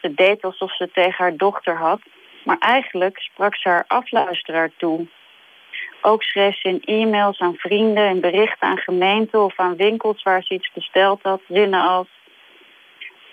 Ze 0.01 0.13
deed 0.13 0.41
alsof 0.43 0.75
ze 0.75 0.91
tegen 0.91 1.23
haar 1.23 1.35
dochter 1.35 1.77
had, 1.77 2.01
maar 2.43 2.57
eigenlijk 2.57 3.19
sprak 3.19 3.55
ze 3.55 3.69
haar 3.69 3.83
afluisteraar 3.87 4.71
toe. 4.77 5.07
Ook 6.07 6.23
schreef 6.23 6.60
ze 6.60 6.68
in 6.68 6.82
e-mails 6.86 7.40
aan 7.40 7.56
vrienden 7.56 8.07
en 8.07 8.19
berichten 8.22 8.68
aan 8.68 8.77
gemeenten 8.77 9.44
of 9.44 9.60
aan 9.60 9.76
winkels 9.76 10.23
waar 10.23 10.44
ze 10.44 10.53
iets 10.53 10.72
besteld 10.73 11.22
had, 11.22 11.41
zinnen 11.48 11.82
als 11.82 12.07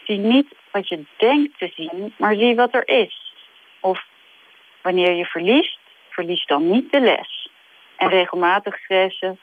Zie 0.04 0.18
niet 0.18 0.54
wat 0.70 0.88
je 0.88 1.04
denkt 1.16 1.58
te 1.58 1.72
zien, 1.74 2.14
maar 2.18 2.34
zie 2.34 2.54
wat 2.54 2.74
er 2.74 2.88
is. 2.88 3.34
Of 3.80 4.04
wanneer 4.82 5.12
je 5.12 5.24
verliest, 5.24 5.78
verlies 6.08 6.46
dan 6.46 6.70
niet 6.70 6.92
de 6.92 7.00
les. 7.00 7.50
En 7.96 8.08
regelmatig 8.08 8.78
schreef 8.78 9.16
ze 9.16 9.36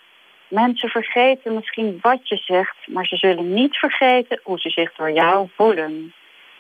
Mensen 0.48 0.90
vergeten 0.90 1.54
misschien 1.54 1.98
wat 2.02 2.28
je 2.28 2.38
zegt, 2.38 2.76
maar 2.88 3.06
ze 3.06 3.16
zullen 3.16 3.54
niet 3.54 3.78
vergeten 3.78 4.40
hoe 4.44 4.60
ze 4.60 4.70
zich 4.70 4.94
door 4.94 5.12
jou 5.12 5.50
voelen. 5.56 6.14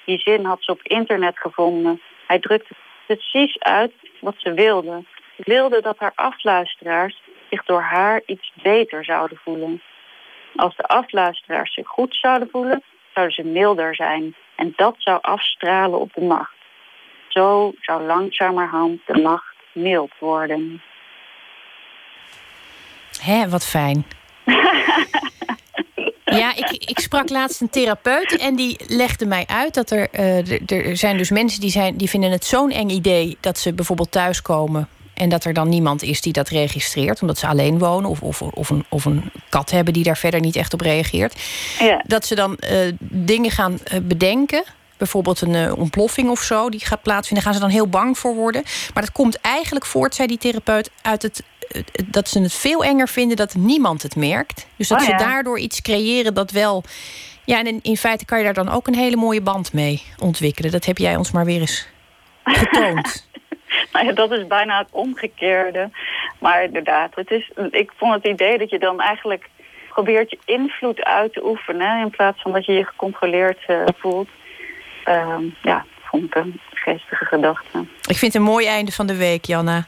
Die 0.06 0.20
zin 0.20 0.46
had 0.46 0.64
ze 0.64 0.72
op 0.72 0.84
internet 0.84 1.40
gevonden. 1.40 2.02
Hij 2.28 2.40
drukte 2.40 2.74
precies 3.06 3.60
uit 3.60 3.94
wat 4.20 4.36
ze 4.38 4.54
wilde. 4.54 5.04
Wilde 5.44 5.82
dat 5.82 5.98
haar 5.98 6.12
afluisteraars 6.16 7.22
zich 7.50 7.64
door 7.64 7.82
haar 7.82 8.22
iets 8.26 8.52
beter 8.64 9.06
zouden 9.06 9.38
voelen. 9.44 9.82
Als 10.56 10.76
de 10.76 10.84
afluisteraars 10.84 11.74
zich 11.74 11.88
goed 11.88 12.16
zouden 12.16 12.50
voelen, 12.52 12.84
zouden 13.14 13.36
ze 13.36 13.44
milder 13.44 13.96
zijn. 13.96 14.36
En 14.56 14.74
dat 14.76 14.96
zou 14.98 15.18
afstralen 15.22 16.00
op 16.00 16.14
de 16.14 16.22
macht. 16.22 16.54
Zo 17.28 17.72
zou 17.80 18.04
langzamerhand 18.04 19.02
de 19.06 19.22
macht 19.22 19.56
mild 19.74 20.12
worden. 20.20 20.82
Hé, 23.22 23.50
wat 23.50 23.66
fijn. 23.66 24.06
Ja, 26.26 26.56
ik, 26.56 26.72
ik 26.72 27.00
sprak 27.00 27.30
laatst 27.30 27.62
een 27.62 27.70
therapeut 27.70 28.38
en 28.38 28.56
die 28.56 28.80
legde 28.88 29.26
mij 29.26 29.46
uit 29.48 29.74
dat 29.74 29.92
er, 29.92 30.08
uh, 30.14 30.72
er 30.72 30.98
zijn 30.98 31.18
dus 31.18 31.30
mensen 31.30 31.62
die, 31.62 31.70
zijn, 31.70 31.98
die 31.98 32.10
vinden 32.10 32.32
het 32.32 32.46
zo'n 32.46 32.72
eng 32.72 32.90
idee 32.90 33.38
dat 33.40 33.58
ze 33.58 33.74
bijvoorbeeld 33.74 34.12
thuiskomen 34.12 34.88
en 35.20 35.30
dat 35.30 35.44
er 35.44 35.54
dan 35.54 35.70
niemand 35.70 36.04
is 36.04 36.22
die 36.22 36.34
dat 36.34 36.50
registreert, 36.50 37.22
omdat 37.22 37.38
ze 37.38 37.48
alleen 37.48 37.80
wonen 37.80 38.10
of, 38.10 38.22
of, 38.22 38.42
of, 38.42 38.70
een, 38.70 38.86
of 38.90 39.06
een 39.06 39.32
kat 39.50 39.72
hebben 39.72 39.94
die 39.94 40.04
daar 40.04 40.18
verder 40.18 40.40
niet 40.40 40.56
echt 40.56 40.74
op 40.74 40.82
reageert. 40.82 41.36
Ja. 41.80 42.04
Dat 42.08 42.26
ze 42.26 42.36
dan 42.36 42.58
uh, 42.72 42.80
dingen 43.00 43.52
gaan 43.52 43.72
uh, 43.94 44.00
bedenken. 44.04 44.64
Bijvoorbeeld 44.98 45.42
een 45.42 45.54
uh, 45.54 45.78
ontploffing 45.78 46.30
of 46.30 46.42
zo, 46.42 46.70
die 46.70 46.86
gaat 46.86 47.02
plaatsvinden. 47.02 47.44
Daar 47.44 47.54
gaan 47.54 47.62
ze 47.62 47.68
dan 47.68 47.78
heel 47.78 47.90
bang 47.90 48.18
voor 48.18 48.36
worden. 48.36 48.64
Maar 48.94 49.04
dat 49.04 49.12
komt 49.12 49.42
eigenlijk 49.42 49.86
voort, 49.86 50.16
zei 50.16 50.28
die 50.28 50.38
therapeut, 50.38 50.90
uit 51.02 51.22
het 51.22 51.44
dat 52.06 52.30
ze 52.30 52.42
het 52.42 52.54
veel 52.54 52.84
enger 52.84 53.08
vinden 53.08 53.38
dat 53.38 53.56
niemand 53.56 54.02
het 54.02 54.16
merkt. 54.16 54.68
Dus 54.76 54.88
dat 54.88 55.02
Oh, 55.02 55.08
ja. 55.08 55.20
ze 55.20 55.26
daardoor 55.26 55.60
iets 55.60 55.82
creëren 55.82 56.34
dat 56.34 56.52
wel. 56.52 56.84
Ja, 57.46 57.60
en 57.60 57.68
in, 57.68 57.80
in 57.82 57.98
feite 57.98 58.26
kan 58.26 58.38
je 58.38 58.44
daar 58.44 58.54
dan 58.54 58.70
ook 58.70 58.88
een 58.88 58.96
hele 58.96 59.16
mooie 59.16 59.42
band 59.42 59.74
mee 59.74 60.02
ontwikkelen. 60.18 60.72
Dat 60.72 60.86
heb 60.86 60.98
jij 60.98 61.16
ons 61.16 61.32
maar 61.32 61.46
weer 61.46 61.60
eens 61.60 61.88
getoond. 62.44 63.28
Nou 64.00 64.08
ja, 64.16 64.28
dat 64.28 64.32
is 64.32 64.48
bijna 64.48 64.78
het 64.78 64.92
omgekeerde. 64.92 65.90
Maar 66.40 66.64
inderdaad, 66.64 67.16
het 67.16 67.32
is, 67.32 67.52
ik 67.72 67.92
vond 67.98 68.14
het 68.14 68.26
idee 68.26 68.58
dat 68.58 68.70
je 68.70 68.80
dan 68.80 69.00
eigenlijk 69.00 69.50
probeert 69.90 70.30
je 70.30 70.38
invloed 70.46 71.04
uit 71.04 71.34
te 71.34 71.46
oefenen... 71.46 72.02
in 72.02 72.10
plaats 72.10 72.42
van 72.42 72.52
dat 72.52 72.66
je 72.66 72.74
je 72.74 72.86
gecontroleerd 72.86 73.64
eh, 73.68 73.84
voelt. 73.98 74.30
Ehm, 75.04 75.44
ja, 75.62 75.86
vond 76.02 76.24
ik 76.24 76.36
een 76.36 76.60
geestige 76.74 77.26
gedachte. 77.26 77.80
Ik 78.08 78.18
vind 78.18 78.34
het 78.34 78.36
een 78.36 78.50
mooi 78.50 78.66
einde 78.66 78.92
van 78.92 79.08
de 79.08 79.16
week, 79.18 79.46
Janna. 79.46 79.86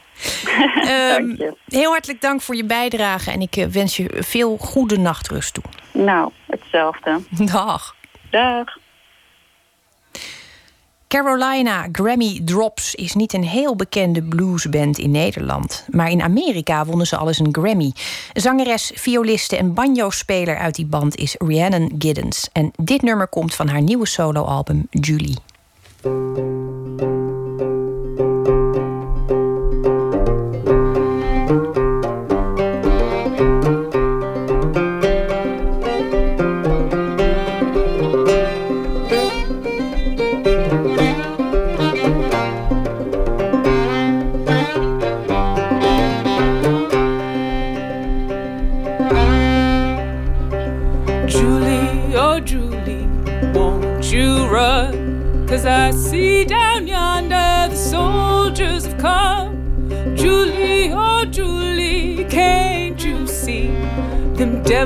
Ehm, 0.82 1.50
heel 1.68 1.90
hartelijk 1.90 2.20
dank 2.20 2.40
voor 2.40 2.54
je 2.56 2.64
bijdrage 2.64 3.30
en 3.30 3.40
ik 3.40 3.56
eh, 3.56 3.66
wens 3.66 3.96
je 3.96 4.10
veel 4.18 4.56
goede 4.56 4.98
nachtrust 4.98 5.54
toe. 5.54 5.64
Nou, 5.92 6.30
hetzelfde. 6.46 7.20
Dag. 7.52 7.94
Dag. 8.30 8.81
Carolina 11.12 11.88
Grammy 11.92 12.40
Drops 12.44 12.94
is 12.94 13.14
niet 13.14 13.32
een 13.32 13.44
heel 13.44 13.76
bekende 13.76 14.22
bluesband 14.22 14.98
in 14.98 15.10
Nederland. 15.10 15.84
Maar 15.90 16.10
in 16.10 16.22
Amerika 16.22 16.84
wonnen 16.84 17.06
ze 17.06 17.16
alles 17.16 17.38
een 17.38 17.48
Grammy. 17.54 17.92
Zangeres, 18.32 18.92
violiste 18.94 19.56
en 19.56 19.74
banjo-speler 19.74 20.56
uit 20.56 20.74
die 20.74 20.86
band 20.86 21.16
is 21.16 21.34
Rhiannon 21.38 21.94
Giddens. 21.98 22.48
En 22.52 22.72
dit 22.76 23.02
nummer 23.02 23.28
komt 23.28 23.54
van 23.54 23.68
haar 23.68 23.82
nieuwe 23.82 24.06
soloalbum. 24.06 24.86
Julie, 24.90 25.36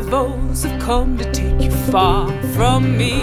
devils 0.00 0.62
have 0.62 0.78
come 0.78 1.16
to 1.16 1.24
take 1.32 1.58
you 1.58 1.70
far 1.90 2.30
from 2.54 2.98
me. 2.98 3.14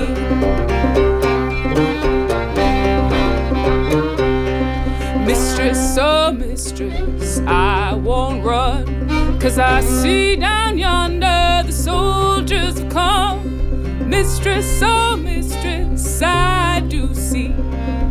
Mistress, 5.24 5.98
oh 6.00 6.32
mistress, 6.32 7.42
I 7.46 7.94
won't 7.94 8.44
run. 8.44 9.40
Cause 9.40 9.60
I 9.60 9.82
see 9.82 10.36
down 10.36 10.80
yonder 10.80 11.62
the 11.64 11.72
soldiers 11.72 12.80
have 12.80 12.92
come. 12.92 14.10
Mistress, 14.10 14.82
oh 14.82 15.16
mistress, 15.16 16.24
I 16.24 16.80
do 16.88 17.14
see. 17.14 17.54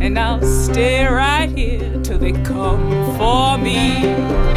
And 0.00 0.16
I'll 0.16 0.40
stay 0.40 1.04
right 1.04 1.50
here 1.50 2.00
till 2.04 2.18
they 2.18 2.32
come 2.44 3.16
for 3.16 3.58
me. 3.58 4.51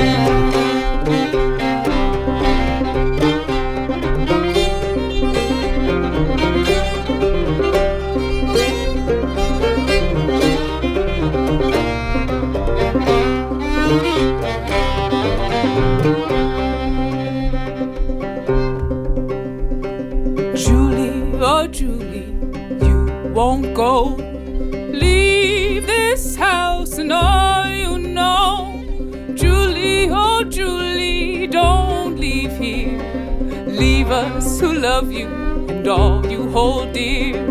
Who 34.60 34.74
love 34.74 35.12
you 35.12 35.28
and 35.70 35.88
all 35.88 36.26
you 36.26 36.50
hold 36.50 36.94
dear. 36.94 37.42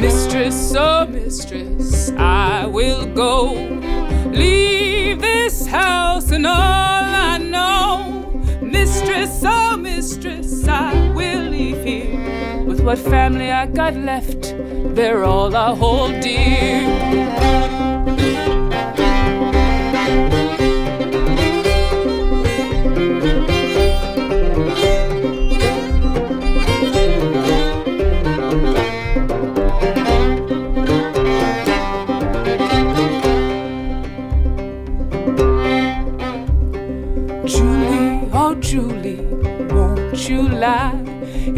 Mistress, 0.00 0.74
oh 0.76 1.06
mistress, 1.06 2.10
I 2.12 2.66
will 2.66 3.06
go. 3.14 3.52
Leave 4.32 5.20
this 5.20 5.66
house 5.66 6.30
and 6.30 6.46
all 6.46 6.54
I 6.54 7.38
know. 7.38 8.42
Mistress, 8.60 9.42
oh 9.44 9.76
mistress, 9.76 10.66
I 10.68 11.10
will 11.10 11.44
leave 11.44 11.82
here 11.84 12.64
with 12.64 12.80
what 12.80 12.98
family 12.98 13.50
I 13.50 13.66
got 13.66 13.94
left. 13.94 14.54
They're 14.94 15.24
all 15.24 15.54
I 15.56 15.74
hold 15.74 16.20
dear. 16.20 17.89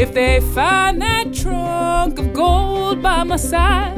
If 0.02 0.14
they 0.14 0.40
find 0.40 1.00
that 1.00 1.32
trunk 1.32 2.18
of 2.18 2.32
gold 2.32 3.00
by 3.04 3.22
my 3.22 3.36
side, 3.36 3.94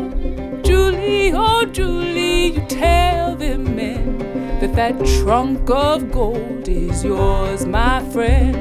Julie, 0.63 1.33
oh 1.33 1.65
Julie, 1.65 2.53
you 2.53 2.61
tell 2.67 3.35
them 3.35 3.75
men 3.75 4.19
that 4.61 4.75
that 4.75 5.03
trunk 5.23 5.71
of 5.71 6.13
gold 6.13 6.69
is 6.69 7.03
yours, 7.03 7.65
my 7.65 8.05
friend. 8.11 8.55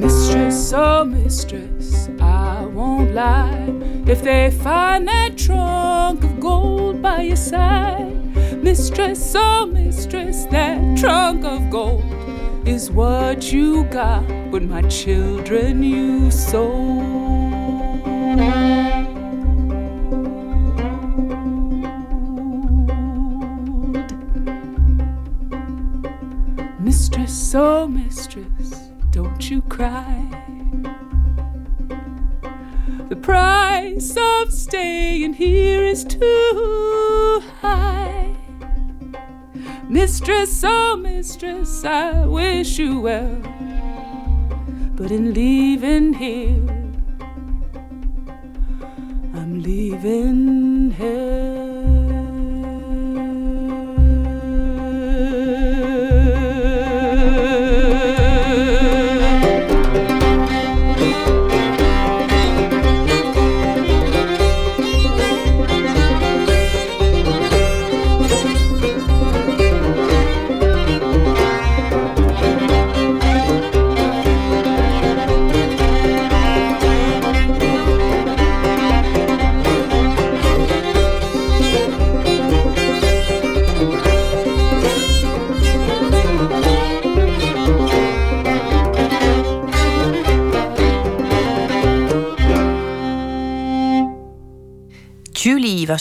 Mistress, 0.00 0.72
oh 0.74 1.04
mistress, 1.04 2.08
I 2.20 2.66
won't 2.66 3.14
lie. 3.14 3.72
If 4.08 4.24
they 4.24 4.50
find 4.50 5.06
that 5.06 5.38
trunk 5.38 6.24
of 6.24 6.40
gold 6.40 7.00
by 7.00 7.22
your 7.22 7.36
side, 7.36 8.12
mistress, 8.60 9.34
oh 9.36 9.66
mistress, 9.66 10.44
that 10.46 10.77
trunk 11.00 11.44
of 11.44 11.70
gold 11.70 12.02
is 12.66 12.90
what 12.90 13.52
you 13.52 13.84
got, 13.84 14.26
but 14.50 14.62
my 14.62 14.82
children 14.82 15.80
you 15.80 16.28
sold. 16.28 16.97
Mistress, 41.68 41.84
I 41.84 42.26
wish 42.26 42.78
you 42.78 43.00
well. 43.00 43.36
But 44.94 45.10
in 45.10 45.34
leaving 45.34 46.14
here, 46.14 46.62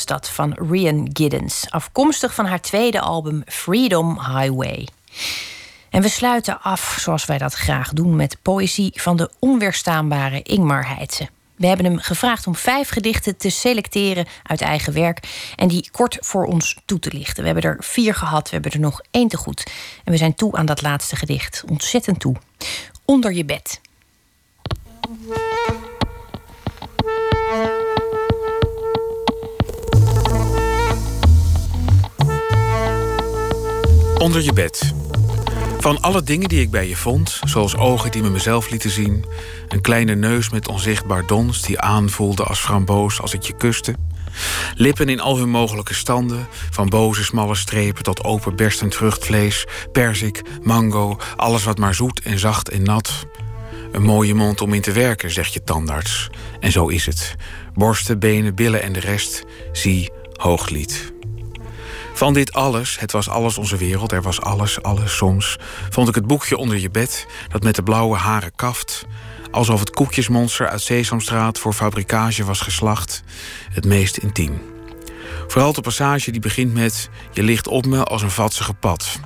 was 0.06 0.30
van 0.30 0.54
Rian 0.70 1.10
Giddens, 1.14 1.66
afkomstig 1.70 2.34
van 2.34 2.46
haar 2.46 2.62
tweede 2.62 3.00
album 3.00 3.44
Freedom 3.46 4.20
Highway. 4.20 4.88
En 5.90 6.02
we 6.02 6.10
sluiten 6.10 6.62
af, 6.62 6.98
zoals 7.00 7.26
wij 7.26 7.38
dat 7.38 7.54
graag 7.54 7.94
doen, 7.94 8.16
met 8.16 8.38
poëzie 8.42 8.92
van 8.96 9.18
de 9.18 9.30
onweerstaanbare 9.40 10.42
Ingmar 10.42 10.88
Heitse. 10.88 11.30
We 11.56 11.68
hebben 11.68 11.86
hem 11.86 12.00
gevraagd 12.00 12.48
om 12.48 12.56
vijf 12.56 12.90
gedichten 12.90 13.38
te 13.38 13.50
selecteren 13.50 14.26
uit 14.44 14.62
eigen 14.62 14.94
werk 14.94 15.52
en 15.56 15.68
die 15.68 15.90
kort 15.92 16.18
voor 16.20 16.46
ons 16.46 16.78
toe 16.86 17.00
te 17.00 17.14
lichten. 17.14 17.44
We 17.44 17.50
hebben 17.50 17.72
er 17.72 17.78
vier 17.80 18.16
gehad, 18.16 18.44
we 18.44 18.54
hebben 18.54 18.72
er 18.72 18.80
nog 18.80 19.02
één 19.12 19.28
te 19.28 19.38
goed. 19.38 19.72
En 20.04 20.12
we 20.12 20.18
zijn 20.18 20.36
toe 20.36 20.56
aan 20.56 20.66
dat 20.66 20.82
laatste 20.82 21.16
gedicht, 21.16 21.64
ontzettend 21.70 22.20
toe. 22.20 22.36
Onder 23.06 23.34
je 23.34 23.46
bed. 23.46 23.82
Onder 34.18 34.42
je 34.42 34.54
bed. 34.54 34.94
Van 35.80 36.02
alle 36.02 36.24
dingen 36.24 36.50
die 36.50 36.62
ik 36.62 36.72
bij 36.72 36.88
je 36.88 36.96
vond, 36.96 37.40
zoals 37.44 37.76
ogen 37.76 38.12
die 38.12 38.22
me 38.22 38.30
mezelf 38.30 38.70
lieten 38.70 38.90
zien, 38.90 39.26
een 39.68 39.82
kleine 39.82 40.16
neus 40.16 40.50
met 40.50 40.68
onzichtbaar 40.68 41.28
dons 41.28 41.62
die 41.62 41.80
aanvoelde 41.80 42.44
als 42.44 42.60
framboos 42.60 43.22
als 43.22 43.34
ik 43.34 43.42
je 43.42 43.54
kuste, 43.54 43.96
lippen 44.76 45.10
in 45.10 45.20
al 45.20 45.38
hun 45.38 45.50
mogelijke 45.50 45.94
standen, 45.94 46.48
van 46.70 46.90
boze 46.90 47.24
smalle 47.24 47.56
strepen 47.56 48.04
tot 48.04 48.24
open 48.24 48.56
berstend 48.56 48.96
vruchtvlees, 48.96 49.66
perzik, 49.92 50.42
mango, 50.64 51.18
alles 51.36 51.64
wat 51.64 51.78
maar 51.78 51.96
zoet 51.96 52.22
en 52.22 52.40
zacht 52.40 52.70
en 52.70 52.84
nat. 52.84 53.26
Een 53.92 54.04
mooie 54.04 54.34
mond 54.34 54.62
om 54.62 54.74
in 54.74 54.82
te 54.82 54.92
werken, 54.92 55.32
zegt 55.32 55.54
je 55.54 55.64
tandarts. 55.64 56.30
En 56.60 56.72
zo 56.72 56.88
is 56.88 57.06
het. 57.06 57.36
Borsten, 57.74 58.20
benen, 58.20 58.56
billen 58.56 58.82
en 58.82 58.94
de 58.94 59.00
rest, 59.00 59.44
zie 59.72 60.12
hooglied. 60.34 61.16
Van 62.18 62.34
dit 62.34 62.54
alles, 62.54 63.00
het 63.00 63.12
was 63.12 63.30
alles 63.30 63.58
onze 63.58 63.78
wereld, 63.78 64.12
er 64.12 64.22
was 64.22 64.42
alles, 64.42 64.82
alles 64.82 65.16
soms, 65.16 65.58
vond 65.90 66.08
ik 66.08 66.16
het 66.16 66.28
boekje 66.28 66.58
onder 66.58 66.78
je 66.78 66.90
bed, 66.90 67.28
dat 67.48 67.64
met 67.64 67.76
de 67.76 67.84
blauwe 67.84 68.16
haren 68.16 68.56
kaft, 68.56 69.06
alsof 69.52 69.80
het 69.80 69.90
koekjesmonster 69.90 70.68
uit 70.68 70.82
Sesamstraat 70.82 71.60
voor 71.60 71.74
fabrikage 71.74 72.46
was 72.46 72.62
geslacht, 72.62 73.24
het 73.72 73.86
meest 73.86 74.18
intiem. 74.18 74.62
Vooral 75.48 75.74
de 75.74 75.82
passage 75.82 76.32
die 76.32 76.42
begint 76.42 76.74
met: 76.74 77.10
Je 77.32 77.44
ligt 77.44 77.68
op 77.68 77.86
me 77.86 78.04
als 78.04 78.22
een 78.22 78.32
vatsige 78.32 78.74
pad. 78.74 79.20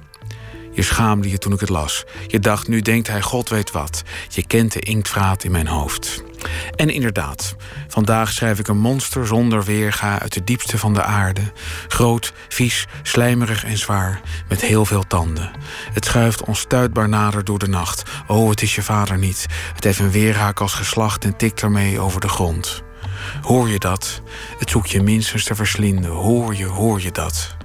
Je 0.71 0.81
schaamde 0.81 1.29
je 1.29 1.37
toen 1.37 1.53
ik 1.53 1.59
het 1.59 1.69
las. 1.69 2.03
Je 2.27 2.39
dacht, 2.39 2.67
nu 2.67 2.81
denkt 2.81 3.07
hij 3.07 3.21
God 3.21 3.49
weet 3.49 3.71
wat. 3.71 4.03
Je 4.29 4.47
kent 4.47 4.71
de 4.71 4.79
inktvraat 4.79 5.43
in 5.43 5.51
mijn 5.51 5.67
hoofd. 5.67 6.23
En 6.75 6.89
inderdaad, 6.89 7.55
vandaag 7.87 8.31
schrijf 8.31 8.59
ik 8.59 8.67
een 8.67 8.79
monster 8.79 9.27
zonder 9.27 9.63
weerga 9.63 10.19
uit 10.19 10.33
de 10.33 10.43
diepste 10.43 10.77
van 10.77 10.93
de 10.93 11.03
aarde. 11.03 11.41
Groot, 11.87 12.33
vies, 12.49 12.87
slijmerig 13.01 13.65
en 13.65 13.77
zwaar, 13.77 14.21
met 14.49 14.61
heel 14.61 14.85
veel 14.85 15.07
tanden. 15.07 15.51
Het 15.93 16.05
schuift 16.05 16.43
onstuitbaar 16.43 17.09
nader 17.09 17.43
door 17.43 17.59
de 17.59 17.67
nacht. 17.67 18.03
Oh, 18.27 18.49
het 18.49 18.61
is 18.61 18.75
je 18.75 18.81
vader 18.81 19.17
niet. 19.17 19.45
Het 19.75 19.83
heeft 19.83 19.99
een 19.99 20.11
weerhaak 20.11 20.59
als 20.59 20.73
geslacht 20.73 21.25
en 21.25 21.37
tikt 21.37 21.61
ermee 21.61 21.99
over 21.99 22.21
de 22.21 22.29
grond. 22.29 22.83
Hoor 23.41 23.69
je 23.69 23.79
dat? 23.79 24.21
Het 24.57 24.69
zoekt 24.69 24.89
je 24.89 25.01
minstens 25.01 25.43
te 25.43 25.55
verslinden. 25.55 26.11
Hoor 26.11 26.55
je, 26.55 26.65
hoor 26.65 27.01
je 27.01 27.11
dat? 27.11 27.55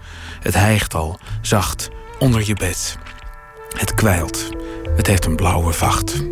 Het 0.41 0.55
hijgt 0.55 0.95
al, 0.95 1.19
zacht, 1.41 1.89
onder 2.19 2.47
je 2.47 2.55
bed. 2.55 2.99
Het 3.77 3.95
kwijlt. 3.95 4.49
Het 4.97 5.07
heeft 5.07 5.25
een 5.25 5.37
blauwe 5.37 5.73
vacht. 5.73 6.23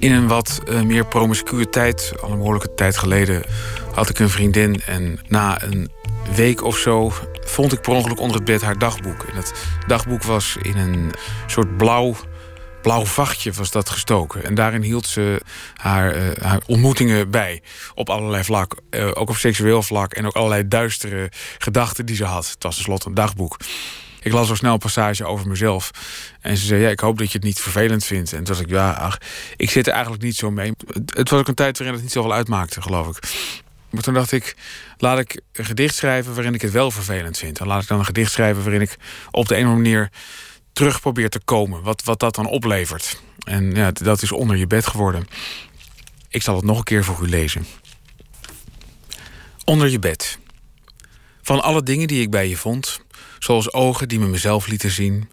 In 0.00 0.12
een 0.12 0.28
wat 0.28 0.60
uh, 0.68 0.82
meer 0.82 1.06
promiscue 1.06 1.68
tijd, 1.68 2.12
al 2.20 2.30
een 2.30 2.36
behoorlijke 2.36 2.74
tijd 2.74 2.96
geleden, 2.96 3.42
had 3.94 4.08
ik 4.08 4.18
een 4.18 4.28
vriendin. 4.28 4.82
En 4.86 5.18
na 5.28 5.62
een 5.62 5.90
week 6.34 6.62
of 6.62 6.76
zo 6.76 7.12
vond 7.40 7.72
ik 7.72 7.80
per 7.80 7.92
ongeluk 7.92 8.20
onder 8.20 8.36
het 8.36 8.44
bed 8.44 8.62
haar 8.62 8.78
dagboek. 8.78 9.22
En 9.22 9.36
het 9.36 9.54
dagboek 9.86 10.22
was 10.22 10.56
in 10.62 10.76
een 10.76 11.10
soort 11.46 11.76
blauw, 11.76 12.14
blauw 12.82 13.04
vachtje 13.04 13.52
was 13.52 13.70
dat 13.70 13.88
gestoken. 13.88 14.44
En 14.44 14.54
daarin 14.54 14.82
hield 14.82 15.06
ze 15.06 15.40
haar, 15.74 16.16
uh, 16.16 16.22
haar 16.42 16.60
ontmoetingen 16.66 17.30
bij. 17.30 17.62
Op 17.94 18.10
allerlei 18.10 18.44
vlak. 18.44 18.74
Uh, 18.90 19.06
ook 19.06 19.28
op 19.28 19.36
seksueel 19.36 19.82
vlak. 19.82 20.14
En 20.14 20.26
ook 20.26 20.36
allerlei 20.36 20.68
duistere 20.68 21.30
gedachten 21.58 22.06
die 22.06 22.16
ze 22.16 22.24
had. 22.24 22.50
Het 22.50 22.62
was 22.62 22.74
tenslotte 22.74 23.08
een 23.08 23.14
dagboek. 23.14 23.56
Ik 24.22 24.32
las 24.32 24.50
al 24.50 24.56
snel 24.56 24.72
een 24.72 24.78
passage 24.78 25.24
over 25.24 25.48
mezelf. 25.48 25.90
En 26.40 26.56
ze 26.56 26.66
zei, 26.66 26.80
ja, 26.80 26.88
ik 26.88 27.00
hoop 27.00 27.18
dat 27.18 27.26
je 27.26 27.38
het 27.38 27.46
niet 27.46 27.60
vervelend 27.60 28.04
vindt. 28.04 28.32
En 28.32 28.44
toen 28.44 28.54
was 28.54 28.64
ik, 28.64 28.70
ja, 28.70 28.92
ach, 28.92 29.18
ik 29.56 29.70
zit 29.70 29.86
er 29.86 29.92
eigenlijk 29.92 30.22
niet 30.22 30.36
zo 30.36 30.50
mee. 30.50 30.72
Het 31.14 31.30
was 31.30 31.40
ook 31.40 31.48
een 31.48 31.54
tijd 31.54 31.78
waarin 31.78 31.94
het 31.94 32.04
niet 32.04 32.12
zoveel 32.12 32.32
uitmaakte, 32.32 32.82
geloof 32.82 33.08
ik. 33.08 33.18
Maar 33.90 34.02
toen 34.02 34.14
dacht 34.14 34.32
ik, 34.32 34.56
laat 34.98 35.18
ik 35.18 35.40
een 35.52 35.64
gedicht 35.64 35.94
schrijven 35.94 36.34
waarin 36.34 36.54
ik 36.54 36.62
het 36.62 36.72
wel 36.72 36.90
vervelend 36.90 37.38
vind. 37.38 37.58
En 37.58 37.66
laat 37.66 37.82
ik 37.82 37.88
dan 37.88 37.98
een 37.98 38.04
gedicht 38.04 38.32
schrijven 38.32 38.62
waarin 38.62 38.80
ik 38.80 38.96
op 39.30 39.48
de 39.48 39.56
een 39.56 39.64
of 39.64 39.68
andere 39.72 39.90
manier 39.90 40.10
terug 40.72 41.00
probeert 41.00 41.32
te 41.32 41.40
komen. 41.44 41.82
Wat, 41.82 42.04
wat 42.04 42.20
dat 42.20 42.34
dan 42.34 42.46
oplevert. 42.46 43.20
En 43.46 43.74
ja, 43.74 43.92
dat 43.92 44.22
is 44.22 44.32
onder 44.32 44.56
je 44.56 44.66
bed 44.66 44.86
geworden. 44.86 45.26
Ik 46.28 46.42
zal 46.42 46.56
het 46.56 46.64
nog 46.64 46.78
een 46.78 46.84
keer 46.84 47.04
voor 47.04 47.22
u 47.22 47.28
lezen. 47.28 47.66
Onder 49.64 49.88
je 49.88 49.98
bed. 49.98 50.38
Van 51.42 51.62
alle 51.62 51.82
dingen 51.82 52.08
die 52.08 52.22
ik 52.22 52.30
bij 52.30 52.48
je 52.48 52.56
vond, 52.56 53.00
zoals 53.40 53.72
ogen 53.72 54.08
die 54.08 54.18
me 54.18 54.26
mezelf 54.26 54.66
lieten 54.66 54.90
zien, 54.90 55.28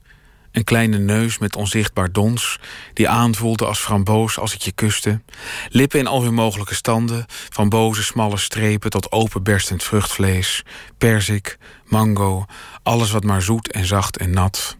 een 0.51 0.63
kleine 0.63 0.97
neus 0.97 1.37
met 1.37 1.55
onzichtbaar 1.55 2.11
dons, 2.11 2.59
die 2.93 3.09
aanvoelde 3.09 3.65
als 3.65 3.79
framboos 3.79 4.39
als 4.39 4.53
ik 4.53 4.61
je 4.61 4.71
kuste, 4.71 5.21
lippen 5.69 5.99
in 5.99 6.07
al 6.07 6.23
hun 6.23 6.33
mogelijke 6.33 6.75
standen, 6.75 7.25
van 7.27 7.69
boze 7.69 8.03
smalle 8.03 8.37
strepen 8.37 8.89
tot 8.89 9.11
openberstend 9.11 9.83
vruchtvlees, 9.83 10.63
perzik, 10.97 11.57
mango, 11.85 12.45
alles 12.83 13.11
wat 13.11 13.23
maar 13.23 13.41
zoet 13.41 13.71
en 13.71 13.85
zacht 13.85 14.17
en 14.17 14.29
nat. 14.29 14.77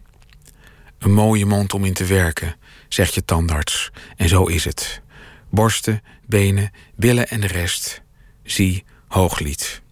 Een 0.98 1.12
mooie 1.12 1.46
mond 1.46 1.74
om 1.74 1.84
in 1.84 1.94
te 1.94 2.04
werken, 2.04 2.56
zegt 2.88 3.14
je 3.14 3.24
tandarts, 3.24 3.90
en 4.16 4.28
zo 4.28 4.44
is 4.44 4.64
het. 4.64 5.02
Borsten, 5.50 6.02
benen, 6.26 6.70
billen 6.96 7.28
en 7.28 7.40
de 7.40 7.46
rest. 7.46 8.02
Zie 8.42 8.84
Hooglied. 9.08 9.82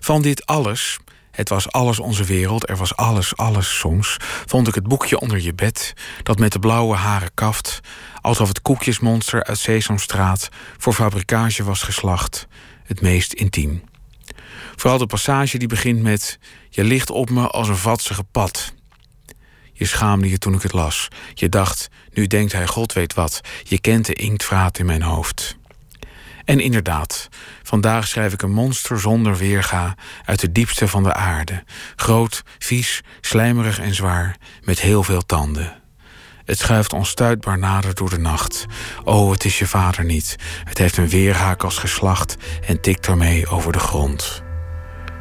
Van 0.00 0.22
dit 0.22 0.46
alles, 0.46 0.98
het 1.36 1.48
was 1.48 1.72
alles 1.72 1.98
onze 1.98 2.24
wereld, 2.24 2.68
er 2.68 2.76
was 2.76 2.96
alles, 2.96 3.36
alles 3.36 3.78
soms, 3.78 4.16
vond 4.46 4.68
ik 4.68 4.74
het 4.74 4.88
boekje 4.88 5.20
onder 5.20 5.40
je 5.40 5.54
bed, 5.54 5.92
dat 6.22 6.38
met 6.38 6.52
de 6.52 6.58
blauwe 6.58 6.94
haren 6.94 7.30
kaft, 7.34 7.80
alsof 8.20 8.48
het 8.48 8.62
koekjesmonster 8.62 9.44
uit 9.44 9.58
Sesamstraat 9.58 10.48
voor 10.78 10.92
fabrikage 10.92 11.64
was 11.64 11.82
geslacht, 11.82 12.46
het 12.84 13.00
meest 13.00 13.32
intiem. 13.32 13.82
Vooral 14.76 14.98
de 14.98 15.06
passage 15.06 15.58
die 15.58 15.68
begint 15.68 16.02
met: 16.02 16.38
Je 16.70 16.84
ligt 16.84 17.10
op 17.10 17.30
me 17.30 17.48
als 17.48 17.68
een 17.68 17.76
vatsige 17.76 18.24
pad. 18.24 18.74
Je 19.72 19.84
schaamde 19.84 20.30
je 20.30 20.38
toen 20.38 20.54
ik 20.54 20.62
het 20.62 20.72
las. 20.72 21.08
Je 21.34 21.48
dacht, 21.48 21.88
nu 22.12 22.26
denkt 22.26 22.52
hij 22.52 22.66
God 22.66 22.92
weet 22.92 23.14
wat. 23.14 23.40
Je 23.62 23.80
kent 23.80 24.06
de 24.06 24.14
inktvraat 24.14 24.78
in 24.78 24.86
mijn 24.86 25.02
hoofd. 25.02 25.56
En 26.44 26.60
inderdaad, 26.60 27.28
vandaag 27.66 28.08
schrijf 28.08 28.32
ik 28.32 28.42
een 28.42 28.52
monster 28.52 29.00
zonder 29.00 29.36
weerga 29.36 29.94
uit 30.24 30.40
de 30.40 30.52
diepste 30.52 30.88
van 30.88 31.02
de 31.02 31.14
aarde. 31.14 31.64
Groot, 31.96 32.42
vies, 32.58 33.00
slijmerig 33.20 33.78
en 33.78 33.94
zwaar, 33.94 34.36
met 34.62 34.80
heel 34.80 35.02
veel 35.02 35.26
tanden. 35.26 35.82
Het 36.44 36.58
schuift 36.58 36.92
onstuitbaar 36.92 37.58
nader 37.58 37.94
door 37.94 38.10
de 38.10 38.18
nacht. 38.18 38.66
O, 39.04 39.30
het 39.30 39.44
is 39.44 39.58
je 39.58 39.66
vader 39.66 40.04
niet. 40.04 40.36
Het 40.64 40.78
heeft 40.78 40.96
een 40.96 41.08
weerhaak 41.08 41.62
als 41.62 41.78
geslacht 41.78 42.36
en 42.66 42.80
tikt 42.80 43.06
ermee 43.06 43.48
over 43.48 43.72
de 43.72 43.78
grond. 43.78 44.42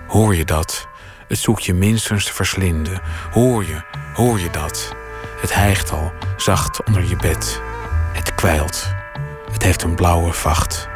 Hoor 0.07 0.35
je 0.35 0.45
dat? 0.45 0.87
Het 1.27 1.37
zoekt 1.37 1.65
je 1.65 1.73
minstens 1.73 2.25
te 2.25 2.33
verslinden. 2.33 3.01
Hoor 3.31 3.65
je, 3.65 3.81
hoor 4.13 4.39
je 4.39 4.49
dat? 4.49 4.95
Het 5.41 5.53
hijgt 5.53 5.91
al, 5.91 6.11
zacht 6.37 6.83
onder 6.83 7.07
je 7.07 7.15
bed. 7.15 7.61
Het 8.13 8.35
kwijlt. 8.35 8.93
Het 9.51 9.63
heeft 9.63 9.83
een 9.83 9.95
blauwe 9.95 10.33
vacht. 10.33 10.93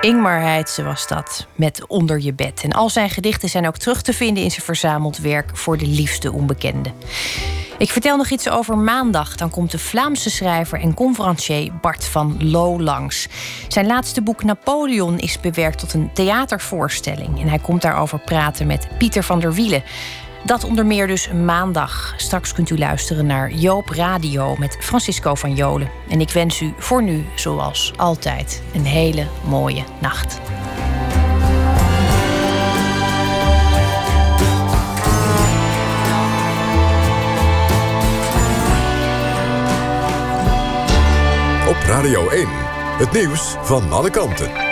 Ingmar 0.00 0.40
Heitse 0.40 0.82
was 0.82 1.06
dat, 1.06 1.46
met 1.54 1.86
Onder 1.86 2.20
je 2.20 2.32
bed. 2.32 2.60
En 2.64 2.72
al 2.72 2.90
zijn 2.90 3.10
gedichten 3.10 3.48
zijn 3.48 3.66
ook 3.66 3.76
terug 3.76 4.02
te 4.02 4.12
vinden 4.12 4.42
in 4.42 4.50
zijn 4.50 4.64
verzameld 4.64 5.18
werk 5.18 5.56
voor 5.56 5.78
de 5.78 5.86
liefste 5.86 6.32
onbekende. 6.32 6.92
Ik 7.78 7.90
vertel 7.90 8.16
nog 8.16 8.30
iets 8.30 8.48
over 8.48 8.76
maandag. 8.76 9.36
Dan 9.36 9.50
komt 9.50 9.70
de 9.70 9.78
Vlaamse 9.78 10.30
schrijver 10.30 10.80
en 10.80 10.94
conferencier 10.94 11.72
Bart 11.80 12.04
van 12.04 12.50
Loo 12.50 12.80
langs. 12.80 13.28
Zijn 13.68 13.86
laatste 13.86 14.22
boek 14.22 14.42
Napoleon 14.44 15.18
is 15.18 15.40
bewerkt 15.40 15.78
tot 15.78 15.94
een 15.94 16.10
theatervoorstelling. 16.12 17.40
En 17.40 17.48
hij 17.48 17.58
komt 17.58 17.82
daarover 17.82 18.18
praten 18.18 18.66
met 18.66 18.88
Pieter 18.98 19.22
van 19.22 19.40
der 19.40 19.54
Wielen. 19.54 19.82
Dat 20.44 20.64
onder 20.64 20.86
meer 20.86 21.06
dus 21.06 21.30
maandag. 21.32 22.14
Straks 22.16 22.52
kunt 22.52 22.70
u 22.70 22.78
luisteren 22.78 23.26
naar 23.26 23.50
Joop 23.50 23.88
Radio 23.88 24.56
met 24.56 24.76
Francisco 24.80 25.34
van 25.34 25.54
Jolen. 25.54 25.90
En 26.08 26.20
ik 26.20 26.30
wens 26.30 26.60
u 26.60 26.72
voor 26.78 27.02
nu, 27.02 27.24
zoals 27.34 27.92
altijd, 27.96 28.62
een 28.74 28.84
hele 28.84 29.26
mooie 29.44 29.84
nacht. 30.00 30.40
Op 41.68 41.76
Radio 41.86 42.28
1, 42.28 42.46
het 42.98 43.12
nieuws 43.12 43.56
van 43.62 43.92
alle 43.92 44.10
kanten. 44.10 44.67